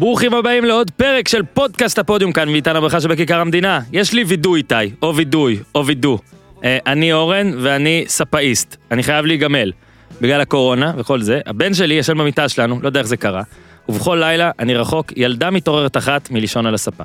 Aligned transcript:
ברוכים 0.00 0.34
הבאים 0.34 0.64
לעוד 0.64 0.90
פרק 0.90 1.28
של 1.28 1.42
פודקאסט 1.42 1.98
הפודיום 1.98 2.32
כאן 2.32 2.48
מאיתן 2.48 2.76
הברכה 2.76 3.00
שבכיכר 3.00 3.40
המדינה. 3.40 3.80
יש 3.92 4.12
לי 4.12 4.24
וידוי 4.24 4.58
איתי, 4.58 4.74
או 5.02 5.16
וידוי, 5.16 5.58
או 5.74 5.86
וידו. 5.86 6.18
אה, 6.64 6.78
אני 6.86 7.12
אורן 7.12 7.52
ואני 7.58 8.04
ספאיסט. 8.08 8.76
אני 8.90 9.02
חייב 9.02 9.26
להיגמל. 9.26 9.72
בגלל 10.20 10.40
הקורונה 10.40 10.92
וכל 10.96 11.20
זה, 11.20 11.40
הבן 11.46 11.74
שלי 11.74 11.94
ישן 11.94 12.18
במיטה 12.18 12.48
שלנו, 12.48 12.78
לא 12.82 12.88
יודע 12.88 13.00
איך 13.00 13.08
זה 13.08 13.16
קרה, 13.16 13.42
ובכל 13.88 14.16
לילה 14.20 14.50
אני 14.58 14.74
רחוק 14.74 15.12
ילדה 15.16 15.50
מתעוררת 15.50 15.96
אחת 15.96 16.30
מלישון 16.30 16.66
על 16.66 16.74
הספה. 16.74 17.04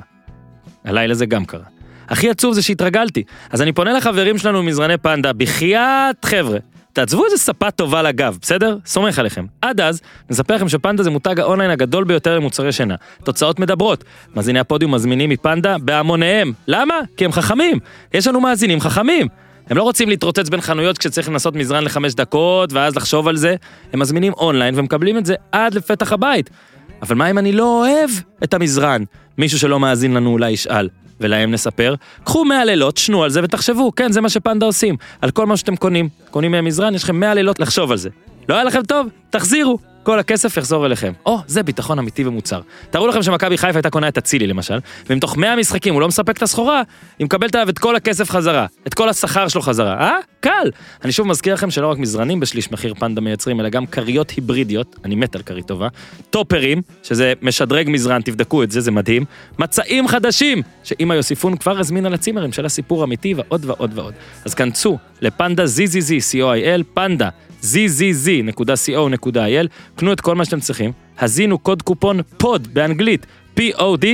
הלילה 0.84 1.14
זה 1.14 1.26
גם 1.26 1.44
קרה. 1.44 1.64
הכי 2.08 2.30
עצוב 2.30 2.54
זה 2.54 2.62
שהתרגלתי, 2.62 3.22
אז 3.50 3.62
אני 3.62 3.72
פונה 3.72 3.92
לחברים 3.92 4.38
שלנו 4.38 4.62
ממזרני 4.62 4.98
פנדה, 4.98 5.32
בחייאת 5.32 6.24
חבר'ה. 6.24 6.58
תעצבו 6.96 7.24
איזה 7.24 7.36
ספה 7.36 7.70
טובה 7.70 8.02
לגב, 8.02 8.38
בסדר? 8.42 8.76
סומך 8.86 9.18
עליכם. 9.18 9.46
עד 9.62 9.80
אז, 9.80 10.00
נספר 10.30 10.54
לכם 10.54 10.68
שפנדה 10.68 11.02
זה 11.02 11.10
מותג 11.10 11.40
האונליין 11.40 11.70
הגדול 11.70 12.04
ביותר 12.04 12.36
למוצרי 12.36 12.72
שינה. 12.72 12.94
תוצאות 13.24 13.58
מדברות. 13.58 14.04
מאזיני 14.34 14.58
הפודיום 14.58 14.94
מזמינים 14.94 15.30
מפנדה 15.30 15.78
בהמוניהם. 15.78 16.52
למה? 16.68 16.94
כי 17.16 17.24
הם 17.24 17.32
חכמים. 17.32 17.78
יש 18.14 18.26
לנו 18.26 18.40
מאזינים 18.40 18.80
חכמים. 18.80 19.28
הם 19.70 19.76
לא 19.76 19.82
רוצים 19.82 20.08
להתרוצץ 20.08 20.48
בין 20.48 20.60
חנויות 20.60 20.98
כשצריך 20.98 21.28
לנסות 21.28 21.54
מזרן 21.54 21.84
לחמש 21.84 22.14
דקות, 22.14 22.72
ואז 22.72 22.96
לחשוב 22.96 23.28
על 23.28 23.36
זה. 23.36 23.54
הם 23.92 24.00
מזמינים 24.00 24.32
אונליין 24.32 24.78
ומקבלים 24.78 25.18
את 25.18 25.26
זה 25.26 25.34
עד 25.52 25.74
לפתח 25.74 26.12
הבית. 26.12 26.50
אבל 27.02 27.16
מה 27.16 27.30
אם 27.30 27.38
אני 27.38 27.52
לא 27.52 27.80
אוהב 27.80 28.10
את 28.44 28.54
המזרן? 28.54 29.02
מישהו 29.38 29.58
שלא 29.58 29.80
מאזין 29.80 30.14
לנו 30.14 30.30
אולי 30.30 30.50
ישאל. 30.50 30.88
ולהם 31.20 31.50
נספר, 31.50 31.94
קחו 32.24 32.44
100 32.44 32.64
לילות, 32.64 32.96
שנו 32.96 33.24
על 33.24 33.30
זה 33.30 33.40
ותחשבו, 33.44 33.92
כן, 33.94 34.12
זה 34.12 34.20
מה 34.20 34.28
שפנדה 34.28 34.66
עושים. 34.66 34.96
על 35.22 35.30
כל 35.30 35.46
מה 35.46 35.56
שאתם 35.56 35.76
קונים, 35.76 36.08
קונים 36.30 36.50
מהם 36.50 36.64
מזרן, 36.64 36.94
יש 36.94 37.04
לכם 37.04 37.20
100 37.20 37.34
לילות 37.34 37.60
לחשוב 37.60 37.90
על 37.90 37.96
זה. 37.96 38.08
לא 38.48 38.54
היה 38.54 38.64
לכם 38.64 38.82
טוב? 38.82 39.08
תחזירו. 39.30 39.78
כל 40.02 40.18
הכסף 40.18 40.56
יחזור 40.56 40.86
אליכם. 40.86 41.12
או, 41.26 41.38
זה 41.46 41.62
ביטחון 41.62 41.98
אמיתי 41.98 42.24
ומוצר. 42.24 42.60
תארו 42.90 43.06
לכם 43.06 43.22
שמכבי 43.22 43.58
חיפה 43.58 43.78
הייתה 43.78 43.90
קונה 43.90 44.08
את 44.08 44.18
אצילי 44.18 44.46
למשל, 44.46 44.78
ואם 45.10 45.18
תוך 45.18 45.36
100 45.36 45.56
משחקים 45.56 45.94
הוא 45.94 46.00
לא 46.00 46.08
מספק 46.08 46.36
את 46.36 46.42
הסחורה, 46.42 46.82
היא 47.18 47.24
מקבלת 47.24 47.54
עליו 47.54 47.68
את 47.68 47.78
כל 47.78 47.96
הכסף 47.96 48.30
חזרה, 48.30 48.66
את 48.86 48.94
כל 48.94 49.08
השכר 49.08 49.48
שלו 49.48 49.62
חזרה, 49.62 50.00
אה? 50.00 50.16
קל. 50.46 50.70
אני 51.04 51.12
שוב 51.12 51.26
מזכיר 51.26 51.54
לכם 51.54 51.70
שלא 51.70 51.90
רק 51.90 51.98
מזרנים 51.98 52.40
בשליש 52.40 52.72
מחיר 52.72 52.94
פנדה 52.94 53.20
מייצרים, 53.20 53.60
אלא 53.60 53.68
גם 53.68 53.86
כריות 53.86 54.30
היברידיות, 54.30 54.96
אני 55.04 55.14
מת 55.14 55.36
על 55.36 55.42
כרית 55.42 55.66
טובה, 55.66 55.88
טופרים, 56.30 56.82
שזה 57.02 57.32
משדרג 57.42 57.90
מזרן, 57.90 58.22
תבדקו 58.22 58.62
את 58.62 58.70
זה, 58.70 58.80
זה 58.80 58.90
מדהים, 58.90 59.24
מצעים 59.58 60.08
חדשים, 60.08 60.62
שאמא 60.84 61.14
יוסיפון 61.14 61.56
כבר 61.56 61.78
הזמינה 61.78 62.08
לצימרים 62.08 62.52
של 62.52 62.66
הסיפור 62.66 63.04
אמיתי 63.04 63.34
ועוד 63.34 63.64
ועוד 63.64 63.98
ועוד. 63.98 64.14
אז 64.44 64.54
כנסו 64.54 64.98
לפנדה 65.20 65.64
ZZZ, 65.64 66.32
co.il, 66.32 66.82
פנדה 66.94 67.28
zzz.co.il, 67.62 69.66
קנו 69.96 70.12
את 70.12 70.20
כל 70.20 70.34
מה 70.34 70.44
שאתם 70.44 70.60
צריכים, 70.60 70.92
הזינו 71.18 71.58
קוד 71.58 71.82
קופון 71.82 72.20
pod 72.36 72.68
באנגלית, 72.72 73.26
POD, 73.58 74.06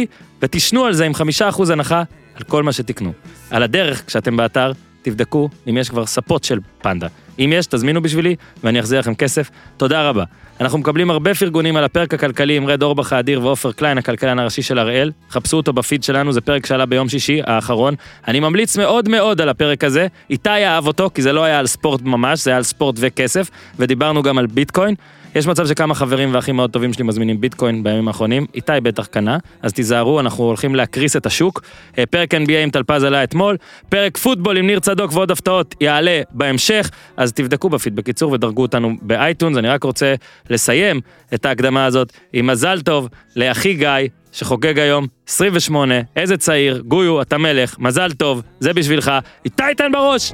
ותשנו 0.43 0.85
על 0.85 0.93
זה 0.93 1.07
עם 1.07 1.15
חמישה 1.15 1.49
אחוז 1.49 1.71
הנחה 1.71 2.03
על 2.35 2.43
כל 2.43 2.63
מה 2.63 2.73
שתקנו. 2.73 3.13
על 3.51 3.63
הדרך, 3.63 4.03
כשאתם 4.07 4.37
באתר, 4.37 4.73
תבדקו 5.03 5.49
אם 5.69 5.77
יש 5.77 5.89
כבר 5.89 6.07
ספות 6.07 6.45
של 6.45 6.59
פנדה. 6.83 7.07
אם 7.39 7.53
יש, 7.55 7.67
תזמינו 7.67 8.03
בשבילי, 8.03 8.37
ואני 8.65 8.81
אחזיר 8.81 8.99
לכם 8.99 9.15
כסף. 9.15 9.51
תודה 9.77 10.09
רבה. 10.09 10.25
אנחנו 10.61 10.79
מקבלים 10.79 11.11
הרבה 11.11 11.35
פרגונים 11.35 11.77
על 11.77 11.85
הפרק 11.85 12.15
הכלכלי 12.15 12.57
עם 12.57 12.67
רד 12.67 12.83
אורבך 12.83 13.13
האדיר 13.13 13.47
ועופר 13.47 13.73
קליין, 13.73 13.99
הכלכלן 13.99 14.39
הראשי 14.39 14.63
של 14.63 14.79
הראל. 14.79 15.13
חפשו 15.31 15.57
אותו 15.57 15.73
בפיד 15.73 16.03
שלנו, 16.03 16.33
זה 16.33 16.41
פרק 16.41 16.67
שעלה 16.67 16.87
ביום 16.87 17.09
שישי 17.09 17.41
האחרון. 17.47 17.95
אני 18.29 18.41
ממליץ 18.41 18.77
מאוד 18.77 19.09
מאוד 19.09 19.41
על 19.41 19.49
הפרק 19.49 19.85
הזה. 19.85 20.07
איתי 20.31 20.51
אהב 20.51 20.87
אותו, 20.87 21.11
כי 21.15 21.23
זה 21.23 21.33
לא 21.33 21.45
היה 21.45 21.59
על 21.59 21.67
ספורט 21.67 22.03
ממש, 22.03 22.45
זה 22.45 22.51
היה 22.51 22.57
על 22.57 22.63
ספורט 22.63 22.97
וכסף, 22.99 23.51
ודיברנו 23.79 24.23
גם 24.23 24.39
על 24.39 24.47
ביטקוין. 24.47 24.95
יש 25.35 25.47
מצב 25.47 25.67
שכמה 25.67 25.95
חברים 25.95 26.35
ואחים 26.35 26.57
מאוד 26.57 26.71
טובים 26.71 26.93
שלי 26.93 27.05
מזמינים 27.05 27.41
ביטקוין 27.41 27.83
בימים 27.83 28.09
האחרונים, 28.09 28.47
איתי 28.55 28.73
בטח 28.83 29.07
קנה, 29.07 29.39
אז 29.63 29.73
תיזהרו, 29.73 30.21
אנחנו 30.21 30.45
הולכים 30.45 30.75
להקריס 30.75 31.17
את 31.17 31.27
השוק. 31.27 31.63
אה, 31.99 32.07
פרק 32.07 32.35
NBA 32.35 32.57
עם 32.63 32.71
טלפז 32.71 33.05
עלה 33.05 33.25
אתמול, 33.25 33.57
פרק 33.89 34.17
פוטבול 34.17 34.57
עם 34.57 34.67
ניר 34.67 34.81
צדוק 34.81 35.13
ועוד 35.13 35.31
הפתעות 35.31 35.75
יעלה 35.81 36.21
בהמשך, 36.31 36.91
אז 37.17 37.33
תבדקו 37.33 37.69
בפיד 37.69 37.97
בקיצור 37.97 38.33
ודרגו 38.33 38.63
אותנו 38.63 38.97
באייטונס, 39.03 39.57
אני 39.57 39.69
רק 39.69 39.85
רוצה 39.85 40.15
לסיים 40.51 41.01
את 41.35 41.47
ההקדמה 41.47 41.85
הזאת 41.85 42.13
עם 42.33 42.47
מזל 42.47 42.81
טוב 42.81 43.09
לאחי 43.37 43.75
גיא, 43.75 43.89
שחוגג 44.33 44.79
היום 44.79 45.07
28, 45.29 45.95
איזה 46.17 46.37
צעיר, 46.37 46.83
גויו, 46.87 47.23
אתה 47.23 47.39
מלך, 47.39 47.77
מזל 47.79 48.13
טוב, 48.13 48.43
זה 48.61 48.73
בשבילך, 48.73 49.13
איתי 49.45 49.65
תן 49.77 49.93
בראש! 49.93 50.33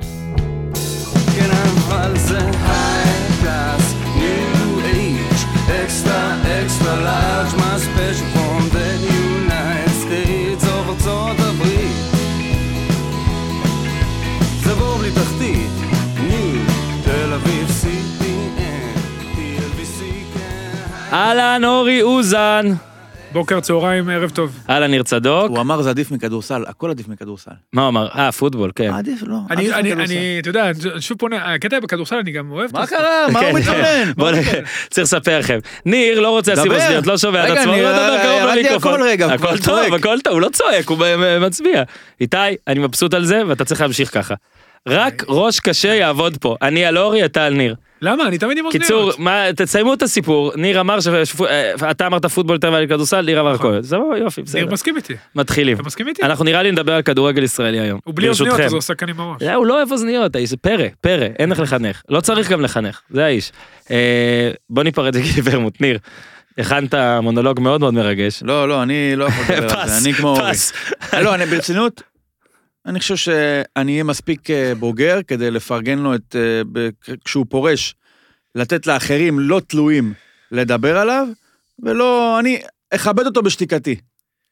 כן, 1.37 1.50
אבל 1.50 2.16
זה 2.16 2.38
large, 7.08 7.52
my 7.62 7.74
special 7.86 8.28
from 8.34 8.62
the 8.76 8.88
United 9.24 9.94
States 10.04 10.64
of 10.64 10.84
ארצות 10.88 11.36
הברית. 11.38 11.96
זה 14.64 14.74
בור 14.74 14.96
בלי 14.98 15.10
תחתית, 15.10 15.70
new, 16.16 16.72
תל 17.04 17.32
אביב, 17.32 17.69
CPN, 17.82 18.98
TLBC, 19.34 20.00
כן. 20.34 21.14
אהלן 21.14 21.64
אורי 21.64 22.02
אוזן! 22.02 22.66
בוקר, 23.32 23.60
צהריים, 23.60 24.08
ערב 24.08 24.30
טוב. 24.30 24.58
אהלן 24.70 24.90
ניר 24.90 25.02
צדוק. 25.02 25.50
הוא 25.50 25.60
אמר 25.60 25.82
זה 25.82 25.90
עדיף 25.90 26.10
מכדורסל, 26.10 26.64
הכל 26.66 26.90
עדיף 26.90 27.08
מכדורסל. 27.08 27.50
מה 27.72 27.82
הוא 27.82 27.88
אמר? 27.88 28.08
אה, 28.14 28.32
פוטבול, 28.32 28.70
כן. 28.74 28.92
עדיף, 28.94 29.22
לא, 29.26 29.36
אני, 29.50 29.72
אני. 29.74 29.92
אני, 29.92 30.36
אתה 30.40 30.48
יודע, 30.48 30.70
שוב 31.00 31.18
פונה, 31.18 31.54
הקטע 31.54 31.80
בכדורסל 31.80 32.16
אני 32.16 32.30
גם 32.30 32.50
אוהב. 32.50 32.70
מה. 32.72 32.86
קרה? 32.86 33.26
מה 33.32 33.40
כן. 33.40 33.50
הוא 33.50 33.58
מתאמן? 33.58 34.12
בוא 34.16 34.30
נ- 34.30 34.34
צריך 34.90 35.04
לספר 35.04 35.38
לכם. 35.38 35.58
ניר 35.86 36.20
לא 36.20 36.30
רוצה 36.30 36.52
לשים 36.52 36.64
דבר. 36.64 36.74
אוזניות, 36.74 37.06
לא 37.06 37.18
שומע 37.18 37.44
את 37.52 37.56
עצמו, 37.58 37.72
לא 37.72 37.78
מדבר 37.78 38.16
קרוב 38.22 38.50
למיקרופון. 38.52 39.00
הכל 39.30 39.58
טוב. 39.58 39.94
הכל 39.94 40.20
טוב, 40.24 40.32
הוא 40.32 40.40
לא 40.40 40.48
צועק, 40.48 40.88
הוא 40.88 40.98
מצביע. 41.40 41.82
איתי, 42.20 42.36
אני 42.68 42.78
מבסוט 42.80 43.14
על 43.14 43.24
זה, 43.24 43.42
ואתה 43.48 43.64
צריך 43.64 43.80
להמשיך 43.80 44.14
ככה. 44.14 44.34
רק 44.88 45.24
ראש 45.28 45.60
קשה 45.60 45.94
יעבוד 45.94 46.36
פה. 46.40 46.56
אני 46.62 46.84
על 46.84 46.98
אורי, 46.98 47.24
אתה 47.24 47.44
על 47.46 47.54
ניר. 47.54 47.74
למה? 48.03 48.26
אני 48.28 48.38
תמיד 48.38 48.59
עם 48.59 48.66
אוזניות. 48.66 48.82
קיצור, 48.84 49.12
מה- 49.19 49.44
תסיימו 49.56 49.94
את 49.94 50.03
הסיפור. 50.03 50.53
ניר 50.56 50.81
אמר 50.81 50.98
שאתה 51.00 52.06
אמרת 52.06 52.26
פוטבול 52.26 52.56
יותר 52.56 52.72
ועל 52.72 52.86
כדורסל, 52.86 53.20
ניר 53.20 53.41
אמר 53.41 53.50
הכל. 53.54 53.82
סבבה, 53.82 54.19
יופי, 54.19 54.42
נכון. 54.42 54.54
ניר 54.54 54.64
בסדר. 54.64 54.72
מסכים 54.75 54.97
איתי. 54.97 55.14
מתחילים. 55.34 55.75
אתה 55.76 55.82
מסכים 55.86 56.08
איתי? 56.08 56.22
אנחנו 56.22 56.44
נראה 56.44 56.62
לי 56.62 56.72
נדבר 56.72 56.92
על 56.92 57.03
כדורגל 57.03 57.42
ישראלי 57.42 57.81
היום. 57.81 58.00
הוא 58.04 58.14
בלי 58.14 58.28
אוזניות. 58.28 58.60
אז 58.60 58.72
הוא 58.72 58.78
עושה 58.78 58.94
כאן 58.94 59.08
עם 59.08 59.20
הראש. 59.20 59.42
לא, 59.42 59.54
הוא 59.54 59.66
לא 59.66 59.76
אוהב 59.76 59.92
אוזניות, 59.92 60.37
האיש 60.37 60.54
פרא, 60.54 60.84
פרא, 61.00 61.26
אין 61.38 61.50
איך 61.50 61.60
לחנך. 61.60 62.03
לא 62.08 62.20
צריך 62.20 62.50
גם 62.50 62.60
לחנך, 62.60 63.00
זה 63.10 63.25
האיש. 63.25 63.53
אה, 63.91 64.50
בוא 64.70 64.82
ניפרד 64.82 65.14
לגילי 65.16 65.41
ורמוט, 65.44 65.81
ניר. 65.81 65.98
הכנת 66.58 66.94
מונולוג 67.22 67.60
מאוד 67.60 67.81
מאוד 67.81 67.94
מרגש. 67.94 68.42
לא, 68.42 68.69
לא, 68.69 68.82
אני 68.82 69.12
לא 69.16 69.25
יכול 69.25 69.54
לדבר 69.54 69.75
על 69.78 69.82
פס, 69.84 69.91
זה, 69.91 70.04
אני 70.08 70.14
כמו 70.14 70.28
אורי. 70.28 70.53
פס. 70.53 70.72
לא, 71.22 71.34
אני 71.34 71.47
ברצינות, 71.47 72.03
אני 72.86 73.00
חושב 73.00 73.16
שאני 73.16 73.92
אהיה 73.92 74.04
מספיק 74.04 74.50
אה, 74.50 74.72
בוגר 74.74 75.20
כדי 75.26 75.50
לפרגן 75.50 75.98
לו 75.98 76.14
את, 76.14 76.36
אה, 76.38 76.88
כשהוא 77.24 77.46
פורש, 77.48 77.94
לתת 78.54 78.86
לאחרים 78.86 79.40
לא 79.40 79.60
תלויים 79.66 80.12
לדבר 80.52 80.98
עליו, 80.98 81.26
ולא, 81.82 82.38
אני 82.40 82.58
אכבד 82.90 83.26
אותו 83.26 83.42
בשתיקתי. 83.42 83.96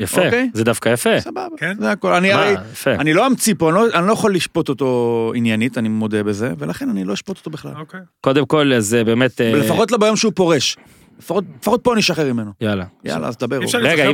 יפה, 0.00 0.25
אוקיי. 0.25 0.50
זה 0.54 0.64
דווקא 0.64 0.88
יפה. 0.88 1.20
סבבה, 1.20 1.56
כן? 1.56 1.76
זה 1.81 1.91
הכל. 1.91 2.12
אני 2.12 2.32
מה, 2.32 2.34
הרי, 2.34 2.54
יפה. 2.72 2.94
אני 2.94 3.14
לא 3.14 3.26
אמציא 3.26 3.54
פה, 3.59 3.69
אני 3.70 3.75
לא- 3.75 3.98
אני 3.98 4.06
לא 4.06 4.12
יכול 4.12 4.34
לשפוט 4.34 4.69
אותו 4.69 5.32
עניינית, 5.37 5.78
אני 5.78 5.88
מודה 5.88 6.22
בזה, 6.22 6.53
ולכן 6.58 6.91
אני 6.91 7.04
לא 7.04 7.14
אשפוט 7.14 7.38
אותו 7.38 7.50
בכלל. 7.50 7.72
אוקיי. 7.76 8.00
קודם 8.20 8.47
כל, 8.47 8.72
זה 8.78 9.04
באמת... 9.04 9.41
אה, 9.41 9.53
ולפחות 9.54 9.91
לא 9.91 9.98
ביום 9.98 10.16
שהוא 10.16 10.32
פורש. 10.37 10.76
לפחות 11.19 11.44
פה 11.82 11.93
אני 11.93 12.00
אשחרר 12.00 12.32
ממנו. 12.32 12.50
יאללה. 12.60 12.84
יאללה, 13.04 13.28
אז 13.28 13.37
דבר. 13.37 13.59
רגע, 13.82 14.10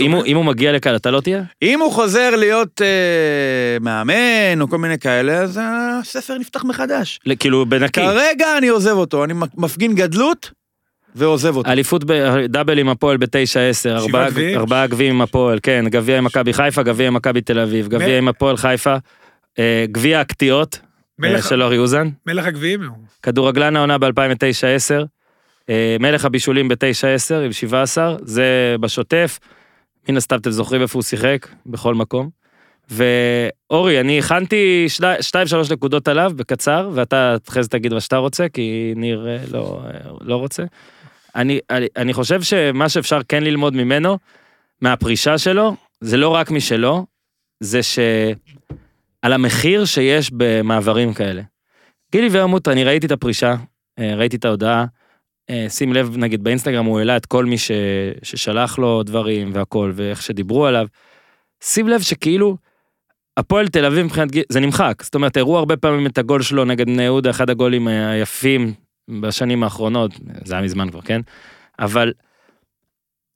אם 0.00 0.34
הוא- 0.34 0.44
מגיע 0.44 0.72
לכאן, 0.72 0.94
אתה 0.94 1.10
לא 1.10 1.20
תהיה? 1.20 1.42
אם 1.62 1.80
הוא 1.80 1.92
חוזר 1.92 2.30
להיות 2.36 2.80
אה, 2.82 2.86
מאמן 3.80 4.60
או 4.60 4.68
כל 4.68 4.78
מיני 4.78 4.98
כאלה, 4.98 5.32
אז 5.32 5.60
הספר 5.62 6.38
נפתח 6.38 6.64
מחדש. 6.64 7.20
כאילו, 7.38 7.66
בנקי. 7.66 8.00
כרגע 8.00 8.58
אני 8.58 8.68
עוזב 8.68 8.90
אותו, 8.96 9.24
אני 9.24 9.34
מפגין 9.56 9.94
גדלות 9.94 10.50
ועוזב 11.14 11.56
אותו. 11.56 11.70
אליפות 11.70 12.04
דאבל 12.48 12.78
עם 12.78 12.88
הפועל 12.88 13.16
בתשע 13.16 13.60
עשר, 13.60 13.96
ארבעה- 13.96 14.30
גביעים? 14.86 15.14
עם 15.14 15.20
הפועל, 15.22 15.58
כן, 15.62 15.84
גביע 15.88 16.18
עם 16.18 16.24
מכבי 16.24 16.52
חיפה, 16.52 16.82
גביע 16.82 17.06
עם 17.06 17.14
מכבי 17.14 17.40
תל 17.40 17.58
אביב, 17.58 17.88
גביע 17.88 18.18
עם 18.18 18.28
הפועל 18.28 18.56
חיפה, 18.56 18.96
אה, 19.58 19.84
גביע 19.92 20.20
הקטיעות 20.20 20.78
אה, 20.82 20.88
מלך- 21.18 21.48
של 21.48 21.62
אורי 21.62 21.78
אוזן, 21.78 22.08
מלך 22.26 22.46
הגביעים. 22.46 22.80
כדורגלן 23.22 23.76
העונה 23.76 23.98
ב-2009-10, 23.98 25.04
מלך 26.00 26.24
הבישולים 26.24 26.68
ב-9-10 26.68 27.34
עם 27.44 27.52
17, 27.52 28.16
זה 28.22 28.76
בשוטף, 28.80 29.38
מן 30.08 30.16
הסתם 30.16 30.36
אתם 30.36 30.50
זוכרים 30.50 30.82
איפה 30.82 30.98
הוא 30.98 31.02
שיחק, 31.02 31.48
בכל 31.66 31.94
מקום. 31.94 32.30
ואורי, 32.90 34.00
אני 34.00 34.18
הכנתי 34.18 34.84
שני- 34.88 35.06
שתיים 35.22 35.46
שלוש 35.46 35.70
נקודות 35.70 36.08
עליו 36.08 36.32
בקצר, 36.36 36.90
ואתה 36.94 37.36
אחרי 37.48 37.62
זה 37.62 37.68
תגיד 37.68 37.94
מה 37.94 38.00
שאתה 38.00 38.16
רוצה, 38.16 38.48
כי 38.48 38.92
ניר 38.96 39.28
אה, 39.28 39.38
לא, 39.52 39.80
אה, 39.86 40.10
לא 40.20 40.36
רוצה. 40.36 40.62
אני, 41.36 41.58
אני, 41.70 41.86
אני 41.96 42.12
חושב 42.12 42.42
שמה 42.42 42.88
שאפשר 42.88 43.20
כן 43.28 43.42
ללמוד 43.44 43.74
ממנו, 43.76 44.18
מהפרישה 44.80 45.38
שלו, 45.38 45.74
זה 46.00 46.16
לא 46.16 46.28
רק 46.28 46.50
משלו, 46.50 47.06
זה 47.60 47.80
שעל 47.82 49.32
המחיר 49.32 49.84
שיש 49.84 50.30
במעברים 50.32 51.14
כאלה. 51.14 51.42
גילי 52.12 52.28
ורמוט, 52.32 52.68
אני 52.68 52.84
ראיתי 52.84 53.06
את 53.06 53.12
הפרישה, 53.12 53.54
אה, 53.98 54.14
ראיתי 54.16 54.36
את 54.36 54.44
ההודעה, 54.44 54.80
אה, 54.80 54.84
שים 55.68 55.92
לב, 55.92 56.16
נגיד 56.16 56.44
באינסטגרם 56.44 56.84
הוא 56.84 56.98
העלה 56.98 57.16
את 57.16 57.26
כל 57.26 57.44
מי 57.44 57.58
ש, 57.58 57.70
ששלח 58.22 58.78
לו 58.78 59.02
דברים 59.02 59.50
והכל, 59.54 59.92
ואיך 59.94 60.22
שדיברו 60.22 60.66
עליו. 60.66 60.86
שים 61.64 61.88
לב 61.88 62.00
שכאילו, 62.00 62.56
הפועל 63.36 63.68
תל 63.68 63.84
אביב 63.84 64.04
מבחינת 64.04 64.30
גיל, 64.30 64.42
זה 64.48 64.60
נמחק, 64.60 65.02
זאת 65.02 65.14
אומרת, 65.14 65.36
הראו 65.36 65.58
הרבה 65.58 65.76
פעמים 65.76 66.06
את 66.06 66.18
הגול 66.18 66.42
שלו 66.42 66.64
נגד 66.64 66.86
בני 66.86 67.02
יהודה, 67.02 67.30
אחד 67.30 67.50
הגולים 67.50 67.88
היפים 67.88 68.72
בשנים 69.20 69.62
האחרונות, 69.62 70.10
זה 70.44 70.54
היה 70.54 70.62
מזמן 70.62 70.90
כבר, 70.90 71.00
כן? 71.00 71.20
אבל 71.78 72.12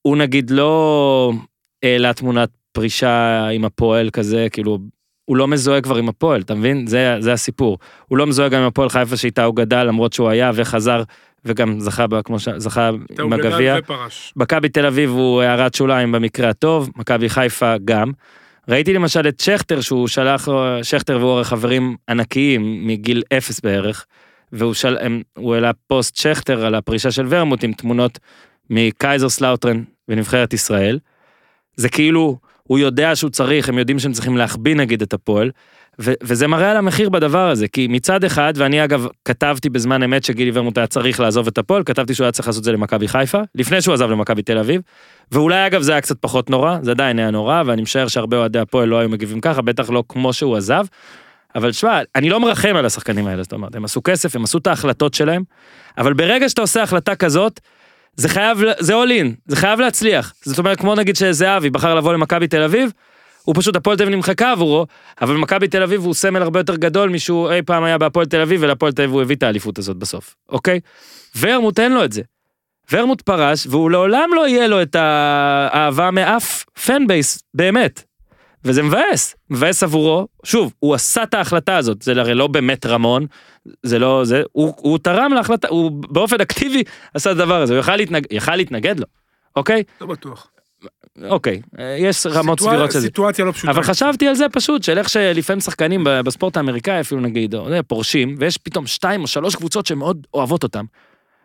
הוא 0.02 0.16
נגיד 0.16 0.50
לא 0.50 1.32
העלה 1.82 2.12
תמונת 2.12 2.50
פרישה 2.72 3.46
עם 3.48 3.64
הפועל 3.64 4.10
כזה, 4.10 4.46
כאילו, 4.52 4.78
הוא 5.24 5.36
לא 5.36 5.48
מזוהה 5.48 5.80
כבר 5.80 5.96
עם 5.96 6.08
הפועל, 6.08 6.40
אתה 6.40 6.54
מבין? 6.54 6.86
זה, 6.86 7.16
זה 7.20 7.32
הסיפור. 7.32 7.78
הוא 8.06 8.18
לא 8.18 8.26
מזוהה 8.26 8.48
גם 8.48 8.60
עם 8.60 8.66
הפועל 8.66 8.88
חיפה 8.88 9.16
שאיתה 9.16 9.44
הוא 9.44 9.54
גדל, 9.56 9.84
למרות 9.84 10.12
שהוא 10.12 10.28
היה 10.28 10.50
וחזר, 10.54 11.02
וגם 11.48 11.80
זכה, 11.80 12.06
בה, 12.06 12.22
כמו 12.22 12.38
שזכה 12.38 12.90
עם 13.18 13.32
הגביע. 13.32 13.76
מכבי 14.36 14.68
תל 14.68 14.86
אביב 14.86 15.10
הוא 15.10 15.42
הערת 15.42 15.74
שוליים 15.74 16.12
במקרה 16.12 16.48
הטוב, 16.48 16.90
מכבי 16.96 17.28
חיפה 17.28 17.74
גם. 17.84 18.12
ראיתי 18.68 18.92
למשל 18.92 19.28
את 19.28 19.40
שכטר 19.40 19.80
שהוא 19.80 20.08
שלח, 20.08 20.48
שכטר 20.82 21.18
והוא 21.18 21.30
הרי 21.30 21.44
חברים 21.44 21.96
ענקיים 22.08 22.86
מגיל 22.86 23.22
אפס 23.38 23.60
בערך, 23.60 24.04
והוא 24.52 24.74
של, 24.74 24.96
הם, 25.00 25.22
העלה 25.36 25.70
פוסט 25.86 26.16
שכטר 26.16 26.66
על 26.66 26.74
הפרישה 26.74 27.10
של 27.10 27.26
ורמוט 27.28 27.64
עם 27.64 27.72
תמונות 27.72 28.18
מקייזרסלאוטרן 28.70 29.82
ונבחרת 30.08 30.52
ישראל. 30.52 30.98
זה 31.76 31.88
כאילו, 31.88 32.38
הוא 32.62 32.78
יודע 32.78 33.16
שהוא 33.16 33.30
צריך, 33.30 33.68
הם 33.68 33.78
יודעים 33.78 33.98
שהם 33.98 34.12
צריכים 34.12 34.36
להחביא 34.36 34.76
נגיד 34.76 35.02
את 35.02 35.12
הפועל, 35.12 35.50
וזה 35.98 36.46
מראה 36.46 36.70
על 36.70 36.76
המחיר 36.76 37.08
בדבר 37.08 37.50
הזה, 37.50 37.68
כי 37.68 37.86
מצד 37.90 38.24
אחד, 38.24 38.52
ואני 38.56 38.84
אגב 38.84 39.06
כתבתי 39.24 39.68
בזמן 39.68 40.02
אמת 40.02 40.24
שגילי 40.24 40.50
ורמוט 40.54 40.78
היה 40.78 40.86
צריך 40.86 41.20
לעזוב 41.20 41.46
את 41.46 41.58
הפועל, 41.58 41.82
כתבתי 41.86 42.14
שהוא 42.14 42.24
היה 42.24 42.32
צריך 42.32 42.48
לעשות 42.48 42.60
את 42.60 42.64
זה 42.64 42.72
למכבי 42.72 43.08
חיפה, 43.08 43.38
לפני 43.54 43.82
שהוא 43.82 43.94
עזב 43.94 44.10
למכבי 44.10 44.42
תל 44.42 44.58
אביב, 44.58 44.80
ואולי 45.32 45.66
אגב 45.66 45.82
זה 45.82 45.92
היה 45.92 46.00
קצת 46.00 46.16
פחות 46.20 46.50
נורא, 46.50 46.78
זה 46.82 46.90
עדיין 46.90 47.18
היה 47.18 47.30
נורא, 47.30 47.62
ואני 47.66 47.82
משער 47.82 48.08
שהרבה 48.08 48.36
אוהדי 48.36 48.58
הפועל 48.58 48.88
לא 48.88 48.98
היו 48.98 49.08
מגיבים 49.08 49.40
ככה, 49.40 49.62
בטח 49.62 49.90
לא 49.90 50.04
כמו 50.08 50.32
שהוא 50.32 50.56
עזב, 50.56 50.84
אבל 51.54 51.72
שמע, 51.72 52.00
אני 52.16 52.30
לא 52.30 52.40
מרחם 52.40 52.76
על 52.76 52.86
השחקנים 52.86 53.26
האלה, 53.26 53.42
זאת 53.42 53.52
אומרת, 53.52 53.74
הם 53.74 53.84
עשו 53.84 54.02
כסף, 54.02 54.36
הם 54.36 54.44
עשו 54.44 54.58
את 54.58 54.66
ההחלטות 54.66 55.14
שלהם, 55.14 55.42
אבל 55.98 56.12
ברגע 56.12 56.48
שאתה 56.48 56.60
עושה 56.60 56.82
החלטה 56.82 57.14
כזאת, 57.14 57.60
זה 58.16 58.28
חייב, 58.28 58.58
זה 58.78 58.92
all 58.92 59.08
in, 59.08 59.26
זה 59.46 59.56
חייב 59.56 59.80
להצליח. 59.80 60.34
זאת 60.42 60.58
אומרת, 60.58 60.80
כמו 60.80 60.94
נגיד 60.94 61.16
שזהבי 61.16 61.70
בחר 61.70 61.94
לבוא 61.94 62.12
למכבי 62.12 62.48
תל 62.48 62.62
אביב, 62.62 62.92
הוא 63.48 63.54
פשוט, 63.58 63.76
הפועל 63.76 63.96
תל 63.96 64.02
אביב 64.02 64.14
נמחקה 64.14 64.52
עבורו, 64.52 64.86
אבל 65.20 65.36
מכבי 65.36 65.68
תל 65.68 65.82
אביב 65.82 66.04
הוא 66.04 66.14
סמל 66.14 66.42
הרבה 66.42 66.60
יותר 66.60 66.76
גדול 66.76 67.08
משהוא 67.08 67.50
אי 67.50 67.62
פעם 67.62 67.84
היה 67.84 67.98
בהפועל 67.98 68.26
תל 68.26 68.40
אביב, 68.40 68.62
ולהפועל 68.62 68.92
תל 68.92 69.02
אביב 69.02 69.14
הוא 69.14 69.22
הביא 69.22 69.36
את 69.36 69.42
האליפות 69.42 69.78
הזאת 69.78 69.96
בסוף, 69.96 70.36
אוקיי? 70.48 70.80
ורמוט 71.38 71.78
אין 71.80 71.92
לו 71.92 72.04
את 72.04 72.12
זה. 72.12 72.22
ורמוט 72.92 73.22
פרש, 73.22 73.66
והוא 73.66 73.90
לעולם 73.90 74.30
לא 74.34 74.48
יהיה 74.48 74.66
לו 74.66 74.82
את 74.82 74.94
האהבה 74.94 76.10
מאף 76.10 76.64
fan 76.86 77.06
base, 77.06 77.42
באמת. 77.54 78.04
וזה 78.64 78.82
מבאס, 78.82 79.36
מבאס 79.50 79.82
עבורו. 79.82 80.28
שוב, 80.44 80.72
הוא 80.78 80.94
עשה 80.94 81.22
את 81.22 81.34
ההחלטה 81.34 81.76
הזאת, 81.76 82.02
זה 82.02 82.12
הרי 82.12 82.34
לא 82.34 82.46
באמת 82.46 82.86
רמון, 82.86 83.26
זה 83.82 83.98
לא 83.98 84.24
זה, 84.24 84.42
הוא, 84.52 84.74
הוא 84.76 84.98
תרם 84.98 85.32
להחלטה, 85.32 85.68
הוא 85.68 85.90
באופן 86.08 86.40
אקטיבי 86.40 86.82
עשה 87.14 87.32
את 87.32 87.36
הדבר 87.36 87.62
הזה, 87.62 87.74
הוא 87.74 87.80
יכל, 87.80 87.96
להתנג, 87.96 88.26
יכל 88.30 88.56
להתנגד 88.56 89.00
לו, 89.00 89.06
אוקיי? 89.56 89.82
לא 90.00 90.06
בטוח. 90.06 90.50
אוקיי, 91.28 91.60
אה, 91.78 91.96
יש 91.98 92.26
רמות 92.26 92.58
סיטואציה- 92.58 92.70
סבירות 92.76 92.92
של 92.92 92.98
זה. 92.98 93.06
סיטואציה 93.06 93.44
לא 93.44 93.52
פשוטה. 93.52 93.72
אבל 93.72 93.82
חשבתי 93.82 94.28
על 94.28 94.34
זה 94.34 94.46
פשוט, 94.52 94.82
של 94.82 94.98
איך 94.98 95.08
שלפעמים 95.08 95.60
שחקנים 95.60 96.04
בספורט 96.24 96.56
האמריקאי 96.56 97.00
אפילו 97.00 97.20
נגיד, 97.20 97.54
או, 97.54 97.72
אה, 97.72 97.82
פורשים, 97.82 98.36
ויש 98.38 98.58
פתאום 98.58 98.86
שתיים 98.86 99.22
או 99.22 99.26
שלוש 99.26 99.54
קבוצות 99.56 99.86
שמאוד 99.86 100.26
אוהבות 100.34 100.62
אותם. 100.62 100.84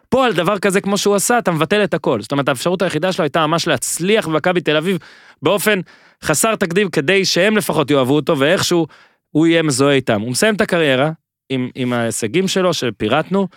פה 0.10 0.26
על 0.26 0.34
דבר 0.34 0.60
כזה 0.60 0.82
כמו 0.82 0.98
שהוא 0.98 1.16
עשה, 1.16 1.38
אתה 1.38 1.52
מבטל 1.52 1.84
את 1.84 1.94
הכל. 1.94 2.22
זאת 2.22 2.32
אומרת, 2.32 2.50
האפשרות 2.50 2.82
היחידה 2.82 3.12
שלו 3.12 3.24
הייתה 3.24 3.48
ממש 3.48 3.68
להצליח 3.68 4.28
במכבי 4.28 4.62
תל 4.62 4.78
אביב 4.78 4.98
באופן 5.42 5.80
חסר 6.24 6.56
תקדים, 6.56 6.90
כדי 6.90 7.26
שהם 7.26 7.58
לפחות 7.58 7.92
יאהבו 7.92 8.16
אותו, 8.16 8.40
ואיכשהו 8.40 8.88
הוא 9.30 9.48
יהיה 9.48 9.64
מזוהה 9.64 9.96
איתם. 9.96 10.22
הוא 10.22 10.32
מסיים 10.32 10.56
את 10.56 10.62
הקריירה 10.62 11.12
עם, 11.50 11.70
עם 11.76 11.94
ההישגים 11.94 12.48
שלו 12.48 12.74
שפירטנו, 12.74 13.48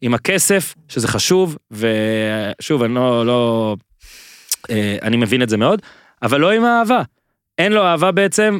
עם 0.00 0.14
הכסף, 0.14 0.74
שזה 0.88 1.08
חשוב, 1.08 1.56
ושוב, 1.70 2.82
אני 2.82 2.94
לא, 2.94 3.26
לא... 3.26 3.76
אה, 4.70 4.96
אני 5.02 5.16
מבין 5.16 5.42
את 5.42 5.48
זה 5.48 5.56
מאוד, 5.56 5.82
אבל 6.22 6.40
לא 6.40 6.50
עם 6.50 6.64
האהבה. 6.64 7.02
אין 7.58 7.72
לו 7.72 7.82
אהבה 7.82 8.12
בעצם 8.12 8.58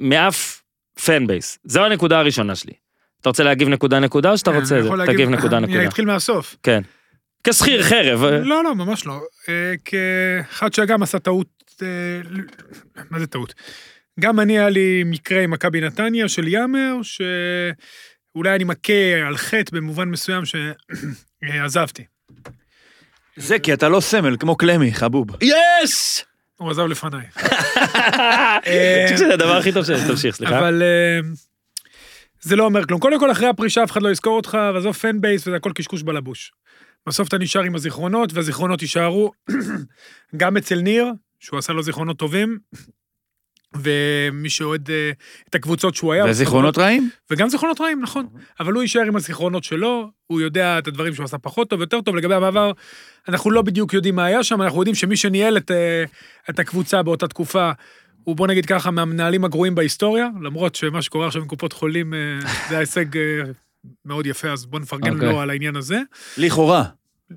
מאף 0.00 0.62
פן 1.04 1.26
בייס. 1.26 1.58
זו 1.64 1.84
הנקודה 1.84 2.18
הראשונה 2.18 2.54
שלי. 2.54 2.72
אתה 3.20 3.28
רוצה 3.28 3.44
להגיב 3.44 3.68
נקודה 3.68 4.00
נקודה 4.00 4.30
או 4.30 4.38
שאתה 4.38 4.50
אני 4.50 4.58
רוצה? 4.58 4.82
זה? 4.82 4.88
תגיב 5.06 5.28
נקודה 5.28 5.58
אני 5.58 5.66
נקודה. 5.66 5.84
אתחיל 5.84 6.04
מהסוף. 6.04 6.56
כן. 6.62 6.82
כשכיר 7.44 7.82
חרב. 7.82 8.24
אה, 8.24 8.38
לא, 8.38 8.64
לא, 8.64 8.74
ממש 8.74 9.06
לא. 9.06 9.20
אה, 9.48 9.74
כאחד 9.84 10.72
שגם 10.72 11.02
עשה 11.02 11.18
טעות, 11.18 11.48
אה, 11.82 11.88
מה 13.10 13.18
זה 13.18 13.26
טעות? 13.26 13.54
גם 14.20 14.40
אני, 14.40 14.58
היה 14.58 14.68
לי 14.68 15.02
מקרה 15.06 15.42
עם 15.42 15.50
מכבי 15.50 15.80
נתניה 15.80 16.28
של 16.28 16.48
יאמר, 16.48 16.94
שאולי 17.02 18.54
אני 18.54 18.64
מכה 18.64 19.26
על 19.26 19.36
חטא 19.36 19.76
במובן 19.76 20.08
מסוים 20.08 20.42
שעזבתי. 20.44 22.04
זה 23.38 23.58
כי 23.58 23.72
אתה 23.72 23.88
לא 23.88 24.00
סמל, 24.00 24.36
כמו 24.36 24.56
קלמי, 24.56 24.94
חבוב. 24.94 25.26
yes! 25.42 26.24
הוא 26.56 26.70
עזב 26.70 26.82
לפניי. 26.82 27.26
אה, 28.66 29.06
זה 29.16 29.34
הדבר 29.34 29.56
הכי 29.56 29.72
טוב 29.72 29.84
שלי, 29.84 29.96
תמשיך, 30.08 30.36
סליחה. 30.36 30.58
אבל 30.58 30.82
אה, 30.82 31.28
זה 32.40 32.56
לא 32.56 32.64
אומר 32.64 32.86
כלום. 32.86 33.00
קודם 33.00 33.20
כל, 33.20 33.32
אחרי 33.32 33.48
הפרישה 33.48 33.84
אף 33.84 33.90
אחד 33.90 34.02
לא 34.02 34.08
יזכור 34.08 34.36
אותך, 34.36 34.58
ועזוב 34.74 34.94
fan 34.94 35.20
base 35.20 35.46
וזה 35.46 35.56
הכל 35.56 35.72
קשקוש 35.74 36.02
בלבוש. 36.02 36.52
בסוף 37.06 37.28
אתה 37.28 37.38
נשאר 37.38 37.62
עם 37.62 37.74
הזיכרונות, 37.74 38.32
והזיכרונות 38.32 38.82
יישארו 38.82 39.32
גם 40.36 40.56
אצל 40.56 40.80
ניר, 40.80 41.12
שהוא 41.40 41.58
עשה 41.58 41.72
לו 41.72 41.82
זיכרונות 41.82 42.18
טובים, 42.18 42.58
ומי 43.76 44.50
שאוהד 44.50 44.90
אה, 44.90 45.10
את 45.48 45.54
הקבוצות 45.54 45.94
שהוא 45.94 46.12
היה. 46.12 46.24
וזיכרונות 46.24 46.78
רעים? 46.78 47.10
וגם 47.30 47.48
זיכרונות 47.48 47.80
רעים, 47.80 48.00
נכון. 48.02 48.26
אבל 48.60 48.72
הוא 48.72 48.82
יישאר 48.82 49.02
עם 49.02 49.16
הזיכרונות 49.16 49.64
שלו, 49.64 50.10
הוא 50.26 50.40
יודע 50.40 50.78
את 50.78 50.88
הדברים 50.88 51.14
שהוא 51.14 51.24
עשה 51.24 51.38
פחות 51.38 51.70
טוב, 51.70 51.80
יותר 51.80 52.00
טוב. 52.00 52.16
לגבי 52.16 52.34
המעבר, 52.34 52.72
אנחנו 53.28 53.50
לא 53.50 53.62
בדיוק 53.62 53.94
יודעים 53.94 54.16
מה 54.16 54.24
היה 54.24 54.44
שם, 54.44 54.62
אנחנו 54.62 54.78
יודעים 54.78 54.94
שמי 54.94 55.16
שניהל 55.16 55.56
את, 55.56 55.70
אה, 55.70 56.04
את 56.50 56.58
הקבוצה 56.58 57.02
באותה 57.02 57.28
תקופה, 57.28 57.70
הוא 58.24 58.36
בוא 58.36 58.46
נגיד 58.46 58.66
ככה, 58.66 58.90
מהמנהלים 58.90 59.44
הגרועים 59.44 59.74
בהיסטוריה, 59.74 60.28
למרות 60.42 60.74
שמה 60.74 61.02
שקורה 61.02 61.26
עכשיו 61.26 61.42
עם 61.42 61.48
קופות 61.48 61.72
חולים 61.72 62.14
אה, 62.14 62.18
זה 62.68 62.76
ההישג 62.76 63.06
מאוד 64.04 64.26
יפה, 64.26 64.48
אז 64.48 64.66
בוא 64.66 64.80
נפרגן 64.80 65.14
אוקיי. 65.14 65.28
לו 65.28 65.40
על 65.40 65.50
העניין 65.50 65.76
הזה. 65.76 66.00
לכאורה. 66.36 66.84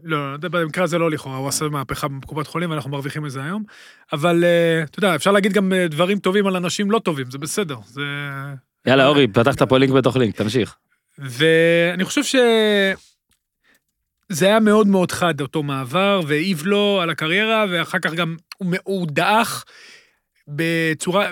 לא, 0.03 0.37
במקרה 0.41 0.83
הזה 0.83 0.97
לא 0.97 1.11
לכאורה, 1.11 1.37
הוא 1.37 1.47
עשה 1.47 1.69
מהפכה 1.69 2.07
בקופת 2.07 2.47
חולים 2.47 2.71
ואנחנו 2.71 2.89
מרוויחים 2.89 3.25
את 3.25 3.31
זה 3.31 3.43
היום. 3.43 3.63
אבל 4.13 4.43
אה, 4.43 4.83
אתה 4.83 4.99
יודע, 4.99 5.15
אפשר 5.15 5.31
להגיד 5.31 5.53
גם 5.53 5.73
אה, 5.73 5.87
דברים 5.87 6.19
טובים 6.19 6.47
על 6.47 6.55
אנשים 6.55 6.91
לא 6.91 6.99
טובים, 6.99 7.31
זה 7.31 7.37
בסדר. 7.37 7.75
זה... 7.85 8.01
יאללה, 8.85 9.07
אורי, 9.07 9.27
פתחת 9.27 9.61
פה 9.61 9.77
לינק 9.77 9.93
בתוך 9.93 10.15
לינק, 10.17 10.35
תמשיך. 10.35 10.75
ואני 11.17 12.05
חושב 12.05 12.23
ש... 12.23 12.35
זה 14.29 14.45
היה 14.45 14.59
מאוד 14.59 14.87
מאוד 14.87 15.11
חד, 15.11 15.41
אותו 15.41 15.63
מעבר, 15.63 16.21
והעיב 16.27 16.61
לו 16.65 16.99
על 17.01 17.09
הקריירה, 17.09 17.65
ואחר 17.69 17.99
כך 17.99 18.13
גם 18.13 18.35
הוא, 18.57 18.75
הוא 18.83 19.07
דעך 19.11 19.65
בצורה... 20.47 21.29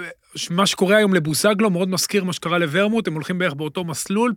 מה 0.49 0.65
שקורה 0.65 0.97
היום 0.97 1.13
לבוזגלו 1.13 1.69
מאוד 1.69 1.89
מזכיר 1.89 2.23
מה 2.23 2.33
שקרה 2.33 2.57
לוורמוט, 2.57 3.07
הם 3.07 3.13
הולכים 3.13 3.37
בערך 3.39 3.53
באותו 3.53 3.83
מסלול, 3.83 4.33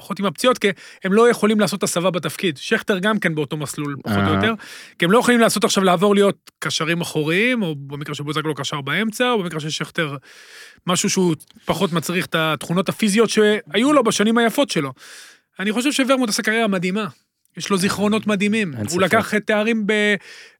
פחות 0.00 0.18
עם 0.18 0.26
הפציעות, 0.26 0.58
כי 0.58 0.68
הם 1.04 1.12
לא 1.12 1.30
יכולים 1.30 1.60
לעשות 1.60 1.82
הסבה 1.82 2.10
בתפקיד. 2.10 2.56
שכטר 2.56 2.98
גם 2.98 3.18
כן 3.18 3.34
באותו 3.34 3.56
מסלול, 3.56 3.96
פחות 4.02 4.18
או 4.18 4.22
אה. 4.22 4.34
יותר, 4.34 4.54
כי 4.98 5.04
הם 5.04 5.10
לא 5.10 5.18
יכולים 5.18 5.40
לעשות 5.40 5.64
עכשיו 5.64 5.84
לעבור 5.84 6.14
להיות 6.14 6.50
קשרים 6.58 7.00
אחוריים, 7.00 7.62
או 7.62 7.74
במקרה 7.74 8.14
של 8.14 8.22
בוזגלו 8.22 8.54
קשר 8.54 8.80
באמצע, 8.80 9.30
או 9.30 9.42
במקרה 9.42 9.60
של 9.60 9.70
שכטר 9.70 10.16
משהו 10.86 11.10
שהוא 11.10 11.34
פחות 11.64 11.92
מצריך 11.92 12.26
את 12.26 12.34
התכונות 12.34 12.88
הפיזיות 12.88 13.30
שהיו 13.30 13.92
לו 13.92 14.04
בשנים 14.04 14.38
היפות 14.38 14.70
שלו. 14.70 14.92
אני 15.58 15.72
חושב 15.72 15.92
שוורמוט 15.92 16.28
עשה 16.28 16.42
קריירה 16.42 16.68
מדהימה. 16.68 17.06
יש 17.56 17.70
לו 17.70 17.76
זיכרונות 17.76 18.26
מדהימים. 18.26 18.74
הוא 18.74 18.86
ספק. 18.88 19.00
לקח 19.00 19.34
תארים 19.38 19.86
ב, 19.86 19.92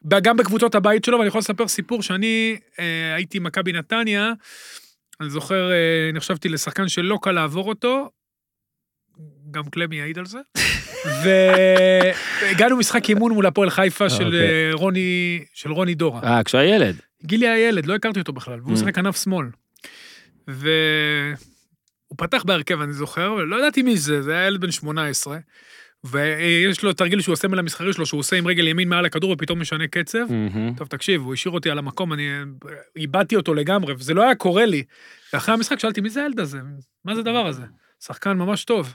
ב, 0.02 0.20
גם 0.20 0.36
בקבוצות 0.36 0.74
הבית 0.74 1.04
שלו, 1.04 1.18
ואני 1.18 1.28
יכול 1.28 1.38
לספר 1.38 1.68
סיפור 1.68 2.02
שאני 2.02 2.56
אה, 2.78 3.14
הייתי 3.14 3.38
עם 3.38 3.44
מכבי 3.44 3.72
נתניה, 3.72 4.32
אני 5.20 5.30
זוכר, 5.30 5.70
אה, 5.72 6.10
נחשבתי 6.12 6.48
לשחקן 6.48 6.88
שלא 6.88 7.18
קל 7.22 7.32
לעבור 7.32 7.68
אותו, 7.68 8.10
גם 9.50 9.64
קלמי 9.64 9.96
יעיד 9.96 10.18
על 10.18 10.26
זה, 10.26 10.38
והגענו 11.24 12.76
משחק 12.76 13.08
אימון 13.08 13.32
מול 13.32 13.46
הפועל 13.46 13.70
חיפה 13.70 14.10
של 14.10 14.24
אוקיי. 14.26 14.40
אה, 14.40 14.70
רוני, 14.72 15.44
של 15.54 15.70
רוני 15.72 15.94
דורה. 15.94 16.20
אה, 16.22 16.44
כשהוא 16.44 16.60
היה 16.60 16.76
ילד. 16.76 16.96
גילי 17.24 17.48
היה 17.48 17.68
ילד, 17.68 17.86
לא 17.86 17.94
הכרתי 17.94 18.20
אותו 18.20 18.32
בכלל, 18.32 18.60
והוא 18.60 18.74
Mm. 18.74 18.78
שיחק 18.78 18.94
כנף 18.94 19.22
שמאל. 19.24 19.46
והוא 20.48 21.36
פתח 22.16 22.42
בהרכב, 22.46 22.80
אני 22.80 22.92
זוכר, 22.92 23.32
ולא 23.38 23.56
ידעתי 23.56 23.82
מי 23.82 23.96
זה, 23.96 24.22
זה 24.22 24.32
היה 24.32 24.46
ילד 24.46 24.60
בן 24.60 24.70
18. 24.70 25.38
ויש 26.04 26.82
לו 26.82 26.92
תרגיל 26.92 27.20
שהוא 27.20 27.32
עושה 27.32 27.48
מל 27.48 27.58
המסחרי 27.58 27.92
שלו, 27.92 28.06
שהוא 28.06 28.18
עושה 28.18 28.36
עם 28.36 28.46
רגל 28.46 28.68
ימין 28.68 28.88
מעל 28.88 29.04
הכדור 29.06 29.30
ופתאום 29.30 29.60
משנה 29.60 29.86
קצב. 29.88 30.18
מהמם. 30.30 30.74
טוב, 30.76 30.88
תקשיב, 30.88 31.22
הוא 31.22 31.34
השאיר 31.34 31.54
אותי 31.54 31.70
על 31.70 31.78
המקום, 31.78 32.12
אני 32.12 32.28
איבדתי 32.96 33.36
אותו 33.36 33.54
לגמרי, 33.54 33.94
וזה 33.98 34.14
לא 34.14 34.22
היה 34.22 34.34
קורה 34.34 34.66
לי. 34.66 34.82
ואחרי 35.32 35.54
המשחק 35.54 35.78
שאלתי, 35.78 36.00
מי 36.00 36.10
זה 36.10 36.22
הילד 36.22 36.40
הזה? 36.40 36.58
מה 37.04 37.14
זה 37.14 37.20
הדבר 37.20 37.46
הזה? 37.46 37.62
שחקן 38.06 38.32
ממש 38.32 38.64
טוב. 38.64 38.94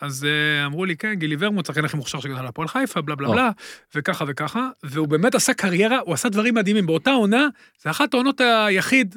אז 0.00 0.24
אה, 0.24 0.66
אמרו 0.66 0.84
לי, 0.84 0.96
כן, 0.96 1.14
גילי 1.14 1.36
ורמוט, 1.38 1.66
שחקן 1.66 1.84
הכי 1.84 1.96
מוכשר 1.96 2.20
שגדל 2.20 2.42
להפועל 2.42 2.68
חיפה, 2.68 3.00
בלה 3.00 3.14
בלה. 3.16 3.28
בלה, 3.28 3.50
וככה 3.94 4.24
וככה, 4.28 4.68
והוא 4.82 5.08
באמת 5.08 5.34
עשה 5.34 5.54
קריירה, 5.54 5.98
הוא 5.98 6.14
עשה 6.14 6.28
דברים 6.28 6.54
מדהימים. 6.54 6.86
באותה 6.86 7.10
עונה, 7.10 7.46
זה 7.82 7.90
אחת 7.90 8.14
העונות 8.14 8.40
היחיד, 8.40 9.16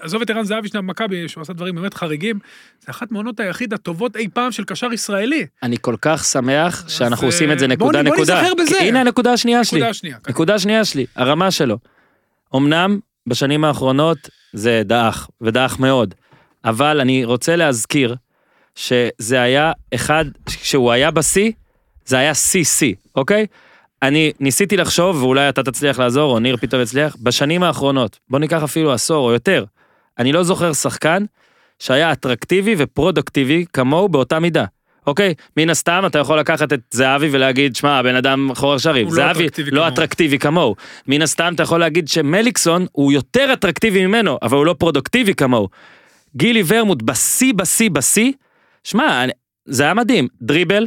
עזוב 0.00 0.22
את 0.22 0.30
ערן 0.30 0.44
זהבי 0.44 0.68
שנה 0.68 0.82
במכבי, 0.82 1.28
שהוא 1.28 1.42
עשה 1.42 1.52
דברים 1.52 1.74
באמת 1.74 1.94
חריגים, 1.94 2.38
זה 2.80 2.90
אחת 2.90 3.12
מעונות 3.12 3.40
היחיד 3.40 3.72
הטובות 3.72 4.16
אי 4.16 4.28
פעם 4.34 4.52
של 4.52 4.64
קשר 4.64 4.92
ישראלי. 4.92 5.46
אני 5.62 5.76
כל 5.80 5.96
כך 6.00 6.24
שמח 6.24 6.88
שאנחנו 6.88 7.28
אז, 7.28 7.34
עושים 7.34 7.52
את 7.52 7.58
זה 7.58 7.64
אה, 7.64 7.70
נקודה 7.70 8.02
נ- 8.02 8.04
בוא 8.04 8.14
נקודה. 8.14 8.40
ניזכר 8.42 8.54
בזה. 8.62 8.78
הנה 8.80 9.00
הנקודה 9.00 9.32
השנייה 9.32 9.64
שלי. 9.64 9.78
נקודה 9.80 9.94
שנייה. 9.94 10.16
נקודה 10.28 10.58
שנייה 10.58 10.84
שלי, 10.84 11.06
הרמה 11.16 11.50
שלו. 11.50 11.78
אמנם 12.56 12.98
בשנים 13.26 13.64
האחרונות 13.64 14.18
זה 14.52 14.82
דעך, 14.84 15.28
ודעך 15.40 15.78
מאוד, 15.80 16.14
אבל 16.64 17.00
אני 17.00 17.24
רוצה 17.24 17.56
להזכיר 17.56 18.16
שזה 18.74 19.40
היה 19.40 19.72
אחד, 19.94 20.24
כשהוא 20.46 20.92
היה 20.92 21.10
בשיא, 21.10 21.52
זה 22.06 22.18
היה 22.18 22.34
שיא-שיא, 22.34 22.94
אוקיי? 23.16 23.46
אני 24.02 24.32
ניסיתי 24.40 24.76
לחשוב, 24.76 25.22
ואולי 25.22 25.48
אתה 25.48 25.62
תצליח 25.62 25.98
לעזור, 25.98 26.32
או 26.32 26.38
ניר 26.38 26.56
פתאום 26.56 26.82
יצליח, 26.82 27.16
בשנים 27.22 27.62
האחרונות, 27.62 28.18
בוא 28.30 28.38
ניקח 28.38 28.62
אפילו 28.62 28.92
עשור 28.92 29.26
או 29.26 29.32
יותר, 29.32 29.64
אני 30.18 30.32
לא 30.32 30.42
זוכר 30.42 30.72
שחקן 30.72 31.24
שהיה 31.78 32.12
אטרקטיבי 32.12 32.74
ופרודוקטיבי 32.78 33.64
כמוהו 33.72 34.08
באותה 34.08 34.38
מידה. 34.38 34.64
אוקיי, 35.06 35.34
מן 35.56 35.70
הסתם 35.70 36.02
אתה 36.06 36.18
יכול 36.18 36.38
לקחת 36.38 36.72
את 36.72 36.80
זהבי 36.90 37.28
ולהגיד, 37.32 37.76
שמע, 37.76 37.98
הבן 37.98 38.14
אדם 38.14 38.50
חורר 38.54 38.78
שרים, 38.78 39.06
לא 39.06 39.12
זהבי 39.12 39.46
לא. 39.72 39.88
אטרקטיבי 39.88 40.38
כמוהו. 40.38 40.76
מן 41.06 41.22
הסתם 41.22 41.52
אתה 41.54 41.62
יכול 41.62 41.80
להגיד 41.80 42.08
שמליקסון 42.08 42.86
הוא 42.92 43.12
יותר 43.12 43.52
אטרקטיבי 43.52 44.06
ממנו, 44.06 44.38
אבל 44.42 44.56
הוא 44.56 44.66
לא 44.66 44.74
פרודוקטיבי 44.78 45.34
כמוהו. 45.34 45.68
גילי 46.36 46.62
ורמוט 46.66 47.02
בשיא, 47.02 47.54
בשיא, 47.54 47.90
בשיא, 47.90 48.32
שמע, 48.84 49.24
זה 49.64 49.82
היה 49.82 49.94
מדהים, 49.94 50.28
דריבל, 50.42 50.86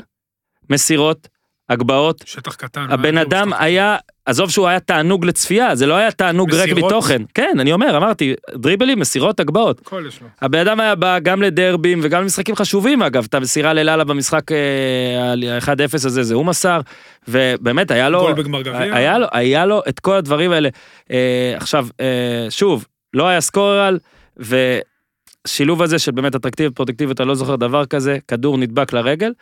מסירות, 0.70 1.28
הגבהות, 1.70 2.24
שטח 2.26 2.56
קטן. 2.56 2.86
הבן 2.90 3.16
מה, 3.16 3.22
אדם 3.22 3.54
היה, 3.54 3.98
עזוב 4.26 4.50
שהוא 4.50 4.68
היה 4.68 4.80
תענוג 4.80 5.26
לצפייה, 5.26 5.76
זה 5.76 5.86
לא 5.86 5.94
היה 5.94 6.12
תענוג 6.12 6.54
ריק? 6.54 6.74
מתוכן. 6.74 7.22
כן, 7.34 7.58
אני 7.60 7.74
אומר, 7.74 7.98
אמרתי, 7.98 8.34
דריבלים, 8.56 9.00
מסירות, 9.00 9.40
הגבהות. 9.40 9.82
הכל 9.82 10.06
יש 10.08 10.22
לו. 10.22 10.28
הבן 10.42 10.60
אדם 10.60 10.80
היה 10.80 10.96
בא 10.96 11.20
גם 11.20 11.42
לדרבים 11.42 12.00
וגם 12.04 12.22
למשחקים 12.22 12.56
חשובים 12.56 13.02
אגב, 13.02 13.26
את 13.30 13.34
המסירה 13.34 13.74
ללאללה 13.74 14.04
במשחק 14.04 14.52
אה, 14.52 15.34
ה-1-0 15.62 15.94
הזה, 15.94 16.24
זה 16.24 16.34
הוא 16.34 16.46
מסר, 16.46 16.82
ובאמת 17.28 17.92
היה 17.92 18.10
לו, 18.10 18.20
גול 18.20 18.34
בגמר 18.34 18.62
גביע. 18.62 18.96
היה 18.96 19.18
לו, 19.18 19.28
היה 19.32 19.66
לו 19.66 19.82
את 19.90 20.00
כל 20.00 20.16
הדברים 20.16 20.52
האלה. 20.52 20.70
אה, 21.12 21.54
עכשיו, 21.56 21.88
אה, 22.00 22.48
שוב, 22.50 22.86
לא 23.14 23.28
היה 23.28 23.42
סקורל, 23.42 24.00
ושילוב 25.46 25.82
הזה 25.82 26.00
של 26.00 26.12
באמת 26.12 26.36
אטרקטיביות 26.36 26.76
פרודקטיביות, 26.76 27.22
אני 27.22 27.28
לא 27.28 27.36
זוכר 27.36 27.56
דבר 27.56 27.86
כזה, 27.86 28.18
כדור 28.28 28.58
נדבק 28.58 28.94
לרגל, 28.94 29.34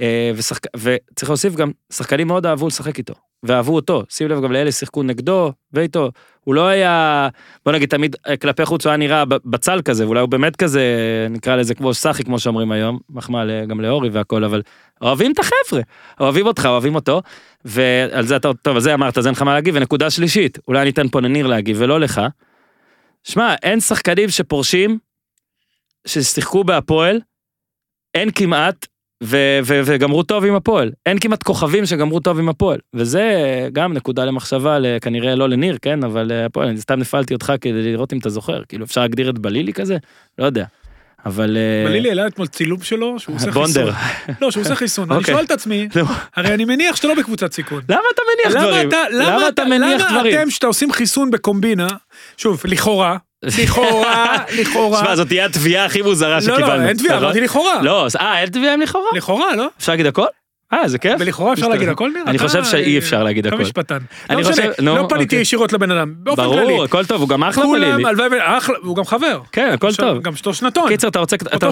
אה, 0.00 0.30
ושחק... 0.36 0.66
וצריך 0.76 1.30
להוסיף 1.30 1.54
גם, 1.54 1.70
שחקנים 1.92 2.26
מאוד 2.26 2.46
אהבו 2.46 2.66
לשחק 2.66 2.98
איתו, 2.98 3.14
ואהבו 3.42 3.74
אותו, 3.74 4.02
שים 4.08 4.28
לב 4.28 4.42
גם 4.42 4.52
לאלה 4.52 4.72
שיחקו 4.72 5.02
נגדו 5.02 5.52
ואיתו, 5.72 6.10
הוא 6.44 6.54
לא 6.54 6.66
היה, 6.66 7.28
בוא 7.64 7.72
נגיד 7.72 7.88
תמיד 7.88 8.16
אה, 8.28 8.36
כלפי 8.36 8.64
חוץ 8.64 8.86
הוא 8.86 8.90
היה 8.90 8.96
נראה 8.96 9.24
בצל 9.24 9.82
כזה, 9.82 10.06
ואולי 10.06 10.20
הוא 10.20 10.28
באמת 10.28 10.56
כזה, 10.56 10.82
נקרא 11.30 11.56
לזה 11.56 11.74
כמו 11.74 11.94
סאחי 11.94 12.24
כמו 12.24 12.38
שאומרים 12.38 12.72
היום, 12.72 12.98
מחמאה 13.10 13.66
גם 13.66 13.80
לאורי 13.80 14.08
והכל, 14.08 14.44
אבל 14.44 14.62
אוהבים 15.02 15.32
את 15.32 15.38
החבר'ה, 15.38 15.82
אוהבים 16.20 16.46
אותך, 16.46 16.66
אוהבים 16.66 16.94
אותו, 16.94 17.22
ועל 17.64 18.26
זה 18.26 18.36
אתה, 18.36 18.50
טוב, 18.62 18.74
על 18.74 18.82
זה 18.82 18.94
אמרת, 18.94 19.18
אז 19.18 19.26
אין 19.26 19.34
לך 19.34 19.42
מה 19.42 19.54
להגיב, 19.54 19.74
ונקודה 19.76 20.10
שלישית, 20.10 20.58
אולי 20.68 20.82
אני 20.82 20.90
אתן 20.90 21.08
פה 21.08 21.20
לניר 21.20 21.46
להגיב 21.46 21.76
ולא 21.80 22.00
לך. 22.00 22.20
שמע, 23.24 23.54
אין 23.62 23.80
שחקנים 23.80 24.28
שפורשים, 24.28 24.98
ששיחקו 26.06 26.64
בהפועל, 26.64 27.20
אין 28.14 28.30
כמעט, 28.34 28.86
ו- 29.24 29.58
ו- 29.64 29.80
וגמרו 29.84 30.22
טוב 30.22 30.44
עם 30.44 30.54
הפועל. 30.54 30.92
אין 31.06 31.18
כמעט 31.18 31.42
כוכבים 31.42 31.86
שגמרו 31.86 32.20
טוב 32.20 32.38
עם 32.38 32.48
הפועל. 32.48 32.78
וזה 32.94 33.22
גם 33.72 33.92
נקודה 33.92 34.24
למחשבה, 34.24 34.78
כנראה 35.00 35.34
לא 35.34 35.48
לניר, 35.48 35.78
כן, 35.82 36.04
אבל 36.04 36.32
אה, 36.32 36.46
הפועל, 36.46 36.68
אני 36.68 36.80
סתם 36.80 36.98
נפעלתי 37.00 37.34
אותך 37.34 37.52
כדי 37.60 37.92
לראות 37.92 38.12
אם 38.12 38.18
אתה 38.18 38.28
זוכר. 38.28 38.62
כאילו, 38.68 38.84
אפשר 38.84 39.00
להגדיר 39.00 39.30
את 39.30 39.38
בלילי 39.38 39.72
כזה? 39.72 39.96
לא 40.38 40.44
יודע. 40.44 40.64
אבל... 41.26 41.56
אה, 41.56 41.88
בלילי 41.88 42.08
העלה 42.08 42.26
אתמול 42.26 42.46
צילום 42.46 42.82
שלו, 42.82 43.18
שהוא 43.18 43.36
עושה 43.36 43.46
חיסון. 43.46 43.62
בונדר. 43.62 43.92
לא, 44.40 44.50
שהוא 44.50 44.62
עושה 44.62 44.74
חיסון. 44.74 45.10
אני 45.10 45.18
אוקיי. 45.18 45.34
שואל 45.34 45.44
את 45.44 45.50
עצמי, 45.50 45.88
הרי 46.36 46.54
אני 46.54 46.64
מניח 46.64 46.96
שאתה 46.96 47.08
לא 47.08 47.14
בקבוצת 47.14 47.52
סיכון. 47.52 47.82
למה 47.88 48.02
אתה 48.14 48.22
מניח 48.34 48.56
למה 48.56 48.66
דברים? 48.66 48.90
למה 49.10 49.48
אתה, 49.48 49.64
מניח 49.64 50.00
למה 50.00 50.10
דברים? 50.12 50.40
אתם, 50.40 50.50
שאתה 50.50 50.66
עושים 50.66 50.92
חיסון 50.92 51.30
בקומבינה, 51.30 51.86
שוב, 52.36 52.62
לכאורה, 52.64 53.16
לכאורה, 53.42 54.36
לכאורה, 54.60 54.98
שמע, 55.00 55.16
זאת 55.16 55.28
תהיה 55.28 55.44
התביעה 55.44 55.84
הכי 55.84 56.02
מוזרה 56.02 56.34
לא, 56.34 56.40
שקיבלנו. 56.40 56.82
לא, 56.82 56.88
אין 56.88 56.96
תביעה, 56.96 57.14
נכון? 57.16 57.24
אמרתי 57.24 57.40
לכאורה. 57.40 57.82
לא, 57.82 58.06
אה, 58.20 58.40
אין 58.40 58.48
תביעה 58.48 58.74
עם 58.74 58.80
לכאורה? 58.80 59.08
לכאורה, 59.16 59.56
לא? 59.56 59.68
אפשר 59.78 59.92
להגיד 59.92 60.06
הכל? 60.06 60.24
אה, 60.72 60.88
זה 60.88 60.98
כיף. 60.98 61.12
ולכאורה 61.18 61.52
אפשר 61.52 61.68
להגיד 61.68 61.88
הכל 61.88 62.10
נראה? 62.10 62.22
אני 62.26 62.36
אתה- 62.36 62.46
חושב 62.46 62.64
שאי 62.64 62.98
אפשר 62.98 63.22
להגיד 63.24 63.46
אתה 63.46 63.54
הכל. 63.54 63.64
משפטן. 63.64 63.98
אני 64.30 64.42
לא 64.42 64.48
חושב- 64.48 64.70
נו, 64.82 64.96
לא 64.96 65.06
פניתי 65.08 65.24
אוקיי. 65.24 65.38
ישירות 65.40 65.72
לבן 65.72 65.90
אדם, 65.90 66.14
באופן 66.16 66.44
כללי. 66.44 66.66
ברור, 66.66 66.84
הכל 66.84 67.04
טוב, 67.04 67.20
הוא 67.20 67.28
גם 67.28 67.44
אחלה 67.44 67.64
כולם, 67.64 67.80
בלילי. 67.92 68.08
הלוואי, 68.08 68.38
אחלה, 68.42 68.74
הוא 68.82 68.96
גם 68.96 69.04
חבר. 69.04 69.40
כן, 69.52 69.70
הכל 69.74 69.94
טוב. 69.94 70.22
גם 70.22 70.36
שלו 70.36 70.54
שנתון. 70.54 70.88
קיצר, 70.88 71.08
אתה 71.08 71.18
רוצה- 71.18 71.36
אתה. 71.36 71.68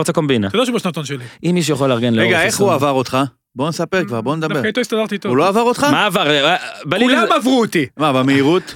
אתה 0.00 0.12
קומבינה. 0.12 0.46
אתה 0.48 0.56
יודע 0.56 0.66
שהוא 0.66 0.74
בשנתון 0.76 1.04
שלי. 1.04 1.24
אם 1.44 1.50
מישהו 1.54 1.74
יכול 1.74 1.88
לארגן 1.88 2.14
לאורך 2.14 2.28
רגע, 2.28 2.42
איך. 2.42 2.56
הוא 2.60 2.72
עבר 2.72 2.90
אותך? 2.90 3.18
בוא 3.56 3.68
נספר 3.68 4.04
כבר, 4.04 4.20
בוא 4.20 4.36
נדבר. 4.36 4.54
דווקא 4.54 4.66
איתו 4.66 4.80
הסתדרתי 4.80 5.18
טוב. 5.18 5.30
הוא 5.30 5.36
לא 5.36 5.48
עבר 5.48 5.60
אותך? 5.62 5.84
מה 5.84 6.06
עבר? 6.06 6.30
אה, 6.30 6.56
כולם 6.98 7.26
עברו 7.36 7.60
אותי. 7.60 7.86
מה, 7.96 8.12
במהירות? 8.12 8.74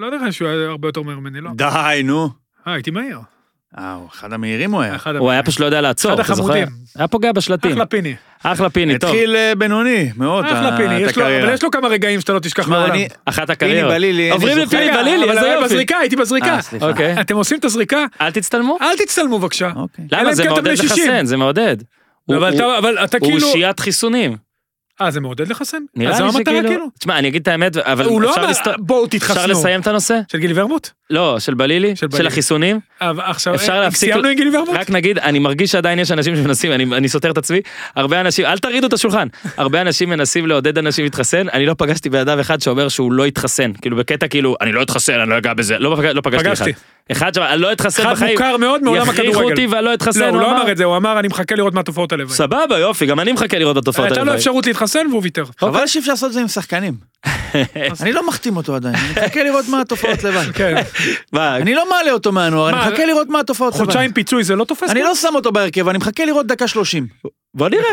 לא 0.00 0.26
לך 0.26 0.32
שהוא 0.32 0.48
היה 0.48 0.68
הרבה 0.68 0.88
יותר 0.88 1.02
מהר 1.02 1.18
ממני, 1.18 1.40
לא. 1.40 1.50
די, 1.56 1.64
נו. 2.04 2.28
אה, 2.66 2.72
הייתי 2.72 2.90
מהיר. 2.90 3.18
אה, 3.78 3.92
הוא 3.94 4.08
אחד 4.12 4.32
המהירים 4.32 4.72
הוא 4.72 4.80
היה. 4.82 4.96
אחד 4.96 5.16
הוא 5.16 5.30
היה. 5.30 5.42
פשוט 5.42 5.60
לא 5.60 5.66
יודע 5.66 5.80
לעצור, 5.80 6.12
אחד 6.14 6.20
אתה 6.24 6.34
זוכר? 6.34 6.52
החמודים. 6.52 6.68
היה 6.96 7.08
פוגע 7.08 7.32
בשלטים. 7.32 7.72
אחלה 7.72 7.86
פיני. 7.86 8.14
אחלה 8.42 8.70
פיני, 8.70 8.98
טוב. 8.98 9.10
התחיל 9.10 9.36
אה, 9.36 9.52
בינוני, 9.58 10.10
מאוד, 10.16 10.44
אחלה 10.44 10.68
ה- 10.68 10.76
פיני. 10.76 11.04
את 11.04 11.10
יש 11.10 11.16
לו- 11.16 11.22
אבל 11.24 11.32
הקריירה. 11.32 11.54
יש 11.54 11.62
לו 11.62 11.70
כמה 11.70 11.88
רגעים 11.88 12.20
שאתה 12.20 12.32
לא 12.32 12.38
תשכח 12.38 12.68
לעולם. 12.68 12.94
אחת 13.24 13.42
פיני 13.42 13.52
הקריירות. 13.52 13.92
בלילי, 13.94 14.22
אין 14.24 14.32
עוברים 14.32 14.58
לפיני 14.58 14.90
בלילי, 14.92 15.24
אבל 15.24 15.30
איזה 15.30 15.44
היה 15.46 15.54
יופי. 15.54 15.64
בזריקה, 15.64 15.96
הייתי 15.98 16.16
בזריקה. 16.16 16.46
אה, 16.56 16.62
סליחה. 16.62 16.88
אוקיי. 16.88 17.20
אתם 17.20 17.36
עושים 17.36 17.58
את 17.58 17.64
הזריקה? 17.64 18.04
אל 18.20 18.30
תצטלמו. 18.30 18.78
אל 18.80 18.96
תצטלמו 18.96 19.38
בבקשה. 19.38 19.70
אוקיי. 19.76 20.04
למה? 20.12 20.34
זה 20.34 20.42
כן 20.42 20.48
אתם 20.48 20.54
מעודד 20.54 20.64
בני 20.68 20.76
60. 20.88 21.08
לחסן, 21.10 21.26
זה 21.26 21.36
מעודד. 21.36 21.76
אבל 22.30 22.54
אתה- 22.54 22.78
אבל 22.78 22.98
אתה 23.04 23.18
הוא 23.20 23.28
כאילו... 23.30 23.46
אושיית 23.46 23.80
חיסונים. 23.80 24.36
אה, 25.02 25.10
זה 25.10 25.20
מעודד 25.20 25.48
לחסן? 25.48 25.78
נראה 25.96 26.10
לי 26.20 26.24
המטרה 26.24 26.40
שכאילו... 26.40 26.68
כאילו? 26.68 26.86
תשמע, 26.98 27.18
אני 27.18 27.28
אגיד 27.28 27.42
את 27.42 27.48
האמת, 27.48 27.76
אבל 27.76 28.04
הוא 28.04 28.22
לא 28.22 28.30
אפשר 28.30 28.40
אמר, 28.40 28.50
לסת- 28.50 28.68
בואו 28.78 29.04
אפשר 29.06 29.18
תתחסנו. 29.18 29.46
לסיים 29.52 29.80
את 29.80 29.86
הנושא? 29.86 30.20
של 30.32 30.38
גילי 30.38 30.60
ורמוט? 30.60 30.88
לא, 31.10 31.38
של 31.38 31.54
בלילי, 31.54 31.88
של 31.90 31.96
של 31.96 32.06
בלילי. 32.06 32.28
החיסונים. 32.28 32.80
אבל 33.00 33.22
עכשיו, 33.26 33.54
אפשר 33.54 33.72
אה, 33.72 33.80
להפסיק- 33.80 34.10
סיימנו 34.12 34.28
עם 34.28 34.34
גילי 34.34 34.56
ורמוט? 34.56 34.74
רק 34.76 34.90
נגיד, 34.90 35.18
אני 35.18 35.38
מרגיש 35.38 35.72
שעדיין 35.72 35.98
יש 35.98 36.12
אנשים 36.12 36.36
שמנסים, 36.36 36.72
אני, 36.72 36.84
אני 36.96 37.08
סותר 37.08 37.30
את 37.30 37.38
עצמי, 37.38 37.60
הרבה 37.96 38.20
אנשים, 38.20 38.46
אל 38.46 38.58
תרעידו 38.58 38.86
את 38.86 38.92
השולחן, 38.92 39.28
הרבה 39.56 39.80
אנשים 39.80 40.10
מנסים 40.10 40.46
לעודד 40.46 40.78
אנשים 40.78 41.04
להתחסן, 41.04 41.46
אני 41.52 41.66
לא 41.66 41.74
פגשתי 41.78 42.10
בן 42.10 42.18
אדם 42.18 42.38
אחד 42.38 42.60
שאומר 42.60 42.88
שהוא 42.88 43.12
לא 43.12 43.26
יתחסן, 43.26 43.72
כאילו 43.82 43.96
בקטע 43.96 44.28
כאילו, 44.28 44.56
אני 44.60 44.72
לא 44.72 44.82
אתחסן, 44.82 45.20
אני 45.20 45.30
לא 45.30 45.38
אגע 45.38 45.54
בזה, 45.54 45.78
לא, 45.78 45.96
לא 46.14 46.20
פגשתי 46.20 46.44
פגשתי. 46.48 46.70
אחד. 46.70 46.80
אחד 47.12 47.34
שם, 47.34 47.42
אני 47.42 47.60
לא 47.60 47.72
אתחסן 47.72 48.02
אחד 48.02 48.12
בחיים, 48.12 48.32
מוכר 48.32 48.56
מאוד 48.56 48.82
מעולם 48.82 49.02
יכריחו 49.02 49.22
הכדורגל. 49.22 49.50
אותי 49.50 49.66
ואני 49.66 49.84
לא 49.84 49.94
אתחסן, 49.94 50.20
לא, 50.20 50.24
הוא 50.26 50.32
הוא 50.34 50.40
לא 50.40 50.50
אמר, 50.50 50.62
אמר 50.62 50.72
את 50.72 50.76
זה, 50.76 50.84
הוא 50.84 50.96
אמר, 50.96 51.18
אני 51.18 51.28
מחכה 51.28 51.54
לראות 51.54 51.74
מה 51.74 51.82
תופעות 51.82 52.12
הלוואי. 52.12 52.36
סבבה, 52.36 52.78
יופי, 52.78 53.06
גם 53.06 53.20
אני 53.20 53.32
מחכה 53.32 53.58
לראות 53.58 53.76
את 53.78 53.82
התופעות 53.82 54.08
הייתה 54.08 54.24
לו. 54.24 54.34
אפשרות 54.34 54.66
להתחסן 54.66 55.06
והוא 55.10 55.22
ויתר. 55.22 55.44
חבל 55.60 55.86
שאי 55.86 56.00
אפשר 56.00 56.12
לעשות 56.12 56.28
את 56.28 56.34
זה 56.34 56.40
עם 56.40 56.48
שחקנים. 56.48 56.94
אני 58.02 58.12
לא 58.12 58.26
מחתים 58.28 58.56
אותו 58.56 58.74
עדיין, 58.74 58.94
אני 58.94 59.10
מחכה 59.10 59.44
לראות 59.44 59.68
מה 59.68 59.80
התופעות 59.80 60.24
לבד. 60.24 60.50
כן. 60.58 60.74
אני 61.34 61.74
לא 61.74 61.90
מעלה 61.90 62.12
אותו 62.12 62.32
מהנוער, 62.32 62.68
אני 62.68 62.78
מחכה 62.78 63.06
לראות 63.06 63.28
מה 63.28 63.40
התופעות 63.40 63.74
לבד. 63.74 63.84
חודשיים 63.84 64.12
פיצוי 64.12 64.44
זה 64.44 64.56
לא 64.56 64.64
תופס? 64.64 64.90
אני 64.90 65.02
לא 65.02 65.14
שם 65.14 65.34
אותו 65.34 65.52
בהרכב, 65.52 65.88
אני 65.88 65.98
מחכה 65.98 66.24
לראות 66.24 66.46
דקה 66.46 66.68
שלושים. 66.68 67.06
בוא 67.54 67.68
נראה. 67.68 67.90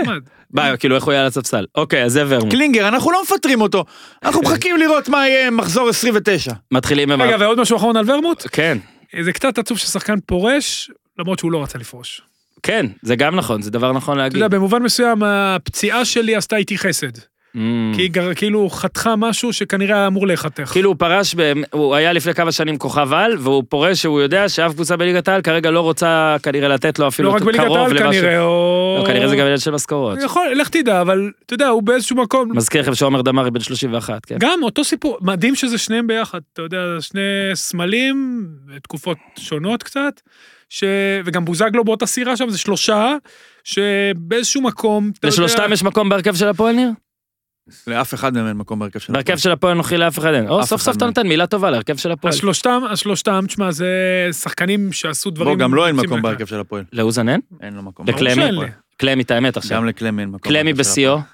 מה, 0.54 0.78
כאילו 0.78 0.96
איך 0.96 1.04
הוא 1.04 1.12
יהיה 1.14 1.22
על 1.22 1.28
הספסל. 1.28 1.66
אוקיי, 1.76 2.04
אז 2.04 2.12
זה 2.14 2.24
ורמוט. 2.28 2.52
קלינגר, 2.52 2.88
אנחנו 2.88 3.12
לא 3.12 3.24
מפטרים 3.24 3.62
אותו, 3.62 3.86
אנחנו 4.24 4.42
מחכים 4.46 4.78
לראות 4.78 5.10
מה 5.10 5.28
יהיה 5.28 5.52
מחזור 5.52 5.90
29. 5.90 6.52
מתחילים 6.72 7.12
עם... 7.12 7.22
רגע, 7.22 7.36
ועוד 7.40 7.62
משהו 7.62 7.78
אחרון 7.78 7.98
על 7.98 8.12
ורמוט? 8.12 8.48
כן, 8.52 8.78
זה 9.22 9.34
קצת 9.34 9.58
עצוב 9.58 9.78
ששחקן 9.78 10.20
פורש, 10.26 10.92
למרות 11.20 11.40
שהוא 11.40 11.52
לא 11.52 11.64
רצה 11.64 11.78
לפרוש. 11.80 12.22
כן, 12.64 12.86
זה 13.02 13.16
גם 13.16 13.36
נכון, 13.36 13.62
זה 13.62 13.72
דבר 13.72 13.92
נכון 13.92 14.14
אתה 14.18 14.24
להגיד. 14.24 14.36
יודע, 14.42 14.48
במובן 14.58 14.84
מסוים 14.84 15.24
הפציעה 15.24 16.06
שלי 16.06 16.36
עשתה 16.36 16.56
איתי 16.56 16.78
חסד. 16.78 17.12
Mm. 17.58 17.96
כי 17.96 18.02
היא 18.02 18.12
גר- 18.12 18.34
כאילו 18.34 18.70
חתכה 18.70 19.16
משהו 19.16 19.54
שכנראה 19.54 19.96
היה 19.98 20.08
אמור 20.08 20.28
להיחתך. 20.28 20.70
כאילו 20.72 20.90
הוא 20.90 20.96
פרש, 21.00 21.36
ב... 21.38 21.54
הוא 21.72 21.96
היה 21.96 22.14
לפני 22.14 22.34
כמה 22.34 22.52
שנים 22.52 22.78
כוכב 22.78 23.14
על, 23.14 23.36
והוא 23.40 23.64
פורש 23.70 24.02
שהוא 24.02 24.22
יודע 24.22 24.50
שאף 24.50 24.74
קבוצה 24.74 24.98
בליגת 24.98 25.28
העל 25.28 25.42
כרגע 25.42 25.72
לא 25.72 25.80
רוצה 25.82 26.36
כנראה 26.44 26.68
לתת 26.68 27.00
לו 27.00 27.08
אפילו 27.08 27.30
לא 27.30 27.36
רק 27.36 27.42
בליגת 27.42 27.64
קרוב 27.66 27.78
העל 27.78 27.88
למה 28.04 28.14
ש- 28.14 28.18
כנראה, 28.18 28.40
או... 28.42 28.98
לא, 29.02 29.08
כנראה 29.08 29.28
זה 29.28 29.36
גם 29.36 29.42
עניין 29.42 29.58
של 29.58 29.72
משכורות. 29.72 30.20
יכול, 30.26 30.48
לך 30.56 30.70
תדע, 30.70 31.02
אבל 31.02 31.32
אתה 31.46 31.54
יודע, 31.54 31.68
הוא 31.68 31.84
באיזשהו 31.84 32.16
מקום... 32.16 32.52
מזכיר 32.58 32.82
לכם 32.82 32.96
שעומר 32.96 33.22
דמארי 33.22 33.52
בן 33.52 33.60
31, 33.60 34.26
כן. 34.26 34.36
גם 34.40 34.60
אותו 34.64 34.84
סיפור, 34.84 35.18
מדהים 35.22 35.56
שזה 35.56 35.78
שניהם 35.78 36.08
ביחד, 36.08 36.40
אתה 36.54 36.62
יודע, 36.62 36.78
שני 37.00 37.22
סמלים, 37.54 38.48
תקופות 38.84 39.18
שונות 39.40 39.84
קצת, 39.84 40.22
ש... 40.70 40.84
וגם 41.26 41.46
בוזגלו 41.46 41.84
באותה 41.84 42.06
סירה 42.06 42.38
שם, 42.38 42.50
זה 42.50 42.58
שלושה, 42.58 43.16
שבאיזשהו 43.64 44.62
מקום, 44.62 45.12
אתה 45.20 45.28
יודע... 45.28 45.34
לשלושתם 45.34 45.74
יש 45.74 45.84
מקום 45.84 46.10
בהרכב 46.10 46.36
של 46.36 46.48
הפועל 46.48 46.76
ניר? 46.76 46.90
לאף 47.88 48.14
אחד 48.14 48.34
מהם 48.34 48.48
אין 48.48 48.58
מקום 48.58 48.80
בהרכב 48.80 49.00
של 49.00 49.14
בהרכב 49.14 49.38
של 49.38 49.52
הפועל 49.52 49.74
נוכי 49.74 49.98
לאף 49.98 50.20
אחד 50.20 50.34
אין. 50.34 50.50
או, 50.50 50.64
סוף 50.66 50.82
סוף 50.82 50.98
אתה. 50.98 51.06
נותן 51.06 51.28
מילה 51.28 51.48
טובה 51.48 51.72
להרכב 51.72 51.98
של 51.98 52.12
הפועל. 52.12 52.34
אז 52.34 52.40
שלושתם, 52.40 52.82
אז 52.90 53.00
שלושתם, 53.00 53.44
תשמע, 53.48 53.72
זה 53.72 53.88
שחקנים 54.32 54.94
שעשו 54.94 55.30
דברים... 55.30 55.58
בוא, 55.58 55.64
גם 55.66 55.74
לו 55.74 55.86
אין 55.88 55.96
יוצאים 55.96 56.10
מקום. 56.10 56.22
בהרכב 56.22 56.46
של 56.46 56.60
הפועל. 56.60 56.84
לאוזן 56.94 57.30
אין? 57.30 57.42
אין 57.62 57.74
לו 57.74 57.82
מקום. 57.84 58.08
לקלמי? 58.10 58.36
שאין 58.36 58.56
לי. 58.56 58.66
קלמי 58.98 59.24
את 59.24 59.32
האמת 59.32 59.58
עכשיו. 59.58 59.78
גם 59.78 59.86
לקלמי 59.86 60.22
אין 60.22 60.30
מקום. 60.30 60.52
קלמי 60.52 60.74
בשיאו. 60.74 61.14
הפועל. 61.14 61.28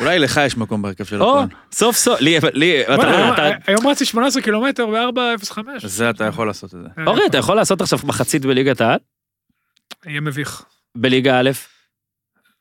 אולי 0.00 0.18
לך 0.18 0.40
יש 0.46 0.56
מקום 0.56 0.82
בהרכב 0.82 1.04
של 1.04 1.16
הפועל. 1.16 1.46
סוף 1.72 1.96
סוף, 1.96 2.20
לי, 2.20 2.38
לי, 2.52 2.82
אתה- 2.94 3.50
היום 3.66 3.86
רצתי 3.86 4.04
18 4.04 4.42
קילומטר 4.42 4.86
ב-4.05. 4.86 5.58
זה 5.86 6.10
אתה 6.10 6.24
יכול 6.24 6.46
לעשות 6.46 6.74
את 6.74 6.78
זה. 6.96 7.02
אורי, 7.06 7.26
אתה 7.26 7.38
יכול 7.38 7.56
לעשות 7.56 7.80
עכשיו 7.80 7.98
מחצית 8.04 8.44
בליגת 8.46 8.80
העל? 8.80 8.98
יהיה 10.06 10.20
מביך. 10.20 10.62
בליגה 10.96 11.40
א'? 11.40 11.50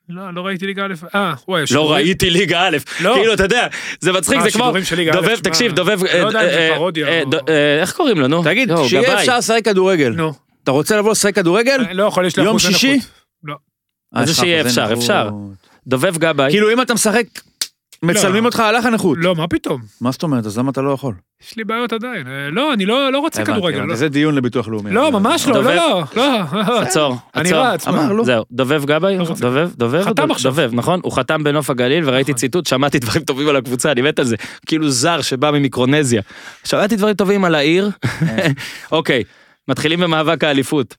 לא, 0.10 0.34
לא 0.34 0.42
ראיתי 0.46 0.66
ליגה 0.66 0.86
א', 0.86 0.94
אה, 1.16 1.34
וואי, 1.48 1.64
לא 1.72 1.92
ראיתי 1.94 2.30
ליגה 2.30 2.62
א', 2.68 2.78
לא. 3.02 3.14
כאילו, 3.16 3.34
אתה 3.34 3.44
יודע, 3.44 3.68
זה 4.00 4.12
מצחיק, 4.12 4.40
זה 4.42 4.52
כמו, 4.52 4.64
שידורים 4.64 4.84
של 4.84 4.96
ליגה 4.96 5.12
א', 5.12 5.16
דובב, 5.16 5.40
תקשיב, 5.40 5.72
דובב, 5.72 6.04
לא 6.04 6.28
יודע 6.28 6.42
אם 6.44 6.50
זה 6.50 6.58
אה, 6.70 6.76
פרודיה 6.76 7.08
אה, 7.08 7.22
או- 7.26 7.30
ד- 7.30 7.50
אה, 7.50 7.82
איך 7.82 7.94
קוראים 7.94 8.18
לו, 8.20 8.28
נו? 8.28 8.44
תגיד, 8.44 8.72
שיהיה. 8.88 9.20
אפשר 9.20 9.38
לשחק 9.38 9.62
כדורגל. 9.66 10.10
נו, 10.10 10.34
אתה 10.64 10.72
רוצה 10.72 10.98
לבוא 10.98 11.12
לשחק 11.12 11.36
כדורגל? 11.36 11.78
לא 11.92 12.04
יכול, 12.04 12.26
יש 12.26 12.38
לי 12.38 12.44
יום 12.44 12.60
שישי? 12.60 13.00
אה, 14.16 14.26
זה 14.26 14.32
יש 14.32 14.38
לך 14.38 14.44
שיהיה 14.46 14.62
אפשר. 14.62 14.94
אפשר. 14.94 15.30
דובב 15.88 16.18
גבאי. 16.18 16.52
כאילו 16.52 16.74
אם 16.74 16.82
אתה 16.82 16.94
משחק, 16.94 17.24
מצלמים 18.06 18.44
לא. 18.44 18.48
אותך 18.48 18.60
על 18.60 18.76
הנכות. 18.76 19.18
לא, 19.22 19.36
מה 19.36 19.48
פתאום? 19.48 19.82
מה 20.02 20.12
זאת 20.12 20.24
אומרת? 20.24 20.46
אז 20.46 20.58
למה 20.58 20.72
אתה 20.72 20.82
לא 20.82 20.92
יכול? 20.92 21.14
יש 21.44 21.58
לי 21.58 21.64
בעיות 21.64 21.94
עדיין. 21.94 22.28
אה, 22.28 22.50
לא, 22.52 22.74
אני 22.74 22.86
לא 22.86 23.12
לא 23.12 23.20
רוצה 23.20 23.46
כדורגל. 23.46 23.82
לא. 23.82 23.96
זה 23.96 24.10
דיון 24.10 24.36
לביטוח 24.36 24.68
לאומי. 24.68 24.92
לא, 24.92 25.12
ממש 25.12 25.48
לא. 25.48 25.64
לא, 25.64 25.76
לא, 25.76 26.04
לא. 26.16 26.82
עצור, 26.82 27.16
אני 27.36 27.50
עצור. 27.50 27.62
רץ? 27.62 27.88
אמר, 27.88 28.12
לא. 28.14 28.24
זהו, 28.24 28.44
דובב 28.52 28.86
גבאי, 28.86 29.18
לא. 29.18 29.26
דובב, 29.40 29.70
דובב, 29.76 30.02
חתם 30.02 30.14
דובב, 30.14 30.32
עכשיו. 30.32 30.52
דובב, 30.52 30.70
נכון? 30.74 31.00
הוא 31.04 31.12
חתם 31.12 31.44
בנוף 31.44 31.70
הגליל 31.70 32.10
וראיתי 32.10 32.32
נכון. 32.32 32.40
ציטוט, 32.40 32.66
שמעתי 32.66 33.00
דברים 33.00 33.24
טובים 33.24 33.48
על 33.48 33.56
הקבוצה, 33.56 33.92
אני 33.92 34.02
מת 34.02 34.20
על 34.20 34.26
זה. 34.26 34.36
כאילו 34.66 34.90
זר 34.90 35.22
שבא 35.22 35.52
ממיקרונזיה. 35.52 36.22
שמעתי 36.64 36.96
דברים 36.96 37.16
טובים 37.16 37.46
על 37.46 37.56
העיר. 37.56 37.90
אוקיי, 38.92 39.24
מתחילים 39.68 40.00
במאבק 40.00 40.44
האליפות. 40.44 40.96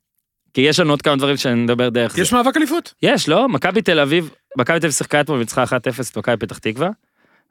כי 0.55 0.61
יש 0.61 0.81
לנו 0.81 0.93
עוד 0.93 1.03
כמה 1.03 1.17
דברים 1.17 1.37
שנדבר 1.37 1.89
דרך 1.89 2.13
זה. 2.13 2.23
יש 2.23 2.33
מאבק 2.33 2.57
אליפות? 2.57 2.95
יש, 3.03 3.29
לא? 3.29 3.49
מכבי 3.49 3.83
תל 3.83 4.01
אביב, 4.01 4.31
מכבי 4.57 4.81
תל 4.81 4.87
אביב 4.87 4.91
שיחקה 4.91 5.21
אתמול 5.21 5.39
וניצחה 5.39 5.65
1-0 5.65 5.69
את 6.11 6.17
מכבי 6.17 6.37
פתח 6.37 6.59
תקווה. 6.59 6.89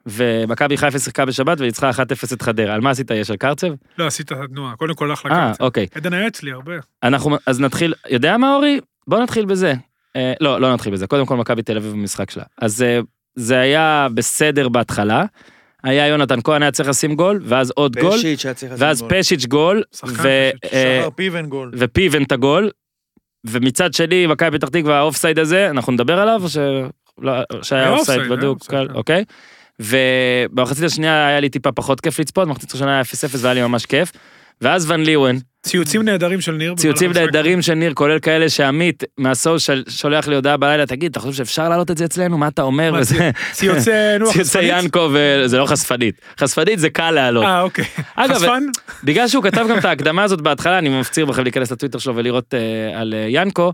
ומכבי 0.06 0.76
חיפה 0.76 0.98
שיחקה 0.98 1.24
בשבת 1.24 1.60
וניצחה 1.60 1.90
1-0 1.90 1.98
את 2.32 2.42
חדרה. 2.42 2.74
על 2.74 2.80
מה 2.80 2.90
עשית? 2.90 3.10
יש 3.10 3.30
על 3.30 3.36
קרצב? 3.36 3.68
לא, 3.98 4.06
עשית 4.06 4.32
את 4.32 4.38
התנועה. 4.44 4.76
קודם 4.76 4.94
כל 4.94 5.12
אחלה 5.12 5.30
אה, 5.32 5.48
קרצה. 5.48 5.64
אוקיי. 5.64 5.86
עדן 5.94 6.12
היה 6.12 6.26
אצלי 6.26 6.52
הרבה. 6.52 6.72
אנחנו, 7.02 7.36
אז 7.46 7.60
נתחיל, 7.60 7.94
יודע 8.10 8.36
מה 8.36 8.54
אורי? 8.54 8.80
בוא 9.06 9.18
נתחיל 9.18 9.44
בזה. 9.44 9.74
אה, 10.16 10.32
לא, 10.40 10.60
לא 10.60 10.74
נתחיל 10.74 10.92
בזה, 10.92 11.06
קודם 11.06 11.26
כל 11.26 11.36
מכבי 11.36 11.62
תל 11.62 11.76
אביב 11.76 11.92
במשחק 11.92 12.30
שלה. 12.30 12.44
אז 12.58 12.82
אה, 12.82 13.00
זה 13.34 13.58
היה 13.58 14.08
בסדר 14.14 14.68
בהתחלה, 14.68 15.24
היה 15.82 16.06
יונתן 16.06 16.38
כהן 16.44 16.62
היה 16.62 16.70
צריך 16.70 16.88
לשים 16.88 17.14
גול, 17.16 17.40
ואז 17.44 17.70
עוד 17.70 17.96
גול, 17.96 18.18
ואז. 18.78 19.02
פשיץ' 19.08 19.46
גול, 19.46 19.82
שחקן 19.92 20.22
ו-. 20.22 20.50
אה, 20.72 20.98
שחר 21.02 21.10
פיבן 21.10 21.46
גול. 21.46 21.70
ופיבן 21.74 22.22
את 22.22 22.32
הגול, 22.32 22.70
ומצד 23.50 23.94
שני, 23.94 24.26
מכבי 24.26 24.58
פתח 24.58 24.68
תקווה, 24.68 24.98
האופסייד 24.98 25.38
הזה, 25.38 25.70
אנחנו 25.70 25.92
נדבר 25.92 26.20
עליו, 26.20 26.40
או 26.42 26.48
ש... 26.48 26.56
לא, 27.18 27.32
שהיה 27.62 27.82
היה 27.82 27.98
אופסייד 27.98 28.28
בדוק, 28.30 28.58
אופסייד, 28.58 28.88
קל, 28.88 28.94
אוקיי? 28.94 29.24
ובמחצית 29.80 30.84
השנייה 30.84 31.26
היה 31.26 31.40
לי 31.40 31.48
טיפה 31.48 31.72
פחות 31.72 32.00
כיף 32.00 32.18
לצפות, 32.18 32.48
במחצית 32.48 32.70
הראשונה 32.70 32.94
היה 32.94 33.02
0-0 33.02 33.04
והיה 33.38 33.54
לי 33.54 33.62
ממש 33.62 33.86
כיף. 33.86 34.12
ואז 34.60 34.90
one 34.90 35.02
eleven, 35.02 35.38
ציוצים 35.66 36.02
נהדרים 36.02 36.40
של 36.40 36.52
ניר. 36.52 36.74
ציוצים. 36.76 37.12
נהדרים 37.12 37.62
של 37.62 37.74
ניר, 37.74 37.94
כולל 37.94 38.18
כאלה 38.18 38.48
שעמית 38.48 39.04
מה 39.18 39.35
social 39.35 39.84
שולח 39.88 40.28
לי 40.28 40.34
הודעה 40.34 40.56
בלילה, 40.56 40.86
תגיד, 40.86 41.10
אתה 41.10 41.20
חושב 41.20 41.32
שאפשר 41.32 41.68
להעלות 41.68 41.90
את 41.90 41.96
זה 41.96 42.04
אצלנו? 42.04 42.38
מה 42.38 42.48
אתה 42.48 42.62
אומר? 42.62 42.92
ציוצי 43.52 43.90
נו 44.20 44.26
ציוצי 44.32 44.48
חשפנית? 44.48 44.70
ינקו, 44.84 45.08
וזה 45.12 45.58
לא 45.58 45.66
חשפנית. 45.66 46.20
חשפנית 46.40 46.78
זה 46.78 46.90
קל 46.90 47.10
להעלות. 47.10 47.44
אה, 47.44 47.60
אוקיי. 47.60 47.84
אגב, 48.14 48.34
חשפן? 48.34 48.62
בגלל 49.04 49.28
שהוא 49.28 49.44
כתב 49.44 49.66
גם 49.70 49.78
את 49.78 49.84
ההקדמה 49.84 50.22
הזאת 50.24 50.40
בהתחלה, 50.40 50.78
אני 50.78 51.00
מפציר 51.00 51.26
בכם 51.26 51.42
להיכנס 51.42 51.72
לטוויטר 51.72 51.98
שלו 51.98 52.16
ולראות 52.16 52.54
אה, 52.54 53.00
על 53.00 53.14
אה, 53.14 53.26
ינקו. 53.28 53.72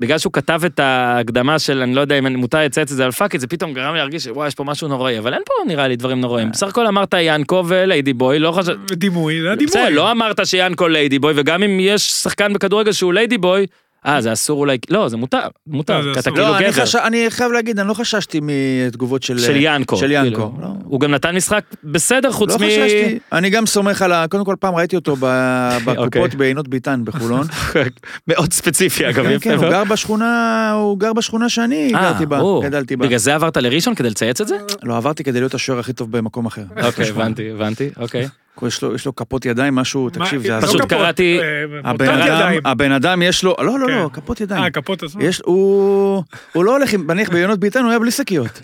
בגלל 0.00 0.18
שהוא 0.18 0.32
כתב 0.32 0.60
את 0.66 0.80
ההקדמה 0.80 1.58
של, 1.58 1.82
אני 1.82 1.94
לא 1.94 2.00
יודע 2.00 2.18
אם 2.18 2.26
אני- 2.26 2.36
מותר 2.36 2.58
לצייץ 2.64 2.90
את 2.90 2.96
זה 2.96 3.04
על 3.04 3.12
פאקי, 3.12 3.38
זה 3.38 3.46
פתאום 3.46 3.72
גרם 3.74 3.92
לי 3.92 3.98
להרגיש 3.98 4.24
שוואי, 4.24 4.48
יש 4.48 4.54
פה 4.54 4.64
משהו 4.64 4.88
נוראי, 4.88 5.18
אבל 5.18 5.34
אין 5.34 5.42
פה 5.46 5.52
נראה 5.72 5.88
לי 5.88 5.96
דברים 5.96 6.20
נוראים. 6.20 6.50
בסך 6.50 6.68
הכל 6.68 6.86
אמרת 6.86 7.14
ינקו 7.18 7.64
וליידי 7.68 8.12
בוי, 8.12 8.38
לא 8.38 8.52
חשב... 8.52 8.72
ודימוי, 8.90 9.40
זה 9.42 9.50
הדימוי. 9.52 9.66
בסדר, 9.70 9.88
לא 9.90 10.10
אמרת 10.10 10.46
שיאנקו 10.46 10.88
ליידי 10.88 11.18
בוי, 11.18 11.32
וגם 11.36 11.62
אם 11.62 11.78
יש 11.80 12.02
שחקן 12.10 12.52
בכדורגל 12.52 12.92
שהוא 12.92 13.12
ליידי 13.12 13.38
בוי, 13.38 13.66
אה, 14.06 14.20
זה 14.20 14.32
אסור 14.32 14.60
אולי, 14.60 14.78
לא, 14.90 15.08
זה 15.08 15.16
מותר, 15.16 15.38
מותר, 15.66 16.00
לא, 16.00 16.02
זה 16.02 16.08
כי 16.08 16.20
אתה 16.20 16.20
אסור. 16.20 16.32
כאילו 16.34 16.48
לא, 16.48 16.56
אני 16.58 16.66
גבר. 16.70 16.82
חש- 16.84 16.94
אני 16.94 17.26
חייב 17.30 17.52
להגיד, 17.52 17.78
אני 17.78 17.88
לא 17.88 17.94
חששתי 17.94 18.40
מתגובות 18.42 19.22
של... 19.22 19.38
של 19.38 19.56
ינקו. 19.56 19.96
של 19.96 20.10
ינקו. 20.10 20.30
כאילו. 20.30 20.52
לא. 20.60 20.68
הוא 20.84 21.00
גם 21.00 21.10
נתן 21.10 21.36
משחק 21.36 21.64
בסדר, 21.84 22.32
חוץ 22.32 22.50
לא 22.50 22.56
מ... 22.56 22.58
חששתי, 22.58 23.18
אני 23.32 23.50
גם 23.50 23.66
סומך 23.66 24.02
על 24.02 24.12
ה... 24.12 24.24
קודם 24.30 24.44
כל 24.44 24.56
פעם 24.60 24.74
ראיתי 24.74 24.96
אותו 24.96 25.16
ב- 25.20 25.24
אוקיי. 25.86 25.94
בקופות 26.06 26.34
בעינות 26.34 26.68
ביטן 26.68 27.00
בחולון. 27.04 27.46
מאוד 28.28 28.52
ספציפי 28.52 29.08
אגב, 29.08 29.24
כן, 29.24 29.30
יפה 29.30 29.44
כן, 29.44 29.50
הוא 29.54 29.60
מאוד. 29.60 29.72
גר 29.72 29.84
בשכונה, 29.84 30.70
הוא 30.72 30.98
גר 30.98 31.12
בשכונה 31.12 31.48
שאני 31.48 31.92
אה, 31.94 32.00
גרתי 32.02 32.26
בה. 32.26 32.40
גדלתי 32.62 32.96
בה. 32.96 33.06
בגלל 33.06 33.18
זה 33.18 33.34
עברת 33.34 33.56
לראשון 33.56 33.94
כדי 33.94 34.10
לצייץ 34.10 34.40
את 34.40 34.48
זה? 34.48 34.56
לא, 34.82 34.96
עברתי 34.96 35.24
כדי 35.24 35.40
להיות 35.40 35.54
השוער 35.54 35.78
הכי 35.78 35.92
טוב 35.92 36.12
במקום 36.16 36.46
אחר. 36.46 36.62
אוקיי, 36.82 37.08
הבנתי, 37.08 37.50
הבנתי, 37.50 37.88
אוקיי. 37.96 38.28
יש 38.66 38.82
לו- 38.82 38.94
יש 38.94 39.06
לו 39.06 39.16
כפות 39.16 39.46
ידיים, 39.46 39.74
משהו, 39.74 40.04
מה, 40.04 40.10
תקשיב, 40.10 40.42
זה 40.42 40.48
לא 40.48 40.56
פשוט 40.60 40.68
הזוי. 40.68 40.80
כפות, 40.80 40.90
קראתי- 40.90 41.38
אה, 41.40 41.90
הבן 41.90 42.08
אדם. 42.20 42.52
הבן 42.64 42.92
אדם 42.92 43.22
יש 43.22 43.44
לו, 43.44 43.54
לא, 43.60 43.78
לא, 43.78 43.88
לא, 43.88 44.08
כן. 44.14 44.20
כפות 44.20 44.40
ידיים. 44.40 44.64
אה, 44.64 44.70
כפות 44.70 45.02
הזו. 45.02 45.20
יש, 45.20 45.42
הוא, 45.44 46.22
הוא 46.52 46.64
לא 46.64 46.76
הולך 46.76 46.94
נניח 47.08 47.30
בעיונות 47.30 47.58
ביתן, 47.60 47.80
הוא 47.80 47.90
היה 47.90 47.98
בלי 47.98 48.10
שקיות. 48.10 48.60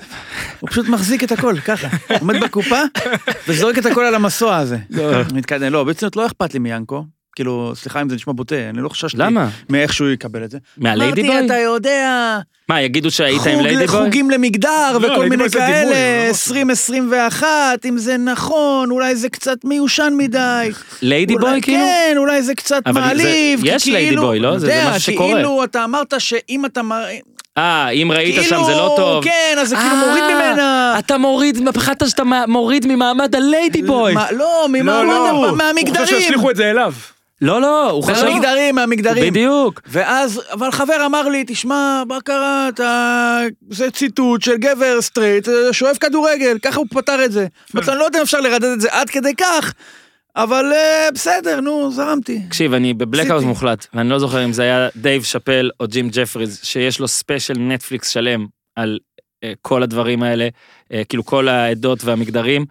הוא 0.60 0.70
פשוט 0.70 0.88
מחזיק 0.88 1.24
את 1.24 1.32
הכל, 1.32 1.54
ככה. 1.64 1.88
עומד 2.20 2.40
בקופה, 2.44 2.78
וזורק 3.48 3.78
את 3.78 3.86
הכל 3.86 4.04
על 4.04 4.14
המסוע 4.14 4.56
הזה. 4.56 4.78
מתקדם, 5.34 5.72
לא, 5.72 5.84
ברצינות 5.84 6.16
לא 6.16 6.26
אכפת 6.26 6.52
לי 6.54 6.58
מיאנקו. 6.58 7.04
כאילו, 7.36 7.72
סליחה 7.76 8.02
אם 8.02 8.08
זה 8.08 8.14
נשמע 8.16 8.32
בוטה, 8.32 8.54
אני 8.70 8.82
לא 8.82 8.88
חששתי. 8.88 9.16
למה? 9.20 9.48
מאיך 9.70 9.92
שהוא 9.92 10.08
יקבל 10.08 10.44
את 10.44 10.50
זה. 10.50 10.58
מהליידי 10.78 11.22
בוי? 11.22 11.30
אמרתי, 11.30 11.46
אתה 11.46 11.56
יודע, 11.58 12.38
מה, 12.68 12.80
יגידו 12.82 13.10
שהיית 13.10 13.46
עם 13.46 13.60
ליידי 13.60 13.74
בוי? 13.74 13.84
לחוגים 13.84 14.30
למגדר 14.30 14.98
לא, 14.98 15.06
וכל 15.12 15.28
מיני 15.28 15.50
כאלה, 15.50 15.90
לא? 15.90 16.28
2021, 16.28 17.46
אם 17.88 17.98
זה 17.98 18.16
נכון, 18.16 18.90
אולי 18.90 19.16
זה 19.16 19.28
קצת 19.28 19.64
מיושן 19.64 20.12
מדי. 20.16 20.70
ליידי 21.02 21.34
בוי 21.36 21.60
כאילו? 21.62 21.78
כן, 21.84 22.14
אולי 22.16 22.42
זה 22.42 22.54
קצת 22.54 22.82
מעליב. 22.88 23.60
יש 23.64 23.86
ליידי 23.86 24.06
כאילו- 24.08 24.22
בוי, 24.22 24.38
לא? 24.40 24.58
זה- 24.58 24.84
משהו 24.88 25.12
שקורה. 25.12 25.34
כאילו 25.34 25.64
אתה 25.64 25.84
אמרת 25.84 26.14
שאם 26.18 26.64
אתה... 26.66 26.82
מראה- 26.82 27.18
אה, 27.58 27.88
אם 27.90 28.12
ראית 28.12 28.34
כאילו, 28.38 28.44
שם 28.44 28.64
זה 28.66 28.72
לא 28.72 28.94
טוב. 28.96 29.24
כן, 29.24 29.56
אז 29.60 29.68
זה 29.68 29.76
כאילו 29.76 29.90
אה, 29.96 30.06
מוריד 30.06 30.24
ממנה. 30.24 30.96
אתה 30.98 31.18
מוריד, 31.18 31.68
פחדת 31.74 32.08
שאתה 32.08 32.22
מוריד 32.48 32.86
ממעמד 32.86 33.34
ה 33.34 33.82
ladyboy. 33.82 34.14
מה- 34.14 34.32
לא, 34.32 34.38
לא, 34.38 34.66
ממעמד, 34.68 35.04
לא. 35.08 35.26
ה- 35.26 35.30
הוא 35.30 35.44
חושב 35.44 35.56
מהמגדרים. 35.56 36.06
שישליכו 36.06 36.50
את 36.50 36.56
זה 36.56 36.70
אליו. 36.70 36.92
לא, 37.40 37.60
לא, 37.60 37.90
הוא 37.90 38.02
חושב... 38.02 38.24
מהמגדרים, 38.24 38.74
מהמגדרים. 38.74 39.32
בדיוק. 39.32 39.80
ואז, 39.86 40.42
אבל 40.52 40.70
חבר 40.70 41.06
אמר 41.06 41.28
לי, 41.28 41.44
תשמע, 41.46 42.02
מה 42.08 42.20
קרה, 42.20 42.68
אתה... 42.68 43.40
זה 43.70 43.90
ציטוט 43.90 44.42
של 44.42 44.56
גבר 44.56 45.00
סטרייט, 45.00 45.48
אה, 45.48 45.72
שאוהב 45.72 45.96
כדורגל, 45.96 46.58
ככה 46.62 46.78
הוא 46.78 46.86
פתר 46.90 47.24
את 47.24 47.32
זה. 47.32 47.46
אמרתי, 47.74 47.90
אני 47.90 47.98
לא 47.98 48.04
יודע 48.04 48.18
אם 48.18 48.22
אפשר 48.22 48.40
לרדד 48.40 48.64
את 48.64 48.80
זה 48.80 48.88
עד 48.90 49.10
כדי 49.10 49.34
כך, 49.34 49.74
אבל 50.36 50.72
אה, 50.72 51.08
בסדר, 51.14 51.60
נו, 51.60 51.90
זרמתי. 51.92 52.40
תקשיב, 52.48 52.74
אני 52.74 52.94
ב 52.94 52.99
blackout. 52.99 53.42
מוחלט, 53.42 53.86
ואני 53.94 54.08
לא 54.08 54.18
זוכר 54.18 54.44
אם 54.44 54.52
זה 54.52 54.62
היה 54.62 54.88
דייב 54.96 55.22
שאפל 55.22 55.70
או 55.80 55.86
ג'ים 55.86 56.08
ג'פריז, 56.12 56.60
שיש 56.62 57.00
לו 57.00 57.08
special 57.08 57.58
נטפליקס 57.58 58.08
שלם 58.08 58.46
על 58.76 58.98
אה, 59.44 59.52
כל 59.62 59.82
הדברים 59.82 60.22
האלה, 60.22 60.48
אה, 60.92 61.02
כאילו 61.08 61.24
כל 61.24 61.48
העדות 61.48 62.04
והמגדרים, 62.04 62.64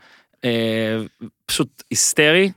אה, 0.45 0.97
פשוט 1.45 1.83
היסטרי, 1.89 2.51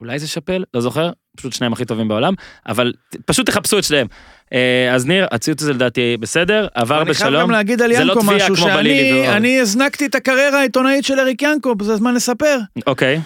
אולי 0.00 0.18
זה 0.18 0.28
שאפל, 0.28 0.64
לא 0.74 0.80
זוכר, 0.80 1.10
פשוט 1.36 1.52
שניהם 1.52 1.72
הכי 1.72 1.84
טובים 1.84 2.08
בעולם, 2.08 2.34
אבל 2.66 2.92
פשוט 3.26 3.46
תחפשו 3.46 3.78
את 3.78 3.84
שניהם. 3.84 4.06
אה, 4.52 4.94
אז 4.94 5.06
ניר, 5.06 5.26
הציוץ 5.30 5.62
הזה 5.62 5.72
לדעתי 5.72 6.16
בסדר, 6.20 6.66
עבר 6.74 7.02
אני 7.02 7.14
חייב 7.14 7.28
בשלום. 7.28 7.42
גם 7.42 7.50
להגיד 7.50 7.82
על 7.82 7.90
לא 7.90 7.94
ינקו 7.94 8.20
תביעה 8.20 8.50
משהו, 8.50 8.56
שאני 8.56 9.60
הזנקתי 9.60 10.06
את 10.06 10.14
הקריירה 10.14 10.58
העיתונאית 10.58 11.04
של 11.04 11.20
אריק 11.20 11.42
ינקו, 11.42 11.74
זה 11.82 11.92
הזמן 11.92 12.14
לספר. 12.14 12.58
אוקיי, 12.86 13.20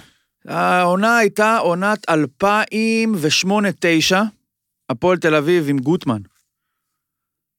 העונה 0.49 1.19
הייתה 1.19 1.59
עונת 1.59 2.11
2008-2009, 2.11 2.15
הפועל 4.91 5.19
תל 5.19 5.35
אביב 5.35 5.69
עם 5.69 5.79
גוטמן. 5.79 6.21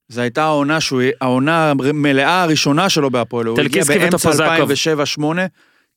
זו 0.07 0.21
הייתה 0.21 0.43
העונה, 0.43 0.81
שהוא, 0.81 1.01
העונה 1.21 1.71
המלאה 1.71 2.43
הראשונה 2.43 2.89
שלו 2.89 3.09
בהפועל, 3.09 3.45
הוא 3.45 3.59
הגיע 3.59 3.83
באמצע 3.83 4.07
וטופוזקוב. 4.07 4.71
2007-2008, 4.71 5.23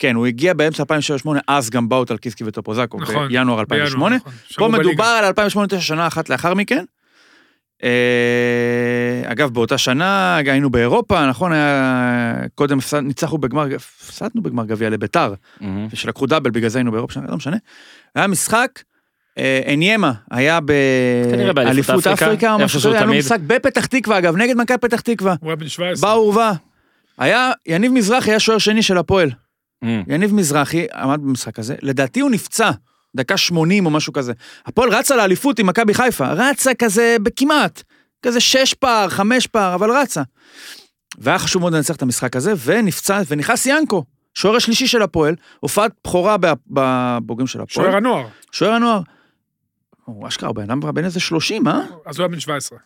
כן, 0.03 0.15
הוא 0.15 0.27
הגיע 0.27 0.55
באמצע 0.55 0.83
2007-2008, 0.83 1.29
אז 1.49 1.71
גם 1.71 1.89
באו 1.89 2.05
טלקיסקי 2.05 2.45
וטופוזקוב, 2.45 3.03
נכון. 3.03 3.29
בינואר 3.29 3.61
2008. 3.61 4.17
נכון. 4.17 4.33
פה 4.57 4.69
מדובר 4.69 4.89
בליגה. 4.89 5.19
על 5.19 5.77
2008-2009, 5.77 5.81
שנה 5.81 6.07
אחת 6.07 6.29
לאחר 6.29 6.55
מכן. 6.55 6.85
אה, 7.83 7.91
אגב, 9.25 9.51
באותה 9.51 9.79
שנה 9.79 10.37
היינו 10.37 10.71
באירופה, 10.71 11.27
נכון? 11.27 11.53
היה... 11.53 12.35
קודם 12.55 12.79
ניצחנו 13.03 13.39
בגמר, 13.39 13.67
הפסדנו 13.75 14.43
בגמר 14.43 14.65
גביע 14.65 14.91
לביתר. 14.91 15.35
מהמם. 15.61 15.89
שלקחו 15.95 16.27
דאבל, 16.27 16.51
בגלל 16.51 16.69
זה 16.69 16.79
היינו 16.79 16.91
באירופה, 16.91 17.21
לא 17.29 17.37
משנה. 17.37 17.57
היה 18.15 18.27
משחק, 18.27 18.83
אה, 19.39 19.61
אניימה 19.73 20.13
היה 20.31 20.61
באליפות 20.61 22.07
אפריקה, 22.07 22.27
אפריקה, 22.27 22.53
או 22.53 22.59
משהו 22.59 22.81
שהוא 22.81 22.91
כזה, 22.91 22.99
היה 22.99 23.05
לנו 23.05 23.13
תמיד. 23.13 23.25
משחק 23.25 23.41
בפתח 23.47 23.87
תקווה, 23.87 24.19
אגב, 24.19 24.37
נגד 24.37 24.57
מכבי 24.57 24.79
פתח 24.79 25.01
תקווה. 25.01 25.35
הוא 25.41 25.49
היה 25.49 25.57
בן 25.57 25.69
17. 25.69 26.09
בא 26.09 26.15
עורווה. 26.15 26.53
היה, 27.19 27.53
יניב 27.67 27.93
מזרחי 27.93 28.31
היה 28.31 28.41
שוער 28.41 28.59
שני 28.59 28.83
של 28.83 28.99
הפועל. 28.99 29.31
מהמם. 29.83 30.03
יניב 30.09 30.35
מזרחי 30.35 30.87
עמד 30.95 31.21
במשחק 31.23 31.59
הזה, 31.59 31.75
לדעתי 31.83 32.21
הוא 32.21 32.31
נפצע, 32.31 32.71
דקה 33.17 33.37
80 33.37 33.87
או 33.87 33.91
משהו 33.91 34.13
כזה. 34.13 34.33
הפועל 34.67 34.95
רצה 34.95 35.17
לאליפות 35.17 35.59
עם 35.59 35.67
מכבי 35.67 35.95
חיפה, 35.95 36.33
רצה 36.33 36.75
כזה 36.75 37.17
בכמעט. 37.23 37.83
כזה 38.23 38.41
שש 38.41 38.75
פער, 38.75 39.09
חמש 39.09 39.47
פער, 39.47 39.75
אבל 39.75 39.91
רצה. 39.91 40.23
והיה 41.19 41.39
חשוב 41.39 41.63
מאוד 41.63 41.73
לנצח 41.75 41.97
את 41.97 42.03
המשחק 42.03 42.37
הזה, 42.37 42.53
ונפצע, 42.65 43.23
ונכנס 43.29 43.67
ינקו, 43.67 44.05
שוער 44.35 44.57
השלישי 44.57 44.87
של 44.87 45.03
הפועל, 45.03 45.35
הופעת 45.61 45.93
בכורה 46.05 46.37
ב- 46.41 46.53
בבוגרים 46.71 47.47
של 47.47 47.61
הפועל. 47.61 47.87
שוער 47.87 47.97
הנוער. 47.97 48.27
שוער 48.53 48.73
הנוער. 48.73 49.01
הוא 50.05 50.29
אשכרה, 50.29 50.53
בן 50.53 50.63
אדם 50.63 50.81
בן 50.81 51.05
איזה 51.05 51.21
30, 51.21 51.69
אה? 51.69 51.81
אז 52.07 52.19
הוא 52.19 52.25
היה 52.25 52.29
בן 52.29 52.41
17. 52.41 52.79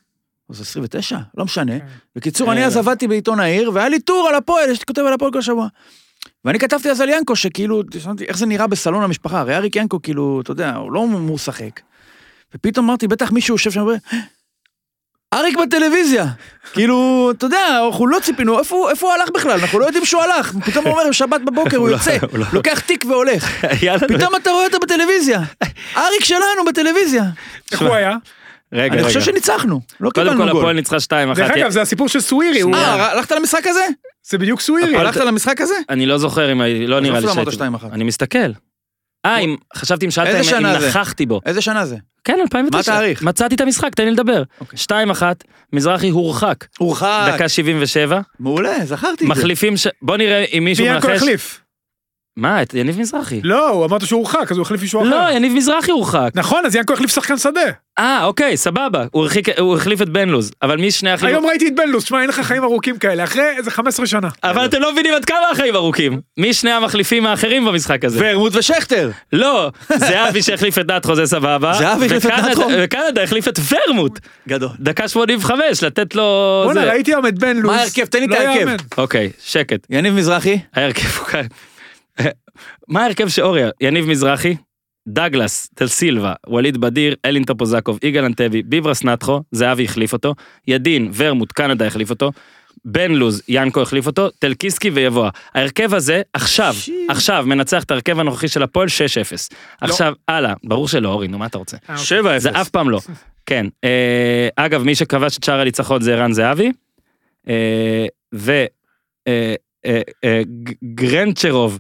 אז 0.50 0.60
29, 0.60 1.18
לא 1.36 1.44
משנה. 1.44 1.78
כן. 1.78 1.86
בקיצור, 2.16 2.48
אה, 2.48 2.52
אני 2.52 2.64
אז 2.64 2.74
לא. 2.74 2.80
עבדתי 2.80 3.08
בעיתון 3.08 3.40
העיר, 3.40 3.70
והיה 3.74 3.88
לי 3.88 4.00
טור 4.00 4.26
על 4.28 4.34
הפועל, 4.34 4.70
יש 4.70 4.78
לי 4.78 4.84
כותב 4.86 5.02
על 5.02 5.12
הפועל 5.12 5.32
כל 5.32 5.42
שבוע. 5.42 5.68
ואני 6.44 6.58
כתבתי 6.58 6.90
אז 6.90 7.00
על 7.00 7.08
ינקו, 7.08 7.36
שכאילו, 7.36 7.82
שמעתי 7.98 8.24
איך 8.24 8.38
זה 8.38 8.46
נראה 8.46 8.66
בסלון 8.66 9.02
המשפחה, 9.02 9.40
הרי 9.40 9.56
אריק 9.56 9.76
ינקו, 9.76 10.02
כאילו, 10.02 10.40
אתה 10.40 10.50
יודע, 10.50 10.74
הוא 10.76 10.92
לא 10.92 11.06
משחק. 11.06 11.80
ופתאום 12.54 12.86
אמרתי, 12.86 13.08
בטח 13.08 13.32
מישהו 13.32 13.54
יושב 13.54 13.70
שם 13.70 13.80
ואומר, 13.80 13.94
אריק 15.34 15.56
בטלוויזיה. 15.58 16.26
כאילו, 16.72 17.28
אתה 17.36 17.46
יודע, 17.46 17.58
אנחנו 17.86 18.06
לא 18.06 18.18
ציפינו, 18.22 18.58
איפה 18.58 18.76
הוא- 18.76 18.90
איפה 18.90 19.06
הוא 19.06 19.14
הלך 19.14 19.28
בכלל? 19.34 19.60
אנחנו 19.60 19.78
לא 19.78 19.84
יודעים 19.86 20.04
שהוא 20.04 20.22
הלך. 20.22 20.52
פתאום 20.66 20.86
הוא 20.86 21.00
אומר, 21.00 21.12
שבת 21.12 21.40
בבוקר 21.40 21.76
הוא 21.76 21.88
לא- 21.88 21.92
יוצא, 21.94 22.16
לא- 22.32 22.46
לוקח 22.52 22.80
תיק 22.80 23.04
והולך. 23.08 23.64
פתאום 24.08 24.36
אתה 24.36 24.50
רואה 24.50 24.64
אותו 24.66 24.78
בטלוויזיה. 24.78 25.40
אריק 25.96 26.24
שלנו 26.24 26.64
בטלוויזיה. 26.68 27.22
איך 27.72 27.82
הוא 27.82 27.94
היה? 27.94 28.16
רגע, 28.72 28.86
אני 28.86 28.96
רגע. 28.96 29.06
חושב 29.08 29.20
שניצחנו, 29.20 29.80
לא 30.00 30.10
קודם 30.10 30.26
קיבלנו 30.26 30.44
כל 30.44 30.50
גול. 30.52 30.60
הפועל 30.62 30.76
ניצחה 30.76 30.96
2-1. 30.96 31.34
דרך 31.34 31.50
אגב, 31.50 31.70
זה 31.70 31.82
הסיפור 31.82 32.08
של 32.08 32.20
סווירי, 32.20 32.60
הוא- 32.60 32.74
אה, 32.74 33.12
הלכת 33.12 33.30
למשחק 33.32 33.66
הזה? 33.66 33.86
זה 34.28 34.38
בדיוק 34.38 34.60
סווירי. 34.60 34.96
הלכת 34.96 35.20
למשחק 35.20 35.60
הזה? 35.60 35.74
אני 35.90 36.06
לא 36.06 36.18
זוכר 36.18 36.52
אם... 36.52 36.62
אני- 36.62 36.86
לא 36.86 37.00
נראה 37.00 37.20
לי 37.20 37.26
שהייתי... 37.34 37.50
2-1. 37.56 37.60
אני 37.92 38.04
מסתכל. 38.04 38.38
אה, 39.26 39.38
אם... 39.38 39.56
חשבתי 39.76 40.06
אם 40.06 40.10
שאלת 40.10 40.28
אם-? 40.52 40.66
נכחתי 40.66 41.26
בו. 41.26 41.40
איזה 41.46 41.60
שנה 41.60 41.86
זה? 41.86 41.96
כן, 42.24 42.38
2009. 42.42 42.76
מה 42.92 42.98
התאריך? 42.98 43.22
מצאתי 43.22 43.54
את 43.54 43.60
המשחק, 43.60 43.94
תן 43.94 44.04
לי 44.04 44.10
לדבר. 44.10 44.42
אוקיי. 44.60 44.78
2-1, 45.12 45.22
מזרחי 45.72 46.08
הורחק. 46.08 46.64
הורחק. 46.78 47.30
דקה 47.34 47.48
77. 47.48 48.20
מעולה, 48.40 48.76
זכרתי 48.84 49.12
את 49.14 49.18
זה. 49.18 49.26
מחליפים 49.26 49.76
ש... 49.76 49.86
בוא 50.02 50.16
נראה 50.16 50.44
אם 50.52 50.64
מישהו 50.64 50.84
מי 50.86 50.90
ינקו 50.90 51.06
מנחש. 51.08 51.22
החליף? 51.22 51.60
מה, 52.36 52.62
את 52.62 52.74
יניב 52.74 53.00
מזרחי. 53.00 53.40
לא, 53.44 53.68
הוא 53.70 53.84
אמרת 53.84 54.06
שהוא 54.06 54.18
הורחק, 54.18 54.50
אז 54.52 54.56
הוא 54.56 54.62
החליף 54.62 54.82
מישהו 54.82 55.00
אחר. 55.02 55.08
לא, 55.10 55.30
יניב 55.30 55.52
מזרחי 55.52 55.90
הורחק. 55.90 56.30
נכון, 56.34 56.66
אז 56.66 56.74
ינקו 56.76 56.92
החליף 56.92 57.14
שחקן 57.14 57.38
שדה. 57.38 57.60
אה, 57.98 58.24
אוקיי, 58.24 58.56
סבבה. 58.56 59.04
הוא 59.10 59.22
הרחיק- 59.22 59.58
הוא 59.58 59.76
החליף 59.76 60.02
את 60.02 60.08
בן 60.08 60.28
לוז. 60.28 60.50
אבל 60.62 60.76
מי 60.76 60.90
שני 60.90 61.10
החליפים? 61.10 61.36
היום 61.36 61.46
ראיתי 61.46 61.68
את 61.68 61.74
בן 61.76 61.88
לוס, 61.88 62.04
שמע, 62.04 62.20
אין 62.20 62.28
לך 62.28 62.40
חיים 62.40 62.62
ארוכים 62.64 62.98
כאלה, 62.98 63.24
אחרי 63.24 63.42
איזה 63.56 63.70
15 63.70 64.06
שנה. 64.06 64.28
אבל 64.44 64.64
אתם 64.64 64.80
לא 64.80 64.92
מבינים 64.92 65.14
עד 65.14 65.24
כמה 65.24 65.50
החיים 65.52 65.76
ארוכים. 65.76 66.20
מי 66.36 66.54
שני 66.54 66.70
המחליפים 66.70 67.26
האחרים 67.26 67.64
במשחק 67.64 68.04
הזה? 68.04 68.18
ורמוט 68.22 68.56
ושכטר. 68.56 69.10
לא, 69.32 69.70
זהבי 69.96 70.42
שהחליף 70.42 70.78
את 70.78 70.90
נתחו 70.90 71.14
זה 71.14 71.26
סבבה. 71.26 71.72
זהבי 71.78 72.06
החליף 72.06 72.26
את 72.26 72.30
נתחו? 72.30 72.62
וקנדה 72.78 73.22
החליף 73.22 73.48
את 73.48 73.58
ורמוט. 73.88 74.18
גדול. 74.48 74.70
דקה 74.80 75.08
85, 75.08 75.82
לתת 75.82 76.14
לו... 76.14 76.62
בואנה. 76.64 76.84
ראיתי 76.84 77.10
היום 77.10 77.26
את 77.26 77.38
בן. 77.38 77.56
מה 77.62 77.76
ההרכב? 77.76 78.04
תן 78.04 78.18
לי 78.18 78.24
את 78.24 78.30
לא 78.30 78.36
ההרכב. 78.36 78.76
אוקיי, 78.98 79.30
שקט. 79.44 79.86
יניב 79.90 80.14
מזרחי? 80.14 80.58
ההרכב 80.74 81.18
הוא 81.18 81.26
כאן. 81.26 81.42
מה 82.88 83.02
ההרכב 83.02 83.28
שאוריה? 83.28 83.70
יניב 83.80 84.08
מזרחי, 84.08 84.56
דגלס, 85.08 85.70
תל 85.74 85.86
סילבה, 85.86 86.32
ווליד 86.46 86.76
בדיר, 86.76 87.14
אלין 87.24 87.44
טופוזקוב, 87.44 87.98
יגאל 88.02 88.24
אנטבי, 88.24 88.62
ביברס 88.62 89.04
נתחו, 89.04 89.40
זהבי 89.52 89.84
החליף 89.84 90.12
אותו, 90.12 90.34
ידין, 90.68 91.10
ורמוט, 91.14 91.52
קנדה 91.52 91.86
החליף 91.86 92.10
אותו, 92.10 92.32
בן 92.84 93.12
לוז, 93.12 93.42
ינקו 93.48 93.82
החליף 93.82 94.06
אותו, 94.06 94.30
טלקיסקי 94.30 94.90
ויבואה. 94.90 95.30
ההרכב 95.54 95.94
הזה, 95.94 96.22
עכשיו, 96.32 96.74
עכשיו, 97.08 97.44
מנצח 97.46 97.82
את 97.82 97.90
ההרכב 97.90 98.20
הנוכחי 98.20 98.48
של 98.48 98.62
הפועל 98.62 98.88
6-0. 98.88 99.54
עכשיו, 99.80 100.12
הלאה, 100.28 100.54
ברור 100.64 100.88
שלא, 100.88 101.08
אורי, 101.08 101.28
נו, 101.28 101.38
מה 101.38 101.46
אתה 101.46 101.58
רוצה? 101.58 101.76
אה, 101.90 101.94
אוקיי. 101.94 102.36
7-0. 102.36 102.38
זה 102.38 102.50
אף 102.50 102.68
פעם 102.68 102.90
לא. 102.90 103.00
כן. 103.46 103.66
אה, 103.84 104.48
אגב, 104.56 104.82
מי 104.82 104.94
שכבש 104.94 105.38
את 105.38 105.44
שער 105.44 105.60
הניצחון 105.60 106.02
זה 106.02 106.14
ערן 106.14 106.32
זהבי. 106.32 106.72
אה, 107.48 108.06
ו... 108.34 108.64
אה, 109.28 109.54
אה, 109.86 110.00
אה, 110.24 110.42
גרנצ'רוב. 110.94 111.78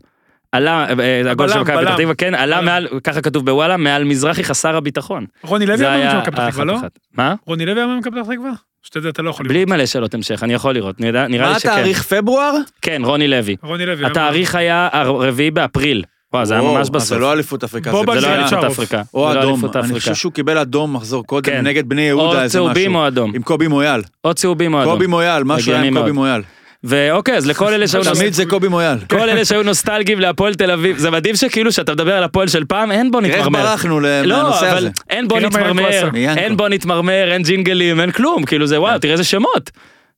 עלה, 0.52 0.86
אה, 1.00 1.30
הגול 1.30 1.48
של 1.48 1.60
מכבי 1.60 1.76
פתח. 1.84 1.96
תקווה, 1.96 2.14
כן, 2.14 2.34
עלה. 2.34 2.60
מעל, 2.60 2.88
ככה 3.04 3.20
כתוב 3.20 3.46
בוואלה, 3.46 3.76
מעל 3.76 4.04
מזרחי 4.04 4.44
חסר 4.44 4.76
הביטחון. 4.76 5.26
רוני 5.42 5.66
לוי 5.66 5.86
היה 5.86 6.14
במכבי 6.14 6.32
פתח 6.32 6.48
תקווה, 6.50 6.64
לא? 6.64 6.78
מה? 7.16 7.34
רוני 7.46 7.66
לוי 7.66 7.80
היה 7.80 7.86
במכבי 7.86 8.20
פתח 8.22 8.30
תקווה? 8.32 8.50
שאתה 8.82 8.98
יודע, 8.98 9.08
אתה 9.08 9.22
לא 9.22 9.30
יכול 9.30 9.48
בלי 9.48 9.58
לראות. 9.58 9.68
מלא 9.68 9.86
שאלות 9.86 10.14
המשך, 10.14 10.42
אני 10.42 10.54
יכול 10.54 10.74
לראות, 10.74 11.00
נראה 11.00 11.28
מה 11.28 11.52
לי 11.52 11.60
שכן. 11.60 11.68
התאריך 11.70 12.02
פברואר? 12.02 12.52
כן, 12.82 13.02
רוני 13.04 13.28
לוי. 13.28 13.56
רוני 13.62 13.86
לוי. 13.86 14.06
התאריך 14.06 14.54
היה 14.54 14.88
הרביעי 14.92 15.50
באפריל. 15.50 16.04
וואו, 16.32 16.44
זה 16.44 16.54
היה 16.54 16.62
ממש 16.62 16.80
אז 16.80 16.90
בסוף. 16.90 17.08
זה 17.08 17.18
לא 17.18 17.32
אליפות 17.32 17.64
אפריקה. 17.64 17.90
זה 17.90 18.20
לא 18.20 18.34
אליפות. 18.34 18.64
אפריקה. 18.64 19.02
או 19.14 19.34
לא 19.34 19.40
אדום. 19.40 19.64
אני. 19.74 19.92
חושב 19.92 20.14
שהוא 20.14 20.32
קיבל 20.32 20.58
אדום 20.58 20.96
מחזור 20.96 21.26
קודם 21.26 21.42
כן. 21.52 21.66
נגד 21.66 21.88
בני 21.88 22.12
או 22.12 22.18
יהודה 22.18 22.42
איזה 22.42 22.52
צהובים 22.52 22.90
משהו. 22.90 23.02
או 23.02 23.08
אדום. 23.08 23.32
עם 23.34 23.42
קובי 23.42 23.68
מויאל. 23.68 24.02
או 24.24 24.34
צהובים 24.34 24.74
או 24.74 24.82
אדום. 24.82 24.92
קובי 24.92 25.06
מויאל, 25.06 25.44
משהו 25.44 25.72
היה 25.72 25.82
עם 25.82 25.98
קובי. 25.98 26.12
מויאל. 26.12 26.42
ואוקיי, 26.88 27.36
אז 27.36 27.46
לכל 27.46 27.72
אלה 27.72 27.88
שהיו 27.88 28.04
תמיד 28.14 28.32
זה 28.34 28.46
קובי 28.46 28.68
מויאל. 28.68 28.98
כל 29.10 29.28
אלה 29.28 29.44
שהיו 29.44 29.62
נוסטלגיים 29.62 30.20
להפועל 30.20 30.54
תל 30.54 30.70
אביב, 30.70 30.98
זה 30.98 31.10
מדהים 31.10 31.36
שכאילו 31.36 31.72
שאתה 31.72 31.92
מדבר 31.92 32.16
על 32.16 32.24
הפועל 32.24 32.48
של 32.48 32.64
פעם, 32.64 32.92
אין 32.92 33.10
בו 33.10 33.20
תראה 33.20 33.30
איך 33.30 33.38
נתמרמר. 33.46 33.62
ברחנו 33.62 34.00
ל- 34.00 34.22
לא, 34.22 34.54
הזה. 34.66 34.90
אין 35.10 35.28
בו 35.28 35.36
ינקו 35.36 35.48
נתמרמר. 35.48 36.10
אין 36.36 36.56
בו 36.56 36.68
נתמרמר, 36.68 37.32
אין 37.32 37.42
ג'ינגלים, 37.42 38.00
אין 38.00 38.10
כלום, 38.10 38.44
כאילו 38.44 38.66
זה 38.66 38.80
וואו, 38.80 38.98
תראה 38.98 39.12
איזה 39.12 39.24
שמות. 39.24 39.70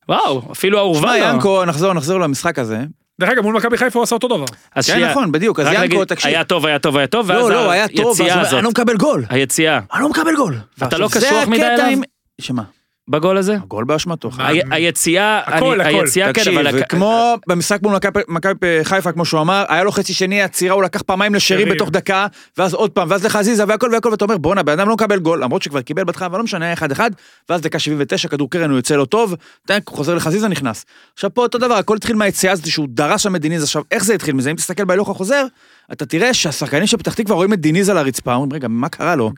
וואו, 0.09 0.41
אפילו 0.51 0.77
האורווה 0.77 1.17
שמע, 1.17 1.27
לא. 1.27 1.33
ינקו, 1.33 1.65
נחזור, 1.65 1.93
נחזור 1.93 2.19
למשחק 2.19 2.59
הזה. 2.59 2.79
דרך 3.21 3.29
אגב, 3.29 3.43
מול 3.43 3.55
מכבי 3.55 3.77
חיפה 3.77 3.99
הוא 3.99 4.03
עשה 4.03 4.15
אותו 4.15 4.27
דבר. 4.27 4.45
אז 4.75 4.87
כן, 4.87 4.93
שנייה, 4.93 5.09
נכון, 5.11 5.31
בדיוק, 5.31 5.59
אז 5.59 5.67
ינקו, 5.73 6.05
תקשיב. 6.05 6.27
היה 6.31 6.43
טוב, 6.43 6.65
היה 6.65 6.79
טוב, 6.79 6.97
היה 6.97 7.07
טוב, 7.07 7.29
ואז 7.29 7.37
לא, 7.43 7.49
לא, 7.51 7.71
היה 7.71 7.87
טוב, 7.87 8.07
היציאה 8.21 8.41
הזאת, 8.41 8.53
אני 8.53 8.63
לא 8.63 8.69
מקבל 8.69 8.97
גול. 8.97 9.25
היציאה, 9.29 9.79
אני 9.93 10.01
לא 10.01 10.09
מקבל 10.09 10.35
גול. 10.35 10.55
אתה 10.83 10.97
לא 10.97 11.07
קשוח 11.11 11.47
מדי 11.47 11.63
הקטע 11.65 11.73
אליו? 11.75 11.85
עם- 11.89 12.01
שמה? 12.41 12.63
בגול 13.09 13.37
הזה? 13.37 13.55
הגול 13.55 13.83
באשמתו. 13.83 14.29
היציאה, 14.71 15.39
הכל, 15.45 15.81
הכל. 15.81 15.89
היציאה 16.01 16.25
כן, 16.25 16.33
תקשיב, 16.33 16.57
אבל... 16.57 16.67
הק- 16.67 16.83
וכמו 16.87 17.35
במשחק 17.47 17.81
מול 17.81 17.95
מכבי- 18.27 18.63
חיפה, 18.83 19.11
כמו 19.11 19.25
שהוא 19.25 19.41
אמר, 19.41 19.65
היה 19.69 19.83
לו 19.83 19.91
חצי 19.91 20.13
שני 20.13 20.41
עצירה, 20.41 20.75
הוא 20.75 20.83
לקח 20.83 21.01
פעמיים 21.01 21.35
לשרי 21.35 21.61
שרי. 21.63 21.71
בתוך 21.71 21.89
דקה, 21.89 22.27
ואז 22.57 22.73
עוד 22.73 22.91
פעם, 22.91 23.07
ואז 23.11 23.25
לחזיזה 23.25 23.63
והכל 23.67 23.89
והכל, 23.93 24.09
ואתה 24.09 24.25
אומר, 24.25 24.37
בואנה, 24.37 24.63
בן 24.63 24.79
אדם 24.79 24.87
לא 24.89 24.93
מקבל 24.93 25.19
גול, 25.19 25.43
למרות 25.43 25.61
שכבר 25.61 25.81
קיבל 25.81 26.03
בהתחלה, 26.03 26.25
אבל 26.25 26.37
לא 26.37 26.43
משנה, 26.43 26.65
היה 26.65 26.73
אחד 26.73 26.91
אחד, 26.91 27.11
ואז 27.49 27.61
דקה 27.61 27.79
79, 27.79 28.27
כדור 28.27 28.49
קרן, 28.49 28.69
הוא 28.69 28.77
יוצא 28.77 28.95
לו 28.95 29.05
טוב, 29.05 29.35
הוא 29.69 29.77
חוזר 29.87 30.15
לחזיזה, 30.15 30.47
נכנס. 30.47 30.85
עכשיו 31.13 31.33
פה 31.33 31.41
אותו 31.41 31.57
דבר, 31.57 31.73
הכל 31.73 31.95
התחיל 31.97 32.15
מהיציאה 32.15 32.53
הזאת 32.53 32.67
שהוא 32.67 32.87
דרס 32.89 33.21
שם 33.21 33.35
את 33.35 33.41
דיניז, 33.41 33.63
עכשיו, 33.63 33.81
איך 33.91 34.03
זה 34.03 34.13
התחיל 34.13 34.35
מזה? 34.35 34.51
אם 34.51 34.55
תסתכל 34.55 34.85
בהילוך 34.85 35.09
החוזר, 35.09 35.45
אתה 35.91 36.05
תראה 36.05 36.33
שהשחקנים 36.33 36.87
של 36.87 36.97
פתח 36.97 37.13
תקווה 37.13 37.35
רואים 37.35 37.53
את 37.53 37.59
דיניז 37.59 37.89
על 37.89 37.97
הרצפה, 37.97 38.33
אומרים, 38.33 38.53
רגע, 38.53 38.67
מה 38.67 38.89
קרה 38.89 39.15
לו? 39.15 39.31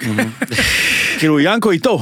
כאילו, 1.20 1.40
ינקו 1.40 1.72
איתו. 1.72 2.00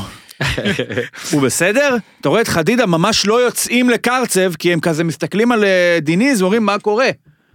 הוא 1.31 1.41
בסדר? 1.41 1.95
אתה 2.21 2.29
רואה 2.29 2.41
את 2.41 2.47
חדידה 2.47 2.85
ממש 2.85 3.25
לא 3.25 3.41
יוצאים 3.41 3.89
לקרצב, 3.89 4.53
כי 4.59 4.73
הם 4.73 4.79
כזה 4.79 5.03
מסתכלים 5.03 5.51
על 5.51 5.63
אה, 5.63 5.97
דיניז 6.01 6.41
ואומרים 6.41 6.65
מה 6.65 6.79
קורה. 6.79 7.09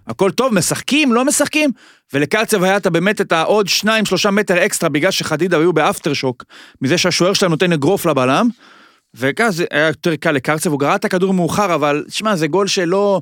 הכל 0.06 0.30
טוב, 0.30 0.54
משחקים, 0.54 1.12
לא 1.12 1.24
משחקים, 1.24 1.70
ולקרצב 2.12 2.62
היה 2.62 2.76
את 2.76 2.86
באמת 2.86 3.20
את 3.20 3.32
העוד 3.32 3.68
שניים, 3.68 4.04
שלושה 4.04 4.30
מטר 4.30 4.66
אקסטרה, 4.66 4.88
בגלל 4.88 5.10
שחדידה 5.10 5.56
היו 5.58 5.72
ב 5.72 5.79
after 5.79 6.12
shock, 6.12 6.44
מזה 6.82 6.98
שהשוער 6.98 7.32
שלהם 7.32 7.50
נותן 7.50 7.72
אגרוף 7.72 8.06
לבלם, 8.06 8.48
וכאז 9.16 9.62
היה 9.70 9.86
יותר 9.86 10.16
קל 10.16 10.32
לקרצב, 10.32 10.70
הוא 10.70 10.80
גרע 10.80 10.94
את 10.94 11.04
הכדור 11.04 11.34
מאוחר, 11.34 11.74
אבל 11.74 12.04
תשמע, 12.08 12.36
זה 12.36 12.46
גול 12.46 12.66
שלא 12.66 13.20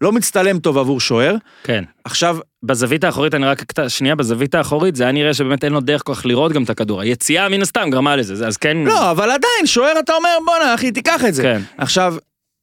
לא 0.00 0.12
מצטלם 0.12 0.58
טוב 0.58 0.78
עבור 0.78 1.00
שוער. 1.00 1.34
כן. 1.64 1.84
עכשיו, 2.04 2.38
בזווית 2.62 3.04
האחורית, 3.04 3.34
אני 3.34 3.46
רק 3.46 3.62
שנייה, 3.88 4.14
בזווית 4.14 4.54
האחורית, 4.54 4.96
זה 4.96 5.02
היה 5.02 5.12
נראה 5.12 5.34
שבאמת 5.34 5.64
אין 5.64 5.72
לו 5.72 5.80
דרך 5.80 6.02
כל 6.04 6.14
כך 6.14 6.26
לראות 6.26 6.52
גם 6.52 6.62
את 6.62 6.70
הכדור. 6.70 7.00
היציאה 7.00 7.48
מן 7.48 7.62
הסתם 7.62 7.88
גרמה 7.90 8.16
לזה, 8.16 8.36
זה- 8.36 8.46
אז 8.46 8.56
כן, 8.56 8.76
לא, 8.76 9.10
אבל 9.10 9.24
עדיין, 9.24 9.66
שוער 9.66 9.98
אתה 9.98 10.14
אומר, 10.14 10.36
בואנה, 10.44 10.74
אחי, 10.74 10.92
תיקח 10.92 11.24
את 11.24 11.34
זה. 11.34 11.42
כן. 11.42 11.60
עכשיו, 11.78 12.14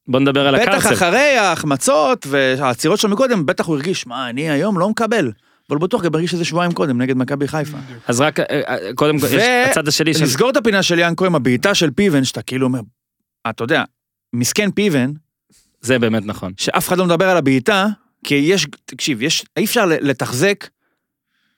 בוא 0.08 0.20
נדבר 0.20 0.48
על 0.48 0.56
בטח 0.60 0.68
הקרצב. 0.86 0.92
אחרי 0.94 1.38
ההחמצות 1.38 2.28
והעצירות 2.30 3.00
שלו 3.00 3.10
מקודם, 3.10 3.46
בטח 3.46 3.66
הוא 3.66 3.76
הרגיש, 3.76 4.08
מה, 4.08 4.30
אני 4.30 4.50
היום 4.50 4.80
לא 4.80 4.90
מקבל. 4.90 5.32
אבל 5.70 5.78
בטוח 5.78 6.04
גם 6.04 6.16
הרגיש 6.16 6.34
את 6.34 6.38
זה 6.38 6.46
שבועיים 6.46 6.72
קודם 6.72 7.02
נגד 7.02 7.18
מכבי 7.18 7.48
חיפה. 7.48 7.78
אז 8.08 8.22
רק, 8.22 8.40
אה, 8.40 8.46
אה, 8.68 8.94
קודם 8.96 9.20
כל, 9.20 9.28
יש 9.28 9.44
הצד 9.70 9.88
השני 9.88 10.14
של... 10.14 10.24
ולסגור 10.24 10.50
את 10.50 10.58
הפינה 10.58 10.84
של 10.84 11.00
ינקו 11.00 11.26
עם 11.26 11.36
הבעיטה 11.36 11.76
של 11.76 11.92
פיבן, 11.92 12.24
שאתה 12.24 12.42
כאילו 12.42 12.68
אומר, 12.68 12.80
אתה 13.50 13.64
יודע, 13.64 13.84
מסכן 14.34 14.72
פיבן, 14.72 15.12
זה 15.82 16.00
באמת 16.00 16.26
נכון. 16.26 16.54
שאף 16.58 16.88
אחד 16.88 16.98
לא 16.98 17.06
מדבר 17.06 17.30
על 17.30 17.38
הבעיטה, 17.38 17.88
כי 18.24 18.36
יש, 18.36 18.68
תקשיב, 18.86 19.22
יש, 19.22 19.46
אי 19.58 19.66
אפשר 19.66 19.86
לתחזק 19.86 20.68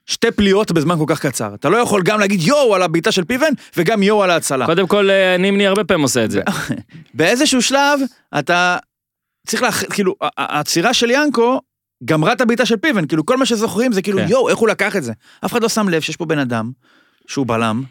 שתי 0.05 0.31
פליאות 0.31 0.71
בזמן 0.71 0.97
כל 0.97 1.03
כך 1.07 1.25
קצר. 1.25 1.55
אתה 1.55 1.69
לא 1.69 1.77
יכול 1.77 2.01
גם 2.03 2.19
להגיד 2.19 2.41
יואו 2.41 2.75
על 2.75 2.81
הבעיטה 2.81 3.11
של 3.11 3.23
פיבן, 3.23 3.53
וגם 3.77 4.03
יואו 4.03 4.23
על 4.23 4.29
ההצלה. 4.29 4.65
קודם 4.65 4.87
כל, 4.87 5.09
אה, 5.09 5.37
נימני 5.37 5.67
הרבה 5.67 5.83
פעמים 5.83 6.03
עושה 6.03 6.25
את 6.25 6.31
זה. 6.31 6.41
באיזשהו 7.13 7.61
שלב, 7.61 7.99
אתה 8.39 8.77
צריך 9.47 9.63
להח... 9.63 9.83
כאילו, 9.83 10.15
העצירה 10.37 10.93
של 10.93 11.11
ינקו 11.11 11.61
גמרה 12.05 12.33
את 12.33 12.41
הבעיטה 12.41 12.65
של 12.65 12.77
פיבן, 12.77 13.07
כאילו 13.07 13.25
כל 13.25 13.37
מה 13.37 13.45
שזוכרים 13.45 13.91
זה 13.91 14.01
כאילו 14.01 14.17
כן. 14.17 14.25
יואו, 14.29 14.49
איך 14.49 14.57
הוא 14.57 14.67
לקח 14.67 14.95
את 14.95 15.03
זה. 15.03 15.13
אף 15.45 15.51
אחד 15.51 15.63
לא 15.63 15.69
שם 15.69 15.89
לב 15.89 16.01
שיש 16.01 16.15
פה 16.15 16.25
בן 16.25 16.39
אדם, 16.39 16.71
שהוא 17.27 17.47
בלם, 17.47 17.83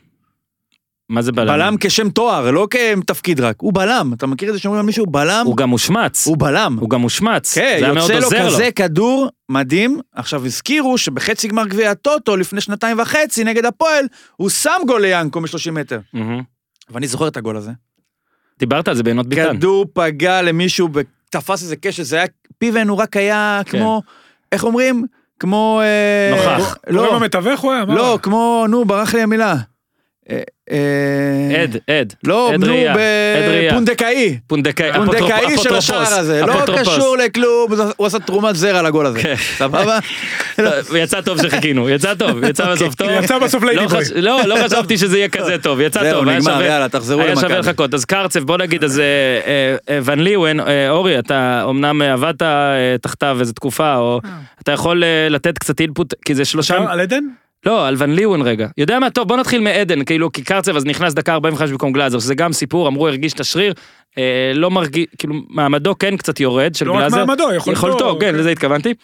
מה 1.09 1.23
זה 1.23 1.33
בלם? 1.33 1.47
בלם 1.47 1.77
כשם 1.81 2.11
תואר, 2.11 2.51
לא 2.51 2.69
כתפקיד 2.71 3.41
רק, 3.41 3.57
הוא 3.61 3.73
בלם, 3.75 4.11
אתה 4.17 4.27
מכיר 4.27 4.49
את 4.49 4.55
זה 4.55 4.61
שאומרים 4.61 4.81
על 4.81 4.87
מישהו 4.87 5.07
בלם? 5.07 5.43
הוא 5.47 5.57
גם 5.57 5.69
מושמץ. 5.69 6.27
הוא 6.27 6.37
בלם. 6.39 6.77
הוא 6.81 6.91
גם 6.91 7.01
מושמץ. 7.01 7.55
כן, 7.55 7.77
זה 7.81 7.85
היה 7.85 7.95
מאוד 7.95 8.11
יוצא 8.11 8.19
לו 8.19 8.25
עוזר 8.25 8.47
לו. 8.47 8.53
כזה 8.53 8.71
כדור 8.77 9.29
מדהים. 9.49 10.01
עכשיו 10.15 10.47
הזכירו 10.47 10.99
שבחצי 10.99 11.49
גמר 11.49 11.67
גביע 11.67 11.91
הטוטו 11.91 12.37
לפני 12.37 12.61
שנתיים 12.61 12.99
וחצי 12.99 13.45
נגד 13.45 13.65
הפועל, 13.65 14.05
הוא 14.37 14.49
שם 14.51 14.81
גול 14.87 15.03
ליאנקו 15.03 15.41
מ-30 15.41 15.71
מטר. 15.71 16.01
מהמם. 16.13 16.43
ואני 16.91 17.09
זוכר 17.09 17.29
את 17.29 17.37
הגול 17.37 17.57
הזה. 17.57 17.71
דיברת 18.59 18.89
על 18.89 18.95
זה 18.95 19.03
בעינות 19.03 19.27
ביטן. 19.27 19.57
כדור 19.57 19.87
פגע 19.93 20.43
למישהו 20.43 20.89
ותפס 21.29 21.63
איזה 21.63 21.77
קשת, 21.77 22.05
זה 22.05 22.17
היה, 22.17 22.27
פיבן 22.59 22.89
הוא 22.89 22.99
רק 22.99 23.17
היה 23.17 23.61
כן. 23.65 23.79
כמו, 23.79 24.03
איך 24.53 24.65
אומרים? 24.65 25.07
כמו... 25.41 25.81
אה, 25.83 26.37
נוכח. 26.37 26.77
לא. 26.87 27.03
לא, 27.03 27.21
הוא 27.63 27.73
היה? 27.73 27.85
לא, 27.85 28.19
כמו, 28.23 28.65
נו, 28.69 28.85
ברח 28.85 29.15
לי 29.15 29.23
המילה. 29.23 29.55
אה, 30.31 30.39
אה, 30.71 31.63
עד, 31.63 31.77
עד. 31.91 32.15
לא, 32.25 32.51
עד 32.55 32.61
נו, 32.65 32.67
ראייה, 32.73 32.93
עד 32.93 32.99
ראייה. 33.49 33.73
בפונדקאי. 33.73 34.39
פונדקאי, 34.47 34.93
פונדקאי 34.93 35.59
של 35.59 35.75
השער 35.75 36.15
הזה, 36.15 36.43
לא. 36.47 36.65
קשור 36.81 37.17
לכלום, 37.17 37.67
הוא 37.97 38.07
עשה 38.07 38.19
תרומת 38.19 38.57
זרע 38.57 38.83
לגול 38.83 39.07
הזה. 39.07 39.19
כן. 39.23 39.35
סבבה? 39.57 39.99
יצא 41.03 41.21
טוב 41.21 41.43
שחיכינו, 41.43 41.89
יצא 41.91 42.15
טוב, 42.15 42.45
יצא 42.45 42.67
בסוף 42.73 42.95
טוב. 42.95 43.09
יצא 43.11 43.39
בסוף 43.39 43.63
לא 43.63 43.69
ליידי 43.73 43.87
בוי. 43.87 43.99
חש- 44.05 44.13
לא, 44.17 44.41
לא 44.47 44.57
חשבתי 44.65 44.99
שזה 44.99 45.19
יהיה 45.19 45.29
כזה 45.29 45.59
טוב, 45.59 45.81
יצא 45.81 46.01
זהו, 46.03 46.13
טוב. 46.21 46.29
היה 46.29 46.39
נגמר, 46.39 46.53
שווה- 46.53 46.65
יאללה, 46.67 46.89
תחזרו 46.89 47.21
היה 47.21 47.37
שווה 47.37 47.49
למכבי. 47.49 47.71
לחכות. 47.71 47.95
אז 47.95 48.05
קרצב, 48.05 48.41
בוא 48.45 48.59
נגיד, 48.59 48.85
אז 48.85 49.01
אה, 49.89 49.99
ון 50.03 50.19
ליוון, 50.19 50.57
אורי, 50.89 51.19
אתה 51.19 51.65
אמנם 51.71 52.03
עבדת 52.03 52.43
תחתיו 53.03 53.37
איזה 53.41 53.53
תקופה, 53.53 53.97
או 53.97 54.21
אתה 54.63 54.73
יכול 54.73 55.03
לתת 55.31 55.59
קצת 55.59 55.81
אינפוט, 55.81 56.15
כי 56.25 56.35
זה 56.35 56.45
שלושה... 56.45 56.77
על 56.89 57.01
עדן? 57.01 57.25
לא, 57.67 57.89
על 57.89 57.95
ון 57.99 58.11
ליוון 58.11 58.43
רגע. 58.43 58.69
יודע 58.79 58.99
מה, 58.99 59.11
טוב, 59.11 59.29
בוא 59.29 59.37
נתחיל 59.37 59.61
מעדן, 59.61 60.05
כאילו, 60.05 60.33
כי 60.33 60.43
קרצב 60.43 60.77
אז 60.77 60.85
נכנס 60.85 61.15
דקה 61.15 61.33
45 61.33 61.71
במקום 61.71 61.93
גלאזר, 61.93 62.19
שזה 62.19 62.35
גם 62.35 62.53
סיפור, 62.53 62.89
אמרו, 62.89 63.09
הרגיש 63.09 63.33
את 63.33 63.41
השריר, 63.41 63.73
אה, 64.19 64.53
לא 64.55 64.71
מרגיש, 64.71 65.07
כאילו, 65.19 65.35
מעמדו 65.49 65.99
כן 65.99 66.17
קצת 66.17 66.41
יורד, 66.41 66.75
של 66.75 66.87
לא 66.87 66.93
רק 66.93 67.01
גלאזר. 67.01 67.25
מעמדו, 67.25 67.53
יכולתו. 67.53 67.79
יכולתו, 67.79 68.17
כן. 68.21 68.35
לזה 68.35 68.51
התכוונתי. 68.51 68.95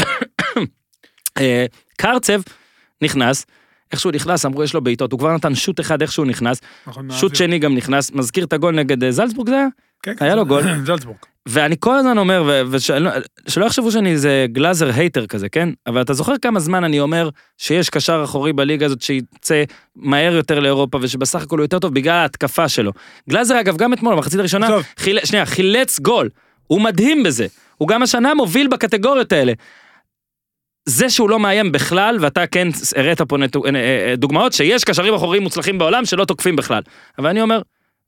אה, 1.40 1.66
קרצב 1.96 2.40
נכנס, 3.02 3.46
איכשהו 3.92 4.10
נכנס, 4.10 4.46
אמרו, 4.46 4.64
יש 4.64 4.74
לו 4.74 4.80
בעיטות, 4.80 5.12
הוא 5.12 5.18
כבר 5.18 5.34
נתן 5.34 5.54
שוט 5.54 5.80
אחד 5.80 6.02
איך 6.02 6.12
שהוא 6.12 6.26
נכנס, 6.26 6.60
נכון, 6.86 7.10
שוט. 7.10 7.34
שני 7.34 7.58
גם 7.58 7.74
נכנס, 7.74 8.12
מזכיר 8.12 8.44
את 8.44 8.52
הגול 8.52 8.74
נגד 8.74 9.04
אה, 9.04 9.12
זלצבורג 9.12 9.48
זה 9.48 9.54
היה? 9.54 9.66
כן, 10.02 10.14
כן. 10.16 10.24
היה 10.24 10.34
לו 10.34 10.46
גול. 10.46 10.62
זלצבורג. 10.86 11.16
ואני 11.48 11.76
כל 11.80 11.96
הזמן 11.96 12.18
אומר, 12.18 12.64
ושלא 12.70 13.10
שלא 13.48 13.64
יחשבו 13.64 13.92
שאני 13.92 14.10
איזה 14.10 14.46
גלאזר 14.52 14.90
הייטר 14.94 15.26
כזה, 15.26 15.48
כן? 15.48 15.68
אבל 15.86 16.02
אתה 16.02 16.14
זוכר 16.14 16.32
כמה 16.42 16.60
זמן 16.60 16.84
אני 16.84 17.00
אומר 17.00 17.28
שיש 17.58 17.90
קשר 17.90 18.20
אחורי 18.24 18.52
בליגה 18.52 18.86
הזאת 18.86 19.02
שיצא 19.02 19.62
מהר 19.96 20.32
יותר 20.32 20.60
לאירופה 20.60 20.98
ושבסך 21.02 21.42
הכל 21.42 21.58
הוא 21.58 21.64
יותר 21.64 21.78
טוב 21.78 21.94
בגלל 21.94 22.14
ההתקפה 22.14 22.68
שלו. 22.68 22.92
גלאזר 23.30 23.60
אגב 23.60 23.76
גם 23.76 23.92
אתמול 23.92 24.14
במחצית 24.14 24.40
הראשונה. 24.40 24.68
חיל... 24.98 25.18
שנייה, 25.24 25.46
חילץ 25.46 26.00
גול, 26.00 26.28
הוא 26.66 26.80
מדהים 26.80 27.22
בזה, 27.22 27.46
הוא 27.78 27.88
גם 27.88 28.02
השנה 28.02 28.34
מוביל 28.34 28.68
בקטגוריות 28.68 29.32
האלה. 29.32 29.52
זה 30.88 31.10
שהוא 31.10 31.30
לא 31.30 31.38
מאיים 31.38 31.72
בכלל, 31.72 32.18
ואתה 32.20 32.46
כן 32.46 32.68
הראת 32.96 33.22
פה 33.22 33.38
נטו, 33.38 33.64
אה, 33.64 33.70
אה, 33.74 34.16
דוגמאות 34.16 34.52
שיש 34.52 34.84
קשרים 34.84 35.14
אחוריים 35.14 35.42
מוצלחים 35.42 35.78
בעולם 35.78 36.04
שלא 36.04 36.24
תוקפים 36.24 36.56
בכלל. 36.56 36.82
אבל 37.18 37.28
אני 37.28 37.42
אומר, 37.42 37.62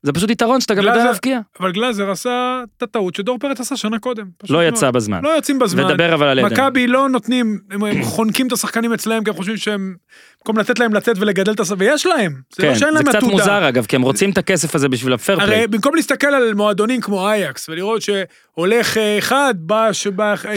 זה 0.05 0.13
פשוט 0.13 0.29
יתרון 0.29 0.61
שאתה 0.61 0.73
גם 0.73 0.83
יודע 0.83 1.05
להבקיע. 1.05 1.39
אבל 1.59 1.71
גלאזר 1.71 2.11
עשה 2.11 2.61
את 2.77 2.83
הטעות 2.83 3.15
שדור 3.15 3.37
פרץ 3.39 3.59
עשה 3.59 3.77
שנה 3.77 3.99
קודם. 3.99 4.25
לא. 4.49 4.67
יצא 4.67 4.91
בזמן. 4.91 5.19
לא 5.23 5.29
יוצאים 5.29 5.59
בזמן. 5.59 5.85
ודבר 5.85 6.13
אבל 6.13 6.27
על 6.27 6.39
עדן. 6.39 6.53
מכבי 6.53 6.87
לא 6.87 7.09
נותנים, 7.09 7.59
הם 7.71 8.03
חונקים 8.03 8.47
את 8.47 8.51
השחקנים 8.51 8.93
אצלהם, 8.93 9.23
כי 9.23 9.29
הם 9.29 9.35
חושבים 9.35 9.57
שהם, 9.57 9.95
במקום 10.39 10.57
לתת 10.57 10.79
להם 10.79 10.93
לצאת 10.93 11.15
ולגדל 11.19 11.51
את 11.51 11.59
השחקנים, 11.59 11.89
ויש 11.89 12.05
להם. 12.05 12.33
זה 12.55 12.61
כן, 12.61 12.67
לא 12.67 12.75
שאין 12.75 12.89
זה 12.89 12.95
להם 12.95 13.03
קצת 13.03 13.15
עתודה. 13.15 13.31
מוזר 13.31 13.69
אגב, 13.69 13.85
כי 13.85 13.95
הם 13.95 14.01
רוצים 14.01 14.29
את 14.29 14.37
הכסף 14.37 14.75
הזה 14.75 14.89
בשביל 14.89 15.13
הפייר 15.13 15.39
פליי. 15.39 15.57
הרי 15.57 15.67
במקום 15.67 15.95
להסתכל 15.95 16.27
על 16.27 16.53
מועדונים 16.53 17.01
כמו 17.01 17.27
אייקס 17.29 17.69
ולראות 17.69 18.01
שהולך 18.01 18.97
אה, 18.97 19.17
אחד 19.17 19.53
בא 19.57 19.89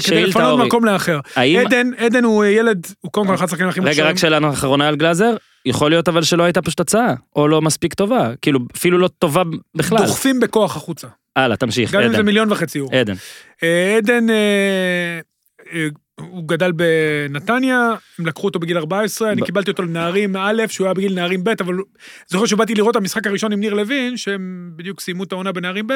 כדי 0.06 0.26
לפנות. 0.26 0.66
מקום 0.66 0.84
לאחר. 0.84 1.20
עדן, 1.98 2.24
הוא 2.24 2.44
ילד, 2.44 2.86
הוא 3.00 3.12
קודם 3.12 3.26
כל 3.26 3.34
אחד 3.34 3.44
השחקנים 3.44 3.68
הכי 3.68 3.80
רגע, 3.80 3.88
מוכשרים. 3.88 4.10
רק 4.10 4.18
שאלה 4.18 4.50
אחרונה 4.52 4.88
על 4.88 4.96
גלאזר, 4.96 5.36
יכול 5.66 5.90
להיות 5.90 6.08
אבל 6.08 6.22
שלא 6.22 6.42
הייתה 6.42 6.62
פשוט 6.62 6.80
הצעה, 6.80 7.14
או 7.36 7.48
לא 7.48 7.62
מספיק 7.62 7.94
טובה, 7.94 8.30
כאילו 8.42 8.60
אפילו 8.76 8.98
לא 8.98 9.08
טובה 9.08 9.42
בכלל. 9.74 9.98
דוחפים 10.06 10.40
בכוח 10.40 10.76
החוצה. 10.76 11.08
הלאה, 11.36 11.56
תמשיך, 11.56 11.92
גם 11.94 12.02
אם 12.02 12.08
זה 12.08 12.16
עדן. 12.16 12.26
מיליון 12.26 12.52
וחצי 12.52 12.78
יורו. 12.78 12.92
עדן. 12.92 13.14
אה, 13.62 13.96
עדן, 13.96 14.30
אה, 14.30 15.20
אה, 15.72 15.88
הוא 16.20 16.48
גדל 16.48 16.72
בנתניה, 16.72 17.90
הם 18.18 18.26
לקחו 18.26 18.46
אותו 18.46 18.58
בגיל 18.58 18.78
14, 18.78 19.32
אני 19.32 19.40
ב- 19.40 19.44
קיבלתי 19.44 19.70
אותו 19.70 19.82
לנערים 19.82 20.36
א', 20.36 20.62
שהוא 20.68 20.86
היה 20.86 20.94
בגיל 20.94 21.14
נערים 21.14 21.44
ב', 21.44 21.48
אבל 21.60 21.74
זוכר 22.28 22.46
שבאתי 22.46 22.74
לראות 22.74 22.90
את 22.90 22.96
המשחק 22.96 23.26
הראשון 23.26 23.52
עם 23.52 23.60
ניר 23.60 23.74
לוין, 23.74 24.16
שהם 24.16 24.70
בדיוק 24.76 25.00
סיימו 25.00 25.24
את 25.24 25.32
העונה 25.32 25.52
בנערים 25.52 25.86
ב', 25.86 25.92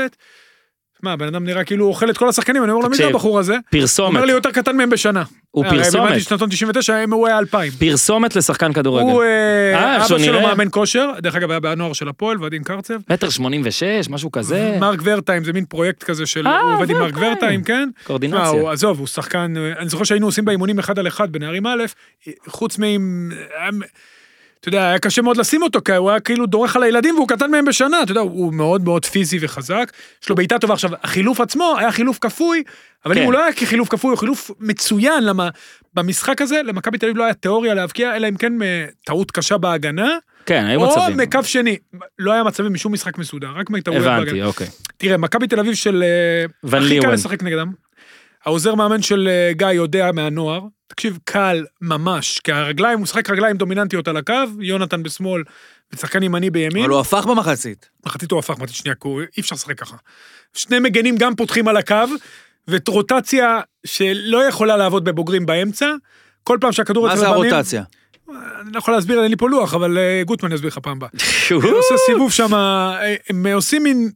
מה, 1.02 1.12
הבן 1.12 1.26
אדם 1.26 1.44
נראה 1.44 1.64
כאילו 1.64 1.84
הוא 1.84 1.90
אוכל 1.90 2.10
את 2.10 2.18
כל 2.18 2.28
השחקנים, 2.28 2.62
אני 2.62 2.70
אומר 2.72 2.82
לו, 2.84 2.90
מי 2.90 2.96
זה 2.96 3.06
הבחור 3.06 3.38
הזה? 3.38 3.52
הוא 3.54 3.60
פרסומת, 3.80 4.08
אומר 4.08 4.24
לי, 4.24 4.32
הוא 4.32 4.38
יותר 4.38 4.50
קטן 4.50 4.76
מהם 4.76 4.90
בשנה. 4.90 5.22
הוא 5.50 5.66
הרי 5.66 5.76
פרסומת. 5.78 6.04
לימדתי 6.04 6.20
שנתון 6.20 6.48
99, 6.48 6.94
הם- 6.96 7.12
הוא 7.12 7.26
היה 7.26 7.38
2000. 7.38 7.72
פרסומת 7.78 8.36
לשחקן 8.36 8.72
כדורגל. 8.72 9.06
הוא, 9.10 9.22
אה, 9.22 9.74
אה, 9.74 9.96
אבא 9.96 10.18
שלו. 10.18 10.40
מאמן 10.40 10.66
כושר, 10.70 11.10
דרך 11.22 11.34
אגב 11.36 11.50
היה 11.50 11.60
בנוער 11.60 11.92
של 11.92 12.08
הפועל, 12.08 12.42
ועדין 12.42 12.62
קרצב. 12.62 12.94
מטר 13.10 13.30
שמונים 13.30 13.62
ושש, 13.64 14.06
משהו 14.10 14.32
כזה, 14.32 14.76
מרק 14.80 15.00
ורטיים 15.04 15.44
זה 15.44 15.52
מין 15.52 15.64
פרויקט 15.64 16.02
כזה 16.02 16.26
של, 16.26 16.46
אה, 16.46 16.60
הוא 16.60 16.74
עובד 16.74 16.90
עם 16.90 16.96
מרק 16.98 17.14
ורטיים. 17.14 17.32
ורטיים, 17.32 17.62
כן? 17.64 17.88
הוא, 18.60 18.70
עזוב, 18.70 18.98
הוא 18.98 19.06
שחקן, 19.06 19.54
אני 19.78 19.88
זוכר 19.88 20.04
שהיינו 20.04 20.26
עושים 20.26 20.44
באימונים 20.44 20.78
אחד 20.78 20.98
על 20.98 21.06
אחד 21.06 21.32
בנערים 21.32 21.66
א', 21.66 21.84
חוץ 22.48 22.78
מאם, 22.78 23.30
אתה 24.62 24.68
יודע, 24.68 24.88
היה 24.88 24.98
קשה 24.98 25.22
מאוד 25.22 25.36
לשים 25.36 25.62
אותו, 25.62 25.80
כי 25.84 25.92
הוא 25.92 26.10
היה 26.10 26.20
כאילו 26.20 26.46
דורך 26.46 26.76
על 26.76 26.82
הילדים 26.82 27.14
והוא 27.14 27.28
קטן 27.28 27.50
מהם 27.50 27.64
בשנה, 27.64 28.02
אתה 28.02 28.12
יודע, 28.12 28.20
הוא 28.20 28.52
מאוד 28.52 28.84
מאוד 28.84 29.04
פיזי 29.04 29.38
וחזק, 29.40 29.92
יש 30.22 30.28
לו 30.28 30.36
בעיטה 30.36 30.58
טובה. 30.58 30.74
עכשיו, 30.74 30.90
החילוף 31.02 31.40
עצמו 31.40 31.74
היה 31.78 31.92
חילוף 31.92 32.18
כפוי, 32.20 32.62
אבל 33.06 33.14
כן. 33.14 33.20
אם 33.20 33.24
הוא 33.24 33.32
לא 33.32 33.42
היה 33.42 33.52
כחילוף 33.52 33.88
כפוי, 33.88 34.10
הוא 34.10 34.18
חילוף 34.18 34.50
מצוין, 34.60 35.24
למה 35.24 35.48
במשחק 35.94 36.42
הזה, 36.42 36.60
למכבי 36.64 36.98
תל 36.98 37.06
אביב 37.06 37.16
לא 37.16 37.24
היה 37.24 37.34
תיאוריה 37.34 37.74
להבקיע, 37.74 38.16
אלא 38.16 38.28
אם 38.28 38.36
כן 38.36 38.62
אה, 38.62 38.84
טעות 39.04 39.30
קשה 39.30 39.58
בהגנה, 39.58 40.16
כן, 40.46 40.64
היו 40.64 40.80
או 40.80 40.86
מצבים. 40.86 41.16
מקו 41.16 41.44
שני. 41.44 41.76
לא 42.18 42.32
היה 42.32 42.44
מצבים 42.44 42.72
משום 42.72 42.92
משחק 42.92 43.18
מסודר, 43.18 43.48
רק 43.56 43.70
מטעויות 43.70 44.04
בהגנה. 44.04 44.22
הבנתי, 44.22 44.42
אוקיי. 44.42 44.66
תראה, 44.96 45.16
מכבי 45.16 45.46
תל 45.46 45.60
אביב 45.60 45.74
של... 45.74 46.02
אה, 46.02 46.78
הכי 46.78 47.00
קל. 47.00 47.12
לשחק 47.12 47.42
נגדם. 47.42 47.72
העוזר 48.44 48.74
מאמן 48.74 49.02
של 49.02 49.28
אה, 49.28 49.52
גיא 49.52 49.66
יודע 49.66 50.10
מהנוער, 50.12 50.60
תקשיב, 50.94 51.18
קל 51.24 51.64
ממש, 51.80 52.40
כי 52.40 52.52
הרגליים, 52.52 52.98
הוא 52.98 53.02
משחק 53.02 53.30
רגליים 53.30 53.56
דומיננטיות 53.56 54.08
על 54.08 54.16
הקו, 54.16 54.34
יונתן 54.60 55.02
בשמאל 55.02 55.42
ושחקן 55.92 56.22
ימני 56.22 56.50
בימין. 56.50 56.84
אבל 56.84 56.92
הוא 56.92 57.00
הפך 57.00 57.26
במחצית. 57.26 57.88
מחצית 58.06 58.30
הוא 58.30 58.38
הפך, 58.38 58.58
מחצית 58.58 58.76
שנייה, 58.76 58.94
כי 58.94 59.08
אי 59.08 59.40
אפשר 59.40 59.54
לשחק 59.54 59.78
ככה. 59.78 59.96
שני 60.54 60.78
מגנים 60.78 61.16
גם 61.16 61.34
פותחים 61.34 61.68
על 61.68 61.76
הקו, 61.76 61.96
ורוטציה 62.68 63.60
שלא 63.86 64.44
יכולה 64.44 64.76
לעבוד 64.76 65.04
בבוגרים 65.04 65.46
באמצע. 65.46 65.94
כל 66.44 66.58
פעם 66.60 66.72
שהכדור 66.72 67.06
מה 67.06 67.16
זה 67.16 67.28
הרוטציה? 67.28 67.82
אני 68.28 68.72
לא 68.72 68.78
יכול 68.78 68.94
להסביר, 68.94 69.22
אין 69.22 69.30
לי 69.30 69.36
פה 69.36 69.48
לוח, 69.48 69.74
אבל 69.74 69.98
אה, 69.98 70.22
גוטמן 70.24 70.52
יסביר 70.52 70.68
לך 70.68 70.78
פעם 70.78 70.96
הבאה. 70.96 71.08
הוא 71.50 71.78
עושה 71.78 71.94
סיבוב 72.06 72.32
שם, 72.32 72.54
הם 73.28 73.46
עושים 73.46 73.82
מין... 73.82 74.10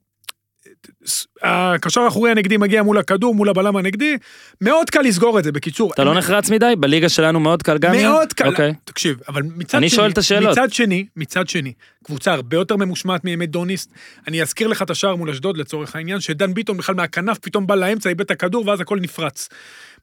הקשר 1.43 2.01
האחורי 2.01 2.31
הנגדי 2.31 2.57
מגיע 2.57 2.83
מול 2.83 2.99
הכדור, 2.99 3.35
מול 3.35 3.49
הבלם 3.49 3.77
הנגדי, 3.77 4.17
מאוד 4.61 4.91
קל 4.91 5.01
לסגור 5.01 5.39
את 5.39 5.45
זה, 5.45 5.53
בקיצור. 5.53 5.93
אתה 5.93 6.05
לא 6.05 6.15
נחרץ 6.15 6.51
מדי? 6.51 6.75
בליגה 6.79 7.09
שלנו 7.09 7.41
מאוד 7.41 7.63
קל 7.63 7.79
גם? 7.79 7.93
מאוד 7.93 8.33
קל, 8.33 8.49
אוקיי. 8.49 8.75
תקשיב, 8.85 9.17
אבל 9.29 9.43
מצד 9.43 9.79
אני 9.79 9.89
שני, 9.89 9.97
שואל 9.97 10.11
את 10.11 10.19
השאלות. 10.19 10.59
מצד 10.59 10.73
שני, 10.73 11.07
מצד 11.17 11.49
שני, 11.49 11.73
קבוצה 12.05 12.33
הרבה 12.33 12.57
יותר 12.57 12.77
ממושמעת 12.77 13.25
מימי 13.25 13.47
דוניסט, 13.47 13.93
אני 14.29 14.43
אזכיר 14.43 14.69
לך 14.69 14.83
את 14.83 14.91
השער 14.91 15.17
מול 15.17 15.31
אשדוד 15.31 15.57
לצורך 15.57 15.97
העניין, 15.97 16.21
שדן 16.21 16.55
ביטון 16.55 16.77
בכלל 16.77 16.95
מהכנף 16.95 17.39
פתאום 17.39 17.67
בא 17.67 17.75
לאמצע, 17.75 18.09
איבד 18.09 18.21
את 18.21 18.31
הכדור 18.31 18.69
ואז 18.69 18.81
הכל 18.81 18.99
נפרץ. 19.01 19.49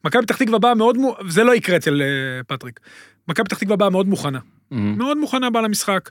מכבי 0.06 0.22
פתח 0.22 0.38
תקווה 0.38 0.60
באה 0.60 0.76
מאוד, 0.76 0.98
זה 1.30 1.44
לא 1.44 1.56
יקרה 1.56 1.78
אצל 1.78 2.02
אה, 2.02 2.44
פטריק. 2.48 2.80
מכבי 3.28 3.46
פתח 3.46 3.58
תקווה 3.58 3.76
באה 3.76 3.90
מאוד 3.90 4.08
מוכנה. 4.08 4.40
מאוד 4.72 5.18
מוכנה 5.18 5.50
באה 5.50 5.62
למשחק. 5.62 6.10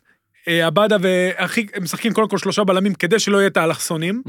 אה, 0.49 0.67
עבדה 0.67 0.97
והכי, 1.01 1.67
הם 1.75 1.83
משחקים 1.83 2.13
קודם 2.13 2.29
כל 2.29 2.39
שלושה 2.39 2.65
בלמים 2.65 2.95
כדי 2.95 3.19
שלא 3.19 3.39
יהיה 3.39 3.47
את 3.47 3.57
האלכסונים. 3.57 4.23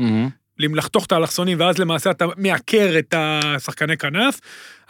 אם 0.66 0.76
לחתוך 0.76 1.06
את 1.06 1.12
האלכסונים 1.12 1.60
ואז 1.60 1.78
למעשה 1.78 2.12
אתה 2.12 2.26
מעקר 2.38 2.96
את 3.00 3.14
השחקני 3.18 3.98
כנף, 3.98 4.40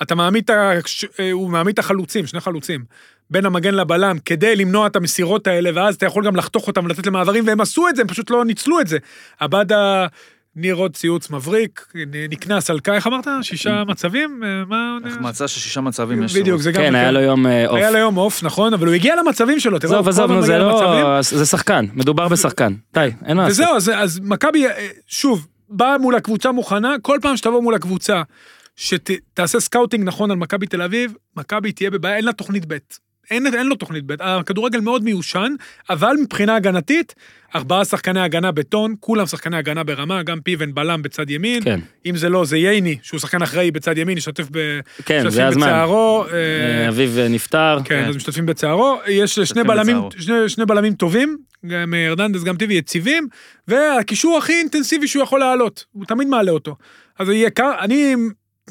אתה 0.01 0.15
מעמיד 0.15 0.43
את 0.43 0.49
ה... 0.49 0.71
אה, 1.19 1.31
הוא 1.31 1.49
מעמיד 1.49 1.73
את 1.73 1.79
החלוצים, 1.79 2.27
שני 2.27 2.39
חלוצים, 2.39 2.85
בין 3.29 3.45
המגן 3.45 3.75
לבלם, 3.75 4.17
כדי 4.25 4.55
למנוע 4.55 4.87
את 4.87 4.95
המסירות 4.95 5.47
האלה, 5.47 5.69
ואז 5.73 5.95
אתה 5.95 6.05
יכול 6.05 6.25
גם 6.25 6.35
לחתוך 6.35 6.67
אותם 6.67 6.85
ולתת 6.85 7.07
למעברים, 7.07 7.47
והם 7.47 7.61
עשו 7.61 7.89
את 7.89 7.95
זה, 7.95 8.01
הם 8.01 8.07
פשוט 8.07 8.29
לא 8.29 8.45
ניצלו 8.45 8.79
את 8.79 8.87
זה. 8.87 8.97
עבדה, 9.39 10.07
ניר, 10.55 10.75
עוד 10.75 10.95
ציוץ 10.95 11.29
מבריק, 11.29 11.93
נקנס 12.29 12.69
על 12.69 12.79
כך, 12.79 12.93
איך 12.93 13.07
אמרת? 13.07 13.27
שישה 13.41 13.83
מצבים? 13.87 14.43
אה, 14.43 14.65
מה... 14.67 14.97
החמצה 15.05 15.47
של 15.47 15.59
שישה 15.59 15.81
מצבים 15.81 16.23
יש. 16.23 16.37
בדיוק, 16.37 16.61
זה 16.61 16.71
גם... 16.71 16.81
כן, 16.81 16.95
היה 16.95 17.11
לו 17.11 17.19
יום 17.19 17.47
אה, 17.47 17.67
off. 17.67 17.75
היה 17.77 17.91
לו 17.91 17.97
יום 17.97 18.17
off, 18.17 18.43
נכון, 18.43 18.73
אבל 18.73 18.87
הוא 18.87 18.95
הגיע 18.95 19.15
למצבים 19.15 19.59
שלו, 19.59 19.79
תראה, 19.79 19.91
עזוב, 19.91 20.05
הוא 20.05 20.09
עזוב, 20.09 20.27
כל 20.27 20.33
הזמן 20.33 20.47
זה 20.47 20.53
מגיע 20.53 20.67
למצבים. 20.67 21.03
לא... 21.03 21.21
זה 21.21 21.45
שחקן, 21.45 21.85
מדובר 21.93 22.27
בשחקן. 22.27 22.73
די, 22.93 23.09
אין 23.25 23.37
מה 23.37 23.43
לעשות. 23.43 23.65
וזהו, 23.75 23.95
אז, 23.95 24.19
מכבי, 24.23 24.67
אה, 24.67 24.87
שוב, 25.07 25.47
באה 25.69 25.97
מול 25.97 26.15
הקבוצה 26.15 26.51
מוכנה, 26.51 26.95
כל 27.01 27.17
פעם 27.21 27.37
שתבוא 27.37 27.61
מול 27.61 27.75
הקבוצה, 27.75 28.21
שתעשה 28.75 29.59
scouting 29.59 30.03
נכון 30.07 30.31
על 30.31 30.37
מכבי 30.37 30.67
תל 30.67 30.81
אביב, 30.81 31.13
מכבי 31.37 31.71
תהיה 31.71 31.91
בבעיה, 31.91 32.15
אין 32.15 32.25
לה 32.25 32.33
תוכנית 32.33 32.65
ב'. 32.67 32.77
אין, 33.31 33.47
אין 33.55 33.67
לו 33.67 33.75
תוכנית 33.75 34.03
ב', 34.05 34.13
הכדורגל 34.19 34.79
מאוד 34.79 35.03
מיושן, 35.03 35.55
אבל 35.89 36.15
מבחינה 36.23 36.55
הגנתית, 36.55 37.15
ארבעה 37.55 37.85
שחקני 37.85 38.19
הגנה 38.19 38.51
בטון, 38.51 38.95
כולם 38.99 39.25
שחקני 39.25 39.57
הגנה 39.57 39.83
ברמה, 39.83 40.23
גם 40.23 40.41
פיבן 40.41 40.73
בלם 40.73 41.01
בצד 41.01 41.29
ימין, 41.29 41.63
כן, 41.63 41.79
אם 42.05 42.15
זה 42.15 42.29
לא, 42.29 42.45
זה 42.45 42.57
ייני, 42.57 42.97
שהוא 43.01 43.19
שחקן 43.19 43.41
אחראי 43.41 43.71
בצד 43.71 43.97
ימין, 43.97 44.17
ישתתף 44.17 44.47
ב... 44.51 44.79
כן, 45.05 45.29
זה 45.29 45.47
הזמן. 45.47 45.67
בצערו, 45.67 46.25
אה, 46.25 46.83
אה, 46.83 46.89
אביו 46.89 47.19
אה, 47.19 47.27
נפטר. 47.27 47.77
כן, 47.85 48.05
אז 48.05 48.15
משתתפים 48.15 48.45
בצערו, 48.45 48.99
יש 49.07 49.39
שני 49.39 49.63
בלמים, 49.63 49.97
בצערו. 49.97 50.09
שני, 50.23 50.49
שני 50.49 50.65
בלמים 50.65 50.93
טובים, 50.93 51.37
גם 51.67 51.93
אה, 51.93 52.07
הרננדס, 52.07 52.43
גם 52.43 52.57
טיבי 52.57 52.73
יציבים, 52.73 53.27
והקישור 53.67 54.37
הכי 54.37 54.53
אינטנסיבי 54.53 55.07
שהוא 55.07 55.23
יכול 55.23 55.39
להעלות, 55.39 55.85
הוא 55.91 56.05
תמיד 56.05 56.27
מעלה 56.27 56.51
אותו. 56.51 56.75
אז 57.19 57.29
יהיה 57.29 57.49
קר, 57.49 57.71
אני 57.79 58.15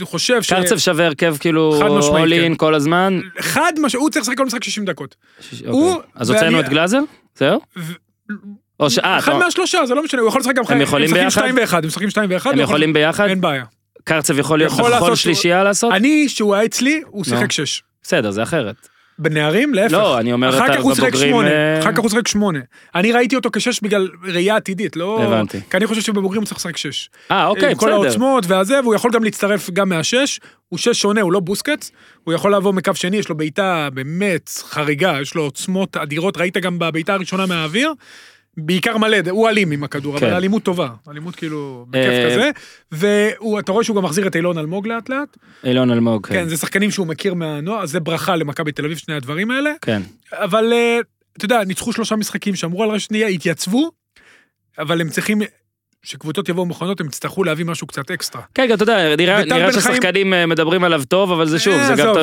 חושב 0.02 0.42
ש... 0.42 0.52
קרצב 0.52 0.78
שווה 0.78 1.06
הרכב 1.06 1.36
כאילו 1.40 1.80
משמעית, 1.98 2.32
all 2.32 2.48
כן. 2.48 2.54
כל 2.56 2.74
הזמן. 2.74 3.20
חד 3.40 3.72
משמעית, 3.78 3.94
הוא 4.02 4.10
צריך 4.10 4.22
לשחק 4.22 4.36
כל 4.36 4.46
משחק 4.46 4.64
60 4.64 4.84
דקות. 4.84 5.14
שיש- 5.40 5.62
הוא- 5.66 5.92
אוקיי. 5.92 6.10
אז 6.14 6.30
הוצאנו 6.30 6.56
ואני- 6.56 6.66
את 6.66 6.72
גלאזר? 6.72 7.00
זהו? 7.38 7.60
ו- 7.76 7.92
או 8.80 8.90
ש... 8.90 8.98
אה, 8.98 9.18
אחד 9.18 9.32
אתה- 9.32 9.44
מהשלושה, 9.44 9.86
זה 9.86 9.94
לא 9.94 10.02
משנה, 10.04 10.20
הוא 10.20 10.28
יכול 10.28 10.40
לשחק 10.40 10.54
גם 10.54 10.64
הם 10.68 10.80
יכולים 10.80 11.10
משחקים 11.10 11.24
ביחד? 11.24 11.40
2 11.40 11.54
ו-1, 11.56 11.76
הם 11.76 11.86
משחקים 11.86 12.10
2 12.10 12.30
ו-1. 12.30 12.48
הם 12.50 12.58
יכולים 12.60 12.92
ביחד? 12.92 13.26
אין 13.28 13.40
בעיה. 13.40 13.64
קרצב 14.04 14.38
יכול 14.38 14.58
להיות 14.58 14.72
בכל 14.72 15.14
שלישייה 15.16 15.64
לעשות? 15.64 15.92
אני, 15.92 16.28
שהוא 16.28 16.54
היה 16.54 16.64
אצלי, 16.64 17.02
הוא. 17.06 17.24
שיחק 17.24 17.52
6. 17.52 17.82
בסדר, 18.02 18.30
זה 18.30 18.42
אחרת. 18.42 18.88
בנערים, 19.22 19.74
להפך. 19.74 19.92
לא, 19.92 20.18
אני 20.20 20.32
אומר 20.32 20.48
אחר 20.48 20.74
כך 20.74 20.82
הוא 20.82 20.92
הבוגרים, 20.92 21.30
שמונה, 21.30 21.50
אה, 21.50 21.80
אחר 21.80 21.92
כך 21.92 21.98
הוא 21.98 22.10
שיחק 22.10 22.28
שמונה. 22.28 22.58
אני 22.94 23.12
ראיתי 23.12 23.36
אותו 23.36 23.50
כשש 23.52 23.80
בגלל 23.82 24.08
ראייה 24.24 24.56
עתידית, 24.56 24.96
לא... 24.96 25.22
הבנתי. 25.22 25.60
כי 25.70 25.76
אני 25.76 25.86
חושב 25.86 26.00
שבבוגרים 26.00 26.42
הוא 26.42 26.46
צריך 26.46 26.58
לשחק 26.58 26.76
שש. 26.76 27.10
אה, 27.30 27.46
אוקיי, 27.46 27.70
עם 27.70 27.76
כל 27.76 27.86
בסדר. 27.86 27.94
העוצמות 27.94 28.46
והזה, 28.46 28.80
והוא 28.80 28.94
יכול 28.94 29.10
גם 29.10 29.24
להצטרף 29.24 29.70
גם 29.70 29.88
מהשש. 29.88 30.40
הוא 30.68 30.78
שש 30.78 31.00
שונה, 31.00 31.20
הוא 31.20 31.32
לא 31.32 31.40
בוסקץ. 31.40 31.90
הוא 32.24 32.34
יכול 32.34 32.50
לעבור 32.50 32.72
מקו 32.72 32.94
שני, 32.94 33.16
יש 33.16 33.28
לו 33.28 33.36
בעיטה 33.36 33.88
באמת 33.94 34.50
חריגה, 34.68 35.18
יש 35.22 35.34
לו 35.34 35.42
עוצמות 35.42 35.96
אדירות, 35.96 36.36
ראית 36.36 36.56
גם 36.56 36.78
בבעיטה 36.78 37.14
הראשונה 37.14 37.46
מהאוויר. 37.46 37.92
בעיקר 38.56 38.98
מלא, 38.98 39.16
הוא 39.30 39.48
אלים 39.48 39.70
עם 39.70 39.84
הכדור, 39.84 40.18
כן. 40.18 40.26
אבל 40.26 40.34
אלימות 40.34 40.62
טובה, 40.62 40.88
אלימות 41.08 41.36
כאילו 41.36 41.86
בכיף 41.90 42.10
אה, 42.10 42.30
כזה, 42.30 42.50
ואתה 42.92 43.72
רואה 43.72 43.84
שהוא 43.84 43.96
גם 43.96 44.04
מחזיר 44.04 44.26
את 44.26 44.36
אילון 44.36 44.58
אלמוג 44.58 44.86
לאט 44.86 45.08
לאט, 45.08 45.36
אילון 45.64 45.90
אלמוג, 45.90 46.26
כן, 46.26 46.34
כן. 46.34 46.48
זה 46.48 46.56
שחקנים 46.56 46.90
שהוא 46.90 47.06
מכיר 47.06 47.34
מהנוער, 47.34 47.82
אז 47.82 47.90
זה 47.90 48.00
ברכה 48.00 48.36
למכבי 48.36 48.72
תל 48.72 48.84
אביב, 48.84 48.98
שני 48.98 49.14
הדברים 49.14 49.50
האלה, 49.50 49.72
כן. 49.80 50.02
אבל 50.32 50.72
אה, 50.72 50.98
אתה 51.36 51.44
יודע, 51.44 51.64
ניצחו 51.64 51.92
שלושה 51.92 52.16
משחקים, 52.16 52.54
שמרו 52.54 52.82
על 52.82 52.88
רשת 52.88 53.08
שנייה, 53.08 53.28
התייצבו, 53.28 53.90
אבל 54.78 55.00
הם 55.00 55.08
צריכים, 55.08 55.42
שקבוצות 56.04 56.48
יבואו 56.48 56.66
מוכנות, 56.66 57.00
הם 57.00 57.06
יצטרכו 57.06 57.44
להביא 57.44 57.64
משהו 57.64 57.86
קצת 57.86 58.10
אקסטרה. 58.10 58.42
כן, 58.54 58.66
גם 58.68 58.74
אתה 58.74 58.82
יודע, 58.82 59.16
נראה 59.16 59.44
נראה 59.44 59.44
בן 59.44 59.80
חיים- 59.80 59.94
ששחקנים 59.94 60.34
אה, 60.34 60.46
מדברים 60.46 60.84
עליו 60.84 61.02
טוב, 61.08 61.32
אבל 61.32 61.46
זה 61.48 61.58
שוב, 61.58 61.74
אה, 61.74 61.86
זה 61.86 62.02
גם 62.02 62.12
אתה 62.12 62.20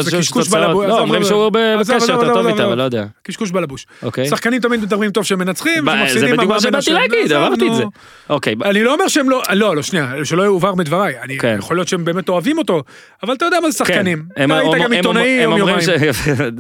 בלבו- 0.51 0.83
לא, 0.83 0.99
אומרים 0.99 1.23
שהוא 1.23 1.49
בקשר 1.79 2.11
יותר 2.11 2.33
טוב 2.33 2.47
איתם. 2.47 2.63
אבל 2.63 2.77
לא 2.77 2.83
יודע. 2.83 3.05
קשקוש 3.23 3.51
בלבוש. 3.51 3.85
אוקיי. 4.03 4.27
שחקנים 4.29 4.61
תמיד 4.61 4.79
מדברים 4.81 5.11
טוב 5.11 5.23
שהם 5.23 5.39
מנצחים, 5.39 5.85
זה 6.13 6.25
בדיוק 6.27 6.43
מה 6.43 6.59
שבאתי. 6.61 6.91
להגיד, 6.91 7.31
אמרתי 7.33 7.67
את. 7.67 7.75
זה. 7.75 7.83
אוקיי, 8.29 8.55
אני 8.65 8.83
לא 8.83 8.93
אומר 8.93 9.07
שהם 9.07 9.29
לא, 9.29 9.41
לא, 9.53 9.75
לא, 9.75 9.81
שנייה, 9.81 10.11
שלא 10.23 10.43
יובהר 10.43 10.75
מדבריי. 10.75 11.13
כן. 11.39 11.55
יכול 11.59 11.77
להיות 11.77 11.87
שהם 11.87 12.05
באמת 12.05 12.29
אוהבים 12.29 12.57
אותו, 12.57 12.83
אבל 13.23 13.33
אתה 13.33 13.45
יודע 13.45 13.57
מה 13.63 13.71
זה 13.71 13.77
שחקנים. 13.77 14.25
כן. 14.35 14.45
אתה 14.51 14.59
היית 14.59 14.83
גם 14.83 14.93
עיתונאי 14.93 15.27
יום 15.43 15.57
יומיים. 15.57 15.77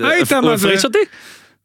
היית, 0.03 0.31
הוא 0.33 0.41
מה 0.41 0.57
זה? 0.57 0.67
הפריש 0.67 0.85
אותי? 0.85 0.99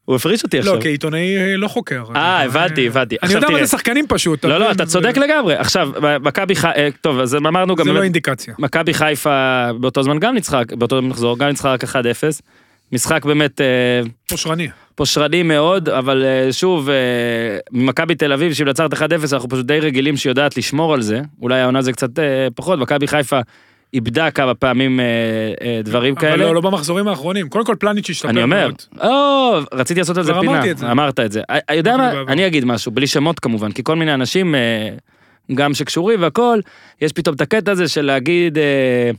הוא 0.04 0.16
הפריש 0.16 0.44
אותי 0.44 0.58
עכשיו. 0.58 0.74
לא, 0.74 0.80
כעיתונאי 0.80 1.36
אה, 1.36 1.56
לא 1.56 1.68
חוקר. 1.68 2.04
אה, 2.16 2.42
הבנתי, 2.42 2.86
הבנתי. 2.86 3.16
אני 3.22 3.32
יודע 3.34 3.50
מה. 3.50 3.58
זה 3.58 3.66
שחקנים 3.66 4.06
פשוט. 4.08 4.44
לא, 4.44 4.58
לא? 4.58 4.70
אתה 4.70 4.86
צודק 4.86 5.16
לגמרי. 5.16 5.54
עכשיו, 5.54 5.90
מכבי 6.20 6.54
חיפה, 6.54 6.90
טוב, 7.00 7.20
אז 7.20 7.34
אמרנו 7.34 7.76
גם... 7.76 7.84
זה 7.84 7.92
לא 7.92 8.02
אינדיקציה. 8.02 8.54
מכבי 8.58 8.94
חיפה 8.94 9.66
באותו 9.80 10.02
זמן 10.02 10.18
גם 10.18 10.34
ניצחה, 10.34 10.62
באותו 10.78 11.02
מחזור 11.02 11.38
גם 11.38 11.48
ניצחה 11.48 11.72
רק 11.72 11.84
1-0. 11.84 11.86
משחק 12.92 13.24
באמת 13.24 13.60
אה, 13.60 13.66
פושרני. 14.28 14.68
פושרני 14.94 15.42
מאוד, 15.42 15.88
אבל 15.88 16.24
אה, 16.24 16.52
שוב, 16.52 16.90
אה, 16.90 16.94
ממכבי 17.72 18.14
תל 18.14 18.32
אביב 18.32 18.52
שהיא 18.52 18.66
מנצחת 18.66 18.94
1-0, 18.94 18.96
אנחנו 19.32 19.48
פשוט 19.48 19.66
די 19.66 19.80
רגילים 19.80 20.16
שהיא 20.16 20.30
יודעת 20.30 20.56
לשמור 20.56 20.94
על 20.94 21.02
זה. 21.02 21.20
אולי 21.42 21.60
העונה 21.60 21.82
זה 21.82 21.92
קצת 21.92 22.18
אה, 22.18 22.48
פחות, 22.54 22.78
מכבי 22.78 23.06
חיפה 23.06 23.40
איבדה 23.94 24.30
כמה 24.30 24.54
פעמים 24.54 25.00
אה, 25.00 25.04
אה, 25.62 25.80
דברים 25.84 26.14
אבל 26.14 26.20
כאלה. 26.20 26.36
לא, 26.36 26.54
לא 26.54 26.60
במחזורים 26.60 27.08
האחרונים. 27.08 27.48
קודם 27.48 27.64
כל 27.64 27.74
פלניץ' 27.78 28.10
השתפר 28.10 28.30
אני 28.30 28.42
אומר. 28.42 28.70
או, 29.00 29.58
רציתי 29.72 30.00
לעשות 30.00 30.16
על 30.16 30.24
זה 30.24 30.32
פינה, 30.40 30.52
אמרתי 30.52 30.70
את 30.70 30.78
זה. 30.78 30.90
אמרת 30.90 31.20
את 31.20 31.32
זה. 31.32 31.42
אני 31.48 31.76
יודע 31.76 31.94
אמרתי 31.94 32.06
מה, 32.06 32.14
בעבר. 32.14 32.32
אני 32.32 32.46
אגיד 32.46 32.64
משהו, 32.64 32.92
בלי 32.92 33.06
שמות 33.06 33.40
כמובן, 33.40 33.72
כי 33.72 33.82
כל 33.84 33.96
מיני 33.96 34.14
אנשים, 34.14 34.54
אה, 34.54 34.88
גם 35.54 35.74
שקשורים 35.74 36.22
והכל, 36.22 36.60
יש 37.00 37.12
פתאום 37.12 37.36
את 37.36 37.40
הקטע 37.40 37.72
הזה 37.72 37.88
של 37.88 38.02
להגיד, 38.02 38.58
אה, 38.58 39.10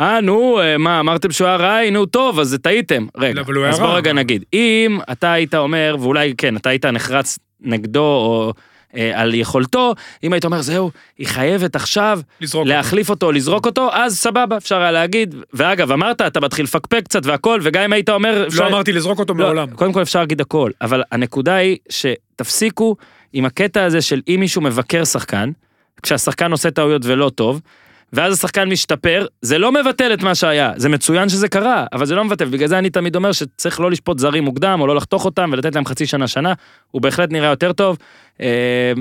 אה, 0.00 0.20
נו, 0.20 0.60
אה, 0.60 0.78
מה, 0.78 1.00
אמרתם 1.00 1.32
שהוא 1.32 1.46
היה 1.48 1.56
רע, 1.56 1.74
הנה 1.76 1.98
הוא 1.98 2.06
טוב, 2.06 2.40
אז 2.40 2.58
טעיתם. 2.62 3.06
רגע, 3.16 3.34
לא, 3.34 3.40
אבל 3.40 3.66
אז 3.66 3.80
בוא. 3.80 3.96
רגע 3.96 4.12
נגיד, 4.12 4.44
אם 4.52 4.98
אתה 5.12 5.32
היית 5.32 5.54
אומר, 5.54 5.96
ואולי 6.00 6.34
כן, 6.38 6.56
אתה 6.56 6.68
היית 6.68 6.84
נחרץ 6.84 7.38
נגדו, 7.60 8.00
או 8.00 8.52
אה, 8.56 8.62
על 9.14 9.34
יכולתו, 9.34 9.94
אם 10.24 10.32
היית 10.32 10.44
אומר, 10.44 10.62
זהו, 10.62 10.90
היא 11.18 11.26
חייבת 11.26 11.76
עכשיו 11.76 12.20
לזרוק. 12.40 12.60
אותו. 12.60 12.68
להחליף 12.76 13.10
אותו, 13.10 13.32
לזרוק 13.32 13.66
אותו, 13.66 13.88
אז 13.92 14.18
סבבה, 14.18 14.56
אפשר 14.56 14.80
היה 14.80 14.92
להגיד, 14.92 15.34
ואגב, 15.52 15.92
אמרת, 15.92 16.20
אתה 16.20 16.40
מתחיל 16.40 16.64
לפקפק 16.64 17.04
קצת 17.04 17.26
והכל, 17.26 17.60
וגם 17.62 17.82
אם 17.82 17.92
היית 17.92 18.08
אומר, 18.08 18.44
אפשר... 18.48 18.62
לא 18.62 18.68
אמרתי 18.68 18.92
לזרוק 18.92 19.18
אותו 19.18 19.34
לא, 19.34 19.44
מעולם. 19.44 19.70
קודם 19.70 19.92
כל 19.92 20.02
אפשר 20.02 20.18
להגיד 20.18 20.40
הכל, 20.40 20.70
אבל 20.80 21.02
הנקודה 21.12 21.54
היא 21.54 21.76
שתפסיקו 21.88 22.96
עם 23.32 23.44
הקטע 23.44 23.84
הזה 23.84 24.02
של 24.02 24.22
אם 24.28 24.36
מישהו 24.40 24.62
מבקר 24.62 25.04
שחקן, 25.04 25.50
כשהשחקן 26.02 26.52
עושה 26.52 26.70
טעויות 26.70 27.02
ולא 27.04 27.30
טוב, 27.34 27.60
ואז 28.12 28.32
השחקן 28.32 28.68
משתפר, 28.68 29.26
זה 29.42 29.58
לא 29.58 29.72
מבטל 29.72 30.14
את 30.14 30.22
מה 30.22 30.34
שהיה, 30.34 30.72
זה 30.76 30.88
מצוין 30.88 31.28
שזה 31.28 31.48
קרה, 31.48 31.84
אבל 31.92 32.06
זה 32.06 32.14
לא 32.14 32.24
מבטל, 32.24 32.44
בגלל 32.44 32.68
זה 32.68 32.78
אני 32.78 32.90
תמיד 32.90 33.16
אומר 33.16 33.32
שצריך 33.32 33.80
לא 33.80 33.90
לשפוט 33.90 34.18
זרים 34.18 34.44
מוקדם, 34.44 34.80
או 34.80 34.86
לא 34.86 34.96
לחתוך 34.96 35.24
אותם 35.24 35.50
ולתת 35.52 35.74
להם 35.74 35.86
חצי 35.86 36.06
שנה 36.06 36.28
שנה, 36.28 36.52
הוא 36.90 37.02
בהחלט 37.02 37.30
נראה 37.30 37.48
יותר 37.48 37.72
טוב. 37.72 37.98
אה, 38.40 38.92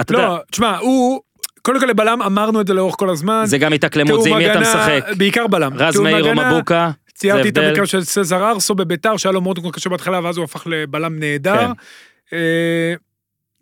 אתה 0.00 0.14
יודע, 0.14 0.26
לא, 0.26 0.38
תשמע, 0.50 0.78
הוא, 0.78 1.20
קודם 1.62 1.80
כל 1.80 1.86
לבלם 1.86 2.22
אמרנו 2.22 2.60
את 2.60 2.66
זה 2.66 2.74
לאורך 2.74 2.94
כל 2.98 3.10
הזמן. 3.10 3.42
זה 3.46 3.58
גם 3.58 3.72
התאקלמות, 3.72 4.22
זה 4.22 4.30
עם 4.30 4.36
מי 4.36 4.50
אתה 4.50 4.60
משחק. 4.60 5.04
בעיקר 5.18 5.46
בלם. 5.46 5.72
רז 5.74 5.96
מאיר 5.96 6.24
או 6.24 6.34
מבוקה, 6.34 6.90
ציירתי 7.14 7.48
את. 7.48 7.58
המקרה 7.58 7.86
של 7.86 8.04
סזר 8.04 8.50
ארסו 8.50 8.74
בביתר, 8.74 9.16
שהיה 9.16 9.32
לו 9.32 9.40
מאוד 9.40 9.58
קשה 9.72 9.90
בהתחלה, 9.90 10.20
ואז 10.24 10.36
הוא 10.36 10.44
הפך 10.44 10.66
לבלם 10.66 11.18
נהדר. 11.18 11.56
כן. 11.56 12.36
אה, 12.36 12.94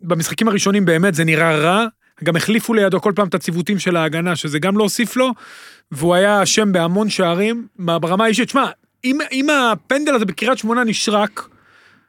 במשחקים 0.01 0.47
הראשונים 0.47 0.85
באמת 0.85 1.13
זה 1.13 1.23
נראה 1.23 1.55
רע. 1.55 1.85
גם 2.23 2.35
החליפו 2.35 2.73
לידו 2.73 3.01
כל 3.01 3.13
פעם 3.15 3.27
את 3.27 3.35
הציוותים 3.35 3.79
של 3.79 3.95
ההגנה, 3.95 4.35
שזה 4.35 4.59
גם 4.59 4.77
לא 4.77 4.83
הוסיף 4.83 5.15
לו, 5.15 5.31
והוא 5.91 6.15
היה 6.15 6.43
אשם 6.43 6.71
בהמון 6.71 7.09
שערים, 7.09 7.67
ברמה 7.79 8.25
האישית. 8.25 8.49
שמע, 8.49 8.65
אם, 9.03 9.17
אם 9.31 9.47
הפנדל 9.49 10.15
הזה 10.15 10.25
בקריית 10.25 10.57
שמונה 10.57 10.83
נשרק, 10.83 11.49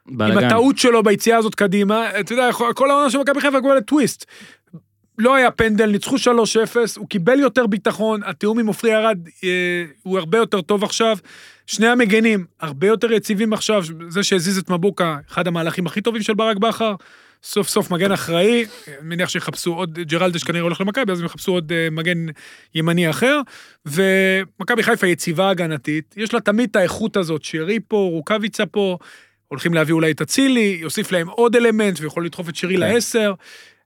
עם 0.09 0.17
בלאגן. 0.17 0.43
הטעות 0.43 0.77
שלו 0.77 1.03
ביציאה 1.03 1.37
הזאת 1.37 1.55
קדימה, 1.55 2.19
אתה 2.19 2.33
יודע, 2.33 2.49
כל 2.75 2.89
העונה 2.91 3.09
של 3.09 3.17
מכבי 3.17 3.41
חיפה 3.41 3.61
כבר 3.61 3.75
לטוויסט. 3.75 4.25
לא 5.17 5.35
היה 5.35 5.51
פנדל, 5.51 5.85
ניצחו 5.85 6.15
3-0, 6.15 6.19
הוא 6.97 7.07
קיבל 7.07 7.39
יותר 7.39 7.67
ביטחון, 7.67 8.21
התיאום 8.25 8.59
עם 8.59 8.67
עופרי 8.67 8.95
ארד 8.95 9.19
אה, 9.43 9.49
הוא 10.03 10.19
הרבה 10.19 10.37
יותר 10.37 10.61
טוב 10.61 10.83
עכשיו. 10.83 11.17
שני 11.67 11.87
המגנים 11.87 12.45
הרבה 12.59 12.87
יותר 12.87 13.11
יציבים 13.11 13.53
עכשיו, 13.53 13.83
זה 14.09 14.23
שהזיז 14.23 14.57
את 14.57 14.69
מבוקה, 14.69 15.17
אחד 15.31 15.47
המהלכים 15.47 15.87
הכי 15.87 16.01
טובים 16.01 16.21
של 16.21 16.33
ברק 16.33 16.57
בכר. 16.57 16.95
סוף 17.43 17.69
סוף 17.69 17.91
מגן 17.91 18.11
אחראי, 18.11 18.65
אני 18.87 18.95
מניח 19.01 19.29
שיחפשו 19.29 19.73
עוד, 19.73 19.99
ג'רלדש 19.99 20.43
כנראה 20.43 20.61
הולך 20.63 20.81
למכבי, 20.81 21.11
אז 21.11 21.19
הם 21.19 21.25
יחפשו 21.25 21.51
עוד 21.51 21.71
אה, 21.71 21.87
מגן 21.91 22.25
ימני 22.75 23.09
אחר. 23.09 23.41
ומכבי 23.85 24.83
חיפה 24.83 25.07
יציבה 25.07 25.49
הגנתית, 25.49 26.13
יש 26.17 26.33
לה 26.33 26.39
תמיד 26.39 26.69
את 26.69 26.75
האיכות 26.75 27.17
הזאת, 27.17 27.43
שרי 27.43 27.79
פה, 27.87 28.09
רוקאביצה 28.11 28.65
פה, 28.65 28.97
הולכים 29.47 29.73
להביא 29.73 29.93
אולי 29.93 30.11
את 30.11 30.21
אצילי, 30.21 30.77
יוסיף 30.81 31.11
להם 31.11 31.27
עוד 31.29 31.55
אלמנט 31.55 31.99
ויכול 32.01 32.25
לדחוף 32.25 32.49
את 32.49 32.55
שירי 32.55 32.73
כן. 32.73 32.79
לעשר. 32.79 33.33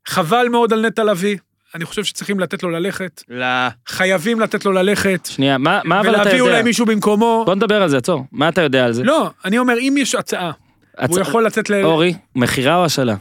חבל 0.08 0.48
מאוד 0.52 0.74
על 0.74 0.86
נטע 0.86 1.04
לביא, 1.04 1.38
אני 1.76 1.86
חושב 1.86 2.04
שצריכים 2.04 2.40
לתת 2.40 2.64
לו 2.64 2.70
ללכת, 2.70 3.24
לא. 3.30 3.46
חייבים 3.88 4.40
לתת 4.40 4.66
לו 4.66 4.72
ללכת, 4.72 5.26
שנייה, 5.26 5.58
מה 5.58 5.80
מה 5.84 6.00
אבל 6.00 6.10
אתה 6.16 6.22
ולהביא 6.22 6.42
אולי 6.42 6.54
יודע? 6.54 6.64
מישהו 6.64 6.86
במקומו. 6.86 7.44
בוא 7.46 7.56
נדבר 7.56 7.82
על 7.82 7.90
זה, 7.90 7.98
עצור. 7.98 8.24
מה 8.32 8.50
אתה 8.50 8.62
יודע 8.62 8.86
על 8.86 8.94
זה? 8.94 9.04
לא, 9.04 9.30
אני 9.46 9.58
אומר, 9.58 9.74
אם 9.80 9.96
יש 9.98 10.16
הצעה, 10.16 10.52
הצ- 10.98 11.08
הוא 11.10 11.20
יכול 11.20 11.46
לצאת 11.46 11.70
ל... 11.70 11.84
אורי, 11.84 12.14
מכירה 12.36 12.76
או 12.76 12.86
השאלה? 12.86 13.16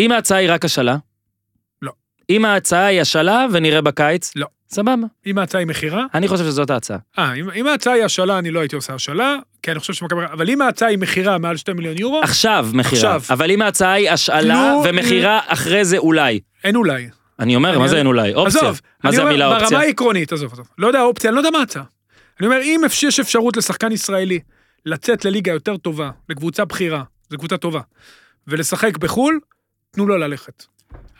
זה- 0.00 0.04
אם 0.04 0.12
ההצעה 0.12 0.38
היא 0.38 0.52
רק 0.52 0.64
השאלה? 0.64 0.96
לא. 1.82 1.92
אם 2.30 2.44
ההצעה 2.44 2.86
היא 2.86 3.00
השאלה 3.00 3.46
ונראה 3.52 3.80
בקיץ? 3.80 4.32
לא. 4.36 4.46
סבבה. 4.70 4.94
אם 5.26 5.38
ההצעה 5.38 5.58
היא 5.58 5.68
מכירה, 5.68 6.04
אני 6.14 6.28
חושב 6.28 6.44
שזאת 6.44 6.70
ההצעה. 6.70 6.98
אה, 7.18 7.34
אם, 7.34 7.50
אם 7.50 7.66
ההצעה 7.66 7.94
היא 7.94 8.04
השאלה, 8.04 8.38
אני 8.38 8.50
לא 8.50 8.60
הייתי 8.60 8.76
עושה 8.76 8.94
השאלה, 8.94 9.36
כי 9.62 9.70
אני 9.70 9.80
חושב 9.80 9.92
שמכבי... 9.92 10.20
אבל 10.32 10.50
אם 10.50 10.62
ההצעה 10.62 10.88
היא 10.88 10.98
מכירה 10.98 11.38
מעל 11.38 11.56
2 11.56 11.76
מיליון 11.76 11.98
יורו, 11.98 12.20
עכשיו 12.22 12.68
מכירה. 12.72 13.16
עכשיו. 13.16 13.34
אבל 13.34 13.50
אם 13.50 13.62
ההצעה 13.62 13.92
היא 13.92 14.10
השאלה 14.10 14.54
לא, 14.54 14.84
ומכירה 14.88 15.40
אחרי 15.46 15.84
זה 15.84 15.98
אולי. 15.98 16.40
אין 16.64 16.76
אולי. 16.76 17.08
אני 17.38 17.56
אומר, 17.56 17.70
אני 17.70 17.78
מה 17.78 17.88
זה 17.88 17.92
אומר- 17.92 17.98
אין 17.98 18.06
אולי? 18.06 18.34
אופציה. 18.34 18.60
עזוב, 18.60 18.80
מה 19.04 19.10
אני 19.10 19.16
זה 19.16 19.22
אומר, 19.22 19.30
המילה 19.32 19.46
אופציה? 19.48 19.68
ברמה 19.70 19.80
העקרונית, 19.80 20.32
עזוב, 20.32 20.52
עזוב. 20.52 20.66
לא 20.78 20.86
יודע 20.86 21.02
אופציה, 21.02 21.30
אני 21.30 21.34
לא 21.34 21.40
יודע 21.40 21.50
מה 21.50 21.58
ההצעה. 21.58 21.82
אני 22.40 22.46
אומר, 22.46 22.60
אם 22.62 22.80
יש 23.08 23.20
אפשרות 23.20 23.56
לשחקן 23.56 23.92
ישראלי 23.92 24.38
לצאת 24.86 25.24
לליגה 25.24 25.52
יותר 25.52 25.76
טובה, 25.76 26.10
לקבוצה 26.28 26.64
בכירה, 26.64 27.02
זו 27.30 27.38
קבוצה 27.38 27.56
טובה, 27.56 27.80
ולשחק 28.48 28.96
בחו"ל, 28.96 29.38
תנו 29.92 30.06
לו 30.06 30.18
ללכת. 30.18 30.64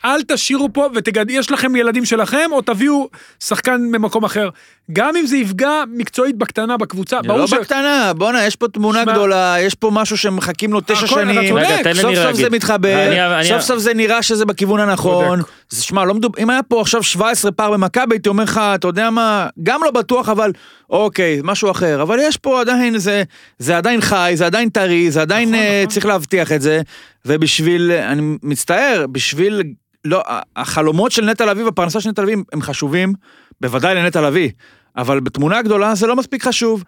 אל 0.05 0.23
תשאירו 0.23 0.73
פה 0.73 0.89
ותגד... 0.95 1.25
יש 1.29 1.51
לכם 1.51 1.75
ילדים 1.75 2.05
שלכם, 2.05 2.49
או 2.51 2.61
תביאו 2.61 3.09
שחקן 3.39 3.81
ממקום 3.81 4.23
אחר. 4.23 4.49
גם 4.91 5.15
אם 5.15 5.25
זה 5.25 5.37
יפגע 5.37 5.83
מקצועית 5.93 6.37
בקטנה 6.37 6.77
בקבוצה, 6.77 7.17
זה 7.21 7.27
ברור 7.27 7.39
לא 7.39 7.47
ש... 7.47 7.53
בקטנה, 7.53 8.11
בואנה, 8.17 8.45
יש 8.45 8.55
פה 8.55 8.67
תמונה 8.67 9.01
שמע- 9.03 9.13
גדולה, 9.13 9.55
יש 9.59 9.75
פה 9.75 9.89
משהו 9.93 10.17
שמחכים 10.17 10.73
לו 10.73 10.81
תשע 10.85 10.93
אתה 10.93 11.07
שנים. 11.07 11.55
סוף 11.95 12.15
סוף. 12.15 12.33
זה 12.33 12.49
מתחבר, 12.49 13.07
אני- 13.07 13.35
אני- 13.35 13.47
סוף 13.47 13.61
סוף 13.61 13.77
זה 13.79 13.93
נראה 13.93 14.21
שזה 14.23 14.45
בכיוון 14.45 14.79
הנכון, 14.79 15.39
אז 15.71 15.81
שמע, 15.81 16.05
לא 16.05 16.13
מדוב... 16.13 16.31
אם 16.39 16.49
היה 16.49 16.63
פה 16.63 16.81
עכשיו 16.81 17.03
17 17.03 17.51
פער 17.51 17.71
במכבי, 17.71 18.15
הייתי 18.15 18.29
אומר 18.29 18.43
לך, 18.43 18.61
אתה 18.75 18.87
יודע 18.87 19.09
מה, 19.09 19.47
גם 19.63 19.81
לא 19.83 19.91
בטוח, 19.91 20.29
אבל 20.29 20.51
אוקיי, 20.89 21.41
משהו 21.43 21.71
אחר. 21.71 22.01
אבל 22.01 22.17
יש 22.21 22.37
פה 22.37 22.61
עדיין, 22.61 22.97
זה, 22.97 23.23
זה 23.59 23.77
עדיין 23.77 24.01
חי, 24.01 24.31
זה 24.35 24.45
עדיין 24.45 24.69
טרי, 24.69 25.11
זה 25.11 25.21
עדיין 25.21 25.49
נכון, 25.49 25.61
אה, 25.63 25.79
נכון. 25.83 25.93
צריך 25.93 26.05
להבטיח 26.05 26.51
את 26.51 26.61
זה. 26.61 26.81
ובשביל, 27.25 27.91
אני 27.91 28.21
מצטער, 28.43 29.05
בשביל, 29.11 29.61
לא, 30.05 30.23
החלומות 30.55 31.11
של 31.11 31.25
נטע 31.25 31.45
לביא 31.45 31.63
והפרנסה 31.65 32.01
של 32.01 32.09
נטע 32.09 32.21
לביא 32.21 32.35
הם 32.53 32.61
חשובים, 32.61 33.13
בוודאי 33.61 33.95
לנטע 33.95 34.21
לביא. 34.21 34.49
אבל 34.97 35.19
בתמונה 35.19 35.57
הגדולה 35.57 35.95
זה 35.95 36.07
לא 36.07 36.15
מספיק 36.15 36.43
חשוב. 36.43 36.83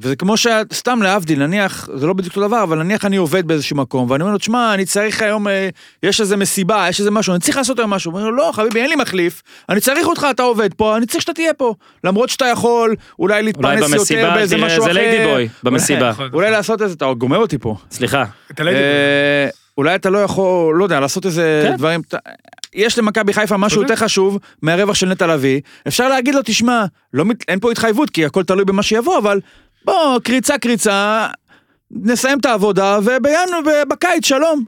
וזה 0.00 0.16
כמו 0.16 0.36
שסתם 0.36 1.02
להבדיל, 1.02 1.46
נניח, 1.46 1.88
זה 1.94 2.06
לא 2.06 2.12
בדיוק 2.12 2.36
אותו 2.36 2.48
דבר, 2.48 2.62
אבל 2.62 2.82
נניח 2.82 3.04
אני 3.04 3.16
עובד 3.16 3.46
באיזשהו 3.46 3.76
מקום, 3.76 4.10
ואני 4.10 4.22
אומר 4.22 4.32
לו, 4.32 4.38
תשמע, 4.38 4.74
אני 4.74 4.84
צריך 4.84 5.22
היום, 5.22 5.48
אה, 5.48 5.68
יש 6.02 6.20
איזה 6.20 6.36
מסיבה, 6.36 6.86
יש 6.88 7.00
איזה 7.00 7.10
משהו, 7.10 7.32
אני 7.32 7.40
צריך 7.40 7.56
לעשות 7.56 7.78
היום 7.78 7.90
משהו. 7.90 8.12
הוא 8.12 8.18
אומר 8.18 8.30
לו, 8.30 8.36
לא, 8.36 8.50
חביבי, 8.54 8.80
אין 8.80 8.90
לי 8.90 8.96
מחליף, 8.96 9.42
אני 9.68 9.80
צריך 9.80 10.06
אותך, 10.06 10.26
אתה 10.30 10.42
עובד 10.42 10.74
פה, 10.74 10.96
אני 10.96 11.06
צריך 11.06 11.22
שאתה 11.22 11.32
תהיה 11.32 11.54
פה. 11.54 11.74
למרות 12.04 12.28
שאתה 12.28 12.44
יכול, 12.44 12.94
אולי 13.18 13.34
אולי 13.34 13.42
להתפרנס 13.42 13.80
יותר 13.82 13.98
במסיבה, 13.98 14.30
באיזה 14.34 14.56
תראה, 14.56 14.66
משהו 14.66 14.84
אחר. 14.84 14.92
זה 14.92 15.00
ליידי 15.00 15.24
בוי, 15.24 15.48
במסיבה. 15.62 16.12
אולי 16.32 16.50
לעשות 16.50 16.82
איזה, 16.82 16.94
אתה 16.94 17.12
גומר 17.18 17.38
אותי 17.38 17.58
פה. 17.58 17.76
סליחה. 17.90 18.24
אולי 19.78 19.94
אתה 19.94 20.10
לא 20.10 20.18
יכול, 20.18 20.76
לא 20.76 20.84
יודע, 20.84 21.00
לעשות 21.00 21.26
איזה 21.26 21.66
כן. 21.68 21.76
דברים. 21.76 22.00
יש 22.74 22.98
למכבי 22.98 23.32
חיפה 23.32 23.56
משהו. 23.56 23.82
יותר 23.82 23.96
חשוב 23.96 24.38
מהרווח 24.62 24.94
של 24.94 25.08
נטע 25.08 25.26
לביא. 25.26 25.60
אפשר 25.88 26.08
להגיד 26.08 26.34
לו, 26.34 26.40
תשמע, 26.44 26.84
לא, 27.12 27.24
אין 27.48 27.60
פה 27.60 27.72
התחייבות, 27.72 28.10
כי 28.10 28.24
הכל 28.24 28.42
תלוי 28.42 28.64
במה 28.64 28.82
שיבוא, 28.82 29.18
אבל 29.18 29.40
בוא, 29.84 30.20
קריצה 30.24 30.58
קריצה, 30.58 31.26
נסיים 31.90 32.38
את 32.38 32.46
העבודה, 32.46 32.98
ובינואר, 32.98 33.84
בקיץ, 33.88 34.26
שלום. 34.26 34.64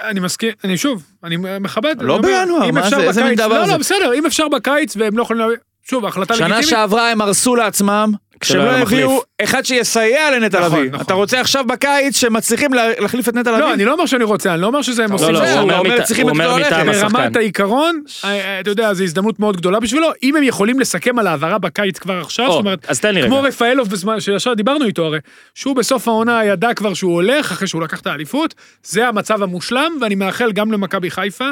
אני 0.00 0.20
מסכים, 0.20 0.50
אני 0.64 0.76
שוב, 0.76 1.02
אני 1.24 1.36
מכבד. 1.60 1.96
לא 2.00 2.16
אני 2.16 2.22
בינואר, 2.22 2.70
מה 2.70 2.90
זה, 2.90 2.96
איזה 2.96 3.24
מין 3.24 3.34
דבר 3.34 3.48
לא, 3.58 3.66
זה? 3.66 3.72
לא, 3.72 3.78
בסדר, 3.78 4.14
אם 4.14 4.26
אפשר 4.26 4.48
בקיץ 4.48 4.96
והם 4.96 5.18
לא 5.18 5.22
יכולים 5.22 5.40
להביא... 5.42 5.56
שוב, 5.82 6.06
החלטה 6.06 6.34
שנה 6.34 6.46
לגיטימית. 6.46 6.68
שעברה 6.68 7.10
הם 7.10 7.20
הרסו 7.20 7.56
לעצמם, 7.56 8.12
כשהם 8.42 8.58
לא 8.64 8.70
הביאו. 8.70 9.22
אחד 9.42 9.64
שיסייע 9.64 10.30
לנטע 10.30 10.66
נכון, 10.66 10.78
לביא. 10.78 10.90
נכון. 10.90 11.00
אתה 11.06 11.14
רוצה 11.14 11.40
עכשיו 11.40 11.64
בקיץ 11.68 12.16
שמצליחים 12.16 12.74
לה- 12.74 13.00
להחליף 13.00 13.28
את 13.28 13.34
נטע 13.34 13.50
לביא? 13.50 13.60
לא, 13.60 13.74
אני 13.74 13.84
לא 13.84 13.92
אומר 13.92 14.06
שאני 14.06 14.24
רוצה, 14.24 14.54
אני 14.54 14.62
לא 14.62 14.66
אומר 14.66 14.82
שזה 14.82 15.04
הם 15.04 15.12
עושים 15.12 15.28
לא, 15.34 15.38
את 15.38 15.42
לא, 15.42 15.48
זה. 15.52 15.58
הוא 15.60 15.70
אומר 15.72 16.02
צריכים 16.04 16.28
את 16.28 16.34
ללכת. 16.36 16.72
השחקן. 16.72 17.08
ברמת 17.12 17.36
העיקרון, 17.36 18.02
אה, 18.24 18.60
אתה 18.60 18.70
יודע, 18.70 18.94
זו 18.94 19.04
הזדמנות 19.04 19.40
מאוד 19.40 19.56
גדולה 19.56 19.80
בשבילו, 19.80 20.08
אם 20.22 20.36
הם 20.36 20.42
יכולים 20.42 20.80
לסכם 20.80 21.18
על 21.18 21.26
העברה 21.26 21.58
בקיץ 21.58 21.98
כבר 21.98 22.20
עכשיו, 22.20 22.46
זאת 22.50 22.58
אומרת. 22.60 22.86
כמו 23.26 23.42
רפאלוב 23.42 23.88
בזמן 23.88 24.20
שישר 24.20 24.54
דיברנו 24.54 24.84
איתו 24.84 25.04
הרי, 25.04 25.18
שהוא 25.54 25.76
בסוף 25.76 26.08
העונה 26.08 26.44
ידע 26.44 26.74
כבר 26.74 26.94
שהוא 26.94 27.14
הולך, 27.14 27.52
אחרי 27.52 27.68
שהוא 27.68 27.82
לקח 27.82 28.00
את 28.00 28.06
האליפות, 28.06 28.54
זה 28.84 29.08
המצב 29.08 29.42
המושלם, 29.42 29.92
ואני 30.00 30.14
מאחל 30.14 30.52
גם 30.52 30.72
למכבי 30.72 31.10
חיפה, 31.10 31.44
אה, 31.44 31.50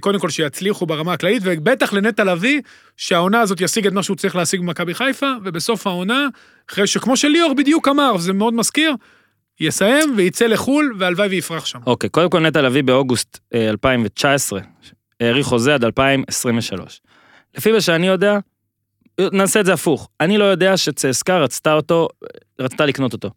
קודם 0.00 0.18
כל 0.18 0.30
שיצליחו 0.30 0.86
ברמה 0.86 1.12
הכללית, 1.12 1.42
ובטח 1.44 1.92
לנטע 1.92 2.24
לביא, 2.24 2.60
שהעונה 2.96 3.40
הזאת 3.40 3.60
ישיג 3.60 3.86
את 3.86 3.92
מה 3.92 4.02
שהוא 4.02 4.16
צריך 4.16 4.36
להשיג 4.36 4.60
במכבי 4.60 4.94
חיפה, 4.94 5.32
ובסוף 5.44 5.86
העונה, 5.86 6.28
אחרי 6.70 6.86
שכמו 6.86 7.16
שליאור 7.16 7.54
בדיוק 7.54 7.88
אמר, 7.88 8.12
וזה 8.16 8.32
מאוד 8.32 8.54
מזכיר, 8.54 8.94
יסיים 9.60 10.14
ויצא 10.16 10.46
לחו"ל, 10.46 10.94
והלוואי 10.98 11.28
ויפרח 11.28 11.66
שם. 11.66 11.78
אוקיי, 11.86 12.10
קודם 12.10 12.30
כל 12.30 12.40
נטע 12.40 12.62
לביא 12.62 12.82
באוגוסט 12.82 13.38
אה, 13.54 13.68
2019, 13.68 14.60
האריך 15.20 15.46
חוזה 15.46 15.74
עד 15.74 15.84
2023. 15.84 17.00
לפי 17.56 17.72
מה 17.72 17.80
שאני 17.80 18.06
יודע, 18.06 18.38
נעשה 19.20 19.60
את 19.60 19.66
זה 19.66 19.72
הפוך. 19.72 20.08
אני 20.20 20.38
לא 20.38 20.44
יודע 20.44 20.76
שצסקה 20.76 21.38
רצתה 21.38 21.72
אותו, 21.72 22.08
רצתה 22.60 22.86
לקנות 22.86 23.12
אותו. 23.12 23.30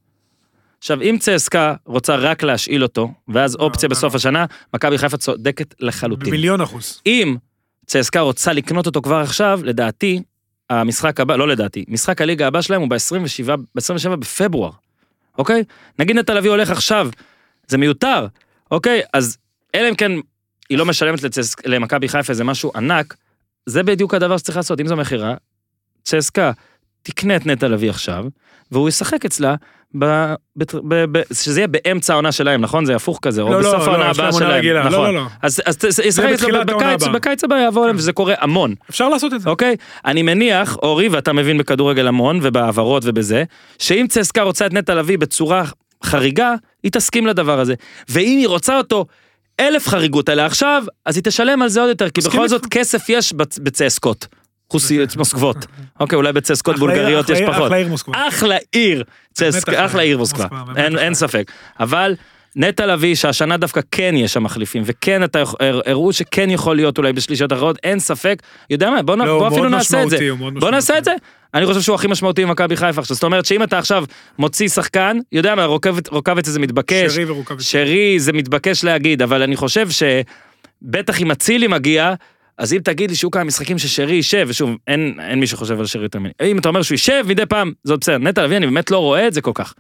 עכשיו, 0.82 1.01
אם 1.01 1.17
צסקה 1.19 1.73
רוצה 1.86 2.15
רק 2.15 2.43
להשאיל 2.43 2.84
אותו, 2.84 3.11
ואז 3.27 3.55
אופציה 3.55 3.89
לא, 3.89 3.91
בסוף 3.91 4.13
לא. 4.13 4.17
השנה, 4.17 4.45
מכבי 4.73 4.97
חיפה 4.97 5.17
צודקת 5.17 5.75
לחלוטין. 5.79 6.27
במיליון 6.27 6.61
אחוז. 6.61 7.01
אם 7.05 7.36
צסקה 7.86 8.19
רוצה 8.19 8.53
לקנות 8.53 8.86
אותו 8.86 9.01
כבר 9.01 9.15
עכשיו, 9.15 9.59
לדעתי, 9.63 10.21
המשחק 10.69 11.19
הבא, 11.19 11.36
לא 11.36 11.47
לדעתי, 11.47 11.86
משחק 11.88 12.21
הליגה 12.21 12.47
הבא 12.47 12.61
שלהם 12.61 12.82
הוא 12.82 12.89
ב-27, 12.89 13.55
ב-27 13.75 14.15
בפברואר, 14.15 14.71
אוקיי? 15.38 15.63
נגיד 15.99 16.15
נטע 16.15 16.34
לביא 16.34 16.49
הולך 16.49 16.69
עכשיו, 16.69 17.09
זה 17.67 17.77
מיותר, 17.77 18.27
אוקיי? 18.71 19.01
אז 19.13 19.38
אלא 19.75 19.89
אם 19.89 19.95
כן 19.95 20.11
היא 20.69 20.77
לא 20.77 20.86
משלמת 20.86 21.23
לצס... 21.23 21.55
למכבי 21.65 22.07
חיפה 22.07 22.32
איזה 22.32 22.43
משהו 22.43 22.71
ענק, 22.75 23.15
זה 23.65 23.84
בדיוק 23.84 24.13
הדבר 24.13 24.38
שצריך 24.38 24.57
לעשות, 24.57 24.79
אם 24.79 24.88
זו 24.88 24.95
מכירה, 24.95 25.36
צסקה 26.03 26.51
תקנה 27.03 27.36
את 27.36 27.45
נטע 27.45 27.67
לביא 27.67 27.89
עכשיו, 27.89 28.25
והוא 28.72 28.89
ישחק 28.89 29.26
אצלה, 29.26 29.55
ב... 29.99 30.05
ב... 30.55 30.63
ב... 30.88 31.17
ב... 31.17 31.22
שזה 31.34 31.59
יהיה 31.59 31.67
באמצע 31.67 32.13
העונה 32.13 32.32
שלהם, 32.32 32.61
נכון? 32.61 32.86
זה 32.86 32.95
הפוך 32.95 33.19
כזה, 33.22 33.41
או 33.41 33.49
לא, 33.49 33.59
בסוף 33.59 33.74
לא, 33.74 33.84
העונה 33.84 34.03
לא, 34.03 34.09
הבאה 34.09 34.32
שלהם, 34.32 34.51
רגילה, 34.51 34.80
נכון. 34.80 34.91
לא, 34.91 35.05
לא, 35.05 35.13
לא. 35.13 35.26
אז, 35.41 35.61
אז 35.65 35.78
ישחק 36.03 36.26
העונה 36.41 36.63
בקיץ. 36.63 37.03
בקיץ 37.03 37.43
הבא 37.43 37.55
יעבור 37.55 37.84
אליהם, 37.84 37.97
וזה 37.97 38.13
קורה 38.13 38.34
המון, 38.39 38.76
אפשר 38.89 39.09
לעשות 39.09 39.34
את 39.34 39.41
זה. 39.41 39.49
אוקיי? 39.49 39.76
אני 40.05 40.22
מניח, 40.24 40.78
אורי, 40.84 41.07
ואתה 41.07 41.34
מבין 41.34 41.57
בכדורגל 41.57 42.07
המון, 42.07 42.39
ובהעברות 42.41 43.03
ובזה, 43.05 43.43
שאם 43.80 44.05
צסקה 44.09 44.41
רוצה 44.41 44.65
את 44.65 44.74
נטע 44.74 44.95
לביא 44.95 45.17
בצורה 45.17 45.63
חריגה, 46.03 46.53
היא 46.84 46.91
תסכים 46.91 47.28
לדבר 47.28 47.59
הזה. 47.59 47.74
ואם 48.09 48.38
היא 48.38 48.47
רוצה 48.47 48.78
אותו 48.78 49.05
אלף 49.59 49.88
חריגות 49.88 50.30
עליה 50.30 50.45
עכשיו, 50.45 50.84
אז 51.05 51.15
היא 51.15 51.24
תשלם 51.24 51.61
על 51.61 51.69
זה 51.69 51.80
עוד 51.80 51.89
יותר, 51.89 52.09
כי 52.09 52.22
בכל. 52.22 52.47
זאת 52.47 52.65
כסף 52.65 53.09
יש 53.09 53.34
בצ- 53.34 53.59
בצסקות. 53.63 54.28
חוסי 54.72 54.99
מוסקבות. 55.17 55.65
אוקיי, 55.99 56.15
אולי 56.15 56.34
בצסקות 56.34 56.80
בולגריות 56.80 57.30
יש 57.30 57.39
פחות. 57.47 57.65
אחלה 57.67 57.76
עיר 57.78 57.88
מוסקבה. 57.88 58.28
אחלה 58.28 58.55
עיר, 58.72 59.03
אחלה 59.76 60.01
עיר 60.01 60.17
מוסקבה, 60.17 60.47
אין. 60.97 61.13
ספק. 61.13 61.51
אבל 61.80 62.15
נטע 62.55 62.86
לביא, 62.86 63.15
שהשנה 63.15 63.57
דווקא 63.57 63.82
כן 63.91 64.15
יש 64.17 64.34
שם 64.34 64.43
מחליפים, 64.43 64.84
וכן 64.86 65.24
אתה, 65.24 65.43
הראו 65.86 66.13
שכן 66.13 66.49
יכול 66.49 66.76
להיות 66.76 66.97
אולי 66.97 67.13
בשלישיות 67.13 67.53
אחרות, 67.53 67.78
אין 67.84 67.99
ספק. 67.99 68.41
יודע 68.69 68.89
מה, 68.89 69.01
בוא, 69.01 69.15
לא, 69.15 69.39
בוא 69.39 69.47
אפילו 69.47 69.69
נעשה 69.69 70.03
את 70.03 70.09
זה. 70.09 70.17
בוא 70.59 70.72
נעשה 70.72 70.97
את 70.97 71.03
זה. 71.05 71.13
אני 71.53 71.65
חושב 71.65 71.82
שהוא 71.82 71.95
הכי 71.95 72.07
משמעותי 72.07 72.45
במכבי 72.45 72.76
חיפה 72.78 73.01
עכשיו. 73.01 73.15
זאת 73.15 73.24
אומרת 73.24 73.45
שאם 73.45 73.63
אתה 73.63 73.78
עכשיו 73.78 74.03
מוציא 74.39 74.67
שחקן, 74.67 75.17
יודע 75.32 75.55
מה, 75.55 75.65
רוקבת- 75.65 76.09
רוקאביץ 76.09 76.47
זה 76.47 76.59
מתבקש. 76.59 77.13
שרי 77.15 77.26
ורוקאביץ. 77.26 77.65
שרי 77.65 78.19
זה 78.19 78.34
מתבקש 78.34 78.84
להגיד, 78.84 79.22
אבל 79.22 79.41
אני 79.41 79.55
חושב 79.55 79.88
שבטח 79.89 81.22
אם 81.22 81.32
אצילי 81.32 81.67
מגיע, 81.67 82.13
אז 82.62 82.74
אם 82.74 82.80
תגיד 82.84 83.09
לי 83.09 83.16
שהוא 83.16 83.32
כמה 83.32 83.43
משחקים 83.43 83.78
ששרי 83.80 84.14
יישב, 84.16 84.45
ושוב, 84.49 84.70
אין, 84.88 85.20
אין 85.20 85.39
מי 85.39 85.47
שחושב 85.47 85.80
על 85.80 85.86
שרי 85.86 86.03
יותר 86.03 86.20
ממני, 86.20 86.32
אם 86.43 86.59
אתה 86.59 86.70
אומר 86.70 86.82
שהוא 86.82 86.93
יישב 86.93 87.24
מדי 87.28 87.45
פעם, 87.45 87.72
זאת 87.84 87.99
בסדר, 87.99 88.18
נטע 88.18 88.43
לביא, 88.43 88.57
אני 88.57 88.66
באמת 88.66 88.91
לא 88.91 88.97
רואה 88.97 89.28
את 89.28 89.34
זה 89.34 89.41
כל 89.41 89.51
כך. 89.53 89.74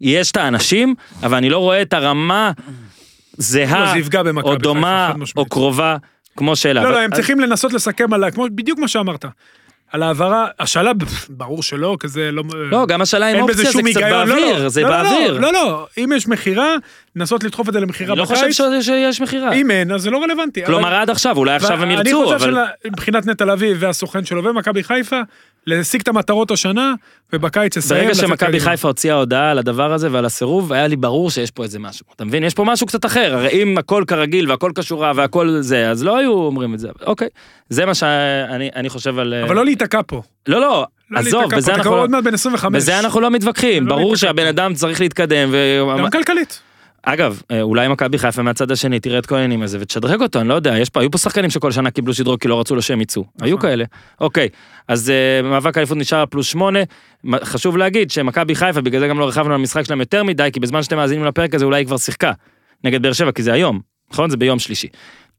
יש 0.00 0.30
את 0.30 0.36
האנשים, 0.36 0.94
אבל 1.22 1.36
אני 1.36 1.50
לא 1.50 1.58
רואה 1.58 1.82
את 1.82 1.92
הרמה 1.92 2.52
לא, 2.58 2.74
זהה, 3.36 3.94
במכבי 4.24 4.50
או 4.50 4.56
דומה. 4.56 5.12
או 5.36 5.46
קרובה, 5.46 5.96
כמו 6.36 6.56
שאלה. 6.56 6.82
לא, 6.82 6.88
אבל- 6.88 6.96
לא, 6.96 7.00
הם 7.00 7.10
צריכים 7.14 7.40
לנסות 7.40 7.72
לסכם 7.72 8.12
על, 8.12 8.30
כמו 8.30 8.46
בדיוק 8.54 8.78
מה 8.78 8.88
שאמרת. 8.88 9.24
על 9.94 10.02
העברה, 10.02 10.46
השאלה, 10.60 10.92
ברור 11.28 11.62
שלא, 11.62 11.96
כזה 12.00 12.30
לא... 12.32 12.42
לא, 12.70 12.86
גם 12.86 13.02
השאלה 13.02 13.26
עם 13.26 13.40
אופציה 13.40 13.56
זה 13.56 13.64
קצת 13.70 13.78
היגיון, 13.86 14.10
לא, 14.10 14.34
באוויר, 14.34 14.62
לא, 14.62 14.68
זה 14.68 14.80
לא, 14.82 14.88
לא, 14.88 15.02
באוויר. 15.02 15.38
לא, 15.40 15.52
לא, 15.52 15.86
אם 15.98 16.12
יש 16.16 16.28
מכירה, 16.28 16.74
לנסות 17.16 17.44
לדחוף 17.44 17.68
את 17.68 17.72
זה 17.72 17.80
למכירה 17.80 18.12
אני 18.12 18.18
לא 18.20 18.24
חושב 18.24 18.42
בקיץ. 18.42 18.84
שיש 18.84 19.20
מכירה. 19.20 19.52
אם 19.52 19.70
אין, 19.70 19.92
אז 19.92 20.02
זה 20.02 20.10
לא 20.10 20.22
רלוונטי. 20.22 20.60
אבל- 20.64 20.72
כלומר 20.72 20.94
עד 20.94 21.10
עכשיו, 21.10 21.36
אולי 21.36 21.54
עכשיו 21.54 21.82
הם 21.82 21.90
ירצו, 21.90 22.22
אני 22.22 22.34
אבל... 22.34 22.38
חושב 22.38 22.52
שמבחינת 22.84 23.26
נטע 23.26 23.44
לביא 23.44 23.74
והסוכן 23.78 24.24
שלו 24.24 24.44
ומכבי 24.44 24.84
חיפה, 24.84 25.20
להשיג 25.66 26.00
את 26.00 26.08
המטרות 26.08 26.50
השנה, 26.50 26.94
ובקיץ 27.32 27.76
לסיים. 27.76 28.02
ברגע 28.02 28.14
שמכבי. 28.14 28.60
חיפה 28.60 28.88
הוציאה 28.88 29.14
הודעה 29.14 29.50
על 29.50 29.58
הדבר 29.58 29.92
הזה 29.92 30.08
ועל 30.12 30.24
הסירוב, 30.24 30.72
היה 30.72 30.86
לי 30.86 30.96
ברור 30.96 31.30
שיש 31.30 31.50
פה 31.50 31.62
איזה 31.62 31.78
משהו. 31.78 32.06
אתה 32.16 32.24
מבין? 32.24 32.44
יש 32.44 32.54
פה 32.54 32.64
משהו 32.64 32.86
קצת 32.86 33.04
אחר. 33.04 33.34
הרי 33.34 33.62
אם 33.62 33.78
הכל 33.78 34.04
כרגיל 34.06 34.50
והכל 34.50 34.72
כשורה 34.74 35.12
והכל 35.16 35.56
זה, 35.60 35.90
אז 35.90 36.04
לא 36.04 36.16
היו 36.16 36.32
אומרים 36.32 36.74
את 36.74 36.78
זה. 36.78 36.88
אוקיי, 37.06 37.28
זה 37.68 37.86
מה 37.86 37.94
שאני 37.94 38.70
אני 38.76 38.88
חושב 38.88 39.18
על... 39.18 39.34
אבל 39.34 39.56
לא 39.56 39.64
להיתקע 39.64 40.00
פה. 40.06 40.22
לא, 40.46 40.60
לא, 40.60 40.86
לא 41.10 41.18
עזוב, 41.18 41.54
בזה 41.54 41.66
פה, 41.66 41.72
אתה 41.72 41.74
אנחנו 41.74 41.82
כבר 41.82 41.96
לא... 41.96 42.02
עוד 42.02 42.10
מעט 42.10 42.24
בן 42.24 42.34
25. 42.34 42.82
בזה 42.82 42.98
אנחנו 42.98 43.20
לא 43.20 43.30
מתווכחים, 43.30 43.86
לא 43.86 43.96
ברור. 43.96 44.16
שהבן 44.16 44.46
אדם 44.46 44.74
צריך 44.74 45.00
להתקדם, 45.00 45.48
ו... 45.52 45.84
גם 45.98 46.10
כלכלית. 46.10 46.60
אגב, 47.04 47.42
אה, 47.50 47.62
אולי 47.62 47.88
מכבי 47.88 48.18
חיפה 48.18 48.42
מהצד 48.42 48.70
השני 48.70 49.00
תראה 49.00 49.18
את 49.18 49.26
כל 49.26 49.34
העניינים 49.34 49.62
הזה 49.62 49.78
ותשדרג 49.80 50.22
אותו, 50.22 50.40
אני 50.40 50.48
לא 50.48 50.54
יודע, 50.54 50.78
יש 50.78 50.90
פה, 50.90 51.00
היו 51.00 51.10
פה 51.10 51.18
שחקנים 51.18 51.50
שכל 51.50 51.72
שנה 51.72 51.90
קיבלו 51.90 52.14
שדרוג 52.14 52.40
כי 52.40 52.48
לא 52.48 52.60
רצו 52.60 52.74
לו 52.74 52.82
שהם 52.82 53.00
יצאו, 53.00 53.24
היו 53.40 53.58
כאלה. 53.58 53.84
אוקיי, 54.20 54.48
אז 54.88 55.10
אה, 55.10 55.42
מאבק 55.42 55.76
האליפות 55.76 55.98
נשאר 55.98 56.26
פלוס 56.26 56.46
שמונה, 56.46 56.78
חשוב 57.42 57.76
להגיד 57.76 58.10
שמכבי 58.10 58.54
חיפה, 58.54 58.80
בגלל 58.80 59.00
זה 59.00 59.08
גם 59.08 59.18
לא 59.18 59.24
הרחבנו 59.24 59.54
על 59.54 59.60
המשחק 59.60 59.84
שלהם 59.84 60.00
יותר 60.00 60.24
מדי, 60.24 60.48
כי 60.52 60.60
בזמן 60.60 60.82
שאתם 60.82 60.96
מאזינים 60.96 61.24
לפרק 61.24 61.54
הזה 61.54 61.64
אולי 61.64 61.80
היא 61.80 61.86
כבר 61.86 61.96
שיחקה, 61.96 62.32
נגד 62.84 63.02
באר 63.02 63.12
שבע, 63.12 63.32
כי 63.32 63.42
זה 63.42 63.52
היום, 63.52 63.80
נכון? 64.12 64.30
זה 64.30 64.36
ביום 64.36 64.58
שלישי. 64.58 64.88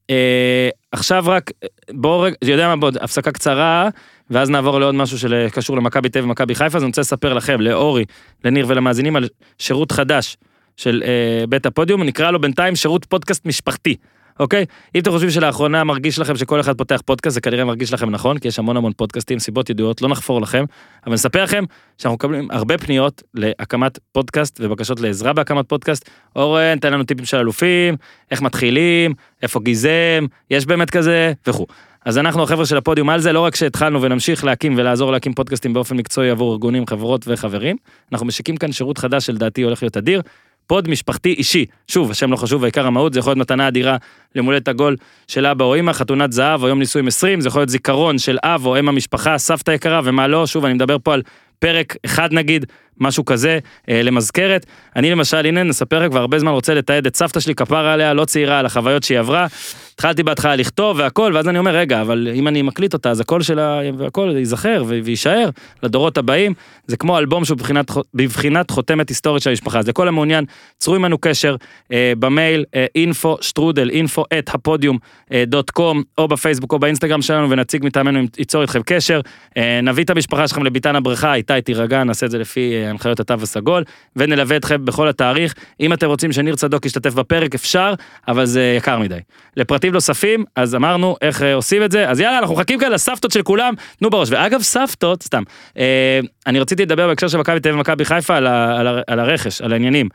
אה, 0.10 0.70
עכשיו 0.92 1.24
רק, 1.28 1.52
בואו 1.92 2.22
רגע, 2.22 2.36
יודע 2.42 2.68
מה, 2.68 2.76
בואו, 2.76 2.92
הפסקה 3.02 3.32
קצרה, 3.32 3.90
ואז 4.30 4.50
נעבור 4.50 4.80
לעוד 4.80 4.96
משהו 4.96 5.20
שקשור 5.20 5.78
למכבי 5.78 6.10
תל 6.10 6.20
אביב 6.20 6.30
ומכבי 6.30 6.56
חיפה, 6.56 6.78
אז 6.78 6.84
אני 6.84 6.88
רוצה 6.88 7.02
לספר 7.02 7.34
לכם, 7.34 7.62
לאורי, 7.62 8.06
לניר 8.44 8.66
ולמאזינים, 8.68 9.16
על 9.16 9.28
שירות 9.60 9.92
חדש 9.92 10.38
של 10.78 11.04
אה, 11.06 11.48
בית 11.50 11.66
הפודיום, 11.66 12.04
נקרא 12.04 12.32
לו 12.32 12.42
בינתיים 12.42 12.76
שירות 12.76 13.06
פודקאסט 13.06 13.46
משפחתי. 13.46 13.96
אוקיי? 14.40 14.66
אם 14.96 15.02
אתם 15.02 15.12
חושבים 15.12 15.32
שלאחרונה 15.32 15.84
מרגיש 15.84 16.20
לכם 16.20 16.36
שכל 16.36 16.60
אחד 16.60 16.78
פותח 16.78 17.02
פודקאסט, 17.06 17.34
זה 17.34 17.42
כנראה 17.42 17.66
מרגיש 17.66 17.94
לכם 17.94 18.10
נכון, 18.10 18.38
כי 18.38 18.48
יש 18.48 18.60
המון 18.60 18.78
המון 18.78 18.92
פודקאסטים, 18.98 19.40
סיבות 19.40 19.70
ידועות, 19.70 20.02
לא 20.02 20.10
נחפור 20.10 20.42
לכם, 20.42 20.66
אבל 21.06 21.14
נספר 21.14 21.44
לכם 21.44 21.64
שאנחנו 21.98 22.16
מקבלים 22.16 22.48
הרבה 22.52 22.78
פניות 22.78 23.24
להקמת 23.34 24.00
פודקאסט 24.12 24.60
ובקשות 24.64 25.00
לעזרה 25.00 25.34
בהקמת 25.34 25.70
פודקאסט. 25.70 26.10
אורן, 26.36 26.80
תן 26.80 26.94
לנו 26.94 27.04
טיפים 27.04 27.26
של 27.26 27.38
אלופים, 27.38 27.96
איך 28.32 28.42
מתחילים, 28.42 29.14
איפה 29.42 29.60
גיזם, 29.60 30.26
יש 30.50 30.66
באמת 30.66 30.90
כזה, 30.90 31.34
וכו'. 31.48 31.66
אז 32.06 32.18
אנחנו 32.18 32.44
החבר'ה 32.44 32.66
של 32.66 32.78
הפודיום 32.78 33.10
על 33.10 33.20
זה, 33.20 33.34
לא 33.34 33.40
רק 33.40 33.56
שהתחלנו 33.56 34.02
ונמשיך 34.02 34.44
להקים 34.44 34.74
ולעזור 34.78 35.12
להקים 35.12 35.34
פודקאסטים 35.34 35.74
באופן 35.74 35.98
מקצועי 35.98 36.30
עבור 36.30 36.52
ארגונים, 36.52 36.88
חברות 36.88 37.26
וחברים, 37.28 37.76
אנחנו 38.12 38.28
משיקים 38.28 38.58
כאן 38.58 38.72
שירות 38.72 38.98
חדש 38.98 39.26
שלדעתי 39.26 39.62
הולך 39.62 39.84
להיות 39.84 39.98
אדיר. 39.98 40.22
פוד 40.68 40.90
משפחתי 40.90 41.34
אישי. 41.34 41.66
שוב, 41.88 42.12
השם 42.12 42.32
לא 42.32 42.36
חשוב, 42.36 42.64
העיקר 42.64 42.88
המהות, 42.88 43.14
זה 43.14 43.20
יכול 43.20 43.32
להיות 43.32 43.40
מתנה 43.40 43.68
אדירה 43.68 43.98
למולד 44.36 44.56
הולדת 44.56 44.68
עגול 44.68 44.96
של 45.28 45.46
אבא 45.46 45.66
או 45.66 45.76
אמא, 45.76 45.94
חתונת 45.94 46.32
זהב 46.32 46.64
או 46.64 46.68
יום 46.68 46.80
נישואים 46.80 47.08
20, 47.08 47.42
זה 47.42 47.48
יכול 47.48 47.62
להיות 47.62 47.70
זיכרון 47.70 48.18
של 48.18 48.38
אב 48.44 48.66
או 48.66 48.80
אם 48.80 48.90
המשפחה, 48.90 49.38
סבתא 49.38 49.72
יקרה 49.72 50.02
ומה 50.04 50.28
לא, 50.28 50.48
שוב, 50.48 50.66
אני 50.66 50.74
מדבר 50.74 50.98
פה 51.04 51.14
על 51.14 51.22
פרק 51.60 51.96
אחד 52.06 52.34
נגיד, 52.34 52.66
משהו 53.00 53.26
כזה, 53.26 53.60
אה, 53.90 54.02
למזכרת. 54.04 54.66
אני 54.96 55.12
למשל, 55.12 55.46
הנה 55.46 55.64
נספר 55.64 56.00
לך, 56.00 56.12
כבר 56.12 56.20
הרבה 56.20 56.40
זמן 56.40 56.52
רוצה 56.52 56.74
לתעד 56.74 57.06
את 57.06 57.16
סבתא 57.16 57.40
שלי, 57.40 57.56
כפרה 57.56 57.94
עליה, 57.94 58.14
לא 58.14 58.26
צעירה, 58.26 58.60
על 58.60 58.66
החוויות 58.66 59.04
שהיא 59.04 59.20
עברה. 59.20 59.48
התחלתי 59.96 60.24
בהתחלה 60.24 60.56
לכתוב 60.56 61.00
והכל, 61.00 61.32
ואז 61.36 61.48
אני 61.48 61.60
אומר, 61.60 61.76
רגע, 61.76 62.02
אבל 62.02 62.28
אם 62.36 62.48
אני 62.48 62.62
מקליט 62.62 62.94
אותה, 62.94 63.10
אז 63.10 63.20
הקול 63.20 63.42
שלה 63.42 63.80
והכל 63.98 64.34
ייזכר 64.38 64.84
ויישאר 64.88 65.50
לדורות 65.84 66.18
הבאים. 66.18 66.54
זה 66.88 66.98
כמו 66.98 67.18
אלבום 67.18 67.46
שהוא 67.46 67.58
בבחינת, 67.58 67.92
בבחינת 68.14 68.72
חותמת 68.72 69.10
היסטורית 69.10 69.44
של 69.44 69.50
המשפחה. 69.50 69.80
אז 69.80 69.88
לכל 69.88 70.08
המעוניין, 70.08 70.46
צרו 70.78 70.96
עמנו 70.96 71.18
קשר 71.18 71.56
אה, 71.92 72.14
במייל 72.20 72.66
info 72.98 73.28
שטרודל 73.42 73.90
info 73.90 74.22
את 74.40 74.50
הפודיום 74.54 74.98
אה, 75.32 75.44
דוט 75.48 75.70
קום, 75.70 76.04
או 76.18 76.28
בפייסבוק 76.28 76.74
או 76.74 76.80
באינסטגרם 76.80 77.22
שלנו, 77.22 77.50
ונציג 77.50 77.86
מטעמנו, 77.86 78.20
ייצור 78.38 78.62
איתכם 78.62 78.82
קשר. 78.86 79.22
אה, 79.58 79.80
נביא 79.84 80.04
את 80.04 80.10
המשפחה 80.10 80.48
שלכם 80.48 80.64
לביתן 80.64 80.96
הבריכה, 80.96 81.34
איתי 81.34 81.62
תירגע, 81.62 82.04
נעשה 82.04 82.26
את 82.26 82.32
זה 82.32 82.38
לפי 82.38 82.74
אה, 82.74 82.90
הנחיות 82.90 83.20
התו 83.20 83.34
הסגול, 83.42 83.84
ונלווה 84.16 84.58
אתכם 84.58 84.86
בכל 84.86 85.08
התאריך. 85.08 85.54
אם 85.80 85.94
אתם 85.94 86.08
רוצים 86.08 86.32
שניר 86.32 86.56
צדוק 86.56 86.86
ישתתף 86.86 87.14
בפרק, 87.14 87.56
אפשר, 87.56 87.94
אבל 88.28 88.46
זה 88.46 88.76
יקר 88.78 89.00
מדי. 89.00 89.20
לפרטים 89.58 89.85
נוספים, 89.94 90.44
אז 90.56 90.76
אמרנו 90.76 91.16
איך 91.22 91.42
אה, 91.42 91.54
עושים 91.54 91.84
את 91.84 91.92
זה, 91.92 92.10
אז 92.10 92.20
יאללה, 92.20 92.40
אנחנו 92.40 92.56
מחכים 92.56 92.80
כאן 92.80 92.92
לסבתות 92.92 93.32
של 93.32 93.42
כולם, 93.42 93.74
תנו 94.00 94.10
בראש. 94.10 94.30
ואגב, 94.32 94.62
סבתות, 94.62 95.24
סתם, 95.24 95.44
אה, 95.78 96.20
אני 96.48 96.60
רציתי 96.60 96.84
לדבר 96.84 97.08
בהקשר 97.08 97.28
של 97.28 97.38
מכבי 97.38 97.60
תל 97.60 97.70
אביב 97.70 97.78
ומכבי 97.80 98.06
חיפה 98.06 98.36
על, 98.36 98.48
ה- 98.48 98.80
על, 98.80 98.88
על 99.08 99.20
הרכש, 99.20 99.62
על 99.62 99.74
העניינים. 99.74 100.10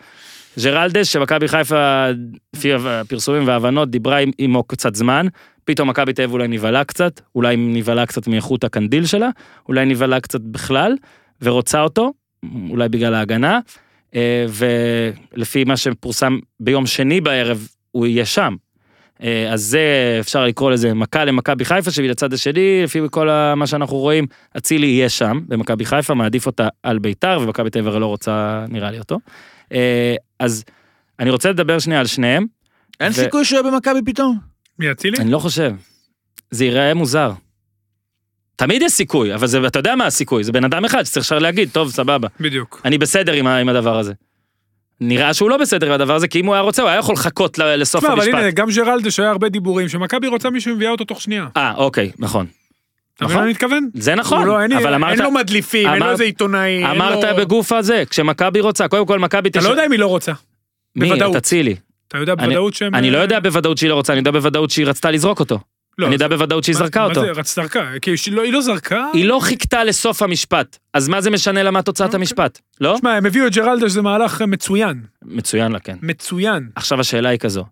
ג'רלדש, 0.65 1.13
שמכבי 1.13 1.49
חיפה, 1.49 2.07
לפי 2.57 2.73
הפרסומים 2.75 3.47
וההבנות, 3.47 3.91
דיברה 3.91 4.19
עמו 4.39 4.63
קצת 4.63 4.95
זמן, 4.95 5.27
פתאום 5.65 5.91
מכבי 5.91 6.13
תל 6.13 6.23
אביב 6.23 6.33
אולי 6.33 6.49
נבהלה 6.49 6.85
קצת, 6.85 7.21
אולי 7.35 7.57
נבהלה 7.57 8.07
קצת 8.07 8.27
מאיכות 8.27 8.65
הקנדיל 8.65 9.07
שלה, 9.07 9.29
אולי 9.69 9.87
נבהלה 9.87 10.21
קצת 10.21 10.41
בכלל, 10.41 10.93
ורוצה 11.43 11.81
אותו, 11.81 12.13
אולי 12.71 12.89
בגלל 12.89 13.15
ההגנה, 13.15 13.61
אה, 14.15 14.47
ולפי 15.35 15.65
מה 15.65 15.77
שפורסם 15.77 16.39
ביום 16.61 16.87
שני 16.87 17.21
בערב, 17.21 17.69
הוא 17.91 18.07
יהיה 18.07 18.25
שם. 18.25 18.55
אה, 19.23 19.53
אז 19.53 19.63
זה, 19.63 20.17
אפשר 20.21 20.45
לקרוא 20.45 20.71
לזה 20.71 20.95
מכה 20.95 21.25
למכבי 21.25 21.65
חיפה, 21.65 21.91
שבצד 21.91 22.33
השני, 22.33 22.81
לפי 22.85 23.01
כל 23.11 23.29
מה 23.57 23.67
שאנחנו 23.67 23.97
רואים, 23.97 24.27
אצילי 24.57 24.87
יהיה 24.87 25.09
שם, 25.09 25.41
במכבי 25.49 25.85
חיפה, 25.85 26.15
מעדיף 26.15 26.47
אותה 26.47 26.69
על 26.83 26.99
ביתר, 26.99 27.39
ומכבי 27.43 27.71
תל 27.71 27.79
אביב 27.79 27.95
לא 27.95 28.07
רוצה, 28.07 28.65
נראה 28.69 28.91
לי 28.91 28.99
אותו. 28.99 29.19
אה, 29.73 30.15
אז 30.39 30.65
אני 31.19 31.31
רוצה 31.31 31.51
לדבר 31.51 31.79
שנייה 31.79 32.01
על 32.01 32.07
שניהם, 32.07 32.47
אין 33.01 33.11
ו- 33.11 33.15
סיכוי 33.15 33.45
שהוא 33.45 33.61
יהיה 33.61 33.71
במכבי 33.73 34.01
פתאום? 34.07 34.39
מי 34.79 34.91
אצילי? 34.91 35.19
אני 35.19 35.31
לא 35.31 35.39
חושב. 35.39 35.73
זה 36.51 36.65
ייראה 36.65 36.95
מוזר. 36.95 37.33
תמיד 38.57 38.83
יש 38.83 38.93
סיכוי, 38.93 39.35
אבל 39.35 39.47
זה, 39.47 39.67
אתה 39.67 39.79
יודע 39.79 39.97
מה 39.97 40.07
הסיכוי, 40.07 40.45
זה 40.45 40.53
בן 40.53 40.65
אדם 40.65 40.85
אחד 40.85 41.03
שצריך 41.03 41.33
להגיד, 41.33 41.71
טוב, 41.73 41.91
סבבה, 41.91 42.29
בדיוק. 42.41 42.81
אני 42.85 42.99
בסדר 42.99 43.33
עם, 43.33 43.47
עם 43.47 43.69
הדבר 43.69 43.99
הזה. 43.99 44.13
נראה 45.01 45.35
שהוא 45.35 45.51
לא 45.51 45.57
בסדר 45.57 45.87
עם 45.87 45.93
הדבר 45.93 46.15
הזה, 46.15 46.29
כי 46.29 46.41
אם 46.41 46.47
הוא 46.47 46.55
היה 46.55 46.63
רוצה, 46.63 46.83
הוא 46.83 46.91
היה 46.91 46.99
יכול 46.99 47.13
לחכות 47.13 47.59
לסוף 47.59 48.01
תשמע, 48.01 48.13
אבל 48.13 48.23
המשפט. 48.23 48.39
הנה, 48.39 48.51
גם 48.51 48.69
ג'רלדש 48.71 49.21
היה 49.21 49.31
הרבה 49.31 49.49
דיבורים, 49.49 49.89
שמכבי 49.89 50.27
רוצה 50.27 50.51
מישהו 50.51 50.75
מביאה 50.77 50.91
אותו 50.91 51.05
תוך 51.05 51.21
שנייה. 51.21 51.47
אה, 51.57 51.75
אוקיי, 51.77 52.11
נכון. 52.19 52.47
נכון. 53.21 53.43
אני 53.43 53.51
מתכוון? 53.51 53.89
זה 53.95 54.15
נכון, 54.15 54.47
לא, 54.47 54.63
אין, 54.63 54.73
אבל 54.73 54.95
אמרת, 54.95 55.13
אין 55.13 55.23
לו 55.23 55.31
מדליפים, 55.31 55.89
אין 55.89 56.03
לו 56.03 56.11
איזה 56.11 56.25
עיתונאי, 56.25 56.85
אמרת 56.91 57.25
לו... 57.25 57.37
בגוף 57.37 57.73
הזה, 57.73 58.03
כשמכבי 58.11 58.61
רוצה, 58.61 58.89
קודם 58.89 59.07
כל 59.07 59.19
מכבי 59.19 59.49
אתה 59.49 59.61
לא 59.61 59.69
יודע 59.69 59.87
אם 59.87 59.93
היא 59.93 60.01
לא 60.01 60.07
רוצה. 60.07 60.33
מי? 60.97 61.09
בוודאות. 61.09 61.37
תצילי. 61.37 61.77
אתה 62.09 62.19
יודע 62.19 62.35
בוודאות 62.35 62.75
שהם... 62.75 62.95
אני 62.95 63.11
לא 63.11 63.19
יודע 63.19 63.41
בוודאות 63.41 63.79
שהיא 63.79 63.91
לא 63.91 63.95
רוצה, 63.95 64.13
אני 64.13 64.21
יודע 64.21 64.31
בוודאות 64.31 64.71
שהיא 64.71 64.87
רצתה 64.87 65.11
לזרוק 65.11 65.41
אותו. 65.41 65.59
לא, 66.01 66.07
אני 66.07 66.15
אז- 66.15 66.21
יודע 66.21 66.37
בוודאות 66.37 66.65
שהיא 66.65 66.75
מה- 66.75 66.79
זרקה 66.79 67.01
מה 67.01 67.07
אותו. 67.07 67.21
זה, 67.21 67.31
רצתה 67.31 67.63
זרקה, 67.63 67.87
כי 68.03 68.15
לא- 68.31 68.43
היא 68.43 68.53
לא 68.53 68.61
זרקה. 68.61 69.05
היא 69.13 69.25
לא 69.25 69.39
חיכתה 69.43 69.85
לסוף 69.85 70.23
המשפט, 70.23 70.79
אז 70.95 71.09
מה 71.09 71.21
זה 71.21 71.31
משנה 71.31 71.63
לה 71.63 71.71
מה 71.71 71.83
תוצאת 71.83 72.07
אוקיי. 72.07 72.19
המשפט? 72.19 72.59
לא? 72.81 72.95
תשמע, 72.97 73.13
הם 73.17 73.27
הביאו 73.27 73.47
את 73.47 73.53
ג'רלדש, 73.53 73.91
זה 73.91 74.03
מהלך 74.03 74.43
מצוין. 74.43 75.01
מצוין 75.23 75.73
לה, 75.73 75.79
כן. 75.79 75.97
מצוין. 76.03 76.69
עכשיו 76.75 77.01
השאלה 77.01 77.29
היא 77.29 77.39
כזו. 77.39 77.65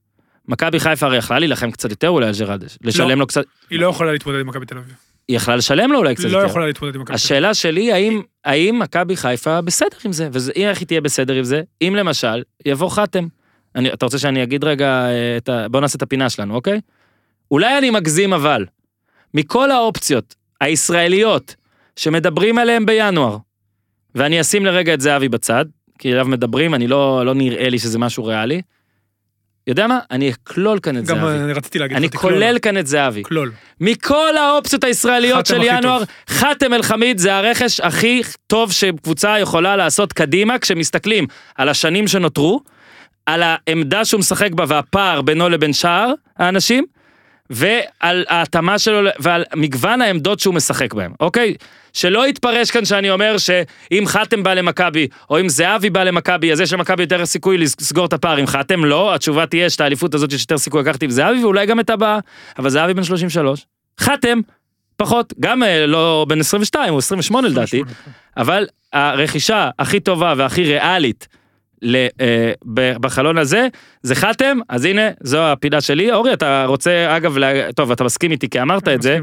מכבי 0.48 0.80
חיפה 0.80 1.06
הרי 1.06 1.16
יכלה 1.16 1.38
להילחם 1.38 1.70
קצת 1.70 1.90
יותר 1.90 2.08
אולי 2.08 2.26
על 2.26 2.32
ג'רלדש, 2.38 2.78
לשלם 2.84 3.08
לא. 3.08 3.14
לו 3.14 3.26
קצת, 3.26 3.44
היא 3.70 3.78
לא 3.80 3.86
יכולה 3.86 4.12
להתמודד 4.12 4.40
עם 4.40 4.46
מכבי 4.46 4.66
תל 4.66 4.78
אביב. 4.78 4.94
היא 5.28 5.36
יכלה 5.36 5.56
לשלם 5.56 5.92
לו 5.92 5.98
אולי 5.98 6.14
קצת 6.14 6.24
היא 6.24 6.32
יותר. 6.32 6.42
לא 6.42 6.48
יכולה 6.48 6.66
להתמודד 6.66 6.94
עם 6.94 7.00
מכבי 7.00 7.06
תל 7.06 7.12
אביב. 7.12 7.24
השאלה 7.24 7.54
שלי, 7.54 7.92
האם, 7.92 8.22
האם 8.44 8.78
מכבי 8.78 9.16
חיפה 9.16 9.60
בסדר 9.60 9.86
עם 10.04 10.12
זה? 10.12 10.28
ואיך 10.32 10.78
היא 10.78 10.86
תהיה 10.86 11.00
בסדר 11.00 11.34
עם 11.34 11.44
זה? 11.44 11.62
אם 11.82 11.94
למשל, 11.96 12.42
יבוא 12.66 12.90
חתם. 12.90 13.26
אני, 13.74 13.92
אתה 13.92 14.06
רוצה 14.06 14.18
שאני 14.18 14.42
אגיד 14.42 14.64
רגע, 14.64 14.86
אה, 15.06 15.36
את 15.36 15.48
ה, 15.48 15.66
בוא 15.68 15.80
נעשה 15.80 15.96
את 15.96 16.02
הפינה 16.02 16.30
שלנו, 16.30 16.54
אוקיי? 16.54 16.80
אולי 17.50 17.78
אני 17.78 17.90
מגזים 17.90 18.32
אבל, 18.32 18.66
מכל 19.34 19.70
האופציות 19.70 20.34
הישראליות 20.60 21.54
שמדברים 21.96 22.58
עליהן 22.58 22.86
בינואר, 22.86 23.36
ואני 24.14 24.40
אשים 24.40 24.66
לרגע 24.66 24.94
את 24.94 25.00
זהבי 25.00 25.28
בצד, 25.28 25.64
כי 25.98 26.12
אליו 26.12 26.26
מדברים, 26.26 26.74
אני 26.74 26.86
לא, 26.86 27.26
לא 27.26 27.34
נראה 27.34 27.68
לי 27.68 27.78
שזה 27.78 27.98
משהו 27.98 28.24
ריאלי. 28.24 28.62
יודע 29.66 29.86
מה? 29.86 29.98
אני 30.10 30.30
אכלול 30.30 30.78
כאן 30.78 30.96
את 30.98 31.04
גם 31.04 31.18
זהבי. 31.18 31.38
אני 31.38 31.52
רציתי 31.52 31.78
להגיד 31.78 31.96
אני. 31.96 32.10
כולל 32.10 32.58
כאן 32.58 32.78
את 32.78 32.86
זהבי. 32.86 33.22
כלול. 33.22 33.52
מכל 33.80 34.36
האופציות 34.36 34.84
הישראליות 34.84 35.48
חתם 35.48 35.54
של 35.54 35.62
ינואר, 35.62 35.98
טוב. 35.98 36.08
חאתם 36.28 36.74
אל 36.74 36.82
חמיד 36.82 37.18
זה 37.18 37.34
הרכש 37.34 37.80
הכי 37.80 38.22
טוב 38.46 38.72
שקבוצה 38.72 39.38
יכולה 39.38 39.76
לעשות 39.76 40.12
קדימה, 40.12 40.58
כשמסתכלים 40.58 41.26
על 41.54 41.68
השנים 41.68 42.08
שנותרו, 42.08 42.60
על 43.26 43.42
העמדה 43.44 44.04
שהוא 44.04 44.18
משחק 44.18 44.52
בה 44.52 44.64
והפער 44.68 45.22
בינו 45.22 45.48
לבין 45.48 45.72
שאר 45.72 46.12
האנשים, 46.36 46.84
ועל 47.50 48.24
ההתאמה 48.28 48.78
שלו 48.78 49.10
ועל 49.18 49.44
מגוון 49.56 50.02
העמדות 50.02 50.40
שהוא 50.40 50.54
משחק 50.54 50.94
בהן, 50.94 51.12
אוקיי? 51.20 51.54
שלא 51.92 52.28
יתפרש 52.28 52.70
כאן 52.70 52.84
שאני 52.84 53.10
אומר 53.10 53.38
שאם 53.38 54.04
חתם 54.06 54.42
בא 54.42 54.54
למכבי, 54.54 55.08
או 55.30 55.40
אם 55.40 55.48
זהבי 55.48 55.90
בא 55.90 56.04
למכבי, 56.04 56.52
אז 56.52 56.60
יש 56.60 56.72
למכבי 56.72 57.02
יותר 57.02 57.26
סיכוי 57.26 57.58
לסגור 57.58 58.06
את 58.06 58.12
הפער. 58.12 58.40
אם 58.40 58.46
חתם 58.46 58.84
לא, 58.84 59.14
התשובה 59.14 59.46
תהיה 59.46 59.70
שאת 59.70 59.80
האליפות 59.80 60.14
הזאת 60.14 60.32
יש 60.32 60.40
יותר 60.40 60.58
סיכוי 60.58 60.82
לקחת 60.82 61.02
עם 61.02 61.10
זהבי, 61.10 61.44
ואולי 61.44 61.66
גם 61.66 61.80
את 61.80 61.90
הבאה. 61.90 62.18
אבל 62.58 62.70
זהבי 62.70 62.94
בן 62.94 63.04
33, 63.04 63.66
חתם, 64.00 64.40
פחות, 64.96 65.34
גם 65.40 65.62
אה, 65.62 65.86
לא 65.86 66.26
בן 66.28 66.40
22, 66.40 66.90
הוא 66.90 66.98
28 66.98 67.48
לדעתי, 67.48 67.82
אבל 68.36 68.66
הרכישה 68.92 69.70
הכי 69.78 70.00
טובה 70.00 70.34
והכי 70.36 70.64
ריאלית 70.64 71.28
בחלון 73.00 73.38
הזה, 73.38 73.68
זה 74.02 74.14
חתם, 74.14 74.58
אז 74.68 74.84
הנה, 74.84 75.02
זו 75.22 75.38
הפינה 75.38 75.80
שלי. 75.80 76.12
אורי, 76.12 76.32
אתה 76.32 76.64
רוצה, 76.68 77.16
אגב, 77.16 77.38
לה... 77.38 77.72
טוב, 77.72 77.90
אתה 77.92 78.04
מסכים 78.04 78.30
איתי 78.30 78.48
כי 78.50 78.62
אמרת 78.62 78.88
את 78.88 79.02
זה. 79.02 79.18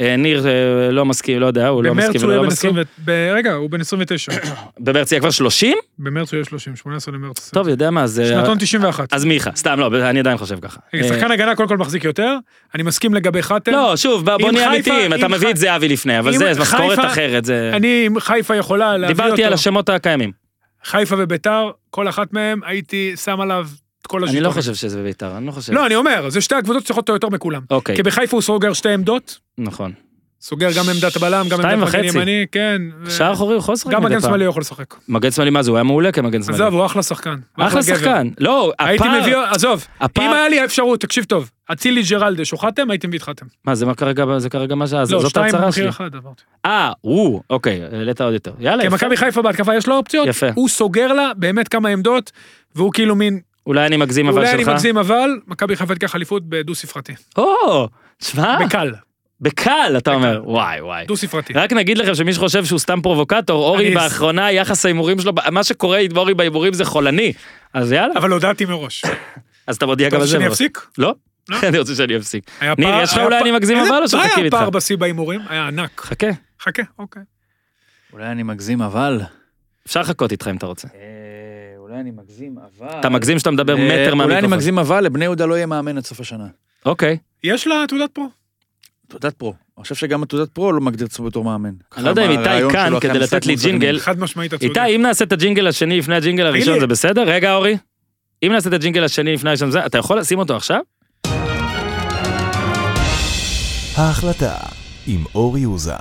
אה, 0.00 0.16
ניר 0.16 0.46
אה, 0.48 0.52
לא 0.90 1.04
מסכים, 1.04 1.40
לא 1.40 1.46
יודע, 1.46 1.68
הוא 1.68 1.84
לא 1.84 1.94
מסכים 1.94 2.20
ולא 2.24 2.36
לא 2.36 2.44
מסכים. 2.44 2.70
20... 2.70 2.84
ב- 3.04 3.32
רגע, 3.34 3.52
הוא 3.52 3.70
בן 3.70 3.80
29. 3.80 4.32
במרץ 4.78 5.12
יהיה 5.12 5.20
כבר 5.20 5.30
30? 5.30 5.76
במרץ 5.98 6.32
הוא 6.32 6.36
יהיה 6.38 6.44
30, 6.44 6.76
18 6.76 7.14
למרץ. 7.14 7.50
טוב, 7.50 7.68
יודע 7.68 7.90
מה, 7.90 8.06
זה... 8.06 8.26
שנתון 8.28 8.58
91. 8.58 9.12
אז 9.14 9.24
מיכה, 9.24 9.50
סתם, 9.56 9.80
לא, 9.80 10.10
אני 10.10 10.20
עדיין 10.20 10.38
חושב 10.38 10.58
ככה. 10.60 10.80
אה, 10.94 11.04
שחקן 11.08 11.30
הגנה 11.30 11.54
קודם 11.54 11.68
כל 11.68 11.76
מחזיק 11.78 12.04
יותר, 12.04 12.36
אני 12.74 12.82
מסכים 12.82 13.14
לגבי 13.14 13.42
חתם. 13.42 13.72
לא, 13.72 13.96
שוב, 13.96 14.24
בוא- 14.24 14.50
נהיה 14.52 14.68
אמיתיים, 14.68 15.14
אתה 15.14 15.28
מביא 15.28 15.50
את 15.50 15.56
זהבי 15.56 15.88
לפני, 15.88 16.18
אבל 16.18 16.32
זה 16.36 16.54
זה 16.54 16.60
משכורת 16.60 16.98
אחרת, 16.98 17.44
זה... 17.44 17.70
אני, 17.74 18.08
חיפה 18.18 18.56
יכולה 18.56 18.96
להביא 18.96 19.14
אותו, 19.14 19.22
דיברתי 19.24 19.44
על 19.44 19.52
השמות 19.52 19.88
הקיימים. 19.88 20.39
חיפה 20.84 21.16
וביתר, 21.18 21.70
כל 21.90 22.08
אחת 22.08 22.32
מהם, 22.32 22.60
הייתי 22.64 23.12
שם 23.16 23.40
עליו 23.40 23.66
את 24.02 24.06
כל 24.06 24.18
אני 24.18 24.30
השלטון. 24.30 24.46
לא 24.46 24.50
חושב 24.50 24.74
שזה 24.74 25.02
בית"ר, 25.02 25.36
אני 25.36 25.46
לא 25.46 25.52
חושב. 25.52 25.72
לא, 25.72 25.86
אני 25.86 25.94
אומר, 25.96 26.30
זה 26.30 26.40
שתי 26.40 26.54
הקבוצות 26.54 26.82
שצריכות 26.82 27.02
אותו 27.02 27.12
יותר 27.12 27.28
מכולם. 27.28 27.62
אוקיי, 27.70 27.96
כי 27.96 28.02
בחיפה 28.02 28.36
הוא 28.36 28.42
סוגר 28.42 28.72
שתי 28.72 28.88
עמדות, 28.92 29.38
נכון. 29.58 29.92
סוגר 30.42 30.68
גם 30.76 30.84
עמדת 30.88 31.16
הבלם, 31.16 31.46
גם 31.48 31.58
שתיים 31.58 31.82
עמדת 31.82 31.94
מגן. 31.94 32.04
ימני, 32.04 32.46
כן. 32.52 32.82
שער 33.08 33.32
אחורי 33.32 33.54
הוא 33.54 33.58
יכול 33.58 33.72
לשחק 33.72 33.92
גם 33.92 34.02
מדי 34.04 34.10
מגן 34.10 34.20
פעם. 34.20 34.30
שמאלי 34.30 34.44
הוא 34.44 34.50
יכול 34.50 34.60
לשחק. 34.60 34.94
מגן 35.08 35.30
שמאלי 35.30 35.50
מה 35.50 35.62
זה, 35.62 35.70
הוא 35.70 35.76
היה 35.76 35.84
מעולה 35.84 36.12
כמגן 36.12 36.42
שמאלי. 36.42 36.54
עזוב, 36.54 36.74
הוא 36.74 36.86
אחלה 36.86 37.02
שחקן. 37.02 37.36
אחלה. 37.56 37.82
שחקן. 37.82 38.28
לא, 38.38 38.72
הייתי 38.78 39.04
הפער... 39.04 39.20
מביא, 39.20 39.36
עזוב, 39.50 39.86
אם 40.18 40.32
היה 40.32 40.48
לי 40.48 40.60
האפשרות, 40.60 41.00
תקשיב 41.00 41.24
טוב, 41.24 41.50
אצילי 41.72 42.02
ג'רלדש 42.10 42.52
או 42.52 42.58
חתם, 42.58 42.90
הייתי 42.90 43.06
מביא 43.06 43.18
את 43.18 43.22
חתם. 43.22 43.46
מה, 43.64 43.74
זה 43.74 43.86
מה 43.86 43.94
כרגע, 43.94 44.24
זה 44.38 44.50
כרגע 44.50 44.74
מה 44.74 44.86
ש... 44.86 44.92
לא, 44.92 45.04
זאת 45.04 45.30
שתיים 45.30 45.44
ההצהרה 45.44 45.64
במחיר 45.64 45.82
שלי. 45.82 45.88
אחד, 45.88 46.14
אמרתי. 46.14 46.42
אה, 46.64 46.92
הוא, 47.00 47.40
אוקיי, 47.50 47.82
העלית 47.92 48.20
עוד 48.20 48.32
יותר. 48.32 48.52
יאללה, 48.58 48.82
כי 48.82 48.86
יפה. 48.86 48.96
מכבי 48.96 49.16
חיפה 49.16 49.42
בהתקפה 49.42 49.76
יש 49.76 49.88
לו 49.88 49.96
אופציות. 49.96 50.28
הוא 50.54 50.68
סוגר 50.68 51.12
לה 51.12 51.32
באמת 51.36 51.68
כמה 51.68 51.88
עמדות, 51.88 52.32
והוא 52.74 52.92
כאילו 52.92 53.16
מין, 53.16 53.40
אולי 53.66 53.86
אני 53.86 53.96
מגזים 53.96 54.28
אבל 54.28 54.38
אולי 54.38 54.50
אני 54.50 54.64
שלך. 54.64 54.68
מגזים 54.68 54.98
אבל, 54.98 55.30
מכבי 55.46 55.76
חיפה 55.76 55.94
תיקח 55.94 56.16
אליפות 56.16 56.42
בדו 56.48 56.74
ספרתי. 56.74 57.12
או, 57.38 57.88
תשמע, 58.18 58.56
בקל, 58.66 58.92
בקל 59.40 59.94
אתה 59.98 60.14
אומר, 60.14 60.42
וואי 60.44 60.80
וואי. 60.80 61.06
דו 61.06 61.16
ספרתי. 61.16 61.52
רק 61.52 61.72
נגיד 61.72 61.98
לכם 61.98 62.14
שמי 62.14 62.32
שחושב 62.32 62.64
שהוא 62.64 62.78
סתם 62.78 63.00
פרובוקטור, 63.00 63.64
אורי 63.64 63.94
באחרונה 63.94 64.52
יחס 64.52 64.84
ההימורים 64.84 65.20
שלו, 65.20 65.32
מה 65.50 65.64
שקורה 65.64 65.98
עם 65.98 66.16
אורי 66.16 66.34
בהימורים 66.34 66.72
זה 66.72 66.84
חולני. 66.84 67.32
אז 67.74 67.92
יאללה, 67.92 68.14
אבל 68.16 68.30
הודעתי 68.30 68.64
מראש. 68.64 69.04
אז 69.66 69.76
אתה 69.76 69.86
מודיע 69.86 70.08
גם 70.08 70.14
על 70.14 70.20
רוצה 70.20 70.30
זה. 70.30 70.38
שאני. 70.38 70.46
אפסיק? 70.46 70.86
לא? 70.98 71.14
לא? 71.48 71.56
אני 71.68 71.78
רוצה 71.78 71.94
שאני 71.94 72.16
אפסיק. 72.16 72.50
ניר, 72.78 72.94
יש 73.02 73.12
לך 73.12 73.18
אולי 73.18 73.40
אני 73.40 73.50
מגזים 73.50 73.78
אבל 73.78 73.88
או 73.90 74.00
מה 74.00 74.08
שמחכים 74.08 74.32
היה 74.36 74.44
איתך? 74.44 74.56
פער 74.56 74.70
בשיא 74.70 74.96
בהימורים? 74.96 75.40
היה 75.48 75.66
ענק. 75.66 76.00
חכה, 76.00 76.26
חכה, 76.62 76.82
אוקיי. 76.98 77.22
אולי 78.12 78.26
אני 78.26 78.42
מגזים 78.42 78.82
אבל... 78.82 79.20
אפשר 79.86 80.00
לחכות 80.00 80.32
איתך 80.32 80.48
אם 80.48 80.56
אתה 80.56 80.66
רוצה. 80.66 80.88
אה, 80.94 81.00
אולי 81.78 82.00
אני 82.00 82.10
מגזים 82.10 82.56
אבל... 82.58 83.00
אתה 83.00 83.08
מגזים 83.08 83.38
שאתה 83.38 83.50
מדבר 83.50 83.76
אה, 83.76 83.84
מטר 83.84 83.92
אולי 83.94 84.06
אני 84.06 84.14
מהמיקרופון. 84.14 84.50
מגזים 84.50 84.78
אבל 84.78 85.04
לבני 85.04 85.24
יהודה 85.24 85.46
לא 85.46 85.54
יהיה 85.54 85.66
מאמן 85.66 85.96
עד 85.96 86.04
סוף 86.04 86.20
השנה. 86.20 86.46
אוקיי. 86.86 87.18
יש 87.44 87.66
לה 87.66 87.84
תעודת 87.88 88.10
פרו. 88.12 88.39
תעודת 89.10 89.34
פרו. 89.34 89.54
אני 89.78 89.82
חושב 89.82 89.94
שגם 89.94 90.22
התעודת 90.22 90.48
פרו 90.48 90.72
לא 90.72 90.80
מגדיר 90.80 91.06
את 91.06 91.12
עצמו 91.12 91.26
בתור 91.26 91.44
מאמן. 91.44 91.70
אני 91.96 92.04
לא 92.04 92.10
יודע 92.10 92.26
אם 92.26 92.30
איתי 92.30 92.72
כאן 92.72 93.00
כדי 93.00 93.18
לתת 93.18 93.46
לי. 93.46 93.54
ג'ינגל. 93.56 93.98
חד 93.98 94.18
משמעית 94.20 94.54
אתה. 94.54 94.64
איתי, 94.64 94.96
אם 94.96 95.02
נעשה 95.02 95.24
את 95.24 95.32
הג'ינגל 95.32 95.66
השני 95.66 95.98
לפני 95.98 96.14
הג'ינגל 96.16 96.46
הראשון 96.46 96.74
לי. 96.74 96.80
זה 96.80 96.86
בסדר? 96.86 97.22
רגע 97.22 97.54
אורי. 97.54 97.76
אם 98.42 98.52
נעשה 98.52 98.68
את 98.68 98.74
הג'ינגל 98.74 99.04
השני 99.04 99.34
לפני 99.34 99.50
הראשון 99.50 99.70
זה, 99.70 99.86
אתה 99.86 99.98
יכול 99.98 100.18
לשים 100.18 100.38
אותו 100.38 100.56
עכשיו? 100.56 100.80
ההחלטה 103.96 104.54
עם 105.06 105.24
אורי 105.34 105.64
אוזן. 105.64 105.94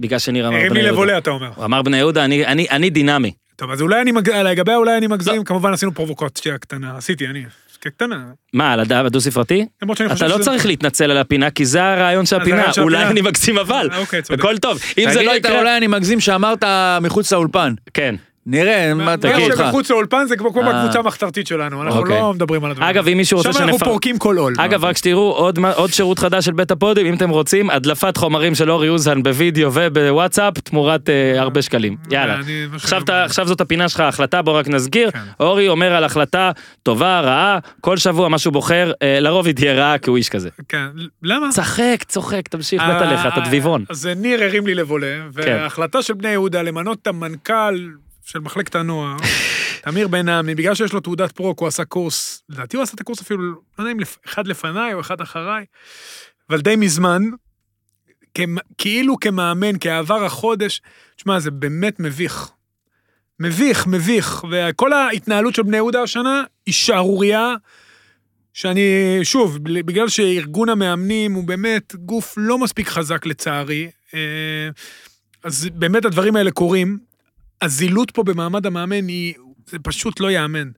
בגלל 0.00 0.18
שניר 0.18 0.48
אמר 0.48 0.56
הרים 0.56 0.68
בני 0.70 0.78
לי 0.78 0.84
יהודה. 0.86 0.92
לבולה, 1.02 1.18
אתה 1.18 1.30
אומר. 1.30 1.50
הוא 1.56 1.64
אמר 1.64 1.82
בני 1.82 1.96
יהודה, 1.96 2.24
אני- 2.24 2.46
אני 2.46 2.66
אני 2.70 2.90
דינמי. 2.90 3.32
טוב, 3.56 3.70
אז 3.70 3.82
אולי 3.82 4.00
אני 4.00 4.12
מג... 4.12 4.30
לגבי 4.30 4.74
אולי 4.74 4.98
אני 4.98 5.06
מגזים, 5.06 5.44
כמובן 5.44 5.72
עשינו 5.72 5.94
פרובוקציה 5.94 6.58
קטנה. 6.58 6.96
עשיתי, 6.96 7.26
אני. 7.26 7.44
קטנה. 7.90 8.24
מה, 8.52 8.72
על 8.72 8.80
שאני 9.96 10.08
חושב 10.08 10.24
אתה 10.24 10.36
לא 10.38 10.42
צריך 10.42 10.66
להתנצל 10.66 11.10
על 11.10 11.16
הפינה, 11.16 11.50
כי 11.50 11.64
זה 11.64 11.84
הרעיון 11.84 12.26
של 12.26 12.36
אה, 12.36 12.42
הפינה. 12.42 12.64
אולי. 12.78 13.04
אני 13.04 13.20
מגזים 13.20 13.58
אבל. 13.58 13.88
אה, 13.92 13.98
אוקיי. 13.98 14.22
הכל 14.30 14.58
טוב. 14.58 14.78
אם 14.98 15.10
זה 15.10 15.22
לא 15.22 15.36
יקרה... 15.36 15.58
אולי 15.58 15.76
אני 15.76 15.86
מגזים 15.86 16.20
שאמרת 16.20 16.64
מחוץ 17.00 17.32
לאולפן. 17.32 17.74
כן. 17.94 18.14
נראה, 18.46 18.94
מה 18.94 19.04
מה 19.04 19.16
תגיד 19.16 19.50
לך. 19.52 19.58
שמחוץ 19.58 19.90
לאולפן 19.90 20.26
זה 20.26 20.36
כמו 20.36 20.52
כמו 20.52 20.62
אה. 20.62 20.72
בקבוצה 20.82 20.98
המחתרתית 20.98 21.46
שלנו, 21.46 21.82
אנחנו 21.82 22.00
אוקיי. 22.00 22.20
לא 22.20 22.32
מדברים 22.34 22.64
על 22.64 22.70
הדברים. 22.70 22.88
אגב, 22.90 23.08
אם 23.08 23.16
מישהו 23.16 23.38
רוצה 23.38 23.52
שם 23.52 23.62
אנחנו. 23.62 23.78
פורקים 23.78 24.18
כל 24.18 24.36
עול. 24.38 24.54
אגב, 24.58 24.84
רק 24.84 24.96
שתראו, 24.96 25.32
עוד 25.32 25.58
מה- 25.58 25.72
עוד 25.72 25.90
שירות 25.90 26.18
חדש 26.18 26.44
של 26.44 26.52
בית 26.52 26.70
הפודיום, 26.70 27.06
אם 27.06 27.14
אתם 27.14 27.30
רוצים, 27.30 27.70
הדלפת 27.70 28.16
חומרים 28.16 28.54
של 28.54 28.70
אורי 28.70 28.88
אוזן 28.88 29.22
בווידאו 29.22 29.70
ובוואטסאפ, 29.74 30.58
תמורת 30.58 31.10
אה, 31.10 31.40
הרבה 31.40 31.62
שקלים. 31.62 31.96
יאללה. 32.10 32.34
אני- 32.34 32.66
מה 32.66 32.76
עכשיו, 33.24 33.46
זאת 33.46 33.60
הפינה 33.60 33.88
שלך, 33.88 34.00
החלטה, 34.00 34.42
בוא 34.42 34.52
רק 34.58 34.68
נסגיר. 34.68 35.10
כן. 35.10 35.18
אורי 35.40 35.68
אומר 35.68 35.92
על 35.92 36.04
החלטה 36.04 36.50
טובה, 36.82 37.20
רעה, 37.20 37.58
כל 37.80 37.96
שבוע 37.96 38.28
מה 38.28 38.38
שהוא 38.38 38.52
בוחר, 38.52 38.92
אה, 39.02 39.20
לרוב 39.20 39.46
היא 39.46 39.54
תהיה 39.54 39.72
רעה, 39.74 39.98
כי 39.98 40.10
הוא 40.10 40.16
איש 40.16 40.28
כזה. 40.28 40.48
כן, 40.68 40.86
למה? 41.22 41.48
צחק, 41.52 41.96
צוחק, 42.08 42.48
תמשיך 42.48 42.82
מת 42.82 43.02
עליך, 43.02 43.20
אתה 43.26 43.40
אה, 43.40 43.46
דביבון. 43.46 43.84
אז 43.88 44.08
ניר 44.16 44.42
הרים 44.42 44.66
לי 44.66 44.74
לבולה. 44.74 45.06
וההחלטה 45.32 46.02
של 46.02 46.14
בני 46.14 46.28
יהודה 46.28 46.62
למנות 46.62 46.98
את 47.02 47.06
המנכ"ל 47.06 47.74
של 48.24 48.38
מחלקת 48.38 48.74
הנוער, 48.74 49.16
תמיר 49.84 50.08
בן 50.08 50.28
עמי, 50.28 50.54
בגלל 50.54 50.74
שיש 50.74 50.92
לו 50.92 51.00
תעודת 51.00 51.32
פרוק, 51.32 51.60
הוא 51.60 51.68
עשה 51.68 51.84
קורס, 51.84 52.42
לדעתי 52.48 52.76
הוא 52.76 52.82
עשה 52.82 52.94
את 52.94 53.00
הקורס 53.00 53.20
אפילו, 53.20 53.42
לא 53.42 53.58
יודע 53.78 53.92
אם 53.92 53.98
אחד 54.26 54.46
לפניי 54.46 54.94
או 54.94 55.00
אחד 55.00 55.20
אחריי, 55.20 55.64
אבל 56.50 56.60
די 56.60 56.76
מזמן, 56.76 57.22
כאילו 58.78 59.20
כמאמן, 59.20 59.76
כעבר 59.80 60.24
החודש, 60.24 60.82
תשמע, 61.16 61.40
זה 61.40 61.50
באמת 61.50 62.00
מביך. 62.00 62.50
מביך, 63.40 63.86
מביך, 63.86 64.44
וכל 64.50 64.92
ההתנהלות 64.92 65.54
של 65.54 65.62
בני 65.62 65.76
יהודה 65.76 66.02
השנה 66.02 66.44
היא 66.66 66.74
שערורייה, 66.74 67.54
שאני, 68.52 68.80
שוב, 69.22 69.58
בגלל 69.62 70.08
שארגון 70.08 70.68
המאמנים 70.68 71.32
הוא 71.32 71.44
באמת 71.44 71.94
גוף 71.94 72.34
לא 72.36 72.58
מספיק 72.58 72.88
חזק 72.88 73.26
לצערי, 73.26 73.90
אה, 74.14 74.20
אז 75.42 75.68
באמת 75.74 76.04
הדברים 76.04 76.36
האלה 76.36 76.50
קורים. 76.50 76.98
הזילות 77.64 78.10
פה 78.10 78.22
במעמד 78.22 78.66
המאמן 78.66 79.08
היא, 79.08 79.34
זה 79.66 79.78
פשוט 79.78 80.20
לא 80.20 80.30
ייאמן. 80.30 80.70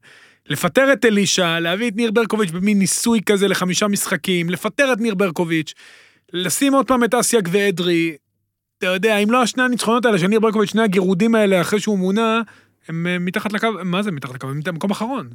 לפטר 0.49 0.93
את 0.93 1.05
אלישע, 1.05 1.61
להביא 1.61 1.91
את 1.91 1.97
ניר 1.97 2.11
ברקוביץ' 2.11 2.51
במין 2.51 2.79
ניסוי 2.79 3.21
כזה 3.27 3.49
לחמישה 3.49 3.89
משחקים, 3.89 4.51
לפטר 4.51 4.93
את 4.93 5.01
ניר 5.01 5.15
ברקוביץ', 5.15 5.75
לשים 6.33 6.75
עוד 6.75 6.87
פעם 6.87 7.05
את 7.05 7.15
אסיאק 7.15 7.45
ואדרי, 7.51 8.17
אתה 8.79 8.87
יודע, 8.87 9.17
אם 9.17 9.31
לא 9.31 9.43
השני 9.43 9.63
הניצחונות 9.63 10.05
האלה 10.05 10.19
של 10.19 10.27
ניר 10.27 10.41
ברקוביץ', 10.41 10.71
שני 10.71 10.83
הגירודים 10.83 11.35
האלה 11.35 11.61
אחרי 11.61 11.81
שהוא 11.81 11.99
מונה, 11.99 12.41
הם 12.89 13.07
אה, 13.07 13.19
מתחת 13.19 13.53
לקו, 13.53 13.69
מה 13.85 14.03
זה 14.03 14.13
מתחת 14.13 14.35
לקו? 14.35 14.51
הם 14.51 14.61
במקום 14.65 14.91
אחרון. 14.91 15.29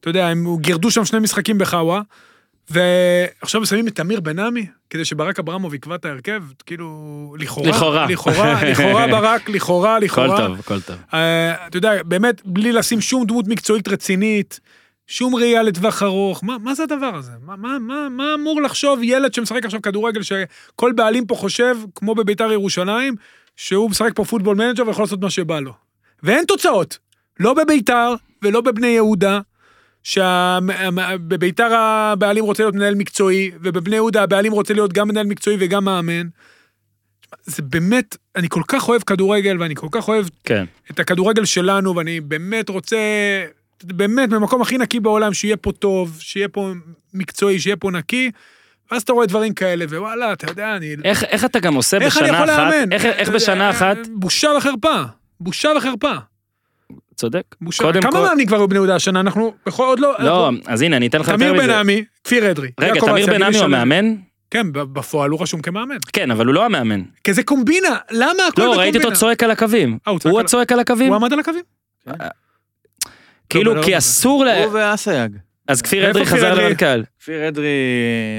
אתה 0.00 0.10
יודע, 0.10 0.28
הם 0.28 0.46
גירדו 0.60 0.90
שם 0.90 1.04
שני 1.04 1.18
משחקים 1.18 1.58
בחאווה, 1.58 2.02
ועכשיו 2.70 3.66
שמים 3.66 3.88
את 3.88 3.94
תמיר 3.94 4.20
בן 4.20 4.38
עמי, 4.38 4.66
כדי 4.90 5.04
שברק 5.04 5.38
אברמוב 5.38 5.74
יקבע 5.74 5.94
את 5.94 6.04
ההרכב, 6.04 6.42
כאילו, 6.66 7.34
לכאורה, 7.38 7.68
לכאורה. 7.70 8.06
לכאורה, 8.06 8.64
לכאורה 8.64 9.06
ברק, 9.20 9.48
לכאורה, 9.48 9.98
לכאורה. 9.98 10.36
טוב, 10.46 10.58
הכל 10.58 10.80
טוב. 10.80 10.96
אה, 11.14 11.66
אתה 11.66 11.76
יודע, 11.76 12.02
באמת, 12.02 12.42
בלי 12.44 12.72
לשים 12.72 13.00
שום 13.00 13.26
דמות 13.26 13.48
מקצועית 13.48 13.88
רצינית, 13.88 14.60
שום 15.06 15.34
ראייה 15.34 15.62
לטווח 15.62 16.02
ארוך, 16.02 16.44
מה, 16.44 16.56
מה 16.58 16.74
זה 16.74 16.82
הדבר 16.82 17.14
הזה? 17.14 17.32
מה, 17.46 17.56
מה, 17.56 17.78
מה, 17.78 18.08
מה 18.08 18.34
אמור 18.34 18.62
לחשוב 18.62 19.00
ילד 19.02 19.34
שמשחק 19.34 19.64
עכשיו 19.64 19.82
כדורגל, 19.82 20.22
שכל 20.22 20.92
בעלים 20.92 21.26
פה 21.26 21.34
חושב, 21.34 21.76
כמו 21.94 22.14
בביתר 22.14 22.52
ירושלים, 22.52 23.14
שהוא 23.56 23.90
משחק 23.90 24.10
פה 24.14 24.24
Football 24.24 24.56
Manager 24.56 24.86
ויכול 24.86 25.04
לעשות 25.04 25.20
מה 25.20 25.30
שבא 25.30 25.60
לו. 25.60 25.72
ואין 26.22 26.44
תוצאות, 26.44 26.98
לא 27.40 27.54
בביתר 27.54 28.14
ולא 28.42 28.60
בבני 28.60 28.86
יהודה, 28.86 29.40
שבביתר 30.02 31.74
הבעלים 31.74 32.44
רוצה 32.44 32.62
להיות 32.62 32.74
מנהל 32.74 32.94
מקצועי, 32.94 33.50
ובבני 33.62 33.96
יהודה 33.96 34.22
הבעלים 34.22 34.52
רוצה 34.52 34.74
להיות 34.74 34.92
גם 34.92 35.08
מנהל 35.08 35.26
מקצועי 35.26 35.56
וגם 35.60 35.84
מאמן. 35.84 36.26
זה 37.44 37.62
באמת, 37.62 38.16
אני 38.36 38.48
כל 38.48 38.62
כך 38.68 38.88
אוהב 38.88 39.02
כדורגל, 39.02 39.56
ואני 39.60 39.74
כל 39.74 39.86
כך 39.90 40.08
אוהב 40.08 40.26
כן. 40.44 40.64
את 40.90 41.00
הכדורגל 41.00 41.44
שלנו, 41.44 41.96
ואני 41.96 42.20
באמת 42.20 42.68
רוצה, 42.68 42.96
באמת, 43.84 44.28
במקום 44.28 44.62
הכי 44.62 44.78
נקי 44.78 45.00
בעולם, 45.00 45.34
שיהיה 45.34 45.56
פה 45.56 45.72
טוב, 45.72 46.16
שיהיה 46.20 46.48
פה 46.48 46.72
מקצועי, 47.14 47.58
שיהיה 47.60 47.76
פה 47.76 47.90
נקי, 47.90 48.30
ואז 48.90 49.02
אתה 49.02 49.12
רואה 49.12 49.26
דברים 49.26 49.54
כאלה, 49.54 49.84
ווואלה, 49.84 50.32
אתה 50.32 50.50
יודע, 50.50 50.76
אני... 50.76 50.96
איך 51.04 51.24
איך 51.24 51.44
אתה 51.44 51.60
גם 51.60 51.74
עושה 51.74 51.96
איך 51.96 52.16
אני 52.18 52.24
בשנה 52.26 52.36
יכול 52.38 52.50
אחת, 52.50 52.58
לאמן? 52.58 52.92
איך- 52.92 53.04
איך 53.04 53.28
בשנה 53.28 53.70
אחת, 53.70 53.96
בושה 54.14 54.48
וחרפה. 54.58 55.02
בושה 55.40 55.68
וחרפה. 55.76 56.12
צודק. 57.20 57.42
בושה. 57.60 57.84
קודם 57.84 58.00
כמה 58.02 58.12
כל- 58.12 58.18
מאמנים 58.22 58.46
כבר 58.46 58.56
היו 58.56 58.68
בני 58.68 58.78
יהודה 58.78 58.94
השנה? 58.94 59.20
אנחנו 59.20 59.54
בכל 59.66 59.84
עוד 59.84 60.00
לא... 60.00 60.14
לא, 60.18 60.48
אנחנו- 60.48 60.72
אז 60.72 60.82
הנה, 60.82 60.96
אני 60.96 61.06
אתן 61.06 61.20
לך 61.20 61.28
יותר 61.28 61.36
תמיר 61.38 61.52
מזה. 61.52 61.66
בן 61.66 61.70
עמי, 61.70 62.04
כפיר 62.24 62.50
אדרי. 62.50 62.68
רגע, 62.80 63.00
תמיר 63.00 63.26
בן 63.26 63.42
עמי 63.42 63.56
הוא. 63.56 63.64
המאמן? 63.64 64.14
כן, 64.50 64.66
בפועל 64.72 65.30
הוא 65.30 65.42
רשום 65.42 65.60
כמאמן. 65.62 65.96
כן, 66.12 66.30
אבל 66.30 66.46
הוא 66.46 66.54
לא 66.54 66.64
המאמן. 66.64 67.02
כי 67.24 67.32
זה 67.34 67.42
קומבינה, 67.42 67.96
למה 68.10 68.30
הכל 68.30 68.36
לא, 68.42 68.48
בקומבינה? 68.48 68.76
ראיתי 68.76 68.98
אותו 68.98 69.12
צועק 69.12 69.42
על 69.42 69.50
הקווים. 69.50 69.98
אה, 70.06 70.12
הוא 70.12 70.18
צועק 70.20 70.32
הוא 70.32 70.40
על- 70.40 70.44
הצועק 70.46 70.72
על 70.72 70.80
הקווים? 70.80 71.08
הוא 71.08 71.16
עמד 71.16 71.32
על 71.32 71.38
הקווים? 71.40 71.62
כאילו, 73.48 73.74
לא, 73.74 73.82
כי 73.82 73.92
לא. 73.92 73.98
אסור 73.98 74.44
ל... 74.44 74.48
הוא 74.48 74.72
ואסייג. 74.72 75.36
אז 75.68 75.82
כפיר 75.82 76.10
אדרי 76.10 76.26
חזר? 76.26 76.54
למנכ"ל. 76.54 77.02
כפיר 77.20 77.48
אדרי, 77.48 77.66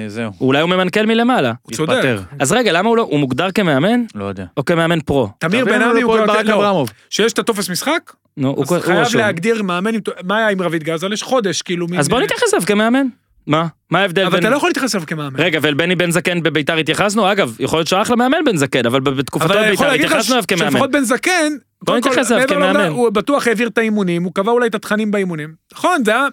זהו. 0.08 0.32
אולי 0.42 0.62
הוא 0.62 0.70
ממנכ"ל 0.70 1.06
מלמעלה. 1.06 1.54
הוא 1.62 1.74
צודק. 1.74 2.04
אז 2.40 2.52
רגע, 2.52 2.72
למה 2.72 2.90
הוא 2.90 2.98
לא... 2.98 3.04
הוא 3.04 3.20
מוגדר 3.20 3.52
כמאמן? 3.52 4.04
לא 4.16 4.26
יודע. 4.26 4.46
או 4.58 4.66
כמאמן 4.66 5.00
פרו? 5.02 5.30
תמיר 5.38 5.66
בן 5.66 5.82
עמי 5.82 6.02
הוא 6.02 6.20
את 6.20 6.28
ברק 6.28 6.46
לא, 6.46 6.56
אברמוב. 6.56 6.92
שיש 7.10 7.34
את 7.34 7.40
הטופס 7.40 7.70
משחק, 7.70 8.12
נו, 8.38 8.48
הוא 8.50 8.64
אז 8.64 8.72
הוא 8.72 8.80
חייב 8.80 8.98
רשום. 9.00 9.22
להגדיר 9.22 9.64
מאמן, 9.64 9.92
מה 10.24 10.38
היה 10.38 10.50
עם 10.50 10.62
רביד 10.62 10.84
גזל? 10.84 11.14
יש 11.14 11.24
חודש, 11.24 11.62
כאילו. 11.62 11.88
מין- 11.88 12.00
אז 12.00 12.10
בוא 12.10 12.22
נתייחס 12.22 12.54
אליו 12.54 12.66
כמאמן. 12.66 13.08
מה? 13.48 13.68
מה 13.90 14.00
ההבדל 14.00 14.22
אבל 14.22 14.32
בין... 14.32 14.40
אתה 14.40 14.50
לא 14.50 14.56
יכול 14.56 14.70
להתייחס 14.70 14.96
אליו 14.96 15.08
כמאמן. 15.08 15.40
רגע, 15.40 15.60
ואל 15.62 15.74
בני 15.74 15.96
בן 15.96 16.12
זקן 16.12 16.44
בביתר 16.44 16.78
התייחסנו? 16.78 17.32
אגב, 17.32 17.56
יכול 17.60 17.80
להיות 17.80 17.88
שאחלה 17.88 18.16
מאמן 18.16 18.38
בן 18.46 18.58
זקן, 18.58 18.86
אבל 18.86 19.00
בתקופתו 19.00 19.54
אבל 19.54 19.68
בביתר 19.68 19.92
התייחסנו 19.92 20.34
אליו 20.36 20.44
כמאמן. 20.48 20.72
שלפחות 20.72 20.92
בן 20.92 21.04
זקן, 21.04 21.54
בוא 21.82 21.98
נתייחס 21.98 22.32
אליו 22.32 22.48
כמאמן. 22.48 22.88
הוא 22.88 23.10
בטוח 23.10 23.48
העביר 23.48 23.68
את 23.68 23.78
האימונים, 23.78 24.24
הוא 24.24 24.32
קבע 24.34 24.52
אולי 24.52 24.68
את 24.68 24.76
התכנים 24.76 25.12
באימונים. 25.12 25.54
נכון, 25.74 26.06
זה 26.06 26.12
היה... 26.12 26.28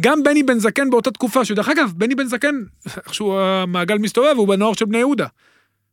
גם 0.00 0.22
בני 0.22 0.42
בן 0.42 0.58
זקן 0.58 0.90
באותה 0.90 1.10
תקופה, 1.10 1.44
שדרך 1.44 1.68
אגב, 1.68 1.92
בני 1.96 2.14
בן 2.14 2.26
זקן, 2.26 2.54
איכשהו 2.96 3.38
המעגל 3.40 3.98
מסתובב, 3.98 4.34
הוא 4.36 4.48
בנוער 4.48 4.72
של 4.72 4.84
בני 4.84 4.98
יהודה. 4.98 5.26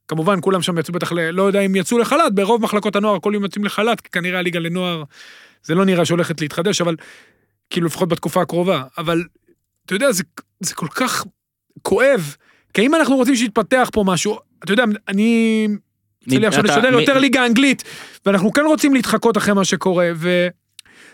כמובן, 0.07 0.39
כולם 0.41 0.61
שם 0.61 0.77
יצאו 0.77 0.93
בטח, 0.93 1.11
לא 1.11 1.43
יודע 1.43 1.59
אם 1.59 1.75
יצאו 1.75 1.97
לחל"ת, 1.97 2.33
ברוב 2.33 2.61
מחלקות 2.61 2.95
הנוער 2.95 3.19
כל 3.19 3.31
יום 3.33 3.43
יוצאים 3.43 3.65
לחל"ת, 3.65 4.01
כי 4.01 4.09
כנראה 4.09 4.39
הליגה 4.39 4.59
לנוער, 4.59 5.03
זה 5.63 5.75
לא 5.75 5.85
נראה 5.85 6.05
שהולכת 6.05 6.41
להתחדש, 6.41 6.81
אבל 6.81 6.95
כאילו 7.69 7.87
לפחות 7.87 8.09
בתקופה 8.09 8.41
הקרובה. 8.41 8.83
אבל, 8.97 9.23
אתה 9.85 9.95
יודע, 9.95 10.11
זה, 10.11 10.23
זה 10.59 10.75
כל 10.75 10.87
כך 10.87 11.25
כואב, 11.81 12.35
כי 12.73 12.81
אם 12.81 12.95
אנחנו 12.95 13.15
רוצים 13.15 13.35
שיתפתח 13.35 13.89
פה 13.93 14.03
משהו, 14.07 14.39
אתה 14.63 14.73
יודע, 14.73 14.83
אני... 15.07 15.67
יוצא 16.27 16.39
לי 16.39 16.47
עכשיו 16.47 16.63
לשדר 16.63 16.99
יותר 16.99 17.17
ליגה 17.17 17.45
אנגלית, 17.45 17.83
ואנחנו 18.25 18.53
כן 18.53 18.61
רוצים 18.65 18.93
להתחקות 18.93 19.37
אחרי 19.37 19.53
מה 19.53 19.65
שקורה, 19.65 20.09
ו... 20.15 20.47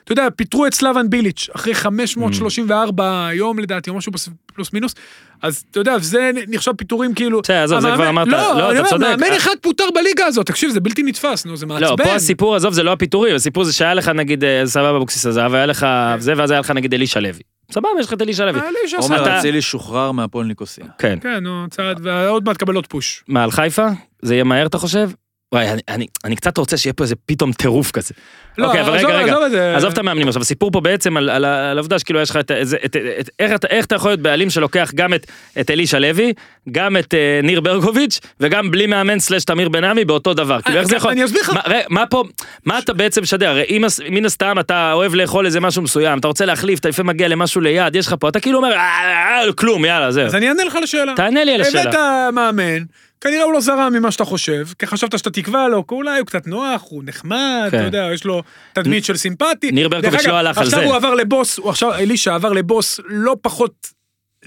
אתה 0.04 0.12
יודע, 0.12 0.28
פיטרו 0.36 0.68
את 0.68 0.74
סלאבן 0.74 1.10
ביליץ', 1.10 1.50
אחרי 1.56 1.76
534 1.76 3.30
יום 3.34 3.60
לדעתי, 3.60 3.90
או 3.90 3.96
משהו 3.96 4.12
פלוס 4.54 4.74
מינוס, 4.74 4.96
אז 5.42 5.64
אתה 5.72 5.80
יודע, 5.80 5.98
זה 6.00 6.32
נחשב 6.48 6.72
פיטורים 6.74 7.14
כאילו... 7.14 7.42
בסדר, 7.42 7.64
עזוב, 7.64 7.80
זה 7.80 7.92
כבר 7.96 8.10
אמרת. 8.10 8.28
לא, 8.28 8.38
לא, 8.38 8.72
אני 8.72 8.80
אתה 8.80 8.80
אומר, 8.80 8.90
צודק. 8.90 9.22
מאמן 9.22 9.36
אחד 9.38 9.56
פוטר 9.62 9.84
בליגה 9.96 10.26
הזאת, 10.26 10.46
תקשיב, 10.46 10.70
זה 10.70 10.80
בלתי 10.80 11.04
נתפס, 11.04 11.46
נו, 11.46 11.58
זה 11.58 11.66
מעצבן. 11.66 11.88
לא, 11.88 11.96
פה 12.04 12.16
הסיפור, 12.16 12.56
עזוב, 12.56 12.74
זה 12.74 12.84
לא 12.84 12.92
הפיטורים, 12.92 13.36
הסיפור 13.36 13.64
זה 13.64 13.74
שהיה 13.74 13.94
לך 13.94 14.10
נגיד, 14.10 14.44
אה, 14.44 14.62
סבבה 14.66 14.98
אבוקסיס 14.98 15.26
עזב, 15.26 15.50
והיה 15.52 15.66
לך 15.66 15.88
זה, 16.18 16.34
ואז 16.38 16.52
היה 16.52 16.60
לך 16.60 16.72
נגיד 16.72 16.94
אלישע 16.94 17.20
לוי. 17.20 17.42
סבבה, 17.72 17.90
יש 18.00 18.06
לך 18.06 18.14
את 18.14 18.22
אלישע 18.22 18.46
לוי. 18.46 18.60
אה, 18.60 18.68
עומר 18.98 19.40
אצילי 19.40 19.62
שוחרר 19.62 20.12
מהפועל 20.12 20.46
ניקוסיה. 20.46 20.86
כן. 20.98 21.20
כן, 21.22 21.44
נו, 21.44 21.66
צעד, 21.70 22.00
ועוד 22.04 22.46
מעט 22.46 22.56
תקבל 22.56 22.76
עוד 22.76 22.88
פוש. 22.88 23.24
מה, 23.28 23.44
על 23.44 23.52
חיפה? 23.52 23.88
זה 24.22 24.34
יהיה 24.34 24.44
מהר, 24.44 24.66
אתה 24.66 24.78
חושב? 24.78 25.10
וואי, 25.54 25.72
אני, 25.72 25.82
אני, 25.88 26.08
אני 26.24 26.36
קצת 26.36 26.58
רוצה 26.58 26.78
שיהיה 26.78 26.94
פה 26.94 27.04
איזה 27.04 27.16
פתאום 27.26 27.52
טירוף 27.54 27.92
כזה. 27.92 28.14
לא, 28.58 28.68
אוקיי, 28.68 28.82
אבל 28.82 28.96
עזוב- 28.98 29.10
רגע, 29.10 29.18
רגע. 29.20 29.32
עזוב 29.32 29.44
את 29.44 29.52
זה. 29.52 29.76
עזוב 29.76 29.92
את 29.92 29.98
המאמנים 29.98 30.28
עכשיו, 30.28 30.42
הסיפור 30.42 30.72
פה 30.72 30.82
בעצם 30.82 31.18
על, 31.18 31.30
על, 31.30 31.46
על 31.46 31.78
העובדה 31.78 32.00
שכאילו 32.00 32.20
יש 32.22 32.30
לך 32.30 32.38
את, 32.38 32.52
את, 32.52 32.68
את, 32.86 32.96
את 33.20 33.30
איך, 33.40 33.52
אתה, 33.56 33.68
איך 33.68 33.86
אתה 33.86 33.96
יכול 33.96 34.12
להיות 34.12 34.20
בעלים 34.20 34.50
שלוקח 34.50 34.92
גם 34.96 35.14
את, 35.14 35.26
את 35.60 35.72
אלישע 35.72 36.00
לוי, 36.00 36.34
גם 36.72 36.98
את 36.98 37.14
אה, 37.14 37.40
ניר 37.44 37.62
ברקוביץ', 37.62 38.20
וגם 38.40 38.72
בלי 38.72 38.88
מאמן 38.88 39.20
סלאש 39.20 39.44
תמיר 39.44 39.70
בן 39.70 39.84
עמי 39.84 40.06
באותו 40.06 40.34
דבר. 40.34 40.62
כאילו 40.62 40.80
איך 40.80 40.88
זה 40.88 40.96
יכול... 40.96 41.12
אני 41.12 41.26
אסביר 41.26 41.42
לך. 41.42 41.50
מה, 41.50 41.62
מה 41.90 42.06
פה, 42.06 42.24
מה 42.66 42.80
אתה 42.80 42.94
בעצם 42.94 43.22
משדר? 43.22 43.50
הרי 43.50 43.64
אם, 43.70 43.84
מן 44.10 44.26
הסתם 44.26 44.60
אתה 44.60 44.94
אוהב 44.94 45.16
לאכול 45.16 45.46
איזה 45.46 45.60
משהו 45.60 45.82
מסוים, 45.82 46.20
אתה 46.20 46.28
רוצה 46.28 46.46
להחליף, 46.46 46.80
אתה 46.80 46.90
לפעמים 46.90 47.10
מגיע 47.10 47.28
למשהו 47.28 47.62
ליד, 47.62 47.96
יש 47.96 48.08
לך 48.08 48.16
פה, 48.20 48.30
אתה 48.30 48.40
כאילו 48.40 48.58
אומר, 48.58 48.72
"אה, 48.72 48.78
אה, 48.78 49.46
אה, 49.48 49.54
כלום, 49.54 49.86
יאללה, 49.86 50.12
זהו. 50.12 50.26
אז 50.26 50.36
אני 50.36 50.48
אענה 50.50 50.64
לך 50.64 50.78
לשאלה. 50.84 51.14
תענה 51.16 51.44
לי 51.44 51.54
על 51.54 51.62
השאלה. 51.62 51.82
הבאת 51.82 51.96
מאמן, 52.34 52.84
כנראה 53.22 53.44
הוא 53.44 53.54
לא 53.54 53.60
זרם 53.62 53.94
ממה 53.94 54.12
שאתה 54.12 54.26
חושב, 54.26 54.66
כי 54.80 54.88
חשבת 54.88 55.18
שאתה 55.18 55.30
תקבע 55.30 55.68
לו, 55.68 55.84
אולי 55.92 56.20
הוא 56.20 56.28
קצת 56.28 56.48
נוח, 56.48 56.82
הוא 56.90 57.04
נחמד, 57.06 57.68
כן. 57.72 57.78
אתה 57.78 57.86
יודע, 57.86 58.10
יש 58.14 58.26
לו 58.26 58.43
תדמית 58.74 59.06
של 59.06 59.18
סימפטי. 59.18 59.72
ניר 59.72 59.90
ברקוביץ' 59.90 60.26
לא 60.26 60.34
הלך 60.34 60.58
על 60.58 60.64
עכשיו 60.64 60.80
זה. 60.80 60.86
הוא 60.86 60.96
עבר 60.96 61.14
לבוס, 61.14 61.58
הוא 61.58 61.70
עכשיו, 61.70 61.94
אלישע 61.94 62.36
עבר 62.36 62.54
לבוס 62.54 63.00
לא 63.06 63.36
פחות, 63.42 63.88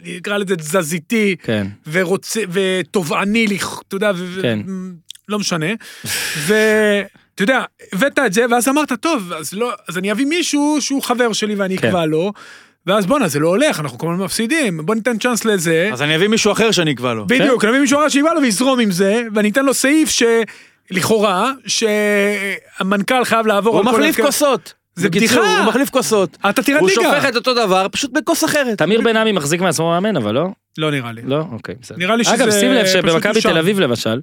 נקרא 0.05 0.39
לזה 0.39 0.57
תזזיתי, 0.57 1.37
כן. 1.43 1.67
ורוצה, 1.93 2.41
ותובעני, 2.51 3.47
אתה 3.89 3.97
יודע, 3.97 4.13
כן. 4.43 4.59
לא 5.29 5.39
משנה. 5.39 5.67
ואתה 6.47 7.43
יודע, 7.43 7.65
הבאת 7.93 8.19
את 8.19 8.33
זה, 8.33 8.45
ואז 8.51 8.69
אמרת, 8.69 8.93
טוב, 8.93 9.33
אז 9.33 9.53
לא, 9.53 9.73
אז 9.89 9.99
אני 9.99 10.13
אביא 10.13 10.27
מישהו 10.27 10.77
שהוא 10.81 11.03
חבר 11.03 11.33
שלי 11.33 11.55
ואני 11.55 11.79
כן. 11.79 11.89
אקבע 11.89 12.07
לו, 12.07 12.33
ואז 12.87 13.07
בואנה, 13.07 13.29
זה 13.29 13.39
לא 13.39 13.49
הולך, 13.49 13.81
אנחנו 13.81 13.99
כל 13.99 14.13
הזמן 14.13 14.25
מפסידים, 14.25 14.87
בוא 14.87 14.95
ניתן 14.95 15.19
צ'אנס 15.19 15.45
לזה. 15.45 15.91
אז 15.93 16.03
אני 16.03 16.17
אביא 16.17 16.29
מישהו 16.29 16.53
אחר 16.53 16.71
שאני 16.71 16.93
אקבע 16.93 17.15
לו. 17.15 17.27
בדיוק, 17.27 17.65
אני 17.65 17.71
אביא 17.71 17.81
מישהו 17.81 17.99
אחר 17.99 18.09
שיבא 18.09 18.33
לו 18.35 18.43
ויזרום 18.43 18.81
עם 18.81 18.91
זה, 18.91 19.23
ואני 19.35 19.51
אתן 19.51 19.65
לו 19.65 19.75
סעיף 19.75 20.09
שלכאורה, 20.93 21.53
שהמנכ"ל 21.67 23.25
חייב 23.25 23.47
לעבור 23.47 23.77
הוא 23.77 23.85
מחליף. 23.85 24.21
כוסות. 24.21 24.75
זה 24.95 25.09
בדיחה. 25.09 25.59
הוא 25.59 25.67
מחליף 25.67 25.91
כוסות. 25.91 26.37
אתה 26.51 26.63
תרד 26.63 26.77
הוא 26.81 26.89
ליגה. 26.89 27.03
שופך 27.03 27.29
את 27.29 27.37
אותו 27.37 27.55
דבר, 27.55 27.87
פשוט 27.93 28.11
בכוס 28.13 28.45
אחרת. 28.45 28.79
תמיר 28.79 29.01
בן 29.01 29.17
עמי 29.17 29.33
מחזיק 29.33 29.61
מעצמו 29.61 29.87
מאמן, 29.91 30.17
אבל 30.17 30.35
לא? 30.35 30.47
לא 30.79 30.91
נראה 30.91 31.13
לי. 31.13 31.23
לא? 31.25 31.45
אוקיי, 31.53 31.75
בסדר. 31.83 31.99
נראה 31.99 32.17
לי 32.17 32.23
אגב, 32.35 32.51
שזה 32.51 32.61
שים 32.61 32.71
לב 32.73 32.87
שבמכבי 32.87 33.41
הוא. 33.45 33.53
תל 33.53 33.59
אביב 33.59 33.81
למשל, 33.81 34.21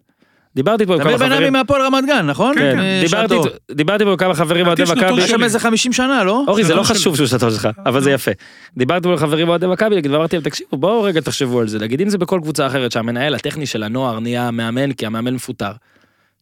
דיברתי 0.56 0.86
פה 0.86 0.94
עם 0.94 1.04
תמיר 1.04 1.18
כמה 1.18 1.26
בן 1.26 1.26
עמי 1.26 1.36
חברים, 1.36 1.54
מהפועל 1.54 1.82
רמת 1.82 2.06
גן, 2.06 2.26
נכון? 2.26 2.56
כן, 2.56 2.78
כן, 2.78 3.46
דיברתי 3.72 4.04
פה 4.04 4.12
עם 4.12 4.18
כמה 4.18 4.36
חברים 4.36 4.68
אוהדי 4.68 4.84
מכבי, 4.84 5.22
יש 5.22 5.30
שם. 5.30 5.44
איזה 5.44 5.60
50 5.60 5.94
שנה, 5.94 6.24
לא? 6.24 6.44
אורי 6.48 6.64
זה 6.64 6.76
לא 6.76 6.84
שלי. 6.84 6.96
חשוב 6.96 7.16
שהוא 7.16 7.28
שנתון 7.28 7.52
שלך, 7.52 7.68
אבל 7.86 8.02
זה 8.02 8.12
יפה. 8.12 8.32
דיברתי 8.78 9.04
פה 9.04 9.12
עם 9.12 9.18
חברים 9.18 9.50
אוהדי 9.50 9.68
מכבי, 9.68 10.02
ואמרתי 10.12 10.36
להם, 10.36 10.44
תקשיבו, 10.44 10.78
בואו 10.78 11.04
רגע 11.04 11.22
תחשבו 11.22 11.60
על 11.60 11.68
זה, 11.68 11.80
נגיד 11.80 12.02
אם 12.02 12.10
זה 12.10 12.18
בכל 12.18 12.40
קבוצה 12.44 12.68
אחרת 12.68 12.92
שהמנהל 12.92 13.36
הטכני 13.36 13.66
של 13.66 13.84
הנוער 13.84 14.20
נהיה 14.20 14.52
מאמן 14.52 14.92
כי 14.94 15.06
המאמן 15.06 15.34
מפוטר. 15.34 15.72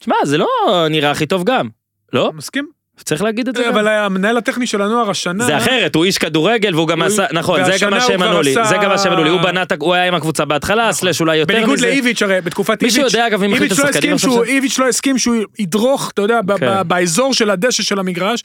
תשמע, 0.01 0.15
זה 0.23 0.37
לא 0.37 0.47
נראה 0.89 1.11
הכי 1.11 1.25
טוב 1.25 1.43
גם, 1.43 1.69
לא? 2.13 2.31
מסכים? 2.35 2.67
צריך 3.03 3.21
להגיד 3.21 3.47
את 3.47 3.55
זה 3.55 3.63
גם. 3.63 3.69
אבל 3.69 3.87
המנהל 3.87 4.37
הטכני 4.37 4.67
של 4.67 4.81
הנוער 4.81 5.09
השנה... 5.09 5.45
זה 5.45 5.57
אחרת, 5.57 5.95
הוא 5.95 6.05
איש 6.05 6.17
כדורגל 6.17 6.75
והוא 6.75 6.87
גם 6.87 7.01
עשה, 7.01 7.25
נכון, 7.31 7.63
זה 7.65 7.71
גם 7.81 7.89
מה 7.89 8.01
שהם 8.01 8.21
ענו 8.21 8.41
לי, 8.41 8.53
זה 8.53 8.75
גם 8.81 8.89
מה 8.89 8.97
שהם 8.97 9.13
ענו 9.13 9.23
לי, 9.23 9.29
הוא 9.29 9.41
בנה, 9.41 9.63
הוא 9.79 9.93
היה 9.93 10.07
עם 10.07 10.13
הקבוצה 10.13 10.45
בהתחלה, 10.45 10.93
סלאש 10.93 11.21
אולי 11.21 11.37
יותר 11.37 11.53
בניגוד 11.53 11.73
מזה. 11.73 11.87
לאיביץ' 11.87 12.21
הרי 12.21 12.41
בתקופת 12.41 12.81
איביץ', 12.81 12.97
מישהו 12.97 13.03
יודע, 13.03 13.27
אגב, 13.27 13.41
מי 13.41 13.47
מחליט 13.47 13.71
את 13.71 13.77
לא 13.77 13.83
השחקנים 13.83 14.15
איביץ' 14.47 14.79
לא 14.79 14.87
הסכים 14.87 15.17
שהוא 15.17 15.35
ידרוך, 15.59 16.11
אתה 16.13 16.21
יודע, 16.21 16.39
כן. 16.59 16.87
באזור 16.87 17.33
של 17.33 17.49
הדשא 17.49 17.83
של 17.83 17.99
המגרש. 17.99 18.43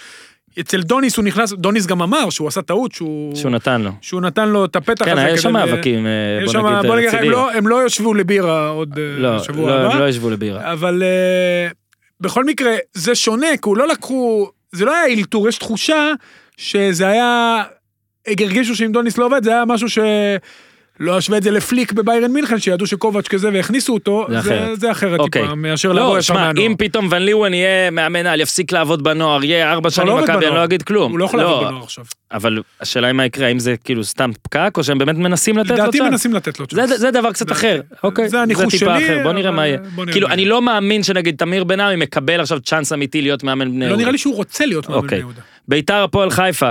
אצל 0.60 0.82
דוניס 0.82 1.16
הוא 1.16 1.24
נכנס, 1.24 1.52
דוניס 1.52 1.86
גם 1.86 2.02
אמר 2.02 2.30
שהוא 2.30 2.48
עשה 2.48 2.62
טעות, 2.62 2.92
שהוא 2.92 3.36
שהוא 3.36 3.50
נתן 3.50 3.80
לו. 3.82 3.90
שהוא 4.00 4.20
נתן 4.20 4.48
לו 4.48 4.64
את 4.64 4.76
הפתח 4.76 5.04
כן, 5.04 5.12
הזה. 5.12 5.20
היה 5.20 5.30
כדי 5.30 5.38
שם 5.42 5.52
מאבקים, 5.52 6.06
אה, 6.06 6.10
בוא 6.44 6.52
שם- 6.52 6.66
נגיד, 6.66 6.86
בוא 6.86 6.96
נגיד, 6.96 7.08
הם. 7.14 7.30
לא- 7.30 7.52
הם 7.52 7.68
לא 7.68 7.86
ישבו 7.86 8.14
לבירה 8.14 8.68
עוד 8.68 8.98
אה, 8.98 9.04
לא, 9.18 9.38
שבוע 9.38 9.70
לא, 9.70 9.74
הם 9.80 9.90
הבא. 9.90 9.98
לא 9.98 10.08
ישבו 10.08 10.30
לבירה. 10.30 10.72
אבל 10.72 11.02
אה, 11.02 11.68
בכל 12.20 12.44
מקרה, 12.44 12.72
זה 12.92 13.14
שונה, 13.14 13.46
כי 13.62 13.68
הוא 13.68 13.76
לא 13.76 13.88
לקחו, 13.88 14.48
זה 14.72 14.84
לא 14.84 14.94
היה 14.94 15.06
אילתור, 15.06 15.48
יש 15.48 15.58
תחושה 15.58 16.12
שזה 16.56 17.08
היה, 17.08 17.62
הרגישו 18.26 18.76
שאם 18.76 18.92
דוניס 18.92 19.18
לא 19.18 19.26
עובד, 19.26 19.44
זה 19.44 19.50
היה 19.50 19.64
משהו 19.64 19.88
ש... 19.88 19.98
לא 21.00 21.18
אשווה 21.18 21.38
את 21.38 21.42
זה 21.42 21.50
לפליק 21.50 21.92
בביירן 21.92 22.30
מינכן, 22.32 22.58
שידעו 22.58 22.86
שקובץ' 22.86 23.28
כזה 23.28 23.50
והכניסו 23.52 23.94
אותו, 23.94 24.26
זה. 24.28 24.40
זה, 24.40 24.74
זה 24.74 24.90
אחרת 24.90 25.20
אוקיי. 25.20 25.42
טיפה, 25.42 25.54
מאשר 25.54 25.92
לבוא 25.92 26.12
לא, 26.14 26.18
ישר 26.18 26.34
שמע, 26.34 26.46
מהנוער. 26.46 26.66
אם 26.66 26.74
פתאום 26.78 27.08
ון 27.10 27.22
ליוון 27.22 27.54
יהיה 27.54 27.90
מאמן 27.90 28.26
על, 28.26 28.40
יפסיק 28.40 28.72
לעבוד 28.72 29.02
בנוער, 29.04 29.44
יהיה 29.44 29.72
ארבע 29.72 29.90
שנים 29.90 30.08
לא 30.08 30.12
עובד 30.12 30.22
מכבי, 30.30 30.46
אני. 30.46 30.54
לא 30.54 30.64
אגיד 30.64 30.82
כלום. 30.82 31.12
הוא 31.12 31.18
לא 31.18 31.24
יכול 31.24 31.40
לעבוד 31.40 31.66
בנוער 31.66 31.82
עכשיו. 31.82 32.04
אבל 32.32 32.62
השאלה 32.80 33.06
היא 33.06 33.14
מה 33.14 33.24
יקרה, 33.24 33.46
האם 33.46 33.58
זה 33.58 33.74
כאילו 33.84 34.04
סתם 34.04 34.30
פקק, 34.42 34.74
או 34.76 34.84
שהם 34.84 34.98
באמת 34.98 35.16
מנסים 35.16 35.58
לתת 35.58 35.70
לו 35.70 35.74
לדעתי 35.76 35.98
צ'אנס. 35.98 36.10
מנסים 36.10 36.34
לתת 36.34 36.60
לו 36.60 36.66
זה, 36.70 36.76
צ'אנס. 36.86 37.00
זה 37.00 37.10
דבר 37.10 37.32
קצת 37.32 37.48
זה- 37.48 37.54
אחר, 37.54 37.80
אוקיי? 38.02 38.28
זה 38.28 38.40
הניחוש 38.42 38.64
טיפה 38.78 38.84
שלי, 38.98 39.04
אחר, 39.06 39.22
בוא 39.22 39.32
נראה 39.32 39.50
מה 39.50 39.66
יהיה. 39.66 39.78
כאילו, 40.12 40.28
אני. 40.28 40.46
לא 40.46 40.62
מאמין 40.62 41.02
שנגיד 41.02 41.36
תמיר 41.38 41.64
בן 41.64 41.80
עמי 41.80 41.96
מקבל 41.96 42.40
עכשיו 42.40 42.60
צ'אנס 42.60 42.92
אמיתי 42.92 43.22
להיות 43.22 43.44
מאמן 43.44 43.68
בני 43.70 43.80
לא 43.80 43.84
יהודה. 43.84 44.00
נראה 44.00 44.12
לי 44.12 44.18
שהוא 44.18 44.34
רוצה 44.34 44.66
להיות 44.66 44.88
מאמן 44.88 45.02
אוקיי. 45.02 45.18
בני 45.18 45.26
יהודה. 45.26 45.40
ביתר 45.68 46.02
הפועל 46.04 46.30
חיפה. 46.30 46.70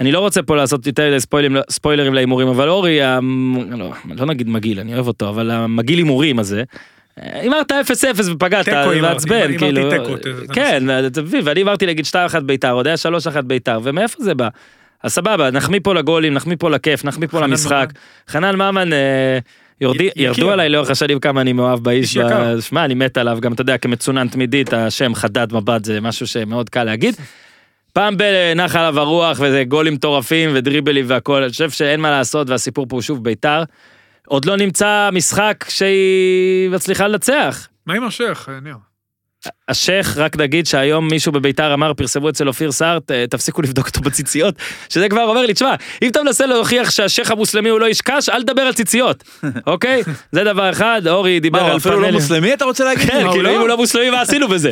אני 0.00 0.12
לא 0.12 0.18
רוצה 0.20 0.42
פה 0.42 0.56
לעשות 0.56 0.86
יותר 0.86 1.20
ספוילרים, 1.20 1.62
ספוילרים 1.70 2.14
להימורים, 2.14 2.48
אבל 2.48 2.68
אורי, 2.68 3.02
המ- 3.02 3.72
לא, 3.78 3.90
לא 4.16 4.26
נגיד 4.26 4.48
מגעיל, 4.48 4.80
אני 4.80 4.94
אוהב 4.94 5.06
אותו, 5.06 5.28
אבל 5.28 5.50
המגעיל 5.50 5.98
הימורים 5.98 6.38
הזה, 6.38 6.62
אה, 7.22 7.40
הימרת 7.40 7.72
0-0 7.72 7.74
ופגעת, 8.26 8.68
הימרתי, 8.68 9.00
מעצבן, 9.00 9.34
הימרתי 9.36 9.58
כאילו. 9.58 9.90
כן, 10.52 10.84
אתה 11.06 11.22
מבין, 11.22 11.40
ואני 11.44 11.62
אמרתי 11.62 11.86
להגיד 11.86 12.06
2-1 12.06 12.10
ביתר, 12.46 12.72
עוד 12.72 12.86
היה 12.86 12.96
3-1 12.96 13.00
ביתר, 13.46 13.80
ומאיפה 13.82 14.22
זה 14.22 14.34
בא? 14.34 14.48
אז 15.02 15.12
סבבה, 15.12 15.50
נחמיא 15.50 15.80
פה 15.82 15.94
לגולים, 15.94 16.34
נחמיא 16.34 16.56
פה 16.58 16.70
לכיף, 16.70 17.04
נחמיא 17.04 17.28
פה 17.28 17.38
למשחק. 17.50 17.92
חנן 18.28 18.56
ממן, 18.56 18.92
אה. 18.92 19.38
ירדו 20.16 20.50
עליי 20.50 20.68
לאורך 20.68 20.90
השנים 20.90 21.20
כמה 21.20 21.40
אני 21.40 21.52
מאוהב 21.52 21.78
באיש, 21.84 22.16
שמע, 22.60 22.84
אני 22.84 22.94
מת 22.94 23.18
עליו, 23.18 23.38
גם 23.40 23.52
אתה 23.52 23.62
יודע, 23.62 23.78
כמצונן 23.78 24.28
תמידית, 24.28 24.72
השם 24.72 25.14
חדד 25.14 25.52
מבט 25.52 25.84
זה 25.84 26.00
משהו 26.00 26.26
שמאוד 26.26 26.68
קל 26.70 26.84
להגיד. 26.84 27.14
פעם 27.96 28.16
בנח 28.16 28.76
עליו 28.76 29.00
הרוח 29.00 29.40
וזה 29.40 29.64
גולים 29.64 29.94
מטורפים 29.94 30.50
ודריבלים 30.54 31.04
והכל, 31.08 31.42
אני 31.42 31.50
חושב 31.50 31.70
שאין 31.70 32.00
מה 32.00 32.10
לעשות 32.10 32.50
והסיפור 32.50 32.86
פה 32.88 32.96
הוא 32.96 33.02
שוב 33.02 33.24
ביתר. 33.24 33.62
עוד 34.26 34.44
לא 34.44 34.56
נמצא 34.56 35.10
משחק 35.12 35.64
שהיא 35.68 36.70
מצליחה 36.70 37.08
לנצח. 37.08 37.68
מה 37.86 37.94
עם 37.94 38.04
השייח, 38.04 38.48
ניר? 38.62 38.76
השייח, 39.68 40.16
רק 40.18 40.36
נגיד 40.36 40.66
שהיום 40.66 41.08
מישהו 41.08 41.32
בביתר 41.32 41.74
אמר, 41.74 41.94
פרסמו 41.94 42.28
אצל 42.28 42.48
אופיר 42.48 42.72
סער, 42.72 42.98
תפסיקו 43.30 43.62
לבדוק 43.62 43.86
אותו 43.86 44.00
בציציות. 44.00 44.54
שזה 44.92 45.08
כבר 45.08 45.22
אומר 45.22 45.46
לי, 45.46 45.54
תשמע, 45.54 45.74
אם 46.02 46.08
אתה 46.08 46.22
מנסה 46.22 46.46
להוכיח 46.46 46.90
שהשייח 46.90 47.30
המוסלמי 47.30 47.68
הוא 47.68 47.80
לא 47.80 47.86
איש 47.86 48.00
קש, 48.00 48.28
אל 48.28 48.42
תדבר 48.42 48.62
על 48.62 48.72
ציציות, 48.72 49.24
אוקיי? 49.66 50.02
זה 50.32 50.44
דבר 50.44 50.70
אחד, 50.70 51.02
אורי 51.06 51.40
דיבר 51.40 51.58
מה, 51.58 51.64
על 51.64 51.70
הוא 51.70 51.78
אפילו 51.78 51.94
לא 51.94 52.00
פאנלים. 52.00 52.20
מוסלמי 52.20 52.54
אתה 52.54 52.64
רוצה 52.64 52.84
להגיד? 52.84 53.06
כן, 53.10 53.12
כאילו 53.12 53.30
הוא 53.30 53.38
אם 53.38 53.44
לא? 53.44 53.60
הוא 53.60 53.68
לא 53.68 53.76
מוסלמי, 53.76 54.10
מה 54.10 54.20
עשינו 54.20 54.48
בזה? 54.48 54.70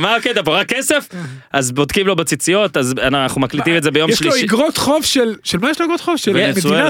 מה 0.00 0.16
הקטע 0.16 0.42
פה, 0.42 0.58
רק 0.58 0.68
כסף? 0.68 1.08
אז 1.52 1.72
בודקים 1.72 2.06
לו 2.06 2.16
בציציות, 2.16 2.76
אז 2.76 2.94
אנחנו 3.02 3.40
מקליטים 3.40 3.76
את 3.76 3.82
זה 3.82 3.90
ביום 3.90 4.10
יש 4.10 4.22
לו 4.22 4.30
שלישי. 4.30 4.46
אגרות 4.46 4.76
חוב 4.76 5.04
של, 5.04 5.34
של 5.44 5.58
מה 5.58 5.70
יש 5.70 5.80
לו 5.80 5.86
אגרות 5.86 6.00
חוב? 6.00 6.16
של. 6.16 6.32
מדינה 6.32 6.88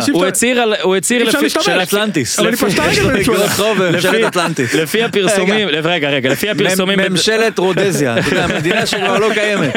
הוא 0.82 0.96
הצהיר 0.96 1.24
לפי. 1.24 1.50
של 1.50 1.82
אטלנטיס. 1.82 2.38
הפרסומים, 5.04 5.68
רגע 5.68 6.10
רגע, 6.10 6.28
לפי 6.28 6.50
הפרסומים, 6.50 7.00
ממשלת 7.12 7.58
רודזיה, 7.58 8.18
אתה 8.18 8.28
יודע, 8.28 8.46
מדינה 8.58 8.86
שכבר 8.86 9.18
לא 9.18 9.28
קיימת. 9.34 9.74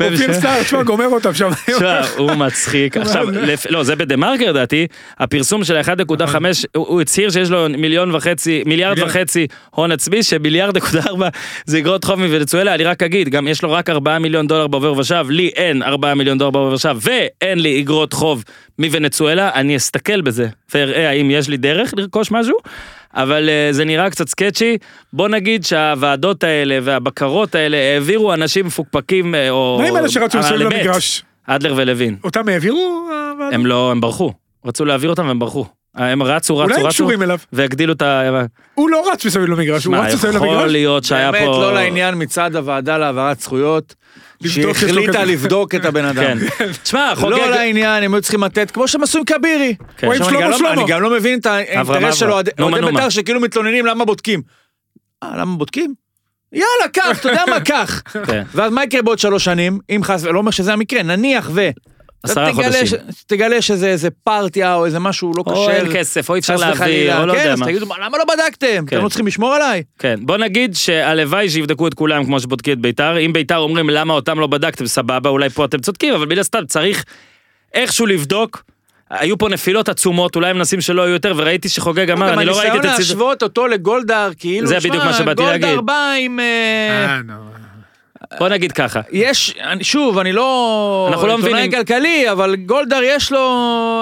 אופיר 0.00 0.32
סער, 0.32 0.62
תשמע, 0.62 0.82
גומר 0.82 1.06
אותם 1.06 1.34
שם. 1.34 1.50
תשמע, 1.66 2.00
הוא 2.16 2.34
מצחיק. 2.34 2.96
עכשיו, 3.04 3.26
לא, 3.70 3.82
זה 3.82 3.96
בדה 3.96 4.16
מרקר 4.16 4.50
לדעתי, 4.50 4.86
הפרסום 5.18 5.64
של 5.64 5.76
ה-1.5, 5.76 6.36
הוא 6.76 7.00
הצהיר 7.00 7.30
שיש 7.30 7.50
לו 7.50 7.66
מיליון 7.78 8.14
וחצי, 8.14 8.62
מיליארד 8.66 8.94
מיליארד. 8.94 9.10
וחצי 9.10 9.46
הון 9.70 9.92
עצמי, 9.92 10.22
שמיליארד 10.22 10.76
נקודה 10.76 11.00
ארבע 11.06 11.28
זה 11.66 11.78
אגרות 11.78 12.04
חוב 12.04 12.20
מוונצואלה, 12.20 12.74
אני 12.74 12.84
רק 12.84 13.02
אגיד, 13.02 13.28
גם 13.28 13.48
יש 13.48 13.62
לו 13.62 13.72
רק 13.72 13.90
4 13.90 14.18
מיליון 14.18 14.46
דולר 14.46 14.66
בעובר 14.66 14.92
ושב, 14.98 15.26
לי 15.30 15.50
אין 15.56 15.82
4 15.82 16.14
מיליון 16.14 16.38
דולר 16.38 16.50
בעובר 16.50 16.74
ושב, 16.74 16.96
ואין 17.00 17.58
לי 17.58 17.80
אגרות 17.80 18.12
חוב 18.12 18.44
מוונצואלה, 18.78 19.50
אני 19.54 19.76
אסתכל 19.76 20.20
בזה, 20.20 20.48
ואראה 20.74 21.10
האם 21.10 21.30
יש 21.30 21.48
לי 21.48 21.56
דרך 21.56 21.94
לרכוש 21.96 22.30
משהו. 22.30 22.56
אבל 23.14 23.48
אה, 23.48 23.68
זה 23.72 23.84
נראה 23.84 24.10
קצת 24.10 24.28
סקצ'י, 24.28 24.78
בוא 25.12 25.28
נגיד 25.28 25.64
שהוועדות 25.64 26.44
האלה 26.44 26.78
והבקרות 26.82 27.54
האלה 27.54 27.76
העבירו 27.76 28.34
אנשים 28.34 28.66
מפוקפקים, 28.66 29.34
אה, 29.34 29.50
או... 29.50 29.78
מה 29.82 29.88
עם 29.88 29.96
אלה 29.96 30.08
שרצו 30.08 30.38
על 30.38 30.44
מסביב. 30.44 30.60
למגרש? 30.60 31.22
אדלר 31.46 31.74
ולוין. 31.76 32.16
אותם 32.24 32.48
העבירו? 32.48 33.10
הם 33.52 33.66
לא, 33.66 33.90
הם 33.90 34.00
ברחו. 34.00 34.32
רצו 34.64 34.84
להעביר 34.84 35.10
אותם 35.10 35.26
והם 35.26 35.38
ברחו. 35.38 35.66
הם 35.94 36.22
רצו, 36.22 36.54
אולי 36.54 36.66
רצו, 36.66 36.80
הם 36.80 36.86
רצו, 36.86 36.94
קשורים 36.94 37.22
אליו. 37.22 37.38
והגדילו 37.52 37.92
את 37.92 38.02
ה... 38.02 38.22
הוא 38.74 38.90
לא 38.90 39.10
רץ 39.12 39.26
מסביב 39.26 39.44
למגרש, 39.46 39.84
הוא 39.84 39.96
רץ 39.96 40.14
מסביב 40.14 40.34
יכול 40.34 40.48
למגרש. 40.48 40.70
להיות 40.72 41.04
שהיה 41.04 41.32
פה... 41.32 41.38
באמת 41.38 41.48
לא 41.48 41.74
לעניין 41.74 42.14
מצד 42.18 42.56
הוועדה 42.56 42.98
להעברת 42.98 43.40
זכויות, 43.40 43.94
שהחליטה. 44.46 45.24
לבדוק 45.24 45.74
את 45.74 45.84
הבן 45.84 46.04
אדם. 46.14 46.38
כן. 46.58 46.66
תשמע, 46.82 47.12
חוגג... 47.16 47.30
לא 47.32 47.50
לעניין, 47.50 48.02
הם 48.02 48.14
היו 48.14 48.22
צריכים 48.22 48.44
לתת, 48.44 48.70
כמו 48.70 48.88
שהם 48.88 49.02
עשו 49.02 49.18
עם 49.18 49.24
כבירי. 49.24 49.74
כן. 49.96 50.06
או 50.06 50.12
עם 50.12 50.22
אני 50.22 50.40
גם 50.42 50.50
לא- 50.50 50.58
שלמה. 50.58 50.72
אני 50.72 50.84
גם 50.86 51.02
לא 51.02 51.10
מבין 51.10 51.38
את 51.38 51.46
האינטרס 51.46 52.14
של. 52.14 52.30
אוהדי. 52.30 52.50
בית"ר 52.56 53.08
שכאילו 53.08 53.40
מתלוננים 53.40 53.86
למה 53.86 54.04
בודקים. 54.04 54.42
אה, 55.22 55.28
למה 55.38 55.56
בודקים? 55.56 55.94
יאללה, 56.52 56.88
קח, 56.92 57.18
אתה 57.20 57.28
יודע 57.28 57.42
מה, 57.50 57.60
קח. 57.60 58.02
כן. 58.26 58.42
ואז 58.54 58.72
מה 58.72 58.84
יקרה 58.84 59.02
בעוד 59.02 59.18
שלוש 59.18 59.44
שנים, 59.44 59.78
אם 59.90 60.00
חס, 60.04 60.24
לא 60.24 60.38
אומר 60.38 60.50
שזה 60.50 60.72
המקרה, 60.72 61.02
נניח 61.02 61.50
ו... 61.54 61.70
עשרה 62.24 62.52
תגלה 62.52 62.64
חודשים. 62.64 62.86
ש- 62.86 63.22
תגלה 63.26 63.62
שזה 63.62 63.86
איזה 63.88 64.08
פרטיה 64.10 64.74
או 64.74 64.86
איזה 64.86 64.98
משהו 64.98 65.32
לא 65.36 65.42
או 65.46 65.52
כשר. 65.52 65.70
אין 65.70 65.86
כסף, 65.92 66.28
או 66.30 66.34
אי 66.34 66.40
אפשר 66.40 66.56
להעביר. 66.56 67.20
או 67.20 67.26
לא 67.26 67.32
כן, 67.32 67.38
יודע 67.38 67.52
אז 67.52 67.60
מה. 67.60 67.66
תגידו, 67.66 67.86
למה 68.04 68.18
לא 68.18 68.24
בדקתם? 68.24 68.86
כן. 68.86 68.96
אתם 68.96 69.04
לא 69.04 69.08
צריכים 69.08 69.26
לשמור 69.26 69.54
עליי? 69.54 69.82
כן, 69.98 70.14
בוא 70.22 70.36
נגיד 70.36 70.74
שהלוואי 70.76 71.50
שיבדקו 71.50 71.86
את 71.88 71.94
כולם 71.94 72.24
כמו 72.24 72.40
שבודקים 72.40 72.72
את 72.72 72.78
ביתר, 72.78 73.18
אם 73.18 73.32
ביתר 73.32 73.56
אומרים 73.58 73.90
למה 73.90 74.14
אותם 74.14 74.40
לא 74.40 74.46
בדקתם, 74.46 74.86
סבבה, 74.86 75.30
אולי 75.30 75.48
פה 75.48 75.64
אתם 75.64 75.78
צודקים, 75.78 76.14
אבל 76.14 76.26
מן 76.26 76.38
הסתם 76.38 76.66
צריך 76.66 77.04
איכשהו 77.74 78.06
לבדוק. 78.06 78.62
היו 79.10 79.38
פה 79.38 79.48
נפילות 79.48 79.88
עצומות, 79.88 80.36
אולי 80.36 80.50
הם 80.50 80.56
מנסים 80.56 80.80
שלא 80.80 81.02
יהיו 81.02 81.12
יותר, 81.12 81.32
וראיתי 81.36 81.68
שחוגג 81.68 82.10
אמר, 82.10 82.30
גם 82.32 82.38
אני 82.38 82.46
לא 82.46 82.52
ראיתי 82.58 82.68
את 82.68 82.72
הניסיון 82.72 82.94
הציטוט. 82.94 83.08
להשוות 83.10 83.42
אותו 83.42 83.66
לגולדהר, 83.66 84.30
כאילו, 84.38 84.66
זה 84.66 84.78
בדיוק 84.78 84.94
שמע, 84.94 85.04
מה 85.04 85.12
שבאתי 85.12 85.42
גולדהר 85.42 85.70
להגיד. 85.70 85.86
בא 85.86 86.12
עם... 86.20 86.40
אה, 86.40 87.06
אה, 87.06 87.20
נו. 87.22 87.32
בוא 88.38 88.48
נגיד 88.48 88.72
ככה, 88.72 89.00
יש, 89.12 89.54
אני- 89.62 89.84
שוב, 89.84 90.18
אני 90.18 90.32
לא... 90.32 91.08
אנחנו 91.12 91.26
לא 91.26 91.36
עיתונאי 91.36 91.52
מבינים. 91.52 91.70
כלכלי, 91.70 92.30
אבל 92.32 92.56
גולדהר 92.56 93.00
יש 93.02 93.32
לו... 93.32 93.38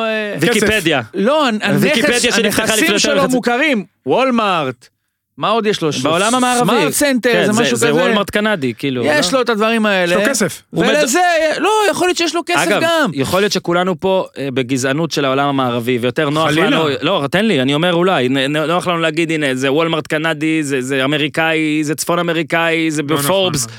אה, 0.06 0.34
ויקיפדיה. 0.40 1.00
לא, 1.14 1.46
הנכס, 1.48 2.38
הנכסים 2.38 2.98
שלו 2.98 3.28
מוכרים. 3.28 3.84
Walmart. 4.06 4.88
מה 5.36 5.48
עוד 5.48 5.66
יש 5.66 5.82
לו? 5.82 5.90
בעולם 6.02 6.34
המערבי. 6.34 6.70
Smart 6.70 6.92
Center, 6.92 7.32
כן, 7.32 7.46
זה 7.46 7.52
זה- 7.52 7.62
משהו 7.62 7.76
זה 7.76 7.88
כזה. 7.88 8.00
Walmart 8.00 8.30
קנדי, 8.30 8.72
כאילו. 8.78 9.02
יש 9.04 9.32
לא? 9.32 9.38
לו 9.38 9.44
את 9.44 9.48
הדברים 9.48 9.86
האלה. 9.86 10.14
יש 10.14 10.20
לו 10.20 10.30
כסף. 10.30 10.62
ולזה, 10.72 11.20
לא, 11.58 11.70
יכול 11.90 12.08
להיות 12.08 12.16
שיש 12.18 12.34
לו 12.34 12.40
כסף 12.46 12.58
אגב, 12.68 12.80
גם. 12.82 13.10
יכול 13.14 13.40
להיות 13.40 13.52
שכולנו 13.52 14.00
פה 14.00 14.26
אה, 14.38 14.48
בגזענות 14.54 15.10
של 15.10 15.24
העולם 15.24 15.48
המערבי, 15.48 15.98
ויותר 16.00 16.30
נוח 16.30 16.48
חלילה. 16.48 16.66
לנו, 16.70 16.88
לא, 17.02 17.24
תן 17.30 17.44
לי, 17.44 17.62
אני 17.62 17.74
אומר 17.74 17.94
אולי, 17.94 18.28
נוח 18.68 18.86
לנו 18.86 18.98
להגיד, 18.98 19.30
הנה, 19.30 19.54
זה 19.54 19.72
Walmart 19.72 20.06
קנדי, 20.06 20.62
זה 20.62 20.80
זה 20.80 21.04
אמריקאי, 21.04 21.84
זה 21.84 21.94
צפון 21.94 22.18
אמריקאי, 22.18 22.90
זה 22.90 23.02
לא 23.08 23.16
בפורבס. 23.16 23.66
נכון. 23.66 23.78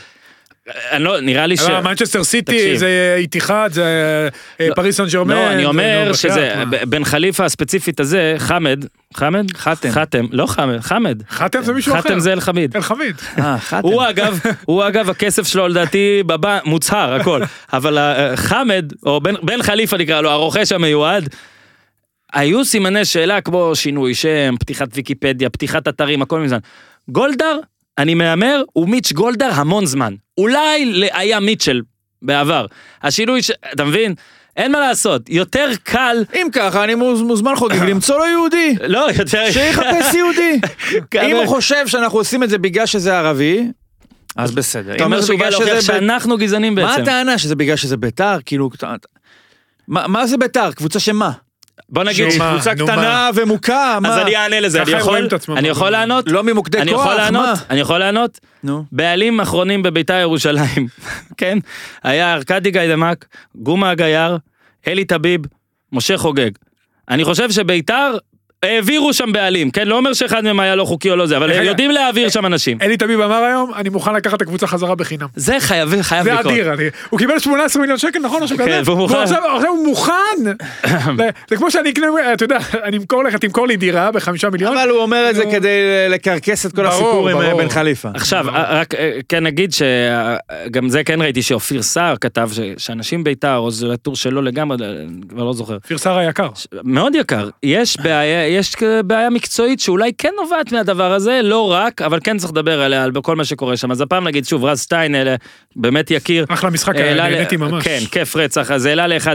אני 0.92 1.04
לא, 1.04 1.20
נראה 1.20 1.48
לי 1.48 1.58
ש... 1.58 1.62
אבל 1.62 1.82
מנצ'סטר 1.90 2.24
סיטי. 2.24 2.78
זה 2.78 3.16
איתיחד, 3.18 3.70
זה 3.72 3.84
אה, 4.60 4.68
לא, 4.68 4.76
פריס 4.76 4.98
סן 4.98 5.06
ג'רמן. 5.06 5.36
לא, 5.36 5.48
אני 5.52 5.66
אומר 5.66 6.14
שזה, 6.14 6.64
בן 6.88 7.04
חליפה 7.04 7.46
הספציפית 7.46 8.00
הזה, 8.00 8.36
חמד, 8.38 8.86
חמד? 9.14 9.46
חתם. 9.56 9.92
חתם, 9.92 10.26
לא 10.32 10.46
חמד, 10.46 10.80
חמד. 10.80 11.22
חתם 11.30 11.64
זה 11.64 11.74
מישהו 11.74 11.94
אחר. 11.94 12.02
חתם 12.02 12.20
זה 12.20 12.34
אל-חמיד. 12.34 12.76
אל-חמיד. 12.76 13.16
אה, 13.40 13.58
חתם. 13.70 13.88
הוא 13.88 14.04
אגב, 14.10 14.40
הוא 14.66 14.88
אגב, 14.88 15.10
הכסף 15.10 15.48
שלו 15.48 15.68
לדעתי 15.68 16.24
בבנק, 16.26 16.66
מוצהר, 16.66 17.14
הכל. 17.14 17.42
אבל 17.74 17.98
אה, 17.98 18.38
חמד, 18.38 18.86
או 19.06 19.22
בן 19.22 19.64
חליפה 19.64 19.98
נקרא 19.98 20.22
לו, 20.22 20.30
הרוכש 20.30 20.72
המיועד, 20.72 21.30
היו 22.34 22.66
סימני 22.66 23.06
שאלה 23.06 23.42
כמו 23.42 23.76
שינוי 23.76 24.16
שם, 24.16 24.56
פתיחת 24.60 24.88
ויקיפדיה, 24.94 25.50
פתיחת 25.50 25.88
אתרים, 25.88 26.22
הכל 26.22 26.40
מזמן. 26.40 26.60
גולדהר, 27.10 27.60
אני 27.98 28.14
מהמר, 28.14 28.64
הוא 28.74 28.90
מיץ' 28.90 29.12
גולדהר 29.12 29.52
המון 29.54 29.86
זמן. 29.86 30.14
אולי 30.38 30.86
היה 31.14 31.40
מיטשל 31.40 31.82
בעבר. 32.22 32.66
השינוי, 33.04 33.42
ש... 33.44 33.52
אתה 33.74 33.86
מבין? 33.86 34.14
אין 34.58 34.72
מה 34.72 34.80
לעשות, 34.80 35.30
יותר 35.30 35.70
קל, 35.84 36.24
אם 36.36 36.48
ככה, 36.52 36.84
אני 36.84 36.96
מוז- 36.96 37.22
מוזמן 37.22 37.56
חוגג 37.56 37.84
למצוא 37.90 38.18
לו 38.18 38.26
יהודי. 38.26 38.76
לא, 38.88 39.08
יותר... 39.18 39.52
שיחפש 39.52 40.14
יהודי. 40.14 40.60
אם 41.30 41.36
הוא 41.36 41.46
חושב 41.48 41.88
שאנחנו 41.88 42.18
עושים 42.18 42.44
את 42.44 42.50
זה 42.50 42.58
בגלל 42.58 42.86
שזה 42.86 43.18
ערבי, 43.18 43.68
אז 44.36 44.52
בסדר. 44.52 44.96
אתה 44.96 45.04
אומר 45.04 45.22
שהוא 45.22 45.40
בא 45.40 45.50
להוכיח 45.50 45.80
שאנחנו 45.82 46.38
גזענים 46.38 46.76
מה 46.76 46.82
בעצם. 46.88 47.02
הטענה? 47.02 47.38
שזה 47.38 47.56
בגלל 47.56 47.76
שזה 47.76 47.98
ביתר? 47.98 48.38
כאילו... 48.46 48.70
מה 49.88 50.08
מה 50.08 50.28
זה 50.28 50.38
ביתר? 50.38 50.72
קבוצה 50.72 51.00
שמה? 51.00 51.32
בוא 51.90 52.04
נגיד, 52.04 52.28
מה? 52.40 52.52
קבוצה 52.54 52.76
קטנה 52.76 53.30
ומוכה, 53.36 53.96
אז 53.96 54.02
מה? 54.02 54.22
אני 54.22 54.36
אענה 54.36 54.60
לזה, 54.60 54.82
אני 54.82 54.92
יכול. 54.92 55.28
אני 55.58 55.68
יכול 55.68 55.90
לענות? 55.90 56.26
לא 56.28 56.44
ממוקדי 56.44 56.78
אני 56.78 56.92
כוח, 56.92 57.02
יכול 57.02 57.16
לענות? 57.16 57.46
מה? 57.46 57.54
אני 57.70 57.80
יכול 57.80 57.98
לענות? 57.98 58.40
נו. 58.64 58.86
בעלים 58.92 59.40
אחרונים 59.42 59.84
בביתר 59.84 60.14
ירושלים, 60.14 60.88
כן? 61.38 61.58
היה 62.04 62.34
ארכדי 62.34 62.72
גיידמק, 62.72 63.26
גומה 63.56 63.90
הגייר, 63.90 64.38
אלי 64.88 65.06
טביב, 65.06 65.42
משה 65.92 66.18
חוגג. 66.18 66.52
אני 67.10 67.24
חושב 67.24 67.52
שביתר 67.52 68.18
העבירו 68.64 69.14
שם 69.14 69.32
בעלים, 69.32 69.72
כן? 69.72 69.88
לא 69.88 69.98
אומר 69.98 70.14
שאחד 70.14 70.44
מהם 70.44 70.60
היה 70.60 70.76
לא 70.76 70.86
חוקי 70.86 71.10
או 71.12 71.16
לא 71.16 71.26
זה, 71.26 71.38
אבל 71.38 71.52
רגע, 71.52 71.64
יודעים 71.64 71.92
להעביר 71.92 72.30
שם 72.30 72.46
אנשים. 72.46 72.78
אלי 72.82 72.98
תביב 72.98 73.22
אמר 73.22 73.44
היום, 73.44 73.72
אני 73.76 73.90
מוכן 73.90 74.14
לקחת 74.16 74.34
את 74.34 74.42
הקבוצה 74.42 74.68
חזרה 74.68 74.96
בחינם. 74.96 75.28
זה 75.36 75.58
חייב, 75.60 76.02
חייב 76.02 76.24
זה 76.24 76.32
לקרות. 76.34 76.46
אדיר, 76.46 76.74
אני- 76.74 76.84
הוא 77.10 77.20
קיבל 77.20 77.40
18 77.40 77.82
מיליון 77.82 77.98
שקל, 78.00 78.20
נכון? 78.20 78.44
משהו 78.44 78.58
כן, 78.58 78.64
כזה? 78.66 78.82
והוא 78.86 78.98
מוכן. 78.98 79.16
עכשיו 79.18 79.42
עכשיו 79.56 79.70
הוא 79.70 79.86
מוכן. 79.88 80.14
זה- 81.18 81.30
זה 81.50 81.56
כמו 81.56 81.72
שאני 81.72 81.90
אקנה, 81.90 82.06
אתה 82.34 82.44
יודע, 82.44 82.58
אני 82.84 82.98
אמכור 82.98 83.24
לך, 83.24 83.36
תמכור 83.36 83.68
לי 83.68 83.78
דירה 83.78 84.12
בחמישה 84.12 84.50
מיליון. 84.50 84.78
אבל 84.78 84.90
הוא 84.90 85.00
אומר 85.00 85.28
את 85.30 85.36
זה. 85.36 85.44
כדי 85.52 85.78
לקרקס 86.10 86.66
את 86.66 86.76
כל 86.76 86.86
הסיפור 86.86 87.30
עם 87.30 87.42
אה. 87.42 87.56
בן 87.56 87.70
חליפה. 87.70 88.10
עכשיו, 88.14 88.46
רק 88.70 88.96
אה, 88.96 89.12
כן 89.30 89.44
נגיד 89.44 89.72
שגם 89.74 90.90
זה 90.90 91.04
כן 91.04 91.22
ראיתי 91.22 91.42
שאופיר 91.42 91.82
סער 91.82 92.16
כתב 92.22 92.50
ש- 92.54 92.60
שאנשים 92.86 93.24
ביתר, 93.24 93.56
או 93.58 93.72
זה 93.72 93.98
טור 93.98 94.16
שלו 94.16 94.42
לגמרי, 94.42 94.78
כבר 95.30 95.44
לא 95.44 95.54
זוכר. 95.54 95.76
אופיר 95.76 95.98
סער 95.98 96.18
היקר. 96.18 96.50
מאוד 96.84 97.16
יקר. 97.16 97.50
יש 97.64 97.98
בעיה, 98.00 98.48
יש 98.54 98.74
בעיה 99.06 99.30
מקצועית 99.30 99.80
שאולי 99.80 100.12
כן 100.18 100.30
נובעת 100.42 100.72
מהדבר 100.72 101.14
הזה, 101.14 101.40
לא 101.44 101.72
רק, 101.72 102.02
אבל 102.02 102.20
כן 102.24 102.38
צריך 102.38 102.52
לדבר 102.52 102.82
עליה, 102.82 103.04
על 103.04 103.12
כל 103.24 103.36
מה 103.36 103.46
שקורה 103.46 103.78
שם. 103.78 103.92
אז 103.92 104.02
הפעם 104.02 104.28
נגיד 104.28 104.46
שוב, 104.46 104.66
רז 104.66 104.80
סטיין, 104.80 105.16
אלה, 105.16 105.36
באמת 105.76 106.12
יקיר. 106.12 106.46
אחלה 106.50 106.70
משחק, 106.70 106.96
ל- 106.96 107.14
נהניתי 107.16 107.58
ממש. 107.58 107.84
כן, 107.84 108.00
כיף 108.12 108.36
רצח, 108.36 108.72
אז 108.72 108.86
העלה 108.86 109.08
ל-1-0, 109.08 109.28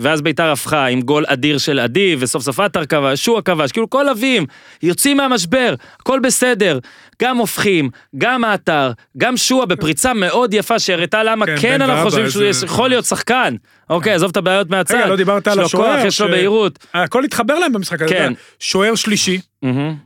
ואז 0.00 0.22
ביתר 0.22 0.50
הפכה 0.52 0.86
עם 0.86 1.00
גול 1.00 1.24
אדיר 1.28 1.58
של 1.58 1.78
עדי, 1.78 2.16
וסוף 2.18 2.42
סוף 2.42 2.60
עטר 2.60 2.84
כבש, 2.84 3.24
שועה 3.24 3.42
כבש, 3.42 3.72
כאילו 3.72 3.90
כל 3.90 4.08
אבים, 4.08 4.46
יוצאים 4.82 5.16
מהמשבר, 5.16 5.74
הכל 6.00 6.20
בסדר. 6.22 6.78
גם 7.22 7.36
הופכים, 7.36 7.90
גם 8.18 8.44
עטר, 8.44 8.92
גם 9.18 9.36
שועה 9.36 9.66
בפריצה 9.66 10.14
מאוד 10.14 10.54
יפה 10.54 10.78
שהראתה 10.78 11.22
למה 11.22 11.46
כן, 11.46 11.54
כן 11.60 11.82
אנחנו 11.82 12.04
חושבים 12.04 12.30
שהוא 12.30 12.42
איזה- 12.44 12.66
יכול 12.66 12.88
להיות 12.88 13.04
שחקן. 13.04 13.54
אוקיי, 13.90 14.12
עזוב 14.12 14.30
את 14.30 14.36
הבעיות 14.36 14.70
מהצד. 14.70 14.94
רגע, 14.94 15.06
לא 15.06 15.16
דיברת 15.16 15.48
על 15.48 15.52
יש 15.52 15.72
לו 15.74 15.80
כוח, 15.80 15.88
השוער. 15.88 16.06
יש 16.06 16.20
לו 16.20 16.28
בהירות. 16.28 16.86
הכל 16.94 17.24
התחבר 17.24 17.58
להם 17.58 17.72
במשחק 17.72 18.02
הזה. 18.02 18.14
כן. 18.14 18.32
שוער 18.58 18.94
שלישי. 18.94 19.40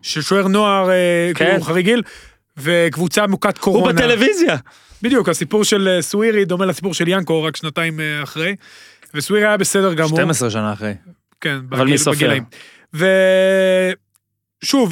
ששוער 0.02 0.48
נוער, 0.48 0.90
אה, 0.90 0.94
כן. 1.34 1.44
כאילו 1.46 1.62
חריג 1.62 1.84
גיל, 1.84 2.02
וקבוצה 2.56 3.26
מוכת 3.26 3.56
הוא 3.56 3.62
קורונה. 3.64 3.92
בטלוויזיה. 3.92 4.56
בדיוק, 5.02 5.28
הסיפור 5.28 5.64
של 5.64 5.88
אה, 5.96 6.02
סווירי 6.02 6.44
דומה 6.44 6.66
לסיפור 6.66 6.94
של 6.94 7.08
ינקו, 7.08 7.42
רק 7.42 7.56
שנתיים 7.56 8.00
אה, 8.00 8.22
אחרי. 8.22 8.56
וסווירי 9.14 9.46
היה 9.46 9.56
בסדר 9.56 9.94
גמור. 9.94 10.08
12 10.16 10.50
שנה 10.50 10.72
אחרי. 10.72 10.94
כן, 11.40 11.58
אבל 11.70 11.84
מי 11.86 11.98
סופר? 11.98 12.32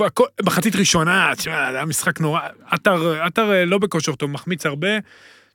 הכל- 0.06 0.24
מחצית 0.42 0.76
ראשונה, 0.76 1.32
תשמע, 1.36 1.70
זה 1.70 1.76
היה 1.76 1.84
משחק 1.86 2.20
נורא, 2.20 2.40
עטר, 2.70 3.22
עטר 3.22 3.52
אה, 3.52 3.64
לא 3.64 3.78
בכושר 3.78 4.14
טוב, 4.14 4.30
מחמיץ 4.30 4.66
הרבה. 4.66 4.96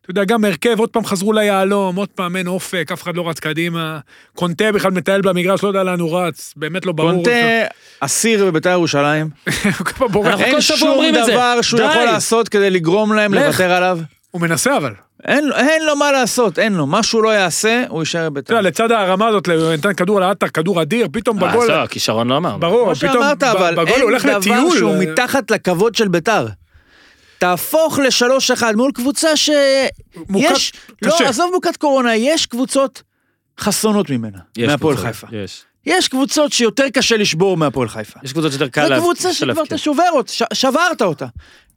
אתה 0.01 0.11
יודע, 0.11 0.23
גם 0.23 0.45
הרכב, 0.45 0.79
עוד 0.79 0.89
פעם 0.89 1.05
חזרו 1.05 1.33
ליהלום, 1.33 1.95
עוד 1.95 2.09
פעם 2.09 2.35
אין 2.35 2.47
אופק, 2.47 2.89
אף 2.93 3.03
אחד 3.03 3.15
לא 3.15 3.29
רץ 3.29 3.39
קדימה. 3.39 3.99
קונטה 4.35 4.71
בכלל 4.71 4.91
מטייל 4.91 5.21
במגרש, 5.21 5.63
לא 5.63 5.67
יודע 5.67 5.83
לאן 5.83 5.99
הוא 5.99 6.19
רץ, 6.19 6.53
באמת 6.57 6.85
לא 6.85 6.91
ברור. 6.91 7.11
קונטה 7.11 7.29
אסיר 7.99 8.45
בביתר 8.45 8.69
ירושלים. 8.69 9.29
אין 10.39 10.61
שום. 10.61 11.07
דבר 11.27 11.61
שהוא. 11.61 11.81
יכול 11.81 12.03
לעשות 12.03 12.49
כדי 12.49 12.69
לגרום 12.69 13.13
להם. 13.13 13.33
לוותר 13.33 13.71
עליו. 13.71 13.99
הוא 14.31 14.41
מנסה 14.41 14.77
אבל. 14.77 14.93
אין 15.25 15.49
אין 15.55 15.85
לו 15.85 15.95
מה 15.95 16.11
לעשות, 16.11 16.59
אין 16.59 16.73
לו. 16.73 16.85
מה 16.87 17.03
שהוא 17.03 17.23
לא 17.23 17.29
יעשה, 17.29 17.83
הוא 17.89 17.99
יישאר 18.01 18.21
אתה 18.21 18.29
בביתר. 18.29 18.53
יודע, 18.53 18.69
לצד 18.69 18.91
הרמה 18.91 19.27
הזאת, 19.27 19.47
הוא 19.47 19.73
נתן 19.73 19.93
כדור 19.93 20.19
לעטר, 20.19 20.47
כדור 20.47 20.81
אדיר, 20.81 21.07
פתאום 21.11 21.43
אה, 21.43 21.49
בגול, 21.49 21.67
זהו, 21.67 21.87
כישרון 21.89 22.27
לא 22.27 22.37
אמרנו. 22.37 22.59
ברור, 22.59 22.93
פתאום 22.93 23.11
שאמרת, 23.13 23.43
ב- 23.43 23.47
אבל 23.47 23.71
בגול 23.71 23.85
הוא 23.87 23.95
אין 23.95 24.01
הולך 24.01 24.25
דבר 24.25 24.37
לטיול. 24.37 24.77
שהוא 24.77 24.93
אה, 24.93 24.99
מתחת 24.99 25.51
לכבוד 25.51 25.95
של 25.95 26.07
ביתר. 26.07 26.47
תהפוך 27.37 27.99
לשלוש 27.99 28.51
אחד 28.51 28.75
מול 28.75 28.91
קבוצה 28.91 29.37
ש... 29.37 29.49
מוקת 30.29 30.51
יש, 30.51 30.73
לא, 31.01 31.11
קשה. 31.11 31.29
עזוב 31.29 31.51
מוכת 31.53 31.77
קורונה, 31.77 32.15
יש 32.15 32.45
קבוצות 32.45 33.03
חסונות 33.59 34.09
ממנה, 34.09 34.37
יש 34.57 34.67
מהפועל 34.69 34.97
חיפה. 34.97 35.27
יש. 35.31 35.63
יש 35.85 36.07
קבוצות 36.07 36.53
שיותר 36.53 36.89
קשה 36.93 37.17
לשבור 37.17 37.57
מהפועל 37.57 37.89
חיפה. 37.89 38.19
יש 38.23 38.33
קבוצות 38.33 38.51
שיותר 38.51 38.67
קל 38.67 38.83
זו 38.83 38.89
לה- 38.89 38.97
קבוצה 38.99 39.33
שכבר. 39.33 39.63
אתה 39.63 39.77
שובר 39.77 40.03
אותה, 40.11 40.31
שברת 40.53 41.01
אותה. 41.01 41.25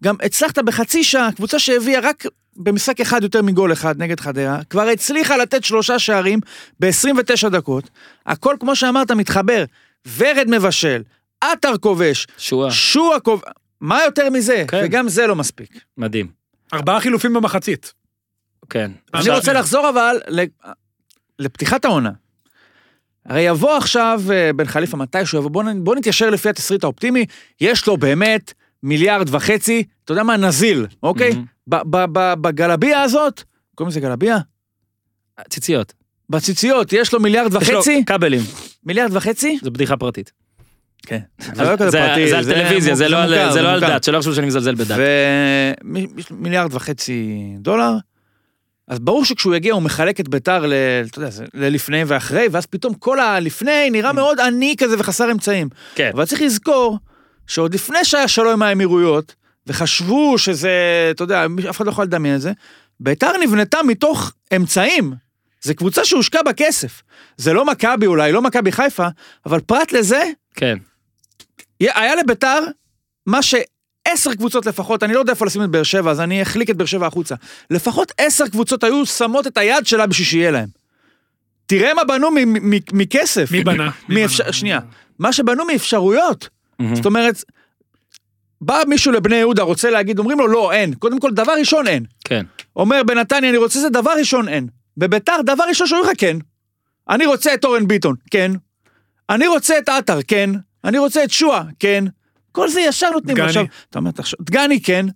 גם 0.03 0.15
הצלחת 0.23 0.59
בחצי 0.59 1.05
שעה, 1.05 1.29
קבוצה 1.37 1.59
שהביאה 1.59 2.01
רק 2.03 2.25
במשחק 2.57 3.01
אחד 3.01 3.23
יותר 3.23 3.43
מגול 3.43 3.73
אחד 3.73 4.03
נגד 4.03 4.21
חדרה, 4.21 4.65
כבר 4.71 4.83
הצליחה 4.83 5.37
לתת 5.37 5.65
שלושה 5.65 5.99
שערים 5.99 6.41
ב-29 6.81 7.49
דקות. 7.49 7.91
הכל, 8.27 8.57
כמו 8.61 8.77
שאמרת, 8.77 9.11
מתחבר. 9.11 9.65
ורד 10.17 10.47
מבשל, 10.49 11.03
עטר 11.41 11.77
כובש, 11.79 12.27
שועה, 12.39 12.71
שועה 12.71 13.21
כובש, 13.21 13.45
מה 13.81 14.05
יותר 14.05 14.31
מזה? 14.31 14.65
כן. 14.69 14.83
וגם 14.85 15.09
זה 15.09 15.27
לא 15.27 15.37
מספיק. 15.37 15.79
מדהים. 15.99 16.27
ארבעה 16.75 17.01
חילופים 17.01 17.35
במחצית. 17.35 17.93
כן. 18.71 18.91
אני 19.15 19.31
רוצה 19.31 19.53
לחזור 19.53 19.89
אבל 19.89 20.17
ל- 20.29 20.45
לפתיחת 21.39 21.85
העונה. 21.85 22.11
הרי 23.27 23.41
יבוא 23.41 23.77
עכשיו 23.77 24.23
אה, 24.33 24.51
בן 24.57 24.65
חליפה 24.65 24.97
מתישהו, 24.97 25.39
יבוא, 25.39 25.51
בוא, 25.51 25.65
בוא 25.77 25.97
נתיישר 25.97 26.31
לפי 26.31 26.49
התסריט 26.49 26.85
האופטימי, 26.85 27.27
יש 27.61 27.87
לו 27.87 27.97
באמת 27.97 28.53
מיליארד 28.83 29.35
וחצי, 29.35 29.83
אתה 30.05 30.13
יודע 30.13 30.23
מה, 30.23 30.37
נזיל, 30.37 30.87
אוקיי? 31.03 31.33
בגלביה 32.41 33.03
הזאת, 33.03 33.43
קוראים 33.75 33.91
לזה 33.91 34.01
גלביה? 34.01 34.39
ציציות. 35.51 35.93
בציציות, 36.31 36.93
יש 36.93 37.13
לו 37.13 37.21
מיליארד 37.21 37.55
יש 37.63 37.71
לו 37.71 37.77
וחצי? 37.79 38.03
כבלים, 38.07 38.41
מיליארד 38.85 39.17
וחצי? 39.17 39.59
זו 39.63 39.71
בדיחה 39.71 39.97
פרטית. 39.97 40.33
כן. 41.07 41.19
זה 41.39 41.53
זה 41.91 42.05
על 42.39 42.45
טלוויזיה, 42.45 42.95
זה 42.95 43.09
לא 43.09 43.17
על- 43.23 43.53
זה 43.53 43.63
לא 43.63 43.69
על. 43.69 43.81
דת, 43.81 44.05
שלא 44.05 44.19
חשבו 44.19 44.35
שאני 44.35 44.47
מזלזל 44.47 44.75
בדת. 44.75 44.97
ומיליארד 46.31 46.75
וחצי 46.75 47.39
דולר, 47.59 47.93
אז 48.89 48.99
ברור 49.01 49.25
שכשהוא 49.25 49.55
יגיע 49.55 49.75
הוא 49.75 49.83
מחלק 49.83 50.21
את 50.21 50.29
ביתר 50.29 50.67
ל... 50.67 50.73
אתה 51.11 51.19
יודע, 51.19 51.29
ללפני 51.55 52.03
ואחרי, 52.07 52.47
ואז 52.51 52.67
פתאום 52.67 52.95
כל 52.95 53.21
הלפני 53.21 53.91
נראה 53.91 54.13
מאוד 54.13 54.41
עני 54.41 54.75
כזה 54.79 54.97
וחסר 54.99 55.33
אמצעים. 55.33 55.69
כן. 55.95 56.11
אבל 56.15 56.25
צריך 56.25 56.43
לזכור 56.43 56.99
שעוד 57.47 57.75
לפני 57.75 58.05
שהיה 58.05 58.29
שלום 58.29 58.53
עם 58.53 58.63
האמירויות, 58.63 59.35
וחשבו 59.67 60.39
שזה, 60.39 60.71
אתה 61.11 61.23
יודע, 61.25 61.47
אף 61.71 61.77
אחד 61.77 61.87
לא 61.87 61.91
יכול 61.91 62.05
לדמיין 62.05 62.35
את 62.37 62.41
זה, 62.41 62.53
ביתר 63.01 63.33
נבנתה 63.43 63.83
מתוך 63.83 64.33
אמצעים. 64.57 65.13
זו 65.63 65.75
קבוצה 65.75 66.05
שהושקע 66.05 66.43
בה 66.43 66.53
כסף. 66.53 67.03
זה 67.37 67.53
לא 67.53 67.65
מכבי 67.65 68.07
אולי, 68.07 68.33
לא 68.33 68.43
מכבי 68.43 68.73
חיפה, 68.73 69.07
אבל 69.47 69.61
פרט 69.61 69.93
לזה, 69.93 70.23
כן. 70.55 70.79
היה 71.81 72.15
לביתר 72.17 72.59
מה 73.27 73.41
שעשר 73.43 74.35
קבוצות 74.35 74.67
לפחות, 74.67 75.03
אני 75.03 75.15
לא 75.15 75.19
יודע 75.19 75.33
איפה 75.33 75.47
לשים 75.47 75.63
את 75.65 75.69
באר 75.71 75.83
שבע, 75.83 76.11
אז 76.11 76.21
אני 76.21 76.43
אחליק 76.43 76.71
את 76.71 76.77
באר 76.77 76.87
שבע 76.87 77.07
החוצה. 77.07 77.35
לפחות 77.71 78.13
עשר 78.19 78.49
קבוצות 78.49 78.85
היו 78.85 79.07
שמות 79.07 79.47
את 79.47 79.57
היד 79.57 79.87
שלה 79.87 80.07
בשביל 80.07 80.27
שיהיה 80.27 80.51
להם. 80.51 80.69
תראה 81.67 81.95
מה 81.95 82.05
בנו 82.05 82.31
מ- 82.31 82.71
מ- 82.75 82.81
מכסף. 82.93 83.49
מי 83.51 83.65
בנה? 83.65 83.91
מי 84.09 84.23
מאפשר- 84.23 84.45
בנה? 84.45 84.53
שנייה. 84.53 84.79
מה 85.19 85.33
שבנו 85.33 85.65
מאפשרויות. 85.65 86.49
מהמם. 86.83 86.97
זאת 86.97 87.07
אומרת, 87.07 87.45
בא 88.61 88.83
מישהו 88.89 89.13
לבני 89.13 89.37
יהודה, 89.37 89.63
רוצה 89.63 89.91
להגיד, 89.91 90.19
אומרים 90.19 90.39
לו, 90.39 90.49
לא, 90.49 90.73
אין. 90.73 90.95
קודם 90.95 91.21
כל, 91.21 91.31
דבר 91.31 91.53
ראשון, 91.53 91.87
אין. 91.87 92.05
כן. 92.25 92.47
אומר 92.77 93.03
בנתניה, 93.07 93.51
אני 93.51 93.59
רוצה 93.59 93.81
זה, 93.81 93.89
דבר 93.89 94.11
ראשון, 94.19 94.49
אין. 94.49 94.69
בביתר, 94.97 95.37
דבר 95.47 95.65
ראשון 95.69 95.87
שאומרים 95.87 96.11
לך, 96.11 96.21
כן. 96.21 96.37
אני 97.09 97.27
רוצה 97.27 97.55
את 97.55 97.65
אורן 97.65 97.89
ביטון, 97.89 98.15
כן. 98.31 98.53
אני 99.31 99.47
רוצה 99.47 99.79
את 99.79 99.89
עטר, 99.89 100.19
כן. 100.29 100.51
אני 100.85 100.99
רוצה 100.99 101.25
את 101.25 101.31
שועה, 101.31 101.65
כן. 101.79 102.05
כל 102.53 102.69
זה 102.69 102.81
ישר 102.81 103.11
נותנים. 103.11 103.37
דגני. 103.37 103.47
עכשיו, 103.47 103.65
אתה 103.91 103.99
אומר, 103.99 104.11
תחשוב, 104.11 104.41
דגני, 104.43 104.81
כן. 104.81 105.07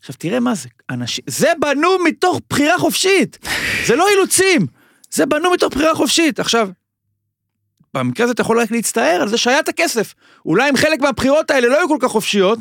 עכשיו, 0.00 0.14
תראה 0.18 0.40
מה 0.40 0.54
זה, 0.54 0.68
אנשים, 0.90 1.24
זה 1.26 1.52
בנו 1.60 1.88
מתוך 2.04 2.40
בחירה 2.50 2.78
חופשית. 2.78 3.38
זה 3.86 3.96
לא 3.96 4.08
אילוצים. 4.08 4.66
זה 5.10 5.26
בנו 5.26 5.50
מתוך 5.52 5.74
בחירה 5.74 5.94
חופשית. 5.94 6.40
עכשיו, 6.40 6.68
במקרה 7.94 8.24
הזה 8.24 8.32
אתה 8.32 8.42
יכול 8.42 8.60
רק 8.60 8.70
להצטער 8.70 9.22
על 9.22 9.28
זה 9.28 9.38
שהיה 9.38 9.60
את 9.60 9.68
הכסף. 9.68 10.14
אולי 10.46 10.70
אם 10.70 10.76
חלק 10.76 11.00
מהבחירות 11.00 11.50
האלה 11.50 11.68
לא 11.68 11.78
היו 11.78 11.88
כל 11.88 11.98
כך 12.00 12.08
חופשיות, 12.08 12.58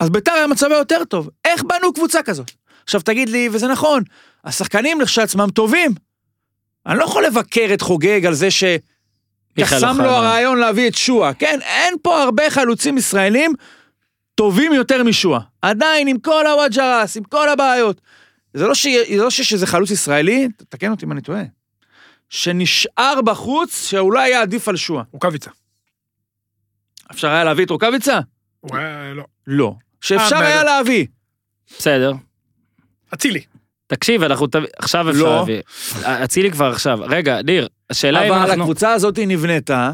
אז 0.00 0.10
ביתר 0.10 0.32
היה 0.32 0.46
מצבה 0.46 0.74
יותר 0.74 1.04
טוב. 1.04 1.30
איך 1.44 1.62
בנו 1.62 1.92
קבוצה 1.92 2.22
כזאת? 2.22 2.50
עכשיו 2.84 3.00
תגיד 3.00 3.28
לי, 3.28 3.48
וזה 3.52 3.68
נכון, 3.68 4.02
השחקנים 4.44 5.00
לכשעצמם 5.00 5.48
טובים. 5.50 5.90
אני 6.86 6.98
לא 6.98 7.04
יכול 7.04 7.24
לבקר 7.24 7.70
את 7.74 7.80
חוגג 7.80 8.26
על 8.26 8.34
זה 8.34 8.50
ש... 8.50 8.64
אוחנה. 9.58 9.92
לו 9.92 10.10
הרעיון 10.10 10.58
להביא 10.58 10.88
את 10.88 10.94
שועה. 10.94 11.34
כן, 11.34 11.58
אין 11.62 11.94
פה 12.02 12.22
הרבה 12.22 12.50
חלוצים 12.50 12.98
ישראלים 12.98 13.52
טובים 14.34 14.72
יותר 14.72 15.02
משועה. 15.02 15.40
עדיין, 15.62 16.08
עם 16.08 16.18
כל 16.18 16.46
הוואג'רס, 16.46 17.16
עם 17.16 17.24
כל 17.24 17.48
הבעיות. 17.48 18.00
זה 18.54 18.66
לא. 18.66 18.72
זה 19.16 19.22
לא 19.22 19.30
שיש 19.30 19.52
איזה 19.52 19.66
חלוץ 19.66 19.90
ישראלי, 19.90 20.48
תקן 20.68 20.90
אותי 20.90 21.06
אם 21.06 21.12
אני 21.12 21.20
טועה, 21.20 21.42
שנשאר 22.30 23.20
בחוץ, 23.24 23.86
שאולי 23.90 24.22
היה 24.24 24.42
עדיף 24.42 24.68
על 24.68 24.76
שועה. 24.76 25.04
רוקאביצה. 25.12 25.50
אפשר 27.10 27.28
היה 27.28 27.44
להביא 27.44 27.64
את 27.64 27.70
רוקאביצה? 27.70 28.20
היה, 28.72 29.12
לא. 29.14 29.24
לא. 29.46 29.74
שאפשר 30.00 30.36
אה, 30.36 30.46
היה. 30.46 30.64
להביא. 30.64 31.06
בסדר. 31.78 32.12
אצילי. 33.14 33.40
תקשיב, 33.86 34.22
אנחנו... 34.22 34.46
תב- 34.46 34.64
עכשיו 34.78 35.10
אפשר 35.10 35.22
לא. 35.22 35.36
להביא. 35.36 35.60
אצילי 36.02 36.50
כבר 36.50 36.70
עכשיו. 36.70 36.98
רגע, 37.02 37.42
ניר, 37.42 37.68
השאלה 37.90 38.22
אם 38.26 38.32
אבל 38.32 38.40
אנחנו... 38.42 38.62
הקבוצה 38.62 38.92
הזאת 38.92 39.18
נבנתה. 39.26 39.92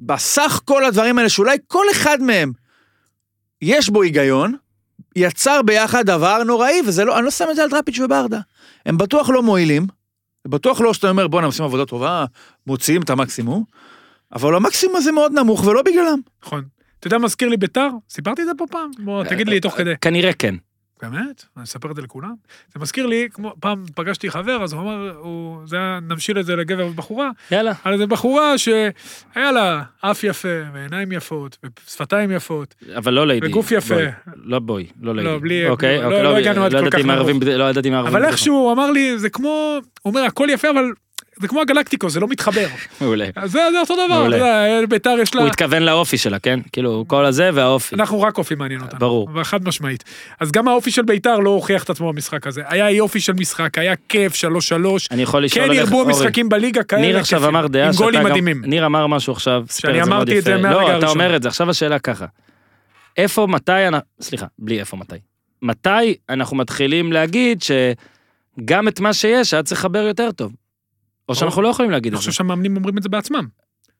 בסך 0.00 0.60
כל 0.64 0.84
הדברים 0.84 1.18
האלה, 1.18 1.28
שאולי 1.28 1.56
כל 1.66 1.84
אחד 1.92 2.18
מהם 2.20 2.52
יש 3.62 3.88
בו 3.88 4.02
היגיון, 4.02 4.54
יצר 5.16 5.62
ביחד 5.62 6.06
דבר 6.06 6.42
נוראי, 6.44 6.80
וזה 6.86 7.04
לא, 7.04 7.16
אני 7.18 7.24
לא 7.24 7.30
שם 7.30 7.44
את 7.50 7.56
זה 7.56 7.62
על 7.62 7.70
דראפיץ' 7.70 7.98
וברדה. 7.98 8.40
הם 8.86 8.98
בטוח 8.98 9.30
לא 9.30 9.42
מועילים, 9.42 9.86
בטוח 10.48 10.80
לא 10.80 10.94
שאתה 10.94 11.10
אומר, 11.10 11.28
בואנה, 11.28 11.46
עושים 11.46 11.64
עבודה 11.64 11.86
טובה, 11.86 12.24
מוציאים 12.66 13.02
את 13.02 13.10
המקסימום, 13.10 13.64
אבל 14.32 14.54
המקסימום 14.54 14.96
הזה 14.96 15.12
מאוד 15.12 15.32
נמוך, 15.32 15.66
ולא 15.66 15.82
בגללם. 15.82 16.20
נכון. 16.44 16.64
אתה 17.00 17.06
יודע 17.06 17.18
מה 17.18 17.24
מזכיר 17.24 17.48
לי 17.48 17.56
ביתר? 17.56 17.88
סיפרתי 18.10 18.42
את 18.42 18.46
זה 18.46 18.52
פה 18.58 18.64
פעם? 18.70 18.90
בוא, 18.98 19.24
תגיד 19.24 19.48
לי 19.48 19.60
תוך 19.60 19.74
כדי. 19.76 19.92
כנראה 20.00 20.32
כן. 20.32 20.54
באמת? 21.02 21.44
אני 21.56 21.64
אספר 21.64 21.90
את 21.90 21.96
זה 21.96 22.02
לכולם? 22.02 22.34
זה 22.74 22.80
מזכיר 22.80 23.06
לי, 23.06 23.28
כמו 23.32 23.54
פעם 23.60 23.84
פגשתי 23.94 24.30
חבר, 24.30 24.62
אז 24.64 24.72
הוא 24.72 24.80
אמר, 24.82 25.12
הוא, 25.18 25.58
זה 25.66 25.76
היה, 25.76 25.98
נמשיל 26.08 26.38
את 26.38 26.46
זה 26.46 26.56
לגבר 26.56 26.86
ובחורה, 26.86 27.30
יאללה. 27.50 27.72
על 27.84 27.92
איזה 27.92 28.06
בחורה 28.06 28.58
שהיה 28.58 28.92
לה 29.52 29.82
אף 30.00 30.24
יפה, 30.24 30.48
ועיניים 30.72 31.12
יפות, 31.12 31.58
ושפתיים 31.86 32.30
יפות, 32.30 32.74
אבל 32.96 33.12
לא 33.14 33.26
ליידי. 33.26 33.46
וגוף 33.46 33.72
יפה. 33.72 33.94
בואי. 33.94 34.06
לא 34.36 34.58
בואי, 34.58 34.86
לא 35.00 35.14
ליידי. 35.14 35.38
בלי- 35.38 35.68
אוקיי, 35.68 35.98
לא- 35.98 36.04
אוקיי, 36.04 36.22
לא 36.22 36.36
הגענו 36.36 36.64
עד 36.64 36.72
לא 36.72 36.78
כל 36.80 36.86
ידעתי 36.86 37.02
כך 37.02 37.08
נמוך. 37.08 37.28
לא 37.46 37.70
ידעתי 37.70 37.90
מה 37.90 37.98
ערבים. 37.98 38.16
אבל 38.16 38.24
איכשהו 38.24 38.54
הוא 38.56 38.72
אמר 38.72 38.90
לי, 38.90 39.18
זה 39.18 39.30
כמו, 39.30 39.48
הוא 40.02 40.10
אומר, 40.10 40.20
הכל 40.24 40.48
יפה, 40.50 40.70
אבל 40.70 40.84
זה 41.40 41.48
כמו 41.48 41.60
הגלקטיקוס, 41.60 42.12
זה 42.12 42.20
לא 42.20 42.28
מתחבר. 42.28 42.66
מעולה. 43.00 43.26
זה 43.44 43.60
זה 43.72 43.80
אותו 43.80 43.94
דבר, 44.06 44.28
ביתר 44.88 45.16
יש 45.22 45.34
לה... 45.34 45.40
הוא 45.40 45.48
התכוון 45.48 45.82
לאופי 45.82 46.18
שלה, 46.18 46.38
כן? 46.38 46.60
כאילו, 46.72 47.04
כל 47.08 47.24
הזה 47.24 47.50
והאופי. 47.54 47.94
אנחנו 47.94 48.22
רק 48.22 48.38
אופי 48.38 48.54
מעניין 48.54 48.80
אותנו. 48.80 48.98
ברור. 48.98 49.28
חד 49.42 49.68
משמעית. 49.68 50.04
אז 50.40 50.52
גם 50.52 50.68
האופי 50.68 50.90
של 50.90 51.02
ביתר 51.02 51.38
לא 51.38 51.50
הוכיח 51.50 51.84
את 51.84 51.90
עצמו 51.90 52.12
במשחק 52.12 52.46
הזה. 52.46 52.62
היה 52.66 52.90
יופי 52.90 53.20
של 53.20 53.32
משחק, 53.32 53.78
היה 53.78 53.94
כיף, 54.08 54.34
שלוש 54.34 54.68
שלוש. 54.68 55.08
אני 55.10 55.22
יכול 55.22 55.44
לשאול 55.44 55.64
כן 55.64 55.70
עליך, 55.70 55.82
ירבו 55.82 56.00
אורי. 56.00 56.12
משחקים 56.12 56.48
בליגה 56.48 56.82
כאלה. 56.82 57.02
ניר 57.02 57.18
עכשיו 57.18 57.48
אמר 57.48 57.66
דעה 57.66 57.92
שאתה 57.92 58.10
גם... 58.12 58.24
מדהימים. 58.24 58.64
ניר 58.64 58.86
אמר 58.86 59.06
משהו 59.06 59.32
עכשיו, 59.32 59.64
שאני 59.70 60.02
אמרתי 60.02 60.38
את 60.38 60.44
זה. 60.44 60.56
מהרגע 60.56 60.80
לא, 60.80 60.86
אתה 60.86 60.92
הראשון. 60.92 61.20
אומר 61.20 61.36
את 61.36 61.42
זה, 61.42 61.48
עכשיו 61.48 61.70
השאלה 61.70 61.98
ככה. 61.98 62.26
איפה, 63.16 63.46
מתי, 63.46 63.72
סליחה, 64.20 64.46
בלי 64.58 64.80
איפה, 64.80 64.96
מתי. 64.96 65.16
מתי 65.62 66.14
אנחנו 66.30 66.56
מתחילים 66.56 67.12
להגיד 67.12 67.62
שגם 67.62 68.88
את 68.88 69.00
מה 69.00 69.12
שיש 69.12 69.54
היה 69.54 69.62
צריך 69.62 69.80
לחבר 69.80 69.98
יותר 69.98 70.32
טוב? 70.32 70.52
או 71.28 71.34
שאנחנו 71.34 71.62
לא 71.62 71.68
יכולים 71.68 71.90
להגיד 71.90 72.12
אני 72.12 72.16
את 72.18 72.22
זה. 72.22 72.30
חושב 72.30 72.38
שהמאמנים 72.38 72.76
אומרים 72.76 72.98
את 72.98 73.02
זה 73.02 73.08
בעצמם. 73.08 73.46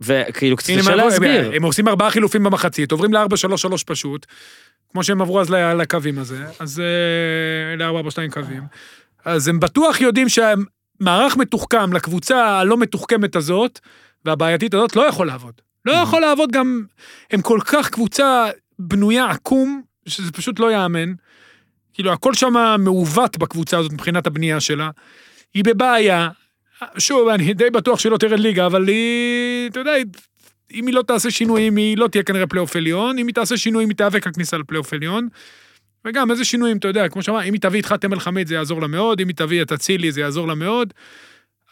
וכאילו, 0.01 0.57
קצת 0.57 0.73
קשה 0.79 0.95
להסביר. 0.95 1.53
הם- 1.55 1.63
עושים 1.63 1.89
ארבעה 1.89 2.11
חילופים 2.11 2.45
במחצית, 2.45 2.93
עוברים 2.93 3.13
ל-4-3-3 3.15 3.85
פשוט, 3.87 4.27
כמו 4.93 5.05
שהם 5.05 5.23
עברו 5.23 5.41
אז 5.41 5.51
לקווים 5.51 6.19
הזה, 6.19 6.45
אז 6.61 6.81
אה, 6.81 7.77
ל-4-4-2 7.77 8.31
קווים. 8.33 8.63
אז 9.25 9.49
הם 9.49 9.61
בטוח 9.61 10.01
יודעים 10.01 10.27
שהמערך 10.29 11.37
מתוחכם 11.37 11.93
לקבוצה 11.93 12.45
הלא 12.59 12.77
מתוחכמת 12.77 13.37
הזאת, 13.37 13.81
והבעייתית 14.25 14.75
הזאת, 14.75 14.97
לא 14.97 15.03
יכול 15.03 15.27
לעבוד. 15.27 15.53
לא 15.85 15.93
יכול 15.93 16.21
לעבוד 16.21 16.53
גם, 16.53 16.85
הם 17.31 17.43
כל 17.43 17.59
כך 17.65 17.91
קבוצה 17.91 18.47
בנויה 18.79 19.31
עקום, 19.31 19.83
שזה 20.07 20.33
פשוט 20.33 20.61
לא 20.61 20.71
ייאמן. 20.71 21.13
כאילו, 21.95 22.13
הכל 22.13 22.35
שם 22.35 22.55
מעוות 22.79 23.39
בקבוצה 23.39 23.79
הזאת 23.79 23.93
מבחינת 23.93 24.27
הבנייה 24.27 24.61
שלה. 24.61 24.91
היא 25.55 25.65
בבעיה. 25.65 26.29
שוב, 26.99 27.29
אני 27.29 27.55
די 27.55 27.71
בטוח 27.71 27.99
שהיא 27.99 28.13
לא 28.13 28.17
תרד 28.17 28.41
ליגה, 28.41 28.67
אבל 28.67 28.89
היא, 28.89 29.71
אתה 29.71 29.81
יודע, 29.81 29.93
אם 30.73 30.87
היא 30.87 30.95
לא 30.95 31.03
תעשה 31.03 31.31
שינויים, 31.31 31.77
היא 31.77 31.97
לא 31.97 32.09
תהיה 32.09 32.23
כנראה 32.23 32.47
פלייאוף 32.47 32.77
עליון, 32.77 33.19
אם 33.19 33.27
היא 33.27 33.35
תעשה 33.35 33.57
שינויים, 33.57 33.89
היא 33.89 33.97
תיאבק 33.97 34.27
על 34.27 34.33
כניסה 34.33 34.59
לפלייאוף 34.59 34.93
עליון. 34.93 35.29
וגם 36.05 36.31
איזה 36.31 36.45
שינויים, 36.45 36.77
אתה 36.77 36.89
יודע, 36.89 37.09
כמו 37.09 37.23
שאמרת, 37.23 37.45
אם 37.45 37.53
היא 37.53 37.61
תביא 37.61 37.79
איתך 37.79 37.93
תמל 37.93 38.21
חמיד 38.21 38.47
זה 38.47 38.55
יעזור 38.55 38.81
לה 38.81 38.87
מאוד, 38.87 39.21
אם 39.21 39.29
היא 39.29 39.37
תביא 39.37 39.63
את 39.63 39.73
אצילי 39.73 40.13
זה 40.13 40.21
יעזור 40.21 40.49
לה 40.49 40.55
מאוד. 40.55 40.93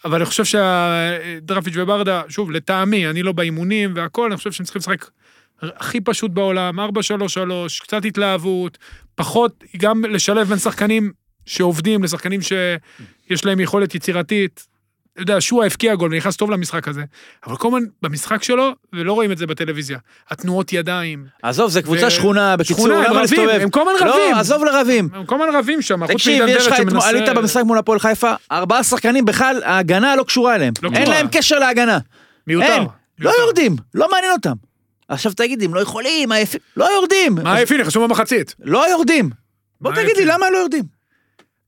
אבל 0.05 0.17
אני 0.17 0.25
חושב 0.25 0.45
שהדרפיץ' 0.45 1.75
וברדה, 1.77 2.23
שוב, 2.29 2.51
לטעמי, 2.51 3.11
אני 3.11 3.23
לא 3.23 3.33
באימונים 3.33 3.93
והכל, 3.97 4.27
אני 4.27 4.37
חושב 4.37 4.53
שהם 4.53 4.65
צריכים 4.65 4.81
לשחק 4.81 5.11
הכי 5.63 6.01
פשוט 6.01 6.31
בעולם, 6.31 6.81
4-3-3, 6.81 6.83
קצת 7.83 8.05
התלהבות, 8.05 8.79
פחות, 9.15 9.65
גם 9.77 10.05
לשלב 10.05 10.49
בין 10.49 10.59
שחקנים 10.59 11.13
שעובדים 11.47 12.03
לשחקנים 12.03 12.41
שיש 12.41 13.45
להם 13.45 13.61
יכולת 13.61 13.95
יצירתית. 13.95 14.72
אתה 15.15 15.23
יודע, 15.23 15.41
שועה 15.41 15.67
הבקיע 15.67 15.95
גול 15.95 16.13
ונכנס 16.15 16.37
טוב 16.37 16.51
למשחק 16.51 16.89
הזה, 16.89 17.03
אבל 17.47 17.57
כל 17.57 17.69
הזמן 17.69 17.83
במשחק 18.03 18.43
שלו, 18.43 18.73
ולא 18.93 19.13
רואים 19.13 19.33
את 19.33 19.39
זה 19.39 19.47
בטלוויזיה, 19.47 19.99
התנועות 20.31 20.73
ידיים, 20.73 21.25
עזוב, 21.43 21.71
זה 21.71 21.83
קבוצה 21.83 22.07
ו- 22.07 22.11
שכונה, 22.11 22.57
בקיצור, 22.57 22.77
שכונה, 22.79 23.07
הם 23.09 23.13
רבים? 23.17 23.49
הם 23.49 23.71
כל 23.71 23.81
הזמן 23.81 24.09
רבים. 24.09 24.33
לא, 24.33 24.39
עזוב 24.41 24.65
לרבים. 24.65 25.09
הם 25.15 25.27
כל 25.27 25.35
הזמן 25.35 25.57
רבים 25.59 25.83
שם, 25.83 26.07
חוץ 26.07 26.11
תקשיב, 26.17 26.45
מעידן 26.45 26.59
יש 26.61 26.67
לך, 26.67 26.73
אתמול- 26.75 26.91
שמנסה... 26.91 27.09
עלית 27.09 27.29
במשחק 27.29 27.63
מול 27.67 27.79
הפועל 27.79 27.99
חיפה, 27.99 28.33
ארבעה 28.53 28.83
שחקנים 28.85 29.25
בכלל, 29.25 29.63
ההגנה 29.65 30.17
לא 30.17 30.23
קשורה 30.23 30.55
אליהם. 30.55 30.73
לא 30.83 30.91
אין. 30.95 31.11
להם 31.11 31.27
קשר 31.33 31.59
להגנה. 31.59 31.99
מיותר. 32.47 32.67
אין, 32.67 32.83
לא 32.83 32.89
מיותר. 33.31 33.41
יורדים, 33.43 33.77
לא 33.95 34.11
מעניין 34.11 34.33
אותם. 34.33 34.53
עכשיו 35.09 35.33
תגיד, 35.33 35.63
הם 35.63 35.75
לא 35.75 35.81
יכולים, 35.81 36.33
עייפים, 36.33 36.61
לא 36.77 36.93
יורדים. 36.95 37.35
מה 37.35 37.55
היפים? 37.55 37.85
חשוב 37.85 38.05
במחצית. 38.05 38.55
לא 38.65 38.91
יורדים. 38.91 39.31
בוא 39.81 39.93
תגיד 39.93 40.17
לי? 40.17 40.25
למה 40.25 40.51
לא 40.51 40.59
יורדים? 40.59 41.02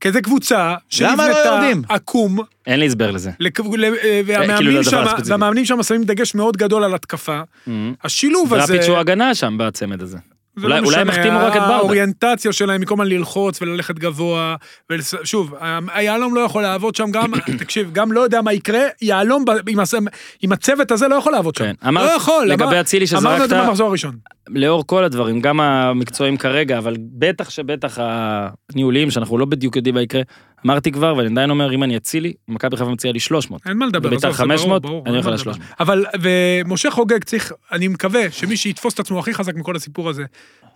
כי 0.05 0.13
זו 0.13 0.19
קבוצה 0.23 0.69
לא 0.71 0.77
שנבנתה 0.89 1.39
יורדים? 1.47 1.83
עקום, 1.89 2.39
אין 2.67 2.81
לי 2.81 2.87
הסבר 2.87 3.11
לזה. 3.11 3.31
לק- 3.41 3.61
ל- 3.61 3.85
אה, 3.85 3.91
כאילו 4.01 4.27
והמאמנים 4.27 4.69
לדבר 4.81 4.91
שם. 4.91 5.05
והמאמנים 5.27 5.65
שם 5.65 5.83
שמים 5.83 6.05
דגש 6.05 6.35
מאוד 6.35 6.57
גדול 6.57 6.85
על 6.85 6.95
התקפה. 6.95 7.41
מהמם. 7.67 7.95
השילוב 8.05 8.55
הזה, 8.55 8.73
דראפיץ' 8.73 8.89
הוא 8.89 8.99
הגנה 8.99 9.35
שם 9.35 9.57
בצמד 9.59 10.03
הזה. 10.03 10.19
זה 10.57 10.67
אולי- 10.67 10.81
לא 10.81 10.87
אולי 10.87 11.01
החתימו 11.09 11.39
רק 11.39 11.57
את 11.57 11.61
ברדה. 11.61 11.75
האוריינטציה 11.77 12.53
שלהם 12.53 12.81
היא 12.81 12.89
כל 12.89 12.95
הזמן 12.95 13.07
ללחוץ 13.07 13.63
וללכת 13.63 13.95
גבוה. 13.99 14.57
ולס- 14.93 15.15
שוב, 15.25 15.55
היהלום 15.95 16.35
לא 16.35 16.41
יכול 16.41 16.63
לעבוד 16.63 16.95
שם 16.95 17.11
גם, 17.11 17.33
תקשיב, 17.61 17.93
גם 17.93 18.13
לא 18.13 18.21
יודע 18.21 18.43
מה 18.43 18.53
יקרה, 18.53 18.81
יהלום 19.03 19.45
ב- 19.45 19.69
עם 19.69 19.81
הס- 19.81 19.95
עם 20.43 20.53
הצוות 20.53 20.91
הזה 20.91 21.09
לא 21.09 21.15
יכול 21.15 21.33
לעבוד 21.33 21.55
שם. 21.55 21.65
כן. 21.65 21.89
אמרת 21.89 22.11
לא 22.11 22.17
יכול. 22.17 22.47
לגבי 22.47 22.65
אמר- 22.65 22.81
אצילי 22.81 23.07
אמרנו 23.13 23.35
את 23.35 23.41
זה 23.41 23.47
שזרקת, 23.47 23.67
במחזור 23.67 23.89
הראשון. 23.89 24.15
לאור 24.49 24.87
כל 24.87 25.05
הדברים, 25.05 25.41
גם 25.41 25.61
המקצועיים 25.61 26.37
כרגע, 26.37 26.79
אבל 26.79 26.97
בטח 27.01 27.51
שבטח 27.51 27.99
הניהוליים, 28.01 29.11
שאנחנו 29.11 29.39
לא 29.39 29.45
בדיוק 29.45 29.77
יודעים 29.77 29.95
מה 29.95 30.03
יקרה, 30.03 30.23
אמרתי 30.67 30.93
כבר, 30.93 31.15
ואני 31.17 31.29
עדיין 31.29 31.51
אומר, 31.51 31.75
אם 31.75 31.83
אני 31.83 31.97
אצילי, 31.97 32.33
מכבי 32.49 32.77
חיפה 32.77 32.91
מציעה 32.91 33.13
לי 33.13 33.21
300. 33.21 33.67
אין 33.67 33.77
מה 33.77 33.87
לדבר, 33.87 34.09
בביתר 34.09 34.29
עזוב, 34.29 34.37
זה 34.37 34.45
ברור, 34.45 34.59
500, 34.59 34.83
ברור, 34.83 35.03
אני 35.07 35.15
הולך 35.15 35.27
לדבר. 35.27 35.53
ל-300. 35.53 35.75
אבל, 35.81 36.05
ומשה 36.21 36.91
חוגג 36.91 37.25
צריך, 37.25 37.53
אני 37.73 37.89
מקווה 37.89 38.31
שמי 38.31 38.57
שיתפוס 38.57 38.95
את 38.95 39.01
עצמו 39.01 39.19
הכי 39.19 39.35
חזק 39.35 39.55
מכל 39.55 39.77
הסיפור 39.77 40.11
הזה, 40.11 40.25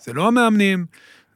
זה 0.05 0.13
לא 0.13 0.27
המאמנים, 0.27 0.87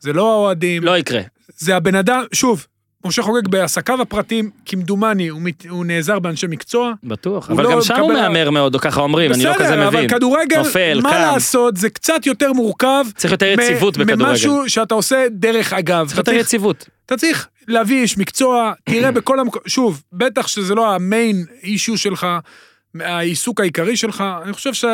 זה 0.01 0.13
לא 0.13 0.33
האוהדים, 0.33 0.85
לא 0.85 0.99
יקרה. 0.99 1.21
זה 1.57 1.77
הבן 1.77 1.95
אדם, 1.95 2.25
שוב, 2.33 2.67
משה 3.05 3.23
חוגג 3.23 3.49
בעסקיו 3.49 4.03
הפרטיים, 4.03 4.51
כמדומני, 4.67 5.29
הוא, 5.29 5.43
מת, 5.43 5.67
הוא 5.69 5.85
נעזר 5.85 6.19
באנשי 6.19 6.47
מקצוע. 6.47 6.93
בטוח, 7.05 7.51
אבל 7.51 7.65
לא 7.65 7.73
גם 7.73 7.83
שם 7.83 8.01
הוא 8.01 8.13
מהמר 8.13 8.51
מאוד, 8.51 8.75
או 8.75 8.81
ככה 8.81 9.01
אומרים, 9.01 9.33
אני 9.33 9.45
לא 9.45 9.55
כזה 9.55 9.65
בסדר, 9.65 9.89
אבל 9.89 9.97
מבין. 9.97 10.09
כדורגל, 10.09 10.59
נופל, 10.59 11.01
מה 11.03 11.11
קם. 11.11 11.17
לעשות, 11.17 11.77
זה 11.77 11.91
קצת 11.91 12.27
יותר 12.27 12.53
מורכב. 12.53 13.05
צריך 13.17 13.33
יותר 13.33 13.47
יציבות 13.47 13.97
בכדורגל. 13.97 14.27
ממשהו 14.27 14.69
שאתה 14.69 14.95
עושה 14.95 15.27
דרך 15.31 15.73
אגב. 15.73 16.07
צריך 16.07 16.19
יותר 16.19 16.33
יציבות. 16.33 16.89
אתה 17.07 17.17
צריך 17.17 17.49
להביא 17.69 18.03
איש 18.03 18.19
מקצוע, 18.19 18.73
תראה 18.85 19.13
בכל 19.21 19.41
המקום, 19.41 19.63
שוב, 19.67 20.03
בטח 20.13 20.47
שזה 20.47 20.75
לא 20.75 20.95
המיין 20.95 21.45
אישו 21.63 21.99
שלך, 21.99 22.27
העיסוק 23.01 23.61
העיקרי 23.61 23.97
שלך, 23.97 24.25
אני 24.45 24.53
חושב 24.53 24.75
ש... 24.75 24.85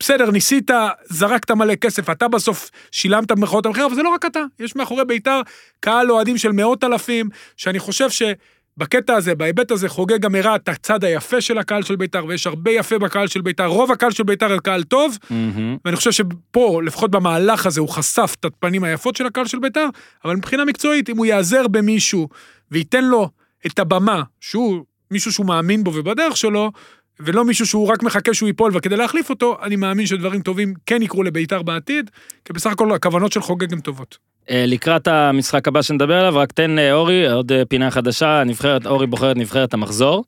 בסדר, 0.00 0.30
ניסית, 0.30 0.70
זרקת 1.04 1.50
מלא 1.50 1.74
כסף, 1.74 2.10
אתה 2.10 2.28
בסוף 2.28 2.70
שילמת 2.90 3.32
במרכאות 3.32 3.66
המחיר, 3.66 3.86
אבל 3.86 3.94
זה 3.94 4.02
לא 4.02 4.08
רק 4.08 4.24
אתה, 4.24 4.42
יש 4.60 4.76
מאחורי 4.76 5.04
בית"ר 5.04 5.40
קהל 5.80 6.10
אוהדים 6.10 6.38
של 6.38 6.52
מאות 6.52 6.84
אלפים, 6.84 7.28
שאני 7.56 7.78
חושב 7.78 8.08
שבקטע 8.10 9.14
הזה, 9.14 9.34
בהיבט 9.34 9.70
הזה, 9.70 9.88
חוגג 9.88 10.20
גם 10.20 10.34
הראה 10.34 10.56
את 10.56 10.68
הצד 10.68 11.04
היפה 11.04 11.40
של 11.40 11.58
הקהל 11.58 11.82
של 11.82 11.96
בית"ר, 11.96 12.24
ויש 12.26 12.46
הרבה 12.46 12.70
יפה 12.70 12.98
בקהל 12.98 13.28
של 13.28 13.40
בית"ר, 13.40 13.66
רוב 13.66 13.92
הקהל 13.92 14.10
של 14.10 14.22
בית"ר 14.22 14.52
הוא 14.52 14.60
קהל 14.60 14.82
טוב, 14.82 15.18
מהמם. 15.30 15.76
ואני 15.84 15.96
חושב 15.96 16.12
שפה, 16.12 16.80
לפחות 16.84 17.10
במהלך 17.10 17.66
הזה, 17.66 17.80
הוא 17.80 17.88
חשף 17.88 18.34
את 18.40 18.44
הפנים 18.44 18.84
היפות 18.84 19.16
של 19.16 19.26
הקהל 19.26 19.46
של 19.46 19.58
בית"ר, 19.58 19.88
אבל 20.24 20.36
מבחינה 20.36 20.64
מקצועית, 20.64 21.10
אם 21.10 21.16
הוא 21.16 21.26
ייעזר 21.26 21.68
במישהו 21.68 22.28
וייתן 22.70 23.04
לו 23.04 23.28
את 23.66 23.78
הבמה, 23.78 24.22
שהוא 24.40 24.84
מישהו 25.10 25.32
שהוא 25.32 25.46
מאמין 25.46 25.84
בו 25.84 25.94
ובדרך 25.94 26.36
שלו, 26.36 26.72
ולא 27.20 27.44
מישהו 27.44 27.66
שהוא 27.66 27.88
רק 27.88 28.02
מחכה 28.02 28.34
שהוא 28.34 28.46
ייפול 28.46 28.70
וכדי 28.74 28.96
להחליף 28.96 29.30
אותו, 29.30 29.58
אני 29.62 29.76
מאמין 29.76 30.06
שדברים 30.06 30.40
טובים 30.40 30.74
כן 30.86 31.02
יקרו 31.02 31.22
לבית"ר 31.22 31.62
בעתיד, 31.62 32.10
כי 32.44 32.52
בסך 32.52 32.70
הכל 32.70 32.92
הכוונות 32.92 33.32
של 33.32 33.40
חוגג 33.40 33.72
הן 33.72 33.80
טובות. 33.80 34.18
אה, 34.50 34.64
לקראת 34.66 35.08
המשחק 35.08 35.68
הבא 35.68 35.82
שנדבר 35.82 36.14
עליו, 36.14 36.36
רק 36.36 36.52
תן 36.52 36.78
אה, 36.78 36.92
אורי, 36.92 37.32
עוד 37.32 37.52
אה, 37.52 37.64
פינה 37.64 37.90
חדשה, 37.90 38.42
נבחרת, 38.46 38.86
אורי 38.86 39.06
בוחר 39.06 39.32
את 39.32 39.36
נבחרת 39.36 39.74
המחזור. 39.74 40.24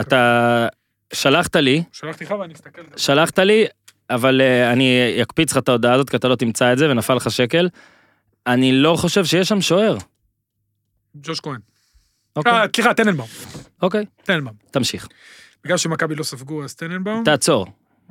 אתה 0.00 0.66
שלחת 1.12 1.56
לי, 1.56 1.82
שלחתי 1.92 2.24
לך 2.24 2.30
ואני 2.30 2.54
אסתכל. 2.54 2.82
שלחת 2.96 3.38
לי, 3.38 3.66
אבל 4.10 4.40
אני 4.72 5.18
אקפיץ 5.22 5.52
לך 5.52 5.58
את 5.58 5.68
ההודעה 5.68 5.94
הזאת, 5.94 6.10
כי 6.10 6.16
אתה 6.16 6.28
לא 6.28 6.36
תמצא 6.36 6.72
את 6.72 6.78
זה, 6.78 6.90
ונפל 6.90 7.14
לך 7.14 7.30
שקל. 7.30 7.68
אני 8.46 8.72
לא 8.72 8.96
חושב 8.96 9.24
שיש 9.24 9.48
שם 9.48 9.60
שוער. 9.60 9.96
ג'וש 11.16 11.40
כהן. 11.40 11.60
אוקיי, 12.36 12.52
סליחה, 12.76 12.94
טננבאום. 12.94 13.28
אוקיי, 13.82 14.04
טננבאום. 14.24 14.54
תמשיך. 14.70 15.08
בגלל 15.64 15.76
שמכבי 15.76 16.14
לא 16.14 16.22
ספגו, 16.22 16.64
אז 16.64 16.74
טננבאום. 16.74 17.24
תעצור. 17.24 17.66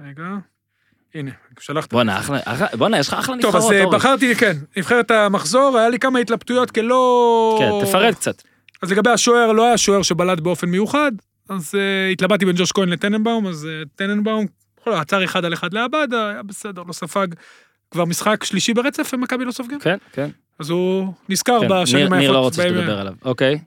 רגע. 0.05 0.24
הנה, 1.15 1.32
שלחתי. 1.59 1.95
בואנה, 1.95 2.20
אחלה, 2.20 2.39
אחלה- 2.45 2.67
בואנה, 2.78 2.99
יש 2.99 3.07
לך 3.07 3.13
אחלה 3.13 3.36
טוב, 3.41 3.55
נבחרות, 3.55 3.74
אז 3.74 3.80
אה. 3.82 3.89
בחרתי, 3.91 4.36
כן, 4.36 4.57
נבחרת 4.78 5.11
המחזור, 5.11 5.78
היה 5.78 5.89
לי 5.89 5.99
כמה 5.99 6.20
התלבטויות 6.20 6.72
כלא... 6.72 7.55
כן, 7.59 7.86
תפרט 7.86 8.15
קצת. 8.15 8.41
אז 8.82 8.91
לגבי 8.91 9.09
השוער, 9.09 9.51
לא 9.51 9.65
היה 9.67 9.78
שוער 9.78 10.01
שבלט 10.01 10.39
באופן 10.39 10.70
מיוחד, 10.70 11.11
אז 11.49 11.76
uh, 11.76 12.11
התלבטתי 12.11 12.45
בין 12.45 12.55
ג'וש 12.57 12.72
כהן 12.72 12.89
לטננבאום, 12.89 13.47
אז 13.47 13.67
uh, 13.86 13.88
טננבאום, 13.95 14.45
בכל 14.82 14.91
זאת, 14.91 14.99
עצר 15.01 15.24
אחד 15.24 15.45
על 15.45 15.53
אחד 15.53 15.74
לעבדה, 15.74 16.30
היה 16.30 16.43
בסדר, 16.43 16.84
לא 16.88 16.93
ספג. 16.93 17.28
כבר 17.91 18.05
משחק 18.05 18.43
שלישי 18.43 18.74
ברצף, 18.74 19.11
ומכבי 19.13 19.45
לא 19.45 19.51
סופגים. 19.51 19.80
כן, 19.80 19.97
כן. 20.11 20.30
אז 20.59 20.70
הוא 20.70 21.13
נזכר 21.30 21.59
כן. 21.61 21.67
בשנים 21.70 22.01
היפות. 22.13 22.17
ניר 22.20 22.32
לא 22.32 22.39
רוצה 22.39 22.61
שתדבר 22.63 22.99
עליו. 22.99 23.13
אוקיי. 23.26 23.59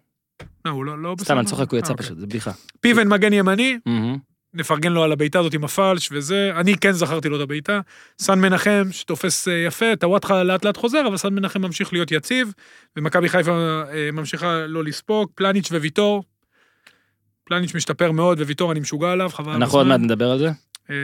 לא, 0.64 0.70
הוא 0.70 0.84
לא, 0.84 1.02
לא 1.02 1.14
בסדר. 1.14 1.24
סתם, 1.24 1.38
אני 1.38 1.46
צוחק, 1.46 1.70
הוא 1.70 1.78
יצא 1.78 1.86
אה, 1.88 1.92
אוקיי. 1.92 2.06
פשוט, 2.06 2.18
זה 2.18 2.26
בדיחה. 2.26 2.50
פיבן 2.80 3.08
מגן 3.08 3.32
ימני. 3.32 3.78
נפרגן 4.54 4.92
לו 4.92 5.02
על 5.02 5.12
הבעיטה 5.12 5.38
הזאת 5.38 5.54
עם 5.54 5.64
הפלש 5.64 6.08
וזה, 6.12 6.52
אני 6.56 6.76
כן 6.76 6.92
זכרתי 6.92 7.28
לו 7.28 7.36
את 7.36 7.40
הבעיטה. 7.40 7.80
סן 8.18 8.38
מנחם, 8.38 8.88
שתופס 8.90 9.48
אה, 9.48 9.52
יפה, 9.66 9.96
טוואטחה 9.96 10.42
לאט 10.42 10.64
לאט 10.64 10.76
חוזר, 10.76 11.06
אבל 11.06 11.16
סן 11.16 11.34
מנחם 11.34 11.62
ממשיך 11.62 11.92
להיות 11.92 12.12
יציב, 12.12 12.52
ומכבי 12.96 13.28
חיפה 13.28 13.82
אה, 13.92 14.10
ממשיכה 14.12 14.66
לא 14.66 14.84
לספוג, 14.84 15.30
פלניץ' 15.34 15.72
וויטור. 15.72 16.24
פלניץ' 17.44 17.74
משתפר 17.74 18.12
מאוד, 18.12 18.40
וויטור 18.40 18.72
אני 18.72 18.80
משוגע 18.80 19.12
עליו, 19.12 19.30
חבל 19.30 19.52
אנחנו 19.52 19.78
עוד. 19.78 19.86
מעט 19.86 20.00
נדבר 20.00 20.30
על 20.30 20.38
זה. 20.38 20.50
אה, 20.90 20.96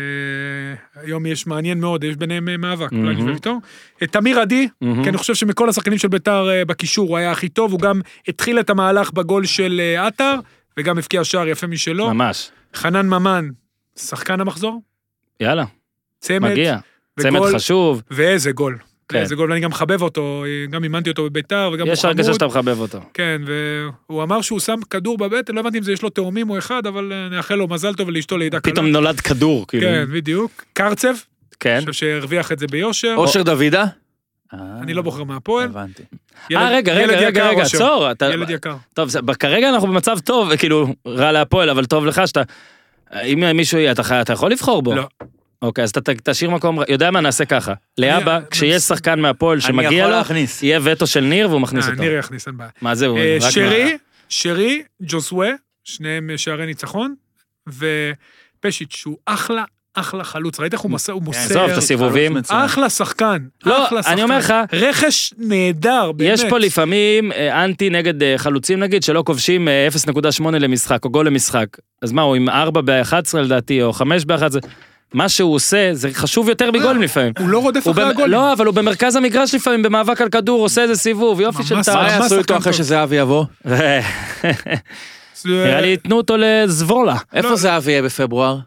היום 0.94 1.26
יש 1.26 1.46
מעניין 1.46 1.80
מאוד, 1.80 2.04
יש 2.04 2.16
ביניהם 2.16 2.48
אה, 2.48 2.56
מאבק. 2.56 2.90
פלניץ' 2.90 3.24
וויטור. 3.24 3.58
אה, 4.02 4.06
תמיר 4.06 4.40
עדי. 4.40 4.68
כי 4.80 5.08
אני 5.08 5.16
חושב 5.18 5.34
שמכל 5.34 5.68
השחקנים 5.68 5.98
של 5.98 6.08
ביתר 6.08 6.48
אה, 6.50 6.64
בקישור 6.64 7.08
הוא 7.08 7.16
היה 7.16 7.30
הכי 7.30 7.48
טוב, 7.48 7.72
הוא 7.72 7.80
גם 7.80 8.00
התחיל 8.28 8.60
את 8.60 8.70
המהלך 8.70 9.12
בגול 9.12 9.46
של 9.46 9.80
עטר, 9.98 10.34
וגם 10.76 10.98
הבקיע 10.98 11.24
שער 11.24 11.48
יפה 11.48 11.66
משלו. 11.66 12.14
ממש. 12.14 12.50
חנן 12.74 13.06
ממן, 13.06 13.48
שחקן 13.96 14.40
המחזור, 14.40 14.82
יאללה, 15.40 15.64
צמד, 16.20 16.50
מגיע. 16.50 16.78
צמד 17.20 17.40
חשוב, 17.54 18.02
ואיזה 18.10 18.52
גול. 18.52 18.78
כן. 19.08 19.18
איזה 19.18 19.34
גול, 19.34 19.50
ואני 19.50 19.60
גם 19.60 19.70
מחבב 19.70 20.02
אותו, 20.02 20.44
גם 20.70 20.84
אימנתי 20.84 21.10
אותו 21.10 21.24
בביתר, 21.24 21.70
וגם 21.74 21.86
הוא 21.86 21.92
יש 21.92 22.04
הרגשה 22.04 22.22
חמוד. 22.22 22.34
שאתה 22.34 22.46
מחבב 22.46 22.80
אותו. 22.80 23.00
כן, 23.14 23.42
והוא 23.46 24.22
אמר 24.22 24.40
שהוא 24.40 24.60
שם 24.60 24.76
כדור 24.90 25.18
בבטן, 25.18 25.54
לא 25.54 25.60
הבנתי 25.60 25.78
אם 25.78 25.82
זה 25.82 25.92
יש 25.92 26.02
לו 26.02 26.10
תאומים 26.10 26.50
או 26.50 26.58
אחד, 26.58 26.86
אבל 26.86 27.12
אה, 27.12 27.28
נאחל 27.28 27.54
לו 27.54 27.68
מזל 27.68 27.94
טוב 27.94 28.08
ולאשתו 28.08 28.38
לידה 28.38 28.60
קלה. 28.60 28.72
פתאום 28.72 28.86
נולד 28.86 29.20
כדור, 29.20 29.66
כאילו. 29.66 29.86
כן, 29.86 30.04
בדיוק. 30.12 30.64
קרצב, 30.72 31.14
כן. 31.60 31.76
אני 31.76 31.86
חושב 31.86 31.92
שהרוויח 31.92 32.52
את 32.52 32.58
זה 32.58 32.66
ביושר. 32.66 33.14
אושר 33.16 33.42
דוידה? 33.42 33.84
אני 34.52 34.94
לא 34.94 35.02
בוחר 35.02 35.24
מהפועל. 35.24 35.64
הבנתי. 35.64 36.02
אה, 36.52 36.70
רגע, 36.70 36.94
רגע, 36.94 37.16
רגע, 37.16 37.48
רגע. 37.48 37.62
עצור. 37.62 38.06
ילד 38.32 38.50
יקר. 38.50 38.76
טוב, 38.94 39.10
כרגע 39.38 39.68
אנחנו 39.68 39.88
במצב 39.88 40.18
טוב, 40.18 40.56
כאילו, 40.56 40.94
רע 41.06 41.32
להפועל, 41.32 41.70
אבל 41.70 41.84
טוב 41.84 42.06
לך 42.06 42.22
שאתה... 42.26 42.42
אם 43.24 43.56
מישהו 43.56 43.78
אתה 44.20 44.32
יכול 44.32 44.50
לבחור 44.50 44.82
בו. 44.82 44.94
לא. 44.94 45.06
אוקיי, 45.62 45.84
אז 45.84 45.90
אתה 45.90 46.00
תשאיר 46.24 46.50
מקום, 46.50 46.78
יודע 46.88 47.10
מה, 47.10 47.20
נעשה 47.20 47.44
ככה. 47.44 47.72
אני- 47.98 48.08
כשיש 48.50 48.82
שחקן 48.82 49.20
מהפועל 49.20 49.60
שמגיע 49.60 50.08
לו. 50.08 50.16
יהיה 50.62 50.80
וטו 50.82 51.06
של 51.06 51.20
ניר 51.20 51.48
והוא 51.50 51.60
מכניס 51.60 51.84
אה, 51.86 51.90
אותו. 51.90 52.02
ניר 52.02 52.18
יכניס, 52.18 52.46
אין 52.46 52.56
בעיה. 52.56 52.70
מה 52.82 52.94
זה, 52.94 53.06
הוא 53.06 53.18
אה. 53.18 53.38
שרי, 53.40 53.96
שרי, 54.28 54.82
ג'וסווה, 55.02 55.48
שניהם 55.84 56.30
שערי 56.36 56.66
ניצחון, 56.66 57.14
ופשיץ' 57.68 58.96
שהוא 58.96 59.16
אחלה, 59.26 59.64
אחלה 59.94 60.24
חלוץ. 60.24 60.60
ראית 60.60 60.72
איך 60.72 60.80
הוא 60.80 60.90
מוסר? 60.90 61.12
הוא 61.12 61.22
מוסר. 61.22 61.40
עזוב 61.40 61.70
את 61.70 61.78
הסיבובים. 61.78 62.36
אחלה 62.48 62.90
שחקן. 62.90 63.38
לא, 63.66 63.86
אני. 64.06 64.22
אומר 64.22 64.38
לך- 64.38 64.54
רכש 64.72 65.34
נהדר, 65.38 66.12
באמת. 66.12 66.30
יש 66.34 66.44
פה 66.44 66.58
לפעמים 66.58 67.32
אה, 67.32 67.64
אנטי 67.64 67.90
נגד 67.90 68.36
חלוצים 68.36 68.80
נגיד, 68.80 69.02
שלא 69.02 69.22
כובשים 69.26 69.68
אה, 69.68 69.88
0.8 69.88 70.50
למשחק, 70.50 71.04
או 71.04 71.10
גול 71.10 71.26
למשחק. 71.26 71.66
אז 72.02 72.12
מה, 72.12 72.22
הוא 72.22 72.36
עם 72.36 72.48
4 72.48 72.80
ב-11 72.84 73.38
לדעתי, 73.38 73.82
או 73.82 73.92
5 73.92 74.24
ב-11. 74.24 74.66
מה 75.14 75.28
שהוא 75.28 75.54
עושה, 75.54 75.90
זה 75.92 76.08
חשוב 76.12 76.48
יותר 76.48 76.70
מגולים 76.70 77.02
לפעמים. 77.02 77.32
הוא 77.38 77.48
לא 77.48 77.58
רודף 77.58 77.86
הוא 77.86 77.92
אחרי 77.92 78.04
הגולים. 78.04 78.30
לא, 78.30 78.52
אבל 78.52 78.66
הוא 78.66 78.74
במרכז 78.74 79.16
המגרש 79.16 79.54
לפעמים, 79.54 79.82
במאבק 79.82 80.20
על 80.20 80.28
כדור, 80.28 80.60
עושה 80.62 80.82
איזה 80.82 80.94
סיבוב, 80.96 81.40
יופי 81.40 81.62
של 81.62 81.82
טעם. 81.82 81.96
מה 81.96 82.08
יעשו 82.08 82.38
איתו 82.38 82.56
אחרי. 82.56 82.72
שזהבי 82.72 83.16
יבוא? 83.16 83.44
זה- 83.64 84.00
נראה 85.44 85.80
לי 85.80 85.86
ייתנו 85.88 86.16
אותו 86.16 86.34
לזבולה. 86.38 87.16
איפה 87.34 87.56
זהבי 87.56 87.90
יהיה 87.90 88.02
בפברואר? 88.02 88.58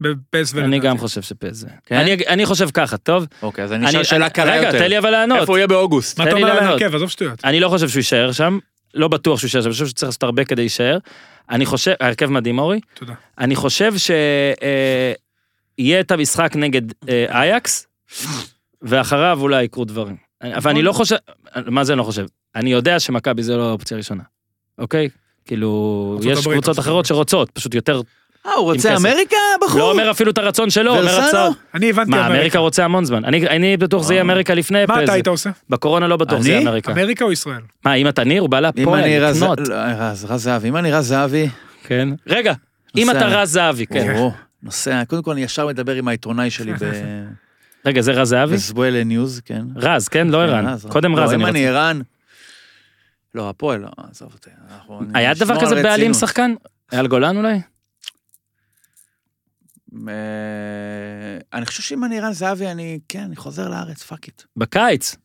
בפס 0.00 0.52
ולדעתי. 0.54 0.60
אני 0.68 0.78
גם 0.78 0.98
חושב 0.98 1.22
שפזה. 1.22 1.66
כן? 1.86 1.96
אני- 1.96 2.16
אני 2.28 2.46
חושב 2.46 2.68
ככה, 2.74 2.96
טוב? 2.96 3.26
אוקיי, 3.42 3.64
אז 3.64 3.72
אני 3.72 3.88
אשאל 3.88 4.04
שאלה 4.04 4.28
קלה 4.30 4.52
רגע, 4.56 4.66
יותר. 4.66 4.78
תן 4.78 4.88
לי 4.88 4.98
אבל 4.98 5.10
לענות. 5.10 5.38
איפה 5.40 5.52
הוא 5.52 5.58
יהיה 5.58 5.66
באוגוסט? 5.66 6.18
מה 6.18 6.24
אתה 6.24 6.32
אומר 6.36 6.50
על. 6.50 6.58
ההרכב? 6.64 6.94
עזוב 6.94 7.10
שטויות. 7.10 7.40
אני 7.44 7.60
לא 7.60 7.68
חושב 7.68 7.88
שהוא 7.88 7.98
יישאר 8.00 8.32
שם, 8.32 8.58
לא 8.94 9.08
בטוח 9.08 9.38
שהוא 9.38 9.46
יישאר 9.48 9.60
שם, 9.60 9.66
אני 9.66 9.72
חושב 9.72 9.86
שצריך 9.86 10.08
לעשות 10.08 10.22
הרבה 10.22 10.44
כדי 10.44 10.62
להישאר. 10.62 10.98
אני 11.50 11.66
חושב, 11.66 11.92
ההרכב 12.00 12.26
מדהים 12.30 12.58
אורי, 12.58 12.80
תודה. 12.94 13.12
אני 13.38 13.56
חושב 13.56 13.92
שיהיה 15.80 16.00
את 16.00 16.10
המשחק 16.10 16.56
נגד 16.56 16.82
אה, 17.08 17.26
אייקס, 17.28 17.86
ואחריו 18.82 19.38
אולי 19.40 19.62
יקרו 19.64 19.84
דברים. 19.84 20.16
אבל 20.42 20.70
אני 20.70 20.82
לא 20.82 20.92
חושב, 20.92 21.16
מה 21.66 21.84
זה 21.84 21.92
אני 21.92 21.98
לא 21.98 22.04
חושב? 22.04 22.26
אני 22.54 22.72
יודע 22.72 23.00
שמכבי 23.00 23.42
זה 23.42 23.56
לא 23.56 23.68
האופציה 23.68 23.94
הראשונה, 23.94 24.22
אוקיי? 24.78 25.08
כאילו, 25.44 26.20
יש 26.24 26.46
קבוצות 26.46 26.78
אחרות. 26.78 27.06
שרוצות, 27.06 27.50
פשוט 27.50 27.74
יותר, 27.74 28.00
אה, 28.46 28.52
הוא 28.52 28.64
רוצה. 28.72 28.96
אמריקה, 28.96 29.36
בחור? 29.64 29.78
לא 29.80 29.90
אומר 29.92 30.10
אפילו 30.10 30.30
את 30.30 30.38
הרצון 30.38 30.70
שלו, 30.70 30.96
אומר? 30.98 31.20
הצעה. 31.20 31.48
אני 31.74 31.90
הבנתי 31.90 32.10
מה, 32.10 32.26
אמריקה 32.26 32.58
רוצה 32.58 32.84
המון 32.84 33.04
זמן. 33.04 33.24
אני- 33.24 33.48
אני 33.48 33.76
בטוח 33.76 34.02
זה 34.02 34.14
יהיה 34.14 34.22
אמריקה 34.22 34.54
לפני 34.54 34.84
מה 34.88 35.04
אתה. 35.04 35.12
היית 35.12 35.26
עושה? 35.28 35.50
בקורונה 35.70 36.08
לא 36.08 36.16
בטוח 36.16 36.40
זה 36.40 36.48
אני? 36.48 36.56
יהיה 36.56 36.62
אמריקה. 36.68 36.92
אמריקה 36.92 37.24
או 37.24 37.32
ישראל? 37.32 37.60
מה, 37.84 37.94
אם 37.94 38.08
אתה 38.08 38.24
ניר, 38.24 38.42
הוא 38.42 38.50
בא 38.50 38.70
אם 38.76 38.94
אני 38.94 39.18
רז... 39.18 39.42
לקנות. 39.42 39.58
לא, 39.68 39.74
רז, 39.74 40.24
רז 40.24 40.42
זהבי. 40.42 40.68
אם 40.68 40.76
אני 40.76 40.92
רז 40.92 41.06
זהבי... 41.08 41.48
כן. 41.84 42.08
רגע, 42.26 42.52
אם. 42.96 43.10
אתה 43.10 43.26
רז 43.26 43.50
זהבי, 43.52 43.86
כן. 43.86 44.28
נוסע, 44.66 45.02
קודם 45.08 45.22
כל 45.22 45.30
אני 45.30 45.42
ישר 45.42 45.66
מדבר 45.66 45.94
עם 45.94 46.08
העיתונאי 46.08 46.50
שלי 46.50 46.72
ב- 46.72 46.76
רגע, 47.86 48.00
זה 48.00 48.12
רז 48.12 48.28
זהבי? 48.28 48.52
בזבואלה 48.54 49.04
news, 49.04 49.40
כן. 49.44 49.62
רז, 49.76 50.08
כן? 50.08 50.28
לא 50.28 50.38
כן, 50.46 50.52
ערן. 50.52 50.76
קודם 50.88 51.16
לא, 51.16 51.22
רז 51.22 51.32
אני 51.32 51.42
אם 51.42 51.46
אני 51.46 51.66
רוצה. 51.68 51.78
ערן... 51.80 52.00
לא, 53.34 53.50
הפועל, 53.50 53.80
לא, 53.80 53.88
עזוב 54.10 54.32
אותי. 54.34 54.50
היה 55.14 55.34
דבר 55.34 55.60
כזה 55.60 55.76
על 55.76 55.82
בעלים. 55.82 56.14
שחקן? 56.14 56.54
אייל 56.92 57.06
גולן 57.06 57.36
אולי? 57.36 57.60
אה, 60.08 60.12
אני 61.52 61.66
חושב 61.66 61.82
שאם 61.82 62.04
אני 62.04 62.18
ערן 62.18 62.32
זהבי, 62.32 62.66
אני, 62.66 62.98
כן, 63.08 63.20
אני 63.22 63.36
חוזר 63.36 63.68
לארץ, 63.68 64.02
fuck 64.02 64.26
it. 64.26 64.42
בקיץ. 64.56 65.16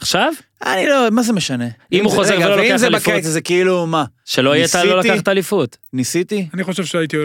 עכשיו? 0.00 0.32
אני 0.66 0.86
לא, 0.86 1.08
מה 1.10 1.22
זה 1.22 1.32
משנה? 1.32 1.64
אם 1.92 2.04
הוא 2.04 2.10
זה- 2.10 2.16
חוזר 2.16 2.36
ולא 2.38 2.54
ואם 2.54 2.62
לוקח 2.62 2.76
זה 2.76 2.86
אליפות? 2.86 3.08
בקיץ, 3.12 3.26
אז 3.26 3.32
זה 3.32 3.40
כאילו, 3.40 3.86
מה? 3.86 4.04
שלא 4.24 4.56
יהיה 4.56 4.66
אתה 4.66 4.84
לא. 4.84 4.98
לקחת 5.00 5.28
אליפות. 5.28 5.76
ניסיתי? 5.92 6.48
אני 6.54 6.64
חושב 6.64 6.84
שהייתי 6.84 7.16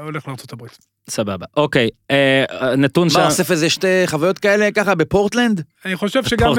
הולך- 0.00 0.28
לארצות 0.28 0.52
הברית. 0.52 0.78
סבבה. 1.10 1.46
אוקיי, 1.56 1.88
אה, 2.10 2.44
נתון 2.76 3.10
שם. 3.10 3.18
מה, 3.20 3.26
אוסף 3.26 3.50
איזה 3.50 3.70
שתי 3.70 3.86
חוויות 4.06 4.38
כאלה 4.38 4.70
ככה 4.70 4.94
בפורטלנד? 4.94 5.62
אני 5.84 5.96
חושב 5.96 6.24
שגם 6.24 6.52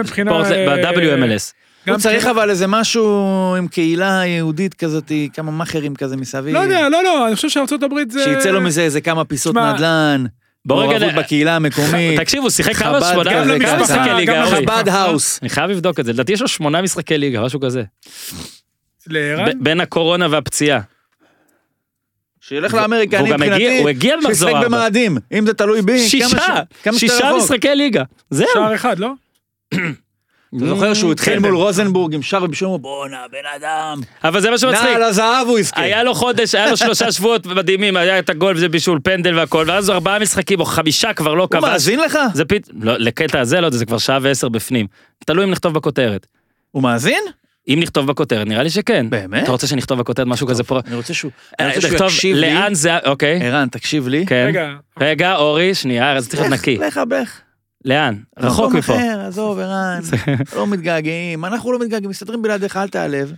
מבחינה... 0.00 0.30
אה, 0.32 0.76
ב-WMLS. 0.76 1.52
הוא 1.88 1.98
צריך 1.98 2.26
אבל 2.26 2.50
איזה 2.50 2.66
משהו 2.66 3.24
עם 3.58 3.68
קהילה 3.68 4.22
יהודית 4.26 4.74
כזאת, 4.74 5.12
כמה 5.34 5.50
מאכערים 5.50 5.94
כזה 5.94 6.16
מסביב. 6.16 6.54
לא 6.54 6.58
יודע, 6.58 6.88
לא, 6.88 7.04
לא, 7.04 7.26
אני 7.26 7.36
חושב 7.36 7.48
שארצות 7.48 7.82
הברית 7.82 8.10
זה... 8.10 8.24
שיצא 8.24 8.50
לו 8.50 8.60
מזה 8.60 8.82
איזה 8.82 9.00
כמה 9.00 9.24
פיסות 9.24 9.54
נדל"ן, 9.56 10.24
מעורבות 10.66 11.12
בקהילה 11.18 11.56
המקומית, 11.56 12.18
תקשיב, 12.20 12.42
הוא 12.42 12.50
שיחק 12.50 12.74
כמה 12.76 13.00
חב"ד 13.00 13.12
שמונה. 13.12 13.56
משחקי 13.80 14.10
ליגה, 14.16 14.44
אורי. 14.44 14.56
חב"ד 14.66 14.88
האוס. 14.88 15.38
אני 15.42 15.48
חייב 15.50 15.70
לבדוק 15.70 16.00
את 16.00 16.04
זה, 16.04 16.12
לדעתי 16.12 16.32
יש 16.32 16.40
לו 16.42 16.48
שמונה 16.48 16.82
משחקי 16.82 17.18
ליגה, 17.18 17.40
משהו 17.40 17.60
כזה. 17.60 17.82
בין 19.60 19.80
הקורונה 19.80 20.26
והפציעה. 20.30 20.80
שילך 22.40 22.74
לאמריקה, 22.74 23.18
אני 23.18 23.30
גם 23.30 23.42
הגיע- 23.42 23.54
מבחינתי, 23.54 23.78
הוא 23.80 23.88
הגיע 23.88 24.16
במחזור 24.16 24.32
שישחק 24.34 24.54
ארבע. 24.54 24.68
במאדים, 24.68 25.18
אם 25.38 25.46
זה 25.46 25.54
תלוי 25.54 25.82
בי, 25.82 25.92
כמה 25.92 26.08
שישה, 26.08 26.56
שישה. 26.98 27.32
משחקי 27.36 27.74
ליגה. 27.74 28.02
זהו. 28.30 28.46
שער 28.54 28.74
אחד, 28.74 28.98
לא? 28.98 29.12
אתה 30.56 30.66
זוכר 30.66 30.94
שהוא 30.94 31.12
התחיל 31.12 31.34
כן. 31.34 31.42
מול 31.42 31.54
רוזנבורג 31.54 32.14
עם 32.14 32.22
שער 32.22 32.44
ובישול, 32.44 32.78
בואנה, 32.78 33.16
בן 33.32 33.38
אדם. 33.56 34.00
אבל 34.24 34.40
זה 34.40 34.50
מה 34.50 34.58
שמצחיק. 34.58 34.88
נעל 34.88 35.02
הזהב 35.02 35.46
הוא 35.48 35.58
יזכה. 35.58 35.80
היה 35.82 36.02
לו 36.02 36.14
חודש, 36.14 36.54
היה 36.54 36.70
לו 36.70 36.76
שלושה 36.76 37.12
שבועות 37.12 37.46
מדהימים, 37.46 37.96
היה 37.96 38.18
את 38.18 38.30
הגול 38.30 38.56
וזה 38.56 38.68
בישול 38.68 39.00
פנדל 39.04 39.38
והכל, 39.38 39.64
ואז 39.68 39.90
ארבעה 39.90 40.18
משחקים 40.18 40.60
או 40.60 40.64
חמישה 40.64 41.12
כבר 41.12 41.34
לא 41.34 41.42
הוא 41.42 41.50
כבש. 41.50 41.62
מאזין 41.62 42.00
לך? 42.00 42.18
זה 42.34 42.44
פית... 42.44 42.68
לא, 42.80 42.96
לקטע 42.98 43.40
הזה 43.40 43.60
לא, 43.60 43.70
זה 43.70 43.86
כבר 43.86 43.98
שעה 43.98 44.18
ועשר 44.22 44.48
בפנים. 44.48 44.86
תלוי 45.26 45.44
אם 45.44 45.50
נכתוב 45.50 45.74
בכותרת. 45.74 46.26
הוא 46.70 46.82
מאזין? 46.82 47.22
אם 47.68 47.78
נכתוב 47.82 48.06
בכותרת, 48.06 48.46
נראה 48.46 48.62
לי 48.62 48.70
שכן. 48.70 49.10
באמת? 49.10 49.42
אתה 49.42 49.52
רוצה 49.52 49.66
שנכתוב 49.66 49.98
בכותרת 49.98 50.26
משהו 50.26 50.46
כזה 50.46 50.64
פה? 50.64 50.80
אני 50.86 50.96
רוצה 50.96 51.14
שהוא 51.14 51.30
אני 51.60 51.68
אה, 51.68 51.74
רוצה 51.74 51.80
שהוא 51.80 51.92
נכתוב 51.92 52.08
יקשיב 52.08 52.36
לי. 52.36 52.54
לאן 52.54 52.74
זה... 52.74 52.98
אוקיי, 52.98 53.40
ערן, 53.42 53.68
תקשיב 53.68 54.08
לי. 54.08 54.26
כן. 54.26 54.44
רגע, 54.48 54.72
רגע, 55.00 55.36
אורי, 55.36 55.74
שנייה, 55.74 56.16
אז 56.16 56.28
צריך 56.28 56.42
להיות 56.42 56.52
נקי. 56.52 56.76
לך, 56.76 57.00
לך. 57.22 57.40
לאן? 57.84 58.14
רחוק 58.38 58.64
מקום 58.66 58.76
מפה. 58.78 58.96
אחר, 58.96 59.20
עזוב, 59.26 59.58
ערן. 59.58 60.00
לא 60.56 60.66
מתגעגעים, 60.66 61.44
אנחנו 61.44 61.72
לא 61.72 61.78
מתגעגעים, 61.78 62.10
מסתדרים 62.10 62.42
בלעדיך, 62.42 62.76
אל 62.76 62.88
תעלב. 62.88 63.32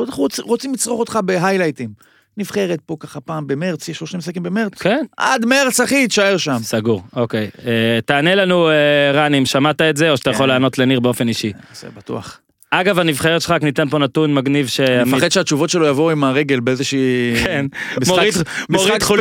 אנחנו 0.00 0.26
רוצ- 0.26 0.42
רוצים 0.42 0.72
לצרוך 0.72 1.00
אותך 1.00 1.18
בהיילייטים. 1.24 1.90
נבחרת 2.36 2.80
פה 2.86 2.96
ככה 3.00 3.20
פעם 3.20 3.46
במרץ, 3.46 3.88
יש 3.88 4.00
לו 4.00 4.06
שני 4.06 4.18
משחקים 4.18 4.42
במרץ. 4.42 4.72
כן, 4.82 5.04
עד 5.16 5.44
מרץ, 5.44 5.80
אחי, 5.80 6.06
תשאר 6.08 6.36
שם. 6.36 6.56
סגור, 6.62 7.02
אוקיי. 7.16 7.50
אה, 7.66 7.98
תענה 8.06 8.34
לנו, 8.34 8.68
אה, 8.70 8.74
רן, 9.14 9.34
אם 9.34 9.46
שמעת 9.46 9.80
את 9.80 9.96
זה, 9.96 10.10
או 10.10 10.16
שאתה 10.16 10.30
יכול 10.30 10.46
כן. 10.46 10.48
לענות 10.48 10.78
לניר 10.78 11.00
באופן 11.00 11.28
אישי. 11.28 11.52
זה 11.74 11.88
בטוח. 11.96 12.40
אגב, 12.70 12.98
הנבחרת 12.98 13.42
שלך, 13.42 13.54
ניתן 13.62 13.88
פה 13.88 13.98
נתון 13.98 14.34
מגניב 14.34 14.66
ש... 14.66 14.80
אני 14.80 15.12
מפחד 15.12 15.28
שהתשובות 15.28 15.70
שלו 15.70 15.86
יבואו 15.86 16.10
עם 16.10 16.24
הרגל 16.24 16.60
באיזושהי... 16.60 17.34
כן, 17.44 17.66
משחק- 18.00 18.30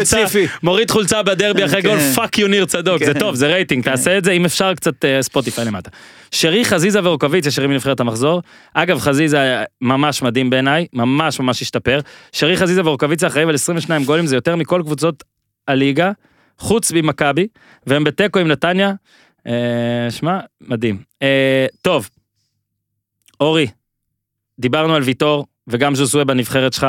ספציפי. 0.04 0.46
מוריד 0.64 0.92
חולצה 0.92 1.24
בדרבי 1.24 1.66
אחרי 1.66 1.82
גול, 1.82 1.98
כן. 2.00 2.12
fuck 2.16 2.38
you 2.38 2.48
ניר 2.48 2.66
צדוק, 2.66 3.04
זה 3.04 3.14
כן. 3.14 3.20
טוב, 3.20 3.36
זה 3.36 3.48
רייטינג, 3.48 3.84
תעשה 3.84 4.18
את 4.18 4.24
זה, 4.24 4.32
אם 4.32 4.46
אפשר 4.46 4.74
קצת 4.74 5.06
אה, 5.06 5.22
Spotify 5.22 5.66
למטה. 5.66 5.90
שרי, 6.32 6.66
חזיזה 6.66 7.00
ורוקאביצה, 7.04 7.52
שרי 7.52 7.68
מנבחרת 7.68 8.00
המחזור. 8.00 8.42
אגב, 8.74 9.00
חזיזה 9.00 9.64
ממש 9.82 10.22
מדהים 10.22 10.50
בעיניי, 10.50 10.86
ממש 10.94 11.40
ממש 11.40 11.62
השתפר. 11.62 12.00
שרי, 12.32 12.58
חזיזה 12.58 12.82
ורוקאביצה 12.86 13.28
אחראים 13.28 13.50
על 13.50 13.56
22 13.56 14.04
גולים, 14.04 14.26
זה 14.26 14.36
יותר 14.36 14.56
מכל 14.56 14.82
קבוצות 14.86 15.24
הליגה, 15.68 16.12
חוץ 16.60 16.92
ממכבי, 16.92 17.48
והם 17.88 18.04
בתיקו 18.04 18.40
עם 18.40 18.48
נתניה. 18.48 18.92
אה, 19.48 19.54
שמע, 20.12 20.40
מדהים. 20.62 20.98
אה, 21.22 21.66
טוב, 21.82 22.10
אורי, 23.40 23.68
דיברנו 24.60 24.96
על 24.96 25.02
ויטור 25.04 25.46
וגם 25.68 25.96
ז'וזואה 25.96 26.26
בנבחרת 26.26 26.74
שלך. 26.74 26.88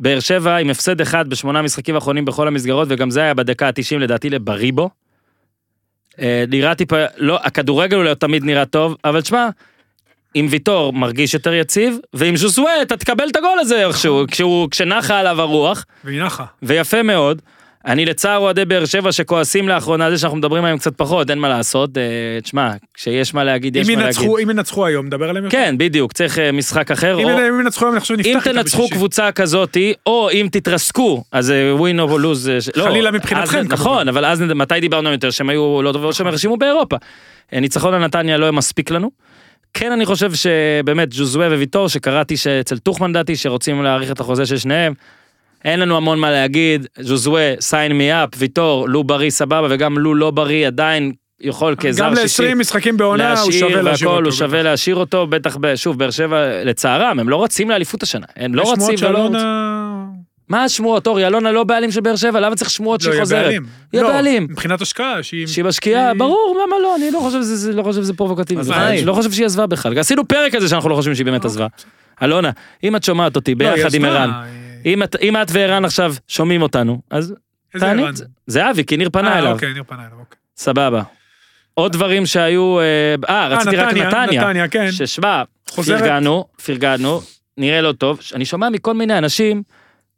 באר 0.00 0.20
שבע 0.20 0.56
עם 0.56 0.70
הפסד 0.70 1.00
אחד 1.00 1.28
בשמונה 1.28 1.62
משחקים 1.62 1.94
האחרונים 1.94 2.24
בכל 2.24 2.48
המסגרות, 2.48 2.88
וגם 2.90 3.10
זה 3.10 3.20
היה 3.20 3.34
בדקה 3.34 3.66
ה-90 3.66 3.98
לדעתי 3.98 4.30
לבריבו. 4.30 4.90
אה, 6.18 6.44
נראה 6.48 6.74
טיפה, 6.74 6.96
לא, 7.16 7.38
הכדורגל 7.42 7.96
הוא 7.96 8.04
לא 8.04 8.14
תמיד 8.14 8.44
נראה 8.44 8.66
טוב, 8.66 8.96
אבל 9.04 9.20
תשמע, 9.20 9.48
עם 10.34 10.46
ויטור 10.50 10.92
מרגיש 10.92 11.34
יותר 11.34 11.54
יציב, 11.54 11.98
ועם 12.12 12.36
ז'וזואה 12.36 12.82
אתה 12.82 12.96
תקבל 12.96 13.28
את 13.28 13.36
הגול 13.36 13.58
הזה 13.58 13.86
איכשהו, 13.86 14.24
כשהוא, 14.30 14.70
כשנחה 14.70 15.18
עליו 15.18 15.40
הרוח, 15.40 15.84
והיא 16.04 16.22
נחה. 16.22 16.44
ויפה 16.62 17.02
מאוד. 17.02 17.42
אני 17.86 18.04
לצער 18.04 18.38
אוהדי 18.38 18.64
באר 18.64 18.84
שבע 18.84 19.12
שכועסים 19.12 19.68
לאחרונה 19.68 20.10
זה 20.10 20.18
שאנחנו 20.18 20.38
מדברים 20.38 20.64
עליהם 20.64 20.78
קצת 20.78 20.92
פחות, 20.96 21.30
אין 21.30 21.38
מה 21.38 21.48
לעשות. 21.48 21.98
אה, 21.98 22.02
תשמע, 22.42 22.70
כשיש 22.94 23.34
מה 23.34 23.44
להגיד, 23.44 23.76
יש 23.76 23.88
מה 23.88 23.94
להגיד. 23.94 24.06
ינצחו- 24.20 24.38
אם 24.38 24.50
ינצחו 24.50 24.86
היום, 24.86 25.06
נדבר 25.06 25.28
עליהם 25.30 25.44
יותר. 25.44 25.56
כן, 25.56 25.74
בדיוק, 25.78 26.12
צריך 26.12 26.38
אה, 26.38 26.52
משחק 26.52 26.90
אחר. 26.90 27.18
אם 27.18 27.24
או- 27.24 27.38
אם 27.38 27.60
ינצחו 27.60 27.84
היום, 27.84 27.94
אני 27.94 28.00
חושב 28.00 28.14
שנפתח 28.16 28.46
אם 28.48 28.52
תנצחו. 28.52 28.88
קבוצה 28.88 29.32
כזאתי, 29.32 29.92
או 30.06 30.30
אם 30.32 30.48
תתרסקו, 30.52 31.24
אז 31.32 31.52
ווין 31.72 32.00
או 32.00 32.18
לוז, 32.18 32.50
חלילה 32.84 33.10
מבחינתכם. 33.10 33.62
נכון, 33.68 34.08
אבל 34.08 34.24
אז 34.24 34.40
מתי 34.42 34.80
דיברנו 34.80 35.10
יותר 35.12 35.30
שהם 35.30 35.48
היו 35.50 35.82
לא 35.82 35.92
טובים, 35.92 36.12
שהם 36.12 36.26
הרשימו 36.26 36.56
באירופה. 36.56 36.96
אה, 37.52 37.60
ניצחון 37.60 37.94
על 37.94 38.00
נתניה 38.04 38.36
לא 38.36 38.52
מספיק 38.52 38.90
לנו. 38.90 39.10
כן, 39.74 39.92
אני 39.92 40.06
חושב 40.06 40.30
שבאמת 40.34 41.08
ג'וזווה 41.14 41.46
וויטור, 41.48 41.88
שקראתי 41.88 42.36
שאצל 42.36 42.78
טוחמן 42.78 43.12
דעתי, 43.12 43.36
שרוצים 43.36 43.82
להאריך 43.82 44.10
את 44.10 44.20
החוזה 44.20 44.46
של 44.46 44.56
שניהם. 44.58 44.94
אין 45.64 45.80
לנו 45.80 45.96
המון 45.96 46.18
מה 46.18 46.30
להגיד, 46.30 46.86
ז'וזווה, 47.00 47.54
sign 47.54 47.90
me 47.92 48.32
up, 48.32 48.36
ויטור, 48.38 48.88
לו 48.88 49.04
בריא 49.04 49.30
סבבה, 49.30 49.66
וגם 49.70 49.98
לו 49.98 50.14
לא 50.14 50.30
בריא 50.30 50.66
עדיין 50.66 51.12
יכול 51.40 51.74
כזר 51.78 52.04
גם 52.04 52.16
שישי. 52.16 52.42
ל-20 52.42 52.54
משחקים 52.54 52.96
בעונה, 52.96 53.40
הוא 53.40 53.52
שווה 53.52 53.82
להשאיר 53.82 54.10
אותו. 54.10 54.24
הוא 54.24 54.32
שווה 54.32 54.62
להשאיר 54.62 54.96
אותו, 54.96 55.26
בטח, 55.26 55.56
שוב, 55.76 55.98
באר 55.98 56.10
שבע, 56.10 56.64
לצערם, 56.64 57.18
הם 57.20 57.28
לא 57.28 57.44
רצים 57.44 57.70
לאליפות 57.70 58.02
השנה. 58.02 58.26
הם 58.36 58.54
לא 58.54 58.62
רצים 58.62 58.74
ולא 58.76 58.82
רוצים. 58.84 58.98
שאלונה... 58.98 60.04
מה 60.48 60.64
השמועות, 60.64 61.06
אורי, 61.06 61.26
אלונה 61.26 61.52
לא 61.52 61.64
בעלים 61.64 61.90
של 61.90 62.00
באר 62.00 62.16
שבע, 62.16 62.40
למה 62.40 62.56
צריך 62.56 62.70
שמועות 62.70 63.00
לא, 63.00 63.04
שהיא 63.04 63.12
היא 63.14 63.20
חוזרת? 63.20 63.40
הבעלים. 63.40 63.62
היא 63.92 64.00
לא, 64.00 64.08
הבעלים. 64.10 64.42
מבחינת 64.50 64.80
השקעה, 64.82 65.22
שהיא... 65.22 65.46
שהיא 65.46 65.64
משקיעה, 65.64 66.08
היא- 66.10 66.18
ברור, 66.18 66.56
למה 66.66 66.76
לא, 66.82 66.96
אני 66.96 67.10
לא 67.10 67.18
חושב 67.18 67.40
שזה 67.42 67.72
לא 67.72 67.84
פרובוקטיבי. 68.16 68.60
היא? 68.74 69.06
לא 69.06 69.12
חושב 69.12 69.32
שהיא 69.32 69.46
עזבה 69.46 69.66
בכלל. 69.66 69.98
עשינו 69.98 70.28
פרק 70.28 70.54
על 70.54 70.60
זה 70.60 70.68
שאנחנו 70.68 70.88
לא 70.88 70.94
חושבים 70.94 71.14
שהיא 71.14 71.24
באמת 71.26 71.44
עזבה. 71.44 71.66
אלונה, 72.22 72.50
אם 72.84 72.96
את 72.96 73.04
שומעת 73.04 73.36
אותי 73.36 73.54
לא, 73.54 73.64
היא 73.68 73.74
ביחד 73.74 73.94
עם 73.94 74.04
ערן, 74.04 74.30
היא- 74.30 74.63
אם 74.86 75.02
את- 75.02 75.16
אם 75.22 75.36
את 75.36 75.46
וערן 75.52 75.84
עכשיו 75.84 76.14
שומעים 76.28 76.62
אותנו, 76.62 77.00
אז 77.10 77.34
תעני. 77.78 78.02
זה 78.46 78.70
אבי, 78.70 78.84
כי 78.84 78.96
ניר 78.96 79.10
פנה 79.12 79.32
אה, 79.32 79.38
אליו. 79.38 79.52
אוקיי, 79.52 79.72
ניר 79.72 79.82
פנה 79.86 80.00
אליו, 80.06 80.18
אוקיי. 80.20 80.38
סבבה. 80.56 81.02
עוד 81.74 81.92
דברים 81.92 82.26
שהיו, 82.26 82.78
אה, 82.80 83.14
אה, 83.28 83.48
רציתי 83.48 83.76
רק 83.76 83.94
נתניה, 83.94 84.26
נתניה. 84.26 84.68
כן. 84.68 84.92
ששמע. 84.92 85.42
פרגנו, 85.66 86.44
פרגנו, 86.66 87.20
נראה 87.58 87.80
לא 87.80 87.92
טוב. 87.92 88.20
אני 88.34 88.44
שומע 88.44 88.68
מכל 88.68 88.94
מיני 88.94 89.18
אנשים, 89.18 89.62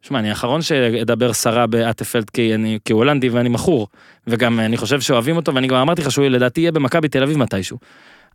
שמע, 0.02 0.18
אני 0.18 0.28
האחרון 0.28 0.62
שאדבר 0.62 1.32
סרה 1.32 1.66
באטפלד 1.66 2.30
כי 2.30 2.55
אני 2.55 2.78
כי 2.84 2.93
הוא 2.93 2.98
הולנדי 2.98 3.28
ואני 3.28 3.48
מכור, 3.48 3.88
וגם 4.26 4.60
אני 4.60 4.76
חושב 4.76 5.01
שאוהבים 5.01 5.36
אותו, 5.36 5.55
ואני 5.55 5.66
גם 5.66 5.76
אמרתי 5.76 6.02
לך 6.02 6.10
שהוא 6.10 6.26
לדעתי 6.26 6.60
יהיה 6.60 6.72
במכבי 6.72 7.09
תל 7.09 7.22
אביב 7.22 7.38
מתישהו. 7.38 7.78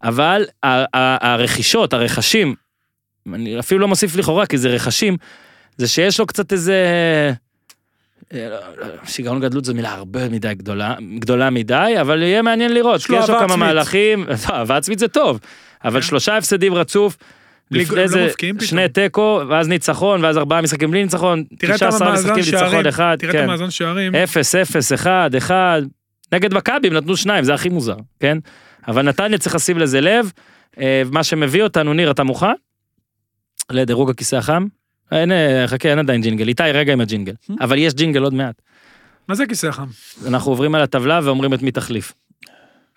אבל 0.03 0.45
הרכישות, 0.63 1.93
הרכשים, 1.93 2.55
אני 3.33 3.59
אפילו 3.59 3.79
לא 3.79 3.87
מוסיף 3.87 4.15
לכאורה 4.15 4.45
כי 4.45 4.57
זה 4.57 4.69
רכשים, 4.69 5.17
זה 5.77 5.87
שיש 5.87 6.19
לו 6.19 6.25
קצת 6.25 6.51
איזה... 6.51 6.75
אה, 8.33 8.49
לא, 8.49 8.87
שיגעון 9.05 9.39
גדלות 9.39 9.65
זו 9.65 9.73
מילה 9.73 9.91
הרבה 9.91 10.29
מדי 10.29 10.53
גדולה, 10.53 10.95
גדולה 11.19 11.49
מדי, 11.49 11.93
אבל 12.01 12.23
יהיה 12.23 12.41
מעניין 12.41 12.73
לראות, 12.73 13.03
כי 13.03 13.15
יש 13.15 13.29
לו 13.29 13.39
כמה. 13.39 13.55
מהלכים, 13.55 14.25
אהבה 14.49 14.77
עצמית 14.77 14.99
זה 14.99 15.07
טוב, 15.07 15.39
אבל 15.83 16.01
כן. 16.01 16.07
שלושה 16.07 16.37
הפסדים 16.37 16.73
רצוף, 16.73 17.17
לפני 17.71 17.95
לא 17.95 18.07
זה. 18.07 18.27
שני 18.59 18.89
תיקו, 18.89 19.41
ואז 19.49 19.67
ניצחון, 19.67 20.23
ואז 20.23 20.37
ארבעה 20.37 20.61
משחקים 20.61 20.91
בלי 20.91 21.03
ניצחון, 21.03 21.43
תראה 21.59 21.75
את 21.75 21.79
19 21.79 22.07
המאזן 22.07 22.33
משחקים 22.33 22.53
ניצחון 22.53 22.87
אחד, 22.87 23.15
תראה 23.19 23.31
את 23.31 23.35
כן. 23.35 23.43
המאזן 23.43 23.69
שערים. 23.69 24.15
אפס, 24.15 24.55
אפס, 24.55 24.93
אחד, 24.93 25.35
אחד. 25.37 25.81
נגד 26.31 26.53
מכבי 26.53 26.87
הם 26.87 26.93
נתנו 26.93 27.17
שניים, 27.17 27.43
זה 27.43 27.53
הכי 27.53 27.69
מוזר, 27.69 27.97
כן? 28.19 28.37
אבל 28.87 29.01
נתניה 29.01 29.37
צריך 29.37 29.55
לשים 29.55 29.77
לזה 29.77 30.01
לב. 30.01 30.31
אה, 30.79 31.01
מה 31.11 31.23
שמביא 31.23 31.63
אותנו, 31.63 31.93
ניר, 31.93 32.11
אתה 32.11 32.23
מוכן? 32.23 32.53
לדירוג 33.71 34.09
הכיסא 34.09 34.35
החם? 34.35 34.65
אין, 35.11 35.31
אה, 35.31 35.67
חכה, 35.67 35.89
אין 35.89 35.99
עדיין 35.99 36.21
ג'ינגל. 36.21 36.47
איתי, 36.47 36.63
רגע 36.63 36.93
עם 36.93 37.01
הג'ינגל. 37.01 37.33
אבל 37.61 37.77
יש 37.77 37.93
ג'ינגל 37.93 38.23
עוד 38.23 38.33
מעט. 38.33 38.61
מה 39.27 39.35
זה 39.35 39.43
הכיסא 39.43 39.67
החם? 39.67 39.87
אנחנו 40.27 40.51
עוברים 40.51 40.75
על 40.75 40.81
הטבלה 40.81 41.19
ואומרים 41.23 41.53
את 41.53 41.61
מי 41.61 41.71
תחליף. 41.71 42.13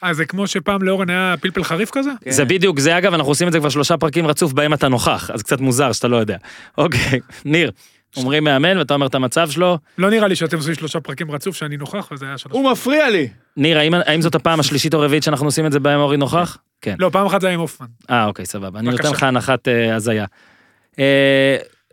אה, 0.05 0.15
זה 0.15 0.25
כמו 0.25 0.47
שפעם 0.47 0.83
לאורן 0.83 1.11
היה 1.11 1.35
פלפל 1.41 1.65
חריף 1.65 1.91
כזה? 1.91 2.11
כן. 2.21 2.31
זה 2.31 2.45
בדיוק 2.45 2.79
זה, 2.79 2.99
אגב, 2.99 3.15
אנחנו 3.15 3.31
עושים 3.31 3.49
את 3.49 3.53
זה 3.53 3.59
כבר 3.59 3.69
שלושה 3.69 3.97
פרקים 3.97 4.27
רצוף 4.27 4.53
בהם 4.53 4.75
אתה 4.75 4.89
נוכח, 4.89 5.31
אז 5.35 5.43
קצת 5.43 5.61
מוזר 5.61 5.93
שאתה 5.93 6.09
לא 6.09 6.17
יודע. 6.17 6.37
אוקיי, 6.79 7.21
ניר, 7.45 7.71
אומרים 8.17 8.45
מאמן 8.45 8.79
ואתה 8.79 8.95
אומר 8.95 9.07
את 9.07 9.15
המצב 9.15 9.51
שלו. 9.51 9.79
לא 9.99 10.11
נראה 10.11 10.29
לי 10.29 10.37
שאתם 10.37 10.57
עושים 10.57 10.75
שלושה 10.75 11.01
פרקים 11.01 11.31
רצוף 11.31 11.57
שאני 11.57 11.77
נוכח, 11.77 12.09
וזה 12.13 12.27
היה 12.27 12.39
שלוש. 12.39 12.55
הוא 12.55 12.71
מפריע 12.73 13.11
לי. 13.11 13.29
ניר, 13.57 13.79
האם, 13.79 13.95
האם 13.95 14.23
זאת 14.23 14.35
הפעם 14.35 14.61
השלישית 14.61 14.95
או 14.95 15.03
הרביעית 15.03 15.23
שאנחנו 15.23 15.47
עושים 15.47 15.67
את 15.67 15.73
זה 15.73 15.81
בהם 15.81 16.01
אורי 16.01 16.17
נוכח? 16.17 16.59
כן. 16.81 16.95
לא, 16.99 17.11
פעם 17.13 17.27
אחת 17.27 17.41
זה 17.41 17.47
היה 17.47 17.55
עם 17.55 17.61
הופמן. 17.61 17.87
אה, 18.11 18.27
אוקיי, 18.27 18.47
סבבה. 18.47 18.79
אני 18.79 18.91
נותן. 18.91 19.11
לך 19.11 19.23
הנחת 19.23 19.69
אה, 19.69 19.95
הזיה. 19.95 20.27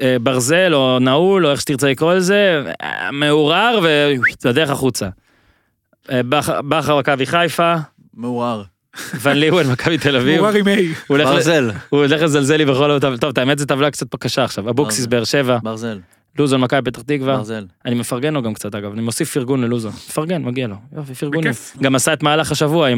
אה, 0.02 0.16
ברזל 0.22 0.72
או 0.74 1.00
נעול 1.00 1.46
או 1.46 1.52
איך 1.52 1.62
שתרצה 1.62 1.90
לקרוא 1.90 2.14
לזה, 2.14 2.64
מעורער 3.12 3.80
ובדרך 3.84 4.70
החוצה. 4.70 5.10
אה, 6.12 6.22
בכר 6.70 7.00
מכבי 7.00 7.26
חיפה, 7.26 7.74
מעורער. 8.14 8.64
ון 9.22 9.38
ליוון 9.38 9.68
מכבי 9.72 9.98
תל 9.98 10.16
אביב. 10.16 10.42
מעורר 10.42 10.54
עם 10.56 10.68
A. 10.68 10.70
הוא 10.70 10.86
הולך 11.18 11.28
ל- 11.30 11.32
ברזל. 11.32 11.72
הוא 11.90 12.00
הולך 12.00 12.22
לזלזל 12.22 12.56
לי 12.56 12.66
בכל 12.66 12.92
אותם, 12.92 13.14
טוב, 13.20 13.32
האמת 13.40 13.60
זו 13.60 13.66
טבלה 13.66 13.92
קצת 13.92 14.16
קשה 14.16 14.44
עכשיו, 14.44 14.70
אבוקסיס. 14.70 15.06
באר 15.06 15.24
שבע, 15.24 15.58
ברזל. 15.64 16.00
לוזון 16.40 16.62
מכבי 16.62 16.82
פתח 16.92 17.02
תקווה, 17.02 17.38
ברזל. 17.38 17.66
אני 17.86 17.96
מפרגן 17.96 18.34
לו 18.34 18.42
גם 18.42 18.54
קצת 18.54 18.76
אגב, 18.76 18.92
אני 18.94 19.02
מוסיף 19.02 19.34
פרגון 19.34 19.62
ללוזון, 19.62 19.92
מפרגן, 19.92 20.42
מגיע 20.44 20.68
לו, 20.68 20.76
יופי, 20.98 21.14
פרגונים. 21.16 21.52
בכיף. 21.52 21.78
גם 21.82 21.96
עשה 21.96 22.14
את 22.14 22.24
מהלך 22.24 22.52
השבוע 22.52 22.88
עם 22.88 22.98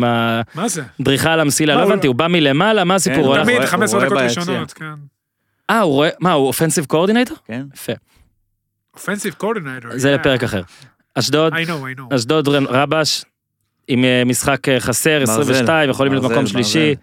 מה 0.55 0.67
זה? 0.67 0.81
הדריכה 0.99 1.33
על 1.33 1.39
המסילה, 1.39 1.75
לא 1.75 1.81
הבנתי, 1.83 2.07
הוא 2.07 2.15
בא 2.15 2.27
מלמעלה, 2.27 2.83
מה 2.83 2.95
הסיפור? 2.95 3.37
תמיד 3.43 3.55
רואה- 3.57 3.67
15 3.67 3.99
הוא 3.99 4.07
דקות. 4.09 4.17
ראשונות, 4.23 4.73
כן. 4.73 4.85
אה, 5.69 5.79
הוא 5.79 5.93
רואה, 5.93 6.09
מה, 6.19 6.31
הוא 6.31 6.47
אופנסיב 6.47 6.85
קואורדינטור? 6.85 7.37
כן. 7.45 7.65
יפה, 7.73 7.93
אופנסיב 8.93 9.33
קורדינטור. 9.33 9.91
זה 9.95 10.15
לפרק 10.15 10.43
אחר. 10.43 10.61
אשדוד, 11.15 11.53
I 11.53 11.55
know, 11.55 11.59
I 11.69 11.99
know. 11.99 12.15
אשדוד 12.15 12.47
רבש, 12.47 13.25
עם 13.87 14.05
אה, 14.05 14.23
משחק 14.25 14.69
אה, 14.69 14.79
חסר, 14.79 15.19
ברזל. 15.19 15.41
22, 15.41 15.89
יכולים 15.89 16.13
להיות 16.13 16.31
מקום 16.31 16.47
שלישי. 16.47 16.95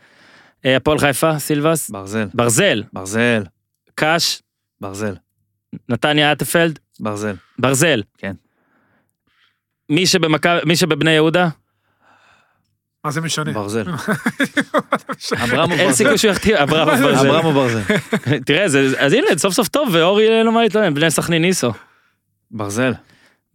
אה, 0.64 0.76
הפועל 0.76 0.98
חיפה, 0.98 1.38
סילבס, 1.38 1.90
ברזל. 1.90 2.28
ברזל, 2.34 2.82
ברזל. 2.92 3.42
קאש, 3.94 4.42
ברזל. 4.80 5.14
נתניה 5.88 6.32
אטפלד, 6.32 6.78
ברזל. 7.00 7.34
ברזל. 7.58 8.02
כן. 8.18 8.32
מי 9.88 10.06
שבמכבי, 10.06 10.60
מי 10.66 10.76
שבבני 10.76 11.10
יהודה, 11.10 11.48
מה 13.04 13.10
זה 13.10 13.20
משנה? 13.20 13.52
ברזל. 13.52 13.84
אין. 15.72 15.92
סיכוי 15.92 16.18
שהוא 16.18 16.30
יחטיא, 16.30 16.56
אברמוב 16.62 17.54
ברזל. 17.54 17.80
תראה, 18.46 18.68
זה- 18.68 18.92
אז 18.98 19.12
הנה, 19.12 19.26
סוף 19.36 19.54
סוף 19.54 19.68
טוב, 19.68 19.88
ואורי 19.92 20.38
אין 20.38 20.46
לו 20.46 20.52
מה 20.52 20.62
להתלונן, 20.62 20.94
בני 20.94 21.10
סכנין 21.10 21.42
ניסו. 21.42 21.72
ברזל. 22.50 22.92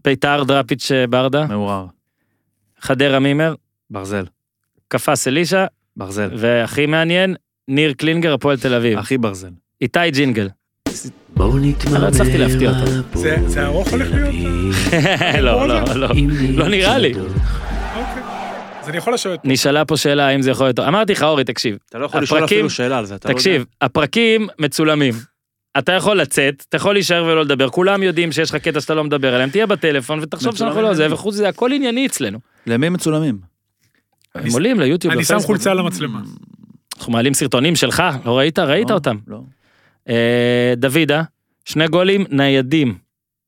ביתר 0.06 0.44
דראפיץ' 0.44 0.92
אה, 0.92 1.08
ברדה, 1.08 1.46
מעורער. 1.48 1.86
חדרה 2.82 3.20
מימר, 3.20 3.54
ברזל. 3.90 4.26
קפץ 4.88 5.28
אלישע, 5.28 5.66
ברזל. 5.98 6.30
והכי 6.38 6.86
מעניין, 6.86 7.36
ניר 7.68 7.94
קלינגר, 7.94 8.34
הפועל 8.34 8.58
תל 8.58 8.74
אביב. 8.74 8.98
הכי 9.00 9.18
ברזל. 9.18 9.50
איתי 9.82 10.12
ג'ינגל. 10.12 10.50
בואו 11.36 11.58
נתמרמר 11.60 12.00
לא 12.04 12.08
הצלחתי 12.08 12.38
להפתיע 12.38 12.70
אותו. 12.70 12.92
זה- 13.20 13.38
זה 13.48 13.66
ארוך 13.66 13.88
הולך 13.92 14.08
להיות? 14.12 14.76
לא, 15.42 15.68
לא, 15.68 15.82
לא. 15.96 16.08
לא 16.54 16.68
נראה 16.68 16.98
לי. 16.98 17.14
אז 18.86 18.90
אני 18.90 18.98
יכול 18.98 19.14
לשבת. 19.14 19.40
נשאלה 19.44 19.86
פה 19.86 19.98
שאלה 19.98 20.28
האם 20.28 20.42
זה 20.42 20.52
יכול 20.52 20.66
להיות... 20.68 20.80
אמרתי 20.80 21.14
לך, 21.14 21.24
אורי, 21.24 21.44
תקשיב. 21.44 21.78
אתה 21.90 21.98
לא 21.98 22.06
יכול 22.06 22.22
לשאול 22.22 22.40
הפרקים- 22.40 22.58
אפילו 22.58 22.70
שאלה 22.70 22.98
על 22.98 23.06
זה. 23.06 23.16
אתה 23.16 23.30
לא 23.30 23.34
תקשיב, 23.34 23.54
יודע. 23.54 23.66
הפרקים 23.82 24.48
מצולמים. 24.60 25.14
אתה 25.78 25.92
יכול 25.92 26.18
לצאת, 26.18 26.66
אתה 26.70 26.78
יכול 26.78 26.94
להישאר 26.96 27.24
ולא 27.24 27.42
לדבר, 27.42 27.70
כולם 27.70 28.04
יודעים 28.04 28.32
שיש 28.32 28.50
לך 28.50 28.56
קטע 28.56 28.82
שאתה 28.82 28.94
לא 28.94 29.04
מדבר 29.04 29.34
עליהם, 29.36 29.50
תהיה 29.50 29.68
בטלפון 29.68 30.20
ותחשוב 30.22 30.56
שאנחנו 30.56 30.82
לא 30.82 30.94
זה? 30.94 31.14
וחוץ 31.14 31.34
מזה 31.34 31.50
הכל 31.50 31.72
ענייני 31.74 32.06
אצלנו. 32.06 32.40
למי 32.68 32.90
מצולמים? 32.90 33.38
הם 34.36 34.52
עולים 34.52 34.80
ליוטיוב, 34.80 35.14
אני 35.14 35.24
שם. 35.24 35.40
חולצה 35.40 35.72
על 35.72 35.80
המצלמה. 35.80 36.20
אנחנו 36.98 37.14
מעלים 37.14 37.34
סרטונים 37.34 37.76
שלך, 37.76 38.04
לא 38.26 38.38
ראית? 38.38 38.60
ראית 38.60 38.90
לא, 38.90 38.96
אותם. 38.96 39.18
לא. 39.28 39.40
אה, 40.10 40.74
דוידה, 40.78 41.24
שני 41.66 41.88
גולים 41.88 42.26
ניידים, 42.30 42.98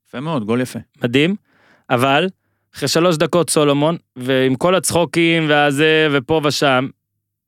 יפה 0.08 0.20
מאוד, 0.20 0.44
גול 0.46 0.62
יפה. 0.62 0.80
מדהים, 1.04 1.36
אבל 1.90 2.28
אחרי 2.78 2.88
שלוש 2.88 3.18
דקות 3.18 3.50
סולומון, 3.50 3.98
ועם 4.16 4.56
כל 4.56 4.76
הצחוקים 4.76 5.46
והזה 5.50 6.08
ופה 6.12 6.42
ושם, 6.44 6.88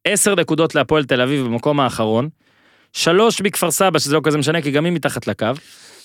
עשר 0.06 0.36
נקודות 0.36 0.76
להפועל 0.76 1.06
תל 1.06 1.22
אביב 1.22 1.46
במקום 1.46 1.80
האחרון, 1.80 2.30
שלוש 2.94 3.42
מכפר 3.42 3.72
סבא, 3.72 4.00
שזה 4.00 4.16
לא 4.16 4.22
כזה 4.24 4.38
משנה, 4.38 4.62
כי 4.62 4.72
גם 4.72 4.86
היא 4.86 4.94
מתחת 4.94 5.28
לקו, 5.28 5.46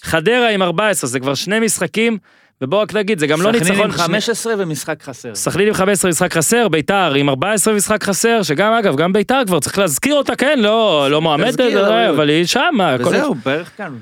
חדרה 0.02 0.50
עם 0.50 0.62
14, 0.62 1.10
זה 1.10 1.20
כבר 1.20 1.34
שני 1.34 1.60
משחקים, 1.60 2.18
ובוא 2.60 2.82
רק 2.82 2.94
נגיד, 2.94 3.18
זה 3.18 3.26
גם 3.26 3.42
לא 3.42 3.52
ניצחון... 3.52 3.68
סכנין 3.68 3.84
עם 3.84 3.92
שני- 3.92 4.04
15 4.06 4.54
ומשחק 4.58 5.02
חסר. 5.02 5.34
סכנין 5.34 5.68
עם 5.68 5.74
15 5.74 6.10
משחק 6.10 6.32
חסר, 6.34 6.68
ביתר 6.68 7.14
עם 7.14 7.28
14 7.28 7.74
משחק 7.74 8.04
חסר, 8.04 8.42
שגם 8.42 8.72
אגב, 8.72 8.96
גם 8.96 9.12
ביתר 9.12 9.40
כבר 9.46 9.60
צריך 9.60 9.78
להזכיר 9.78 10.14
אותה, 10.14 10.36
כן, 10.36 10.58
לא, 10.62 11.06
לא 11.10 11.20
מועמדת, 11.20 11.60
אבל, 12.10 12.28
היא 12.28 12.44
הכל- 12.94 13.08
וזהו, 13.08 13.34
בערך 13.34 13.76
כאן. 13.76 13.96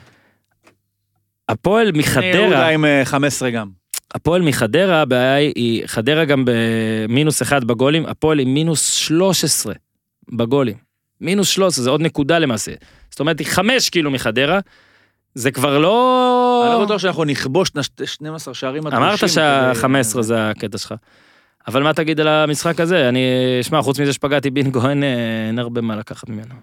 הפועל 1.49 1.93
מחדרה, 1.93 2.69
עם 2.69 2.85
אה, 2.85 3.03
15 3.05 3.51
גם. 3.51 3.82
הפועל 4.15 4.43
מחדרה, 4.43 5.03
הבעיה 5.03 5.35
היא- 5.35 5.83
חדרה 5.87 6.25
גם 6.25 6.45
במינוס 6.47 7.43
אחד 7.43 7.65
בגולים, 7.65 8.07
הפועל 8.07 8.39
עם 8.39 8.55
מינוס 8.55 8.93
13 8.95 9.75
בגולים. 10.33 10.77
מינוס 11.21 11.49
13, 11.49 11.85
זה 11.85 11.91
עוד 11.91 12.01
נקודה 12.01 12.39
למעשה. 12.39 12.73
זאת 13.11 13.21
אומרת, 13.21 13.39
היא 13.39 13.47
חמש 13.47 13.91
כאילו 13.91 14.11
מחדרה, 14.11 14.61
זה 15.35 15.51
כבר 15.51 15.79
לא... 15.79 16.65
אני 16.67 16.81
לא 16.81 16.85
בטוח 16.85 16.99
שאנחנו 16.99 17.25
נכבוש 17.25 17.71
את 17.71 17.77
ה- 18.01 18.07
12 18.07 18.55
שערים 18.55 18.87
הדרושים. 18.87 19.03
אמרת 19.09 19.19
כדי- 19.19 19.29
שה-15 19.29 20.23
זה 20.23 20.51
הקטע 20.51 20.79
שלך. 20.79 20.95
אבל 21.69 21.83
מה 21.83 21.93
תגיד 21.95 22.21
על 22.21 22.29
המשחק 22.29 22.81
הזה? 22.81 23.09
אני, 23.09 23.21
שמע, 23.63 23.83
חוץ 23.83 24.01
מזה 24.01 24.13
שפגעתי 24.13 24.51
בינגו, 24.51 24.89
אין, 24.89 25.03
אה, 25.03 25.09
אין 25.49 25.59
הרבה 25.59 25.81
מה 25.81 25.97
לקחת 25.97 26.29
ממנו. 26.29 26.55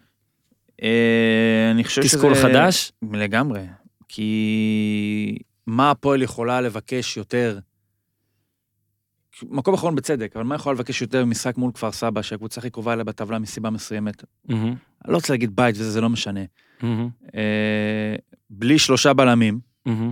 אה, 0.84 0.90
אני 1.72 1.84
חושב 1.84 2.04
שזה... 2.04 2.18
תסכול 2.18 2.36
חדש? 2.36 2.92
לגמרי. 3.14 3.60
כי 4.10 5.38
מה 5.70 5.92
הפועל 5.92 6.22
יכולה 6.22 6.62
לבקש 6.62 7.18
יותר? 7.18 7.60
מקום 9.44 9.74
אחרון 9.74 9.96
בצדק, 9.96 10.32
אבל 10.36 10.46
מה 10.46 10.56
יכולה 10.56 10.74
לבקש 10.74 11.02
יותר 11.02 11.26
ממשחק 11.26 11.58
מול 11.58 11.72
כפר 11.74 11.92
סבא, 11.92 12.22
שהקבוצה 12.22 12.62
הכי 12.62 12.70
קרובה 12.70 12.94
אליה 12.94 13.04
בטבלה 13.04 13.40
מסיבה 13.40 13.70
מסוימת? 13.70 14.24
מהמם, 14.46 14.76
אני 15.06 15.12
לא 15.12 15.16
רוצה 15.16 15.34
להגיד 15.34 15.56
בית 15.56 15.76
וזה, 15.76 15.92
זה 15.92 16.02
לא 16.02 16.10
משנה. 16.10 16.40
מהמם, 16.82 17.10
אה, 17.36 18.16
בלי 18.50 18.80
שלושה 18.80 19.14
בלמים, 19.14 19.60
מהמם. 19.86 20.12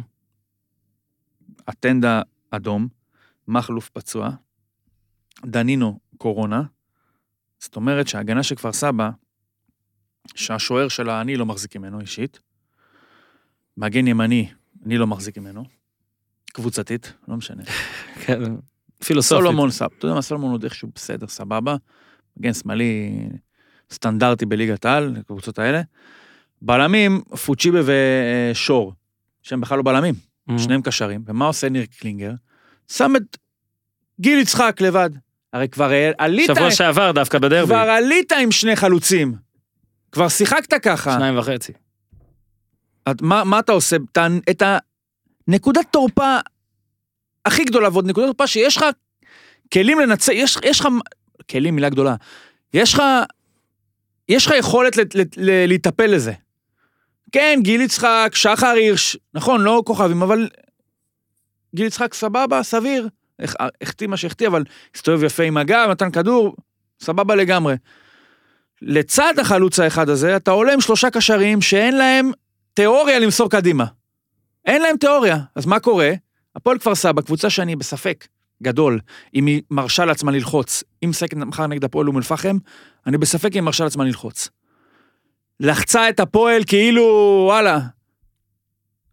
אטנדה 1.70 2.22
אדום, 2.50 2.88
מכלוף 3.48 3.90
פצוע, 3.90 4.30
דנינו 5.46 6.00
קורונה. 6.18 6.64
זאת 7.60 7.76
אומרת 7.76 8.08
שההגנה 8.08 8.44
של 8.44 8.56
כפר 8.56 8.74
סבא, 8.74 9.10
שהשוער 10.36 10.88
שלה 10.88 11.22
אני 11.22 11.36
לא 11.36 11.46
מחזיק 11.46 11.76
ממנו 11.76 12.00
אישית, 12.00 12.40
מגן 13.78 14.08
ימני 14.08 14.50
אני 14.86 14.98
לא 14.98 15.08
מחזיק 15.08 15.38
ממנו, 15.38 15.64
קבוצתית, 16.54 17.14
לא 17.28 17.38
משנה. 17.38 17.64
כן, 18.26 18.42
פילוסופית. 19.04 19.38
סולומון 19.44 19.72
סבבה, 19.72 19.96
אתה 19.98 20.06
יודע 20.06 20.16
מה, 20.16 20.22
סולומון 20.22 20.52
עוד 20.52 20.64
איכשהו 20.64 20.90
בסדר, 20.96 21.28
סבבה. 21.28 21.76
מגן 22.38 22.54
שמאלי 22.54 23.20
סטנדרטי 23.92 24.46
בליגת 24.46 24.86
העל, 24.86 25.16
הקבוצות 25.20 25.60
האלה. 25.60 25.82
בלמים, 26.62 27.22
פוצ'יבה 27.46 27.80
ושור, 27.86 28.94
שהם 29.44 29.62
בכלל 29.62 29.78
לא 29.78 29.84
בלמים. 29.84 30.16
מהמם. 30.48 30.60
שניהם 30.60 30.82
קשרים, 30.82 31.24
ומה 31.28 31.46
עושה 31.46 31.70
ניר 31.70 31.86
קלינגר? 32.00 32.32
שם 32.88 33.16
את 33.16 33.38
גיל 34.20 34.40
יצחק 34.40 34.82
לבד. 34.82 35.10
הרי 35.54 35.68
כבר 35.68 35.92
עלית, 36.18 36.48
שבוע 36.56 36.72
שעבר 36.72 37.12
דווקא 37.12 37.40
בדרבי. 37.40 37.66
כבר 37.66 37.76
עלית 37.90 38.32
עם 38.32 38.52
שני 38.52 38.76
חלוצים. 38.76 39.36
כבר 40.12 40.30
שיחקת 40.30 40.74
ככה. 40.74 41.14
שניים 41.14 41.38
וחצי. 41.38 41.74
את, 43.12 43.22
מה, 43.22 43.44
מה 43.44 43.60
אתה 43.60 43.72
עושה? 43.72 43.98
ה- 44.18 44.28
את 44.50 44.64
הנקודת 45.48 45.86
תורפה 45.92 46.38
הכי 47.46 47.64
גדולה, 47.64 47.90
ועוד 47.92 48.06
נקודת 48.08 48.26
תורפה 48.26 48.48
שיש 48.48 48.78
לך 48.78 48.86
כלים 49.74 50.00
לנצח, 50.00 50.32
יש, 50.36 50.58
יש 50.64 50.80
לך, 50.80 50.88
כלים 51.52 51.76
מילה 51.76 51.90
גדולה, 51.90 52.16
יש 52.74 52.94
לך, 52.94 53.02
יש 54.30 54.46
לך 54.48 54.54
יכולת 54.60 54.94
להיטפל 55.38 56.06
לזה. 56.06 56.34
כן, 57.32 57.60
גיל 57.64 57.82
יצחק, 57.82 58.30
שחר 58.34 58.68
הירש, 58.68 59.18
נכון, 59.34 59.62
לא 59.62 59.82
כוכבים, 59.86 60.22
אבל 60.22 60.50
גיל 61.76 61.86
יצחק 61.86 62.14
סבבה, 62.14 62.64
סביר, 62.64 63.08
הח- 63.40 63.56
החטיא 63.82 64.08
מה 64.08 64.18
שהחטיא, 64.18 64.48
אבל 64.48 64.64
הסתובב 64.96 65.24
יפה 65.24 65.44
עם 65.44 65.58
הגב, 65.58 65.88
נתן 65.92 66.12
כדור, 66.12 66.56
סבבה 67.02 67.36
לגמרי. 67.36 67.76
לצד 68.82 69.34
החלוץ 69.40 69.80
האחד 69.80 70.10
הזה, 70.10 70.36
אתה 70.36 70.52
עולה 70.52 70.74
עם 70.74 70.82
שלושה 70.82 71.10
קשרים 71.10 71.62
שאין 71.62 71.98
להם 71.98 72.32
תיאוריה 72.78 73.20
למסור 73.20 73.50
קדימה. 73.50 73.86
אין 74.66 74.82
להם 74.82 74.98
תיאוריה. 74.98 75.38
אז 75.56 75.66
מה 75.66 75.80
קורה? 75.80 76.12
הפועל 76.56 76.78
כפר 76.80 76.96
סבא, 76.96 77.22
קבוצה 77.22 77.50
שאני 77.50 77.76
בספק 77.76 78.28
גדול, 78.64 79.00
אם 79.36 79.46
היא 79.46 79.62
מרשה 79.72 80.06
לעצמה 80.06 80.32
ללחוץ, 80.32 80.84
אם 81.04 81.10
משחקת 81.10 81.38
מחר 81.38 81.68
נגד 81.68 81.84
הפועל 81.84 82.08
אום 82.08 82.18
אל-פחם, 82.18 82.58
אני 83.08 83.18
בספק 83.18 83.46
אם 83.46 83.54
היא 83.54 83.62
מרשה 83.62 83.84
לעצמה 83.84 84.04
ללחוץ. 84.04 84.50
לחצה 85.60 86.10
את 86.10 86.20
הפועל 86.20 86.64
כאילו, 86.68 87.04
וואלה, 87.48 87.80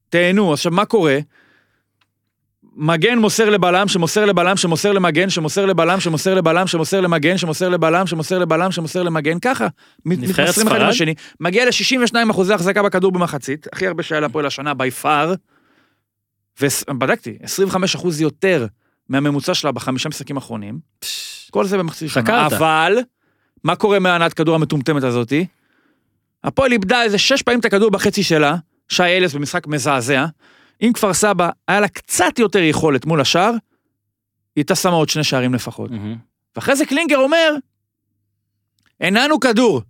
תהנו. 0.09 0.53
עכשיו, 0.53 0.73
מה 0.73 0.85
קורה? 0.85 1.19
מגן 2.77 3.19
מוסר 3.19 3.51
לבלם, 3.51 3.89
שמוסר 3.89 4.25
לבלם, 4.25 4.57
שמוסר 4.57 4.93
למגן, 4.93 5.31
שמוסר 5.31 5.67
לבלם, 5.67 6.01
שמוסר 6.01 6.35
לבלם, 6.35 6.67
שמוסר 6.67 7.01
למגן, 7.01 7.39
שמוסר 7.39 7.69
לבלם, 7.69 8.07
שמוסר 8.07 8.39
לבלם, 8.39 8.73
שמוסר 8.73 9.03
למגן, 9.03 9.39
ככה. 9.39 9.69
נבחרת 10.07 10.49
מתמסרים 10.49 10.67
אחד 10.67 10.75
ספרד? 10.77 10.81
עם 10.83 10.89
השני. 10.89 11.15
מגיע 11.41 11.65
ל-62 11.65 12.31
אחוזי 12.31 12.55
החזקה 12.55 12.83
בכדור 12.83 13.13
במחצית, 13.13 13.67
הכי 13.73 13.87
הרבה 13.87 14.03
שהיה 14.03 14.21
להפועל 14.21 14.47
השנה 14.47 14.75
בי 14.75 14.91
פאר. 14.91 15.35
ובדקתי, 16.61 17.39
25 17.43 17.95
אחוז 17.95 18.21
יותר 18.21 18.67
מהממוצע 19.09 19.55
שלה 19.55 19.73
בחמישה 19.73 20.09
משחקים 20.09 20.37
האחרונים. 20.37 20.79
כל 21.51 21.65
זה 21.65 21.79
במחצית 21.79 22.09
ראשונה. 22.09 22.27
חקרת. 22.27 22.53
אבל, 22.53 22.99
מה 23.65 23.77
קורה 23.77 23.99
מהענת 23.99 24.35
כדור 24.35 24.55
המטומטמת 24.55 25.03
הזאתי? 25.03 25.47
הפועל 26.45 26.73
איבדה 26.73 27.03
איזה 27.03 27.19
שש 27.19 27.43
פעמים 27.43 27.61
את 27.61 27.65
הכדור 27.65 27.91
בחצי 27.91 28.23
שלה, 28.23 28.57
שי 28.89 29.03
אלס 29.03 29.35
במשחק 29.35 29.67
מזעזע. 29.67 30.27
אם 30.83 30.91
כפר 30.95 31.15
סבא, 31.15 31.51
היה 31.69 31.81
לה 31.81 31.89
קצת 31.89 32.39
יותר 32.39 32.59
יכולת 32.63 33.05
מול 33.07 33.21
השאר, 33.21 33.51
היא 33.51 33.59
הייתה 34.57 34.75
שמה 34.75 34.93
עוד 34.93 35.09
שני 35.09 35.25
שערים 35.25 35.55
לפחות. 35.55 35.91
מהמם. 35.91 36.17
ואחרי 36.57 36.77
זה 36.77 36.87
קלינגר 36.87 37.19
אומר, 37.19 37.55
הנענו 39.01 39.41
כדור. 39.41 39.83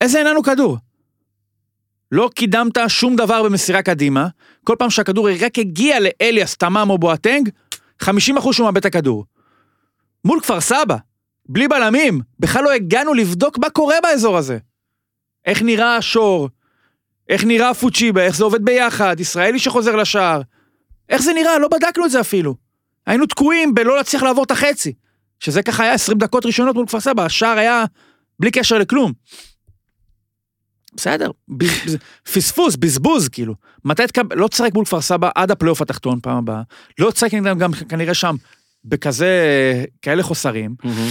איזה 0.00 0.20
הנענו 0.20 0.42
כדור? 0.42 0.78
לא 2.12 2.30
קידמת 2.34 2.78
שום 2.88 3.16
דבר 3.16 3.42
במסירה 3.42 3.82
קדימה, 3.82 4.28
כל 4.64 4.76
פעם 4.78 4.90
שהכדור 4.90 5.28
רק 5.40 5.58
הגיע 5.58 5.96
לאליאס, 6.00 6.56
תמם 6.56 6.86
או 6.90 6.98
בואטנג, 6.98 7.48
50% 8.02 8.06
שהוא 8.52 8.64
מאבד 8.64 8.76
את 8.76 8.84
הכדור. 8.84 9.24
מול 10.24 10.40
כפר 10.40 10.60
סבא, 10.60 10.96
בלי 11.48 11.68
בלמים, 11.68 12.20
בכלל 12.38 12.64
לא 12.64 12.72
הגענו 12.72 13.14
לבדוק 13.14 13.58
מה 13.58 13.70
קורה 13.70 13.96
באזור 14.02 14.36
הזה. 14.36 14.58
איך 15.46 15.62
נראה 15.62 15.96
השור, 15.96 16.48
איך 17.28 17.44
נראה 17.44 17.74
פוצ'יבה, 17.74 18.22
איך 18.22 18.36
זה 18.36 18.44
עובד 18.44 18.64
ביחד, 18.64 19.20
ישראלי 19.20 19.58
שחוזר 19.58 19.96
לשער. 19.96 20.40
איך 21.08 21.22
זה 21.22 21.32
נראה? 21.32 21.58
לא 21.58 21.68
בדקנו 21.68 22.06
את 22.06 22.10
זה 22.10 22.20
אפילו. 22.20 22.54
היינו 23.06 23.26
תקועים 23.26 23.74
בלא 23.74 23.96
להצליח 23.96 24.22
לעבור 24.22 24.44
את 24.44 24.50
החצי. 24.50 24.92
שזה 25.40 25.62
ככה 25.62 25.82
היה 25.82 25.92
20 25.92 26.18
דקות 26.18 26.46
ראשונות 26.46 26.76
מול 26.76 26.86
כפר 26.86 27.00
סבא, 27.00 27.24
השער 27.24 27.58
היה 27.58 27.84
בלי 28.40 28.50
קשר 28.50 28.78
לכלום. 28.78 29.12
בסדר, 30.94 31.30
פספוס, 32.32 32.76
בזבוז, 32.76 33.28
כאילו. 33.28 33.54
מתי 33.84 34.06
תקבל, 34.06 34.36
לא 34.36 34.48
תשחק 34.48 34.74
מול 34.74 34.84
כפר 34.84 35.00
סבא 35.00 35.30
עד 35.34 35.50
הפלייאוף 35.50 35.82
התחתון 35.82 36.20
פעם 36.22 36.36
הבאה. 36.36 36.62
לא 36.98 37.10
תשחק 37.10 37.34
נגדם 37.34 37.58
גם 37.58 37.72
כנראה 37.72 38.14
שם 38.14 38.36
בכזה, 38.84 39.84
כאלה 40.02 40.22
חוסרים. 40.22 40.74
מהמם. 40.84 41.10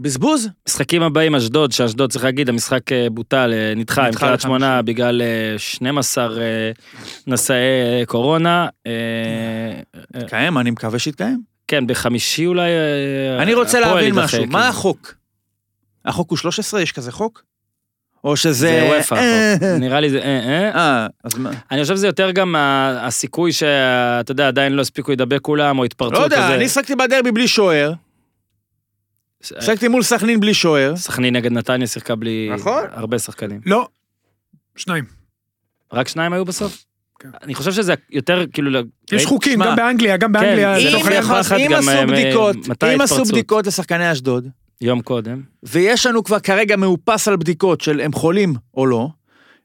בזבוז. 0.00 0.48
משחקים 0.68 1.02
הבאים 1.02 1.34
אשדוד, 1.34 1.72
שאשדוד 1.72 2.12
צריך 2.12 2.24
להגיד, 2.24 2.48
המשחק 2.48 2.92
אה, 2.92 3.06
בוטל, 3.10 3.52
אה, 3.54 3.72
נדחה 3.76 4.02
עם 4.02 4.08
נדחה 4.08 4.20
קריית 4.20 4.34
לחמישי. 4.34 4.42
שמונה 4.42 4.82
בגלל 4.82 5.22
אה, 5.22 5.58
12 5.58 6.42
אה, 6.42 6.70
נשאי 7.26 7.56
קורונה. 8.06 8.68
התקיים, 10.14 10.58
אני 10.58 10.70
מקווה 10.70 10.98
שיתקיים. 10.98 11.42
כן, 11.68 11.86
בחמישי 11.86 12.46
אולי... 12.46 12.70
אני 13.38 13.54
רוצה 13.54 13.80
להבין 13.80 14.14
משהו. 14.14 14.46
מה 14.46 14.68
החוק? 14.68 15.14
החוק 16.04 16.30
הוא 16.30 16.38
13? 16.38 16.82
יש 16.82 16.92
כזה 16.92 17.12
חוק? 17.12 17.42
או 18.24 18.36
שזה... 18.36 18.52
זה 18.52 18.96
וופא, 18.96 19.14
החוק. 19.14 19.62
נראה 19.80 20.00
לי 20.00 20.10
זה... 20.10 20.18
אה, 20.18 20.70
אה. 20.74 21.06
אז 21.24 21.34
מה? 21.38 21.50
אני 21.70 21.82
חושב 21.82 21.96
שזה 21.96 22.06
יותר 22.06 22.30
גם 22.30 22.54
הסיכוי 23.00 23.52
שאתה 23.52 24.32
יודע, 24.32 24.48
עדיין 24.48 24.72
לא 24.72 24.80
הספיקו 24.80 25.12
לדבק 25.12 25.40
כולם, 25.40 25.78
או 25.78 25.84
התפרצות 25.84 26.18
לא 26.18 26.24
יודע, 26.24 26.44
כזה. 26.44 26.54
אני 26.54 26.68
שחקתי 26.68 26.94
בדרבי 26.94 27.32
בלי 27.32 27.48
שוער, 27.48 27.92
שחקתי 29.42 29.88
מול 29.88 30.02
סכנין 30.02 30.40
בלי 30.40 30.54
שוער. 30.54 30.96
סכנין 30.96 31.36
נגד 31.36 31.52
נתניה 31.52 31.86
שיחקה 31.86 32.14
בלי 32.14 32.50
נכון. 32.54 32.82
הרבה 32.90 33.18
שחקנים. 33.18 33.60
לא. 33.66 33.88
שניים. 34.76 35.04
רק 35.92 36.08
שניים 36.08 36.32
היו 36.32 36.44
בסוף? 36.44 36.84
כן. 37.18 37.28
אני 37.42 37.54
חושב 37.54 37.72
שזה 37.72 37.94
יותר 38.10 38.44
כאילו... 38.52 38.80
יש 39.12 39.26
חוקים, 39.26 39.62
גם 39.62 39.76
באנגליה, 39.76 40.16
גם 40.16 40.28
כן, 40.28 40.32
באנגליה. 40.32 40.76
אם 40.76 40.86
אם 41.60 41.72
עשו 41.72 42.06
בדיקות, 42.08 42.56
אם 42.94 43.00
עשו? 43.00 43.24
בדיקות 43.24 43.66
לשחקני 43.66 44.12
אשדוד, 44.12 44.48
יום 44.80 45.00
קודם. 45.00 45.42
ויש 45.62 46.06
לנו 46.06 46.24
כבר 46.24 46.40
כרגע 46.40 46.76
מאופס 46.76 47.28
על 47.28 47.36
בדיקות 47.36 47.80
של 47.80 48.00
הם 48.00 48.12
חולים 48.12 48.54
או 48.74 48.86
לא, 48.86 49.08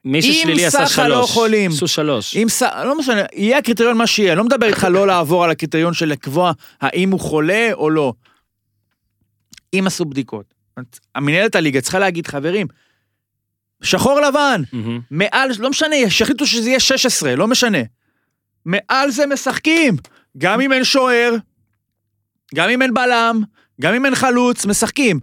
מי 0.06 0.18
אם 0.18 0.22
ששלילי 0.22 0.66
עשה 0.66 0.86
סך 0.86 1.00
הלא 1.00 1.16
שלוש. 1.16 1.32
חולים. 1.32 1.72
עשו 1.72 1.88
שלוש. 1.88 2.38
אם 2.38 2.50
ס... 2.50 2.62
לא 2.62 2.98
משנה, 2.98 3.22
יהיה 3.34 3.58
הקריטריון 3.58 3.98
מה 3.98 4.08
שיהיה, 4.08 4.32
אני 4.32 4.38
לא 4.38 4.44
מדבר 4.44 4.68
איתך 4.68 4.88
לא 4.92 5.08
לעבור 5.08 5.44
על 5.44 5.52
הקריטריון 5.52 5.94
של 5.94 6.06
לקבוע 6.06 6.52
האם 6.82 7.12
הוא 7.12 7.20
חולה 7.20 7.70
או 7.74 7.90
לא. 7.90 8.14
אם 9.74 9.84
עשו 9.88 10.06
בדיקות. 10.06 10.54
המנהלת 11.16 11.56
הליגה 11.56 11.82
צריכה 11.82 12.00
להגיד, 12.00 12.28
חברים, 12.28 12.68
שחור 13.84 14.20
לבן. 14.22 14.62
מעל, 15.12 15.52
לא 15.60 15.70
משנה, 15.70 15.96
שיחליטו 16.10 16.46
שזה 16.48 16.70
יהיה 16.70 16.80
16, 16.80 17.36
לא 17.36 17.48
משנה. 17.48 17.78
מעל 18.66 19.12
זה 19.12 19.26
משחקים. 19.26 19.96
גם 20.38 20.62
אם 20.62 20.74
אין 20.74 20.84
שוער, 20.84 21.36
גם 22.56 22.70
אם 22.70 22.82
אין 22.82 22.94
בלם, 22.94 23.42
גם 23.82 23.94
אם 23.94 24.06
אין 24.06 24.16
חלוץ, 24.16 24.66
משחקים. 24.66 25.20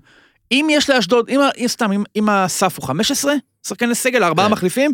אם 0.53 0.67
יש 0.71 0.91
לאשדוד, 0.91 1.29
אם, 1.29 1.41
סתם, 1.67 1.93
אם, 1.93 2.03
אם 2.17 2.29
הסף 2.29 2.79
הוא 2.79 2.87
15, 2.87 3.35
שחקני 3.67 3.95
סגל, 3.95 4.25
ארבעה 4.25 4.47
כן. 4.47 4.53
מחליפים, 4.53 4.93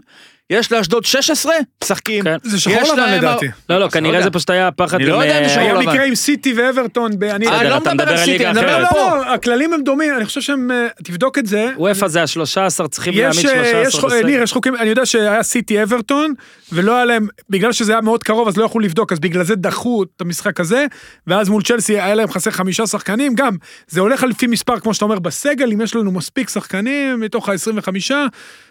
יש 0.51 0.73
לאשדוד 0.73 1.05
16, 1.05 1.53
משחקים. 1.85 2.25
כן. 2.25 2.37
זה 2.43 2.61
שחור 2.61 2.75
יש 2.83 2.89
לבן 2.91 2.99
להם- 3.01 3.19
לדעתי. 3.19 3.47
לא, 3.47 3.77
לא, 3.77 3.85
לא 3.85 3.89
כנראה 3.91 4.15
יודע. 4.15 4.25
זה 4.25 4.31
פשוט 4.31 4.51
היה 4.51 4.71
פחד. 4.71 4.95
אני 4.95 5.07
לא 5.07 5.15
יודע 5.15 5.39
אם 5.39 5.45
זה 5.45 5.51
אה, 5.51 5.55
שחור 5.55 5.63
היה 5.63 5.73
לבן. 5.73 5.93
מקרה 5.93 6.05
עם 6.05 6.15
סיטי 6.15 6.53
ואברטון. 6.57 7.19
ב- 7.19 7.25
אני- 7.25 7.33
אני 7.33 7.57
בסדר, 7.57 7.71
לא 7.71 7.77
אתה 7.77 7.95
מדבר 7.95 8.05
מדבר 8.05 8.13
על 8.13 8.19
על 8.19 8.25
סיטי, 8.25 8.33
ליגה 8.33 8.51
אני 8.51 8.61
מדבר 8.61 8.67
אחרת. 8.69 8.77
על 8.77 8.83
לא, 8.83 8.89
פה. 9.11 9.17
לא, 9.17 9.35
הכללים 9.35 9.73
הם 9.73 9.83
דומים, 9.83 10.15
אני 10.17 10.25
חושב 10.25 10.41
שהם, 10.41 10.71
אה, 10.71 10.87
תבדוק 11.05 11.39
את 11.39 11.47
זה. 11.47 11.71
וופא 11.77 12.09
זה 12.09 12.23
ה-13, 12.23 12.89
צריכים 12.89 13.13
יש, 13.17 13.21
להעמיד 13.21 13.47
אה, 13.47 13.65
13 13.73 13.83
יש, 13.83 13.95
חו- 13.95 14.27
ניר, 14.27 14.43
יש 14.43 14.53
חוקים, 14.53 14.77
אני 14.77 14.89
יודע 14.89 15.07
שהיה 15.07 15.43
סיטי 15.43 15.83
אברטון, 15.83 16.35
ולא 16.73 16.95
היה 16.97 17.05
להם, 17.05 17.27
בגלל 17.51 17.73
שזה 17.73 17.93
היה 17.93 18.01
מאוד 18.01 18.23
קרוב, 18.23 18.49
אז 18.49 18.57
לא 18.57 18.65
יכלו 18.65 18.81
לבדוק, 18.81 19.13
אז 19.13 19.19
בגלל 19.19 19.45
זה 19.45 19.55
דחו 19.55 20.03
את 20.03 20.21
המשחק 20.21 20.61
הזה, 20.61 20.87
ואז 21.27 21.49
מול 21.49 21.63
צ'לסי 21.63 22.01
היה 22.01 22.15
להם 22.15 22.29
חסר 22.31 22.51
חמישה 22.51 22.87
שחקנים, 22.87 23.35
גם, 23.35 23.57
זה 23.89 24.01
הולך 24.01 24.23
לפי 24.23 24.47
מספר, 24.47 24.79
כמו 24.81 24.95
שאתה 24.95 25.05
אומר, 25.05 25.19
בסגל, 25.19 25.73
אם 25.73 25.81
יש 25.81 25.95
לנו 25.95 26.13
מספיק 26.13 26.49
שחקנים 26.49 27.21
מתוך 27.21 27.49
ה-25, 27.49 28.13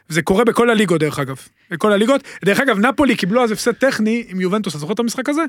זה 0.10 0.22
קורה 0.22 0.44
בכל 0.46 0.70
הליגות, 0.70 1.00
דרך 1.00 1.20
אגב. 1.20 1.36
בכל 1.72 1.92
הליגות. 1.92 2.22
דרך 2.46 2.60
אגב, 2.60 2.80
נפולי 2.80 3.16
קיבלו 3.16 3.44
אז 3.44 3.52
הפסד 3.52 3.72
טכני 3.72 4.24
עם 4.30 4.42
יובנטוס, 4.42 4.74
אתה 4.74 4.80
זוכר 4.80 4.94
את 4.94 5.00
המשחק 5.00 5.30
הזה? 5.30 5.42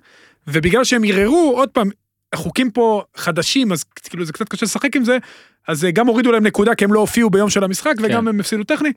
ובגלל 0.49 0.85
שהם 0.85 1.03
ערערו, 1.05 1.53
עוד 1.57 1.69
פעם, 1.69 1.89
החוקים 2.33 2.71
פה 2.71 3.03
חדשים, 3.17 3.73
אז 3.73 3.85
כאילו 3.85 4.25
זה 4.25 4.33
קצת 4.33 4.49
קשה 4.49 4.67
לשחק 4.67 4.97
עם 4.97 5.05
זה, 5.05 5.19
אז 5.69 5.85
אה, 5.85 5.91
גם 5.91 6.07
הורידו 6.07 6.33
להם 6.33 6.47
נקודה 6.47 6.75
כי 6.75 6.85
הם 6.85 6.93
לא 6.93 7.01
הופיעו 7.01 7.31
ביום 7.31 7.51
של 7.51 7.65
המשחק, 7.65 7.95
וגם 8.03 8.23
כן. 8.23 8.29
הם 8.29 8.41
הפסידו 8.41 8.65
טכני. 8.65 8.93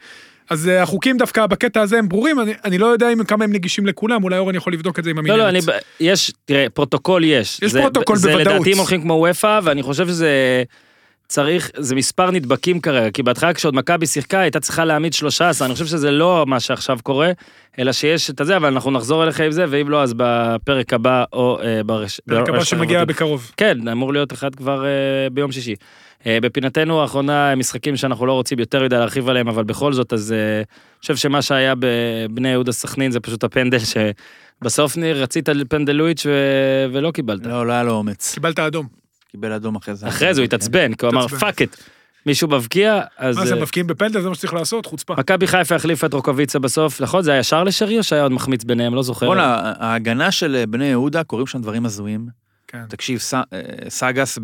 אז 0.49 0.67
אה, 0.67 0.83
החוקים 0.83 1.17
דווקא 1.17 1.45
בקטע 1.45 1.81
הזה 1.81 1.97
הם 1.97 2.09
ברורים, 2.09 2.39
אני, 2.39 2.53
אני 2.65 2.77
לא 2.77 2.85
יודע 2.85 3.13
אם 3.13 3.23
כמה 3.23 3.43
הם 3.43 3.53
נגישים 3.53 3.85
לכולם, 3.85 4.23
אולי 4.23 4.37
אורן 4.37 4.55
יכול 4.55 4.73
לבדוק 4.73 4.99
את 4.99 5.03
זה 5.03 5.09
עם 5.09 5.15
לא, 5.15 5.21
המנהלת. 5.21 5.39
לא, 5.39 5.49
אני, 5.49 5.77
יש, 5.99 6.31
תראה, 6.45 6.69
פרוטוקול 6.73 7.23
יש. 7.23 7.59
יש 7.61 7.71
זה- 7.71 7.81
פרוטוקול 7.81 8.15
זה 8.17 8.31
בוודאות. 8.31 8.55
לדעתי 8.55 8.71
הם 8.71 8.77
הולכים 8.77 9.01
כמו 9.01 9.13
אופא, 9.13 9.59
ואני 9.63 9.83
חושב 9.83 10.07
שזה 10.07 10.63
צריך, 11.29 11.71
זה 11.77 11.95
מספר 11.95 12.31
נדבקים 12.31 12.81
כרגע, 12.81 13.11
כי 13.11 13.23
בהתחלה 13.23 13.53
כשעוד 13.53 13.75
מכבי 13.75 14.05
שיחקה, 14.05 14.39
הייתה 14.39 14.59
צריכה 14.59 14.85
להעמיד 14.85 15.13
13, 15.13 15.65
אני 15.65 15.73
חושב 15.73 15.85
שזה 15.85 16.11
לא 16.11 16.45
מה 16.47 16.59
שעכשיו 16.59 16.97
קורה, 17.03 17.31
אלא 17.79 17.91
שיש 17.91 18.29
את 18.29 18.41
הזה, 18.41 18.57
אבל 18.57 18.67
אנחנו 18.67 18.91
נחזור 18.91 19.23
אליך 19.23 19.39
עם 19.39 19.51
זה, 19.51 19.65
ואם 19.69 19.89
לא, 19.89 20.03
אז 20.03 20.13
בפרק 20.17 20.93
הבא, 20.93 21.23
או 21.33 21.59
אה, 21.63 21.83
ברש... 21.83 22.21
פרק 22.29 22.49
הבא 22.49 22.63
שמגיע. 22.63 23.05
בקרוב. 23.05 23.51
כן, 23.57 23.87
אמור 23.87 24.13
להיות 24.13 24.33
אחד 24.33 24.55
כבר 24.55 24.85
אה, 24.85 24.89
ביום 25.31 25.51
שישי. 25.51 25.75
אה, 26.25 26.37
בפינתנו 26.41 27.01
האחרונה, 27.01 27.55
משחקים 27.55 27.95
שאנחנו 27.95 28.25
לא 28.25 28.33
רוצים 28.33 28.59
יותר 28.59 28.83
מדי 28.83 28.95
להרחיב 28.95 29.29
עליהם, 29.29 29.47
אבל 29.47 29.63
בכל 29.63 29.93
זאת, 29.93 30.13
אז 30.13 30.31
אה, 30.31 30.57
אני 30.57 31.01
חושב 31.01 31.15
שמה 31.15 31.41
שהיה 31.41 31.73
בבני 31.79 32.49
יהודה 32.49 32.71
סכנין 32.71 33.11
זה 33.11 33.19
פשוט 33.19 33.43
הפנדל 33.43 33.77
שבסוף 33.79 34.97
ניר 34.97 35.23
רצית 35.23 35.49
פנדל 35.69 35.93
לואיץ' 35.93 36.25
ו... 36.25 36.31
ולא 36.93 37.11
קיבלת. 37.11 37.45
לא, 37.45 37.67
לא 37.67 37.73
היה 37.73 37.83
לו 37.83 37.91
אומץ. 37.91 38.33
קיבלת 38.33 38.59
אדום. 38.59 38.98
קיבל 39.31 39.51
אדום 39.51 39.75
אחרי 39.75 39.95
זה. 39.95 40.07
אחרי 40.07 40.33
זה 40.33 40.41
הוא 40.41 40.45
התעצבן, 40.45 40.93
כי 40.93 41.05
הוא 41.05 41.13
אמר. 41.13 41.27
fuck 41.27 41.61
it. 41.61 41.75
מישהו 42.25 42.47
מבקיע, 42.47 43.01
אז 43.17 43.37
מה 43.37 43.45
זה, 43.45 43.55
אה, 43.55 43.61
מבקיעים 43.61 43.87
בפנדל, 43.87 44.21
זה 44.21 44.29
מה 44.29 44.35
שצריך 44.35 44.53
לעשות, 44.53 44.85
חוצפה. 44.85 45.15
מכבי 45.17 45.47
חיפה 45.47 45.75
החליפה 45.75 46.07
את 46.07 46.13
רוקוויצה 46.13 46.59
בסוף, 46.59 47.01
נכון? 47.01 47.23
זה 47.23 47.31
היה 47.31 47.39
ישר 47.39 47.63
לשרי 47.63 47.97
או 47.97 48.03
שהיה 48.03 48.23
עוד 48.23 48.31
מחמיץ 48.31 48.63
ביניהם? 48.63 48.95
לא 48.95 49.03
זוכר. 49.03 49.25
בואנה, 49.25 49.73
ההגנה 49.79 50.31
של 50.31 50.63
בני 50.69 50.85
יהודה, 50.85 51.23
קורים 51.23 51.47
שם 51.47 51.61
דברים 51.61 51.85
הזויים. 51.85 52.27
כן. 52.67 52.85
תקשיב, 52.89 53.19
אה, 53.33 53.61
סאגס 53.89 54.39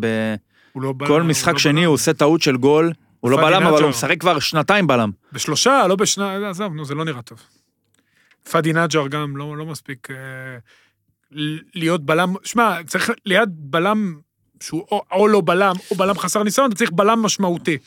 לא 0.76 0.92
בכל 0.92 1.20
הוא 1.20 1.28
משחק 1.28 1.52
לא 1.52 1.58
שני 1.58 1.72
בלם. 1.72 1.84
הוא 1.84 1.94
עושה 1.94 2.12
טעות 2.12 2.42
של 2.42 2.56
גול. 2.56 2.92
הוא 3.20 3.30
לא 3.30 3.36
בלם, 3.36 3.62
אבל. 3.62 3.82
הוא 3.82 3.90
משחק 3.90 4.20
כבר 4.20 4.38
שנתיים 4.38 4.86
בלם. 4.86 5.10
בשלושה, 5.32 5.86
לא 5.86 5.96
בשנה, 5.96 6.48
עזוב, 6.50 6.74
נו, 6.74 6.84
זה 6.84 6.94
לא 6.94 7.04
נראה 7.04 7.22
טוב. 7.22 7.38
פאדי 8.50 8.72
נג'ר 8.72 9.06
גם 9.08 9.36
לא, 9.36 9.56
לא 9.56 9.66
מספיק 9.66 10.08
אה, 10.10 10.16
להיות 11.74 12.04
בלם, 12.04 12.34
שמע, 12.44 12.76
צריך 12.86 13.10
ליד 13.24 13.48
בלם 13.56 14.18
שהוא 14.60 14.86
או, 14.90 15.02
או 15.12 15.28
לא 15.28 15.40
בלם, 15.44 15.74
או 15.90 15.96
בלם 15.96 16.18
חסר 16.18 16.42
ניסיון, 16.42 16.68
אתה 16.68 16.76
צריך 16.76 16.90
בלם 16.92 17.22
משמעותי. 17.22 17.78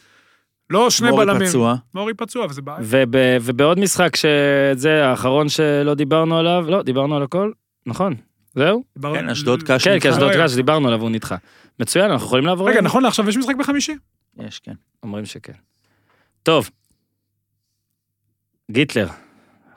לא 0.70 0.90
שני 0.90 1.10
מורי 1.10 1.26
בלמים. 1.26 1.48
פצוע. 1.48 1.76
מורי 1.94 2.14
פצוע, 2.14 2.46
וזה 2.50 2.62
בעיה. 2.62 2.78
וב, 2.82 3.16
ובעוד 3.42 3.80
משחק 3.80 4.16
שזה 4.16 5.06
האחרון 5.06 5.50
שלא 5.50 5.94
דיברנו 5.94 6.38
עליו, 6.38 6.66
לא, 6.68 6.82
דיברנו 6.82 7.16
על 7.16 7.24
הכל, 7.24 7.52
נכון, 7.86 8.16
זהו? 8.56 8.84
כן, 9.02 9.30
אשדוד 9.30 9.64
קש 9.64 9.88
כן. 9.88 10.00
כי 10.00 10.10
אשדוד 10.10 10.30
רגע. 10.30 10.38
קראש, 10.38 10.56
דיברנו 10.56 10.88
עליו, 10.88 11.02
הוא 11.02 11.10
נדחה. 11.10 11.36
מצוין, 11.80 12.12
אנחנו 12.12 12.26
יכולים 12.26 12.46
לעבור 12.46 12.70
רגע? 12.70 12.82
נכון 12.82 13.04
לעכשיו 13.04 13.30
יש 13.30 13.38
משחק 13.38 13.56
בחמישי? 13.56 13.96
יש, 14.40 14.60
כן. 14.60 14.74
אומרים 15.04 15.26
שכן. 15.26 15.54
טוב. 16.44 16.70
גיטלר, 18.72 19.08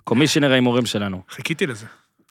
קומישיונר 0.05 0.52
ההימורים 0.52 0.86
שלנו. 0.86 1.23
חיכיתי 1.31 1.66
לזה. 1.66 1.86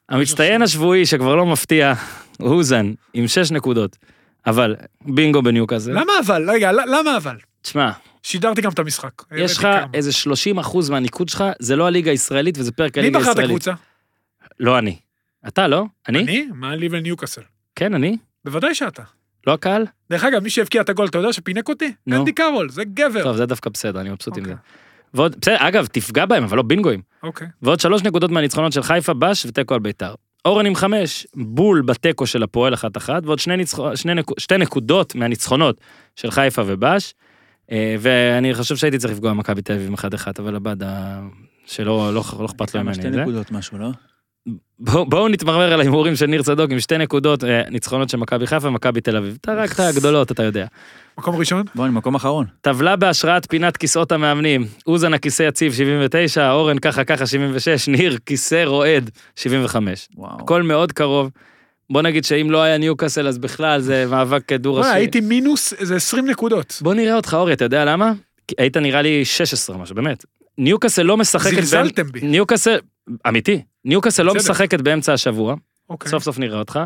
המצטיין 0.09 0.61
השבועי 0.61 1.05
שכבר 1.05 1.35
לא 1.35 1.45
מפתיע, 1.45 1.93
הוא 2.39 2.49
אוזן, 2.49 2.93
עם 3.13 3.27
שש 3.27 3.51
נקודות. 3.51 3.97
אבל 4.45 4.75
בינגו 5.01 5.41
בניוקאסל. 5.41 5.91
למה 5.91 6.13
אבל? 6.25 6.49
רגע, 6.49 6.71
למה 6.71 7.17
אבל? 7.17 7.35
תשמע, 7.61 7.91
שידרתי 8.23 8.61
גם 8.61 8.71
את 8.71 8.79
המשחק. 8.79 9.23
יש 9.35 9.57
לך. 9.57 9.67
איזה 9.93 10.11
30 10.11 10.59
אחוז 10.59 10.89
מהניקוד 10.89 11.29
שלך, 11.29 11.43
זה 11.59 11.75
לא 11.75 11.87
הליגה 11.87 12.11
הישראלית 12.11 12.57
וזה 12.57 12.71
פרק 12.71 12.97
מי 12.97 13.03
הליגה 13.03 13.19
בחר 13.19 13.31
את 13.31 13.37
הישראלית. 13.37 13.67
הקבוצה? 13.67 13.71
לא 14.59 14.79
אני. 14.79 14.97
אתה 15.47 15.67
לא? 15.67 15.85
אני? 16.07 16.19
אני? 16.19 16.47
מה 16.53 16.75
לי 16.75 16.87
וניוקאסל? 16.91 17.41
כן, 17.75 17.93
אני. 17.93 18.17
בוודאי 18.45 18.75
שאתה. 18.75 19.03
לא 19.47 19.53
הקהל? 19.53 19.85
דרך 20.09 20.23
אגב, 20.23 20.43
מי 20.43 20.49
שהבקיע 20.49 20.81
את 20.81 20.89
הגול, 20.89 21.07
אתה 21.07 21.17
יודע 21.17 21.33
שפינק 21.33 21.69
אותי? 21.69 21.93
נו. 22.07 22.15
אנדי 22.19 22.31
קארול, 22.31 22.69
זה 22.69 22.83
גבר. 22.83 23.23
טוב, 23.23 23.37
זה 23.37 23.45
דווקא 23.45 23.69
בסדר, 23.69 24.01
אני 24.01 24.09
מבסוט 24.09 24.37
עם 24.37 24.45
זה. 24.45 24.51
אוקיי. 24.51 24.63
ועוד, 25.13 25.35
בסדר, 25.41 25.57
אגב, 25.59 25.85
תפגע 25.85 26.25
בהם, 26.25 26.43
אבל 26.43 26.57
לא 26.57 26.63
בינגואים. 26.63 27.01
אוקיי. 27.23 27.47
ועוד 27.61 27.79
שלוש 27.79 28.03
נקודות 28.03 28.31
מהניצחונות 28.31 28.73
של 28.73 28.83
חיפה, 28.83 29.13
בש 29.13 29.45
ותיקו 29.45 29.73
על 29.73 29.79
ביתר. 29.79 30.15
אורן 30.45 30.65
עם 30.65 30.75
חמש, 30.75 31.27
בול 31.35 31.81
בתיקו 31.81 32.27
של 32.27 32.43
הפועל 32.43 32.73
אחת 32.73 32.97
אחת, 32.97 33.25
ועוד 33.25 33.39
שני 33.39 33.57
ניצחו, 33.57 33.97
שני 33.97 34.13
נקו, 34.13 34.33
שתי 34.37 34.57
נקודות 34.57 35.15
מהניצחונות 35.15 35.81
של 36.15 36.31
חיפה 36.31 36.61
ובאש. 36.65 37.13
אה, 37.71 37.95
ואני 37.99 38.53
חושב 38.53 38.75
שהייתי 38.75 38.97
צריך 38.97 39.13
לפגוע 39.13 39.31
במכבי 39.31 39.61
תל 39.61 39.73
אביב 39.73 39.93
אחד 39.93 40.13
אחד, 40.13 40.31
אבל 40.39 40.55
הבד 40.55 40.83
ה- 40.83 41.21
שלא 41.65 42.13
לא, 42.13 42.21
לא 42.39 42.45
אכפת 42.45 42.75
לו 42.75 42.83
ממני. 42.83 42.93
שתי 42.95 43.11
זה. 43.11 43.21
נקודות 43.21 43.51
משהו, 43.51 43.77
לא? 43.77 43.89
בואו 44.79 45.05
בוא 45.05 45.29
נתמרמר 45.29 45.73
על 45.73 45.79
ההימורים 45.79 46.15
של 46.15 46.25
ניר 46.25 46.41
צדוק 46.43 46.71
עם 46.71 46.79
שתי 46.79 46.97
נקודות 46.97 47.43
אה, 47.43 47.61
ניצחונות 47.69 48.09
של 48.09 48.17
מכבי 48.17 48.47
חיפה 48.47 48.67
ומכבי 48.67 49.01
תל 49.01 49.17
אביב. 49.17 49.37
אתה 49.41 49.53
רק 49.53 49.71
את 49.71 49.79
הגדולות, 49.79 50.31
אתה 50.31 50.43
יודע. 50.43 50.65
מקום 51.17 51.35
ראשון? 51.35 51.65
בוא, 51.75 51.85
אני 51.85 51.93
מקום 51.93 52.15
אחרון. 52.15 52.45
טבלה 52.61 52.95
בהשראת 52.95 53.49
פינת 53.49 53.77
כיסאות 53.77 54.11
המאמנים. 54.11 54.65
אוזן 54.87 55.13
הכיסא 55.13 55.43
יציב 55.43 55.73
79, 55.73 56.51
אורן 56.51 56.79
ככה 56.79 57.03
ככה 57.03 57.27
76, 57.27 57.87
ניר 57.87 58.17
כיסא 58.25 58.63
רועד 58.65 59.09
75. 59.35 60.07
וואו. 60.15 60.37
הכל 60.39 60.63
מאוד 60.63 60.91
קרוב. 60.91 61.29
בוא 61.89 62.01
נגיד 62.01 62.23
שאם 62.23 62.51
לא 62.51 62.61
היה 62.61 62.77
ניוקאסל 62.77 63.27
אז 63.27 63.37
בכלל 63.37 63.81
זה 63.81 64.05
מאבק 64.09 64.53
דו 64.53 64.69
וואי, 64.69 64.79
ראשי. 64.81 64.91
הייתי 64.91 65.21
מינוס 65.21 65.73
איזה 65.73 65.95
20 65.95 66.29
נקודות. 66.29 66.79
בוא 66.81 66.93
נראה 66.93 67.15
אותך 67.15 67.33
אורי, 67.33 67.53
אתה 67.53 67.65
יודע 67.65 67.85
למה? 67.85 68.11
היית 68.57 68.77
נראה 68.77 69.01
לי 69.01 69.25
16 69.25 69.77
משהו, 69.77 69.95
באמת. 69.95 70.25
ניוקאסל 70.57 71.01
לא 71.01 71.17
משחקת... 71.17 71.55
זלזלתם 71.55 72.03
בי. 72.03 72.19
ניוקאסל, 72.21 72.77
אמיתי, 73.27 73.61
ניוקאסל 73.85 74.23
לא. 74.23 74.35
משחקת 74.35 74.81
באמצע 74.81 75.13
השבוע, 75.13 75.55
אוקיי. 75.89 76.11
סוף 76.11 76.23
סוף 76.23 76.39
נראה 76.39 76.59
אותך. 76.59 76.79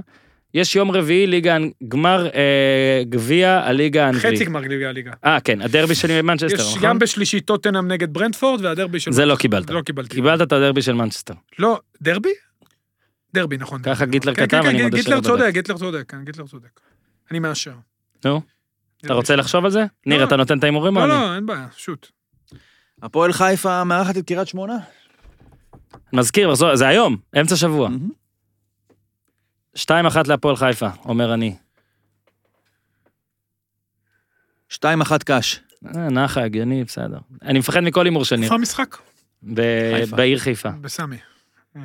יש 0.53 0.75
יום 0.75 0.91
רביעי 0.91 1.27
ליגה, 1.27 1.57
גמר 1.87 2.27
אה, 2.35 3.03
גביע 3.09 3.61
הליגה 3.65 4.05
האנגלית. 4.05 4.35
חצי 4.35 4.45
גמר 4.45 4.63
גביע 4.63 4.89
הליגה. 4.89 5.11
אה 5.25 5.39
כן, 5.39 5.61
הדרבי 5.61 5.95
של 5.95 6.21
מנצ'סטר, 6.21 6.53
יש 6.53 6.61
נכון? 6.61 6.81
גם 6.81 6.99
בשלישי 6.99 7.41
טוטנאם 7.41 7.87
נגד 7.87 8.13
ברנדפורד 8.13 8.65
והדרבי 8.65 8.99
של... 8.99 9.11
זה 9.11 9.25
לא 9.25 9.35
קיבלת. 9.35 9.69
לא 9.69 9.81
קיבלתי. 9.81 10.15
קיבלת 10.15 10.41
את 10.41 10.51
הדרבי 10.51 10.81
של 10.81 10.93
מנצ'סטר. 10.93 11.33
לא, 11.59 11.79
דרבי? 12.01 12.29
דרבי, 13.33 13.57
נכון. 13.57 13.81
ככה. 13.81 14.05
גיטלר 14.05 14.33
כן, 14.33 14.45
כתב, 14.45 14.61
כן, 14.61 14.67
אני 14.67 14.77
כן, 14.77 14.83
מודה 14.83 14.97
גיטלר 14.97 15.15
שלא 15.15 15.23
צודק. 15.23 15.49
גיטלר 15.53 15.77
צודק, 15.77 16.03
כן, 16.07 16.25
גיטלר 16.25 16.47
צודק. 16.47 16.79
אני 17.31 17.39
מאשר. 17.39 17.73
נו, 18.25 18.41
אתה 19.05 19.13
רוצה 19.13 19.35
לחשוב 19.35 19.65
על 19.65 19.71
זה? 19.71 19.85
ניר, 20.05 20.23
אתה 20.23 20.35
נותן 20.35 20.57
את 20.57 20.63
ההימורים 20.63 20.97
או 20.97 21.07
לא, 21.07 21.13
אני? 21.13 21.21
לא, 21.21 21.35
אין 21.35 21.45
בעיה, 21.45 21.67
שוט. 21.77 22.07
הפועל 23.03 23.33
חיפה 23.33 23.83
מארחת 23.83 24.17
את 24.17 24.27
קריית 24.27 24.47
שמונה? 24.47 24.77
מזכיר, 26.13 26.53
זה 26.73 26.87
היום, 26.87 27.17
אמצע 27.39 27.55
שבוע. 27.55 27.89
מהמם. 29.93 30.07
2-1 30.09 30.27
להפועל 30.27 30.55
חיפה, 30.55 30.89
אומר 31.05 31.33
אני. 31.33 31.55
שתיים 34.69 35.01
אחת 35.01 35.23
קאש. 35.23 35.59
אה, 35.95 36.09
נחה, 36.09 36.43
הגיוני, 36.43 36.83
בסדר. 36.83 37.17
אני 37.41 37.59
מפחד 37.59 37.79
מכל 37.79 38.05
הימור 38.05 38.25
של 38.25 38.35
ניר. 38.35 38.43
איפה 38.45 38.55
המשחק? 38.55 38.97
ב- 39.43 39.93
חיפה. 39.99 40.15
בעיר 40.15 40.39
חיפה. 40.39 40.69
בסמי. 40.69 41.17
אה, 41.75 41.81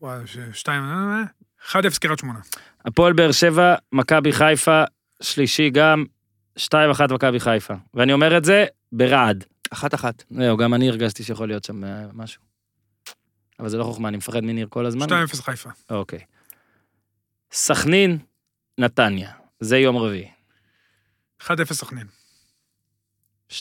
וואי, 0.00 0.26
ש- 0.26 0.38
שתיים, 0.52 0.82
אה, 0.82 1.22
1-0 1.70 1.98
קריית 1.98 2.18
שמונה. 2.18 2.38
הפועל 2.84 3.12
באר 3.12 3.32
שבע, 3.32 3.74
מכבי 3.92 4.32
חיפה, 4.32 4.82
שלישי 5.22 5.70
גם, 5.70 6.04
2-1 6.58 6.68
מכבי 7.12 7.40
חיפה. 7.40 7.74
ואני 7.94 8.12
אומר 8.12 8.36
את 8.38 8.44
זה 8.44 8.64
ברעד. 8.92 9.44
אחת 9.70 9.94
אחת. 9.94 10.24
זהו, 10.30 10.56
גם 10.56 10.74
אני 10.74 10.88
הרגשתי 10.88 11.24
שיכול 11.24 11.48
להיות 11.48 11.64
שם 11.64 11.84
אה, 11.84 12.06
משהו. 12.12 12.42
אבל 13.60 13.68
זה 13.68 13.76
לא 13.76 13.84
חוכמה, 13.84 14.08
אני 14.08 14.16
מפחד 14.16 14.40
מניר 14.40 14.66
כל 14.70 14.86
הזמן. 14.86 15.06
2-0 15.06 15.42
חיפה. 15.42 15.70
אוקיי. 15.90 16.20
סכנין, 17.52 18.18
נתניה. 18.78 19.32
זה 19.60 19.78
יום 19.78 19.96
רביעי. 19.96 20.30
1-0 21.42 21.48
סכנין. 21.72 22.06
2-0 23.50 23.54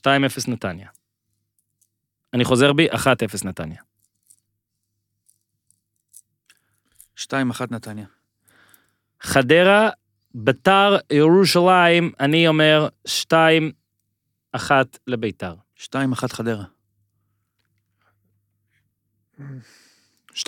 נתניה. 0.47 0.89
אני 2.33 2.45
חוזר 2.45 2.73
בי, 2.73 2.87
1-0 2.91 2.97
נתניה. 3.45 3.81
שתיים 7.15 7.49
אחת 7.49 7.71
נתניה. 7.71 8.05
חדרה, 9.21 9.89
ביתר, 10.33 10.97
ירושלים, 11.11 12.11
אני 12.19 12.47
אומר 12.47 12.87
2-1 13.07 14.71
לביתר. 15.07 15.55
שתיים 15.77 16.11
אחת 16.11 16.31
חדרה. 16.31 16.63
2-2. 20.33 20.43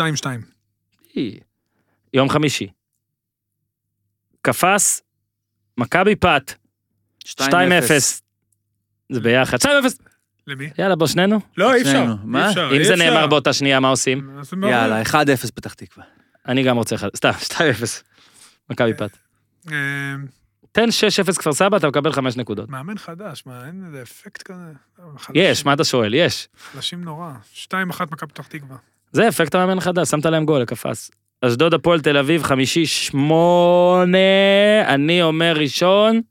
יום 2.13 2.29
חמישי. 2.29 2.67
קפץ, 4.41 5.01
מכבי 5.77 6.15
פת, 6.15 6.53
2-0. 7.27 7.41
זה 9.09 9.19
ביחד. 9.19 9.57
2-0. 9.57 9.67
למי? 10.47 10.69
יאללה, 10.77 10.95
בוא 10.95 11.07
שנינו. 11.07 11.39
לא, 11.57 11.73
אי 11.73 11.81
אפשר. 11.81 12.15
מה? 12.23 12.49
אם 12.49 12.83
זה. 12.83 12.95
נאמר 12.95 13.27
באותה 13.27 13.53
שנייה, 13.53 13.79
מה 13.79 13.87
עושים? 13.87 14.39
יאללה, 14.69 15.01
אחד 15.01 15.29
אפס 15.29 15.51
פתח 15.51 15.73
תקווה. 15.73 16.05
אני 16.47 16.63
גם 16.63 16.77
רוצה 16.77 16.95
אחד. 16.95 17.09
סתם, 17.15 17.29
2-0. 17.29 17.53
מכבי 18.69 18.93
פת. 18.93 19.17
תן 20.71 20.89
6-0 21.29 21.37
כפר 21.39 21.53
סבא, 21.53 21.77
אתה 21.77 21.87
מקבל 21.87 22.11
5 22.13 22.37
נקודות. 22.37 22.69
מאמן 22.69 22.97
חדש, 22.97 23.43
מה, 23.45 23.65
אין 23.67 23.83
איזה 23.87 24.01
אפקט 24.01 24.41
כזה? 24.41 24.61
חלשים- 25.17 25.35
יש, 25.35 25.65
מה 25.65 25.73
אתה 25.73 25.83
שואל? 25.83 26.13
יש. 26.13 26.47
חלשים 26.73 27.03
נורא. 27.03 27.31
2-1 27.53 27.73
מכבי 28.11 28.29
פתח 28.31 28.47
תקווה. 28.47 28.77
זה 29.11 29.27
אפקט 29.27 29.55
המאמן 29.55 29.77
החדש, 29.77 30.09
שמת 30.09 30.25
להם 30.25 30.45
גול, 30.45 30.61
לקפץ. 30.61 31.09
אשדוד 31.41 31.73
הפועל 31.73 32.01
תל 32.01 32.17
אביב, 32.17 32.43
חמישי 32.43 32.85
שמונה, 32.85 34.17
אני 34.87 35.21
אומר 35.21 35.53
ראשון. 35.57 36.21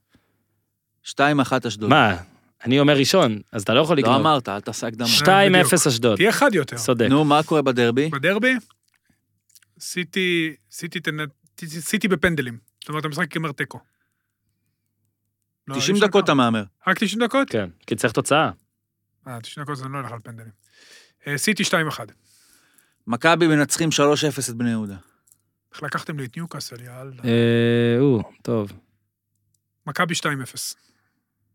שתיים 1.03 1.41
אחת 1.41 1.67
אשדוד. 1.67 1.91
מה? 1.91 2.17
אני 2.65 2.81
אומר 2.81 2.97
ראשון, 2.97 3.39
אז 3.53 3.63
אתה 3.63 3.75
לא 3.75 3.81
יכול 3.81 3.97
לא 3.97 4.03
לגנוב. 4.03 4.17
אמרת, 4.21 4.49
אל 4.49 4.61
תעשה 4.61 4.87
הקדמה. 4.87 5.09
2-0 5.19 5.87
אשדוד, 5.89 6.17
תהיה 6.17 6.33
חד 6.33 6.55
יותר. 6.55 6.77
צודק. 6.77 7.07
נו, 7.11 7.25
מה 7.25 7.43
קורה 7.43 7.63
בדרבי? 7.63 8.09
בדרבי, 8.09 8.55
סיטי, 9.81 10.55
סיטי, 10.71 11.01
סיטי 11.67 12.09
בפנדלים. 12.09 12.59
זאת 12.81 12.89
אומרת, 12.89 13.05
המשחק 13.05 13.35
ייגמר 13.35 13.53
תיקו. 13.53 13.79
לא, 15.69 15.75
90 15.75 15.95
אי 15.97 16.01
אפשר 16.01 16.07
דקות. 16.07 16.25
אתה 16.25 16.35
מהמר. 16.35 16.65
רק 16.87 16.99
90 16.99 17.23
דקות? 17.23 17.51
כן, 17.51 17.71
כי 17.87 17.97
צריך 17.97 18.13
תוצאה. 18.13 18.51
אה, 19.27 19.41
90 19.41 19.65
דקות 19.65 19.77
זה 19.77 19.89
לא 19.89 19.99
הולך 19.99 20.13
על 20.13 20.19
פנדלים. 20.21 20.53
אה, 21.27 21.39
סיטי 21.39 21.63
2-1. 21.63 21.67
מכבי 23.07 23.47
מנצחים 23.47 23.89
3-0 23.93 24.51
את 24.51 24.55
בני 24.55 24.71
יהודה. 24.71 24.97
איך 25.73 25.83
לקחתם 25.83 26.19
לי 26.19 26.25
את 26.25 26.37
ניוקאסל, 26.37 26.83
יאללה. 26.83 27.23
אה, 27.25 27.97
או, 28.01 28.23
טוב. 28.43 28.73
מכבי 29.87 30.15
2-0. 30.15 30.27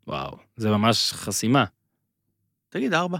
וואו, 0.07 0.37
זה 0.55 0.69
ממש 0.69 1.13
חסימה. 1.13 1.65
תגיד, 2.69 2.93
ארבע. 2.93 3.17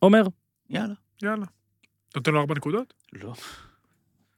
עומר, 0.00 0.22
יאללה. 0.70 0.94
יאללה. 1.22 1.46
נותן 2.16 2.32
לו 2.32 2.40
4 2.40 2.54
נקודות? 2.54 2.94
לא. 3.12 3.34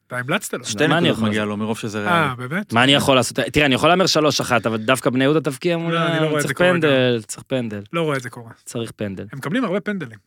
אתה 0.06 0.18
המלצת 0.18 0.54
לו. 0.54 0.64
שתי 0.64 0.86
מה 0.86 0.98
אני 0.98 1.08
נקודות 1.08 1.18
יכול 1.18 1.28
מגיע 1.28 1.44
לו 1.44 1.56
מרוב 1.56 1.78
שזה 1.78 2.08
אה, 2.08 2.34
ריאלי. 2.38 2.48
באמת? 2.48 2.72
מה 2.72 2.84
אני 2.84 2.92
יכול 2.92 3.16
לעשות? 3.16 3.38
תראה, 3.40 3.66
אני 3.66 3.74
יכול 3.74 3.88
להמר 3.88 4.04
3-1, 4.40 4.50
אבל 4.66 4.76
דווקא 4.76 5.10
בני 5.10 5.24
יהודה 5.24 5.40
תבקיע 5.40 5.76
מול... 5.76 5.94
לא, 5.94 6.06
אני 6.06 6.20
לא 6.20 6.26
רואה 6.26 6.36
את 6.36 6.42
זה 6.42 6.48
צריך 6.48 6.58
קורה 6.58 6.72
פנדל, 6.72 7.22
צריך 7.26 7.42
פנדל, 7.46 7.82
לא 7.92 8.02
רואה 8.02 8.16
את 8.16 8.22
זה 8.22 8.30
קורה. 8.30 8.50
צריך 8.64 8.92
פנדל. 8.96 9.24
הם 9.32 9.38
מקבלים 9.38 9.64
הרבה 9.64 9.80
פנדלים. 9.80 10.18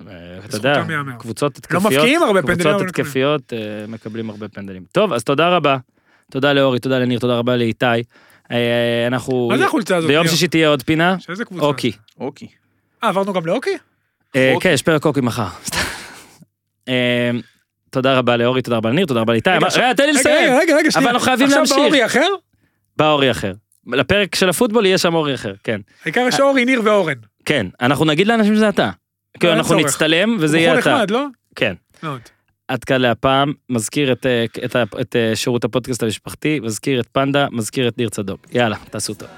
אה, 0.00 0.14
אתה 0.44 0.56
יודע. 0.56 0.82
קבוצות 1.18 1.52
לא 1.52 1.58
התקפיות, 1.58 1.92
מבקיעים 1.92 2.22
הרבה 2.22 2.42
פנדלים. 2.42 2.58
קבוצות. 2.58 2.88
התקפיות 2.88 3.52
אה, 3.52 3.58
מקבלים 3.88 4.30
הרבה 4.30 4.48
פנדלים. 4.48 4.84
טוב, 4.92 5.12
אז 5.12 5.24
תודה 5.24 5.48
רבה. 5.48 5.76
תודה 6.30 6.52
לאורי, 6.52 6.78
תודה 6.78 6.98
לניר, 6.98 7.18
תודה 7.18 7.38
רבה 7.38 7.56
לאיתי. 7.56 7.86
אה, 8.50 9.06
אנחנו... 9.06 9.48
מה 9.48 9.58
זה 9.58 9.66
החולצה 9.66 9.96
הזאת? 9.96 10.08
ביום? 10.10 10.28
שישי 10.28 10.48
תהיה 10.48 10.68
עוד 10.68 10.82
פינה, 10.82 11.16
שאיזה 11.18 11.44
קבוצה? 11.44 11.64
אוקי. 11.64 11.92
אוקיי. 12.20 12.48
אה, 13.04 13.08
עברנו 13.08 13.32
גם 13.32 13.46
לאוקי? 13.46 13.76
אה, 14.36 14.52
אוקי. 14.54 14.68
כן, 14.68 14.74
יש 14.74 14.82
פרק 14.82 15.04
אוקי 15.04 15.20
מחר. 15.20 15.48
תודה 17.90 18.18
רבה 18.18 18.36
לאורי, 18.36 18.62
תודה 18.62 18.76
רבה 18.76 18.90
לניר, 18.90 19.06
תודה 19.06 19.20
רבה 19.20 19.32
לאיתי. 19.32 19.50
רגע, 19.50 19.92
תן 19.94 20.06
לי 20.06 20.12
לסיים. 20.12 20.50
רגע, 20.50 20.58
רגע, 20.58 20.76
רגע, 20.76 20.90
שנייה. 20.90 21.10
אנחנו 21.10 21.20
חייבים 21.24 21.48
להמשיך. 21.50 21.62
עכשיו 21.76 21.84
באורי 21.84 22.06
אחר? 22.06 22.26
בא 22.96 23.10
אורי 23.10 23.30
אחר. 23.30 23.52
לפרק 23.86 24.34
של 24.34 24.48
הפוטבול 24.48 24.86
יהיה 24.86 24.98
שם 24.98 25.14
אורי 25.14 25.34
אחר, 25.34 25.54
כן. 25.64 25.80
העיקר 26.04 26.24
יש 26.28 26.40
אורי, 26.40 26.64
ניר 26.64 26.80
ואורן. 26.84 27.14
כן, 27.44 27.66
אנחנו 27.80 28.04
נגיד 28.04 28.26
לאנשים 28.26 28.54
שזה 28.56 28.68
אתה. 28.68 28.90
כאילו, 29.40 29.52
אין 29.52 29.58
אנחנו. 29.58 29.74
נצטלם 29.78 30.36
וזה 30.40 30.58
יהיה 30.58 30.78
אתה. 30.78 30.92
נחמד, 30.94 31.10
לא? 31.10 31.26
כן. 31.56 31.74
עד 32.68 32.84
כאן 32.84 33.00
להפעם, 33.00 33.52
מזכיר 33.70 34.12
את, 34.12 34.26
אה, 34.26 34.44
את, 34.64 34.76
ה- 34.76 34.82
את 35.00 35.16
אה, 35.16 35.36
שירות 35.36 35.64
הפודקאסט 35.64 36.02
המשפחתי, 36.02 36.60
מזכיר 36.62 37.00
את 37.00 37.06
פנדה, 37.12 37.46
מזכיר 37.52 37.88
את 37.88 37.98
ניר 37.98 38.08
צדוק. 38.08 38.40
יאללה, 38.52 38.76
תעשו 38.90 39.14
טוב. 39.14 39.28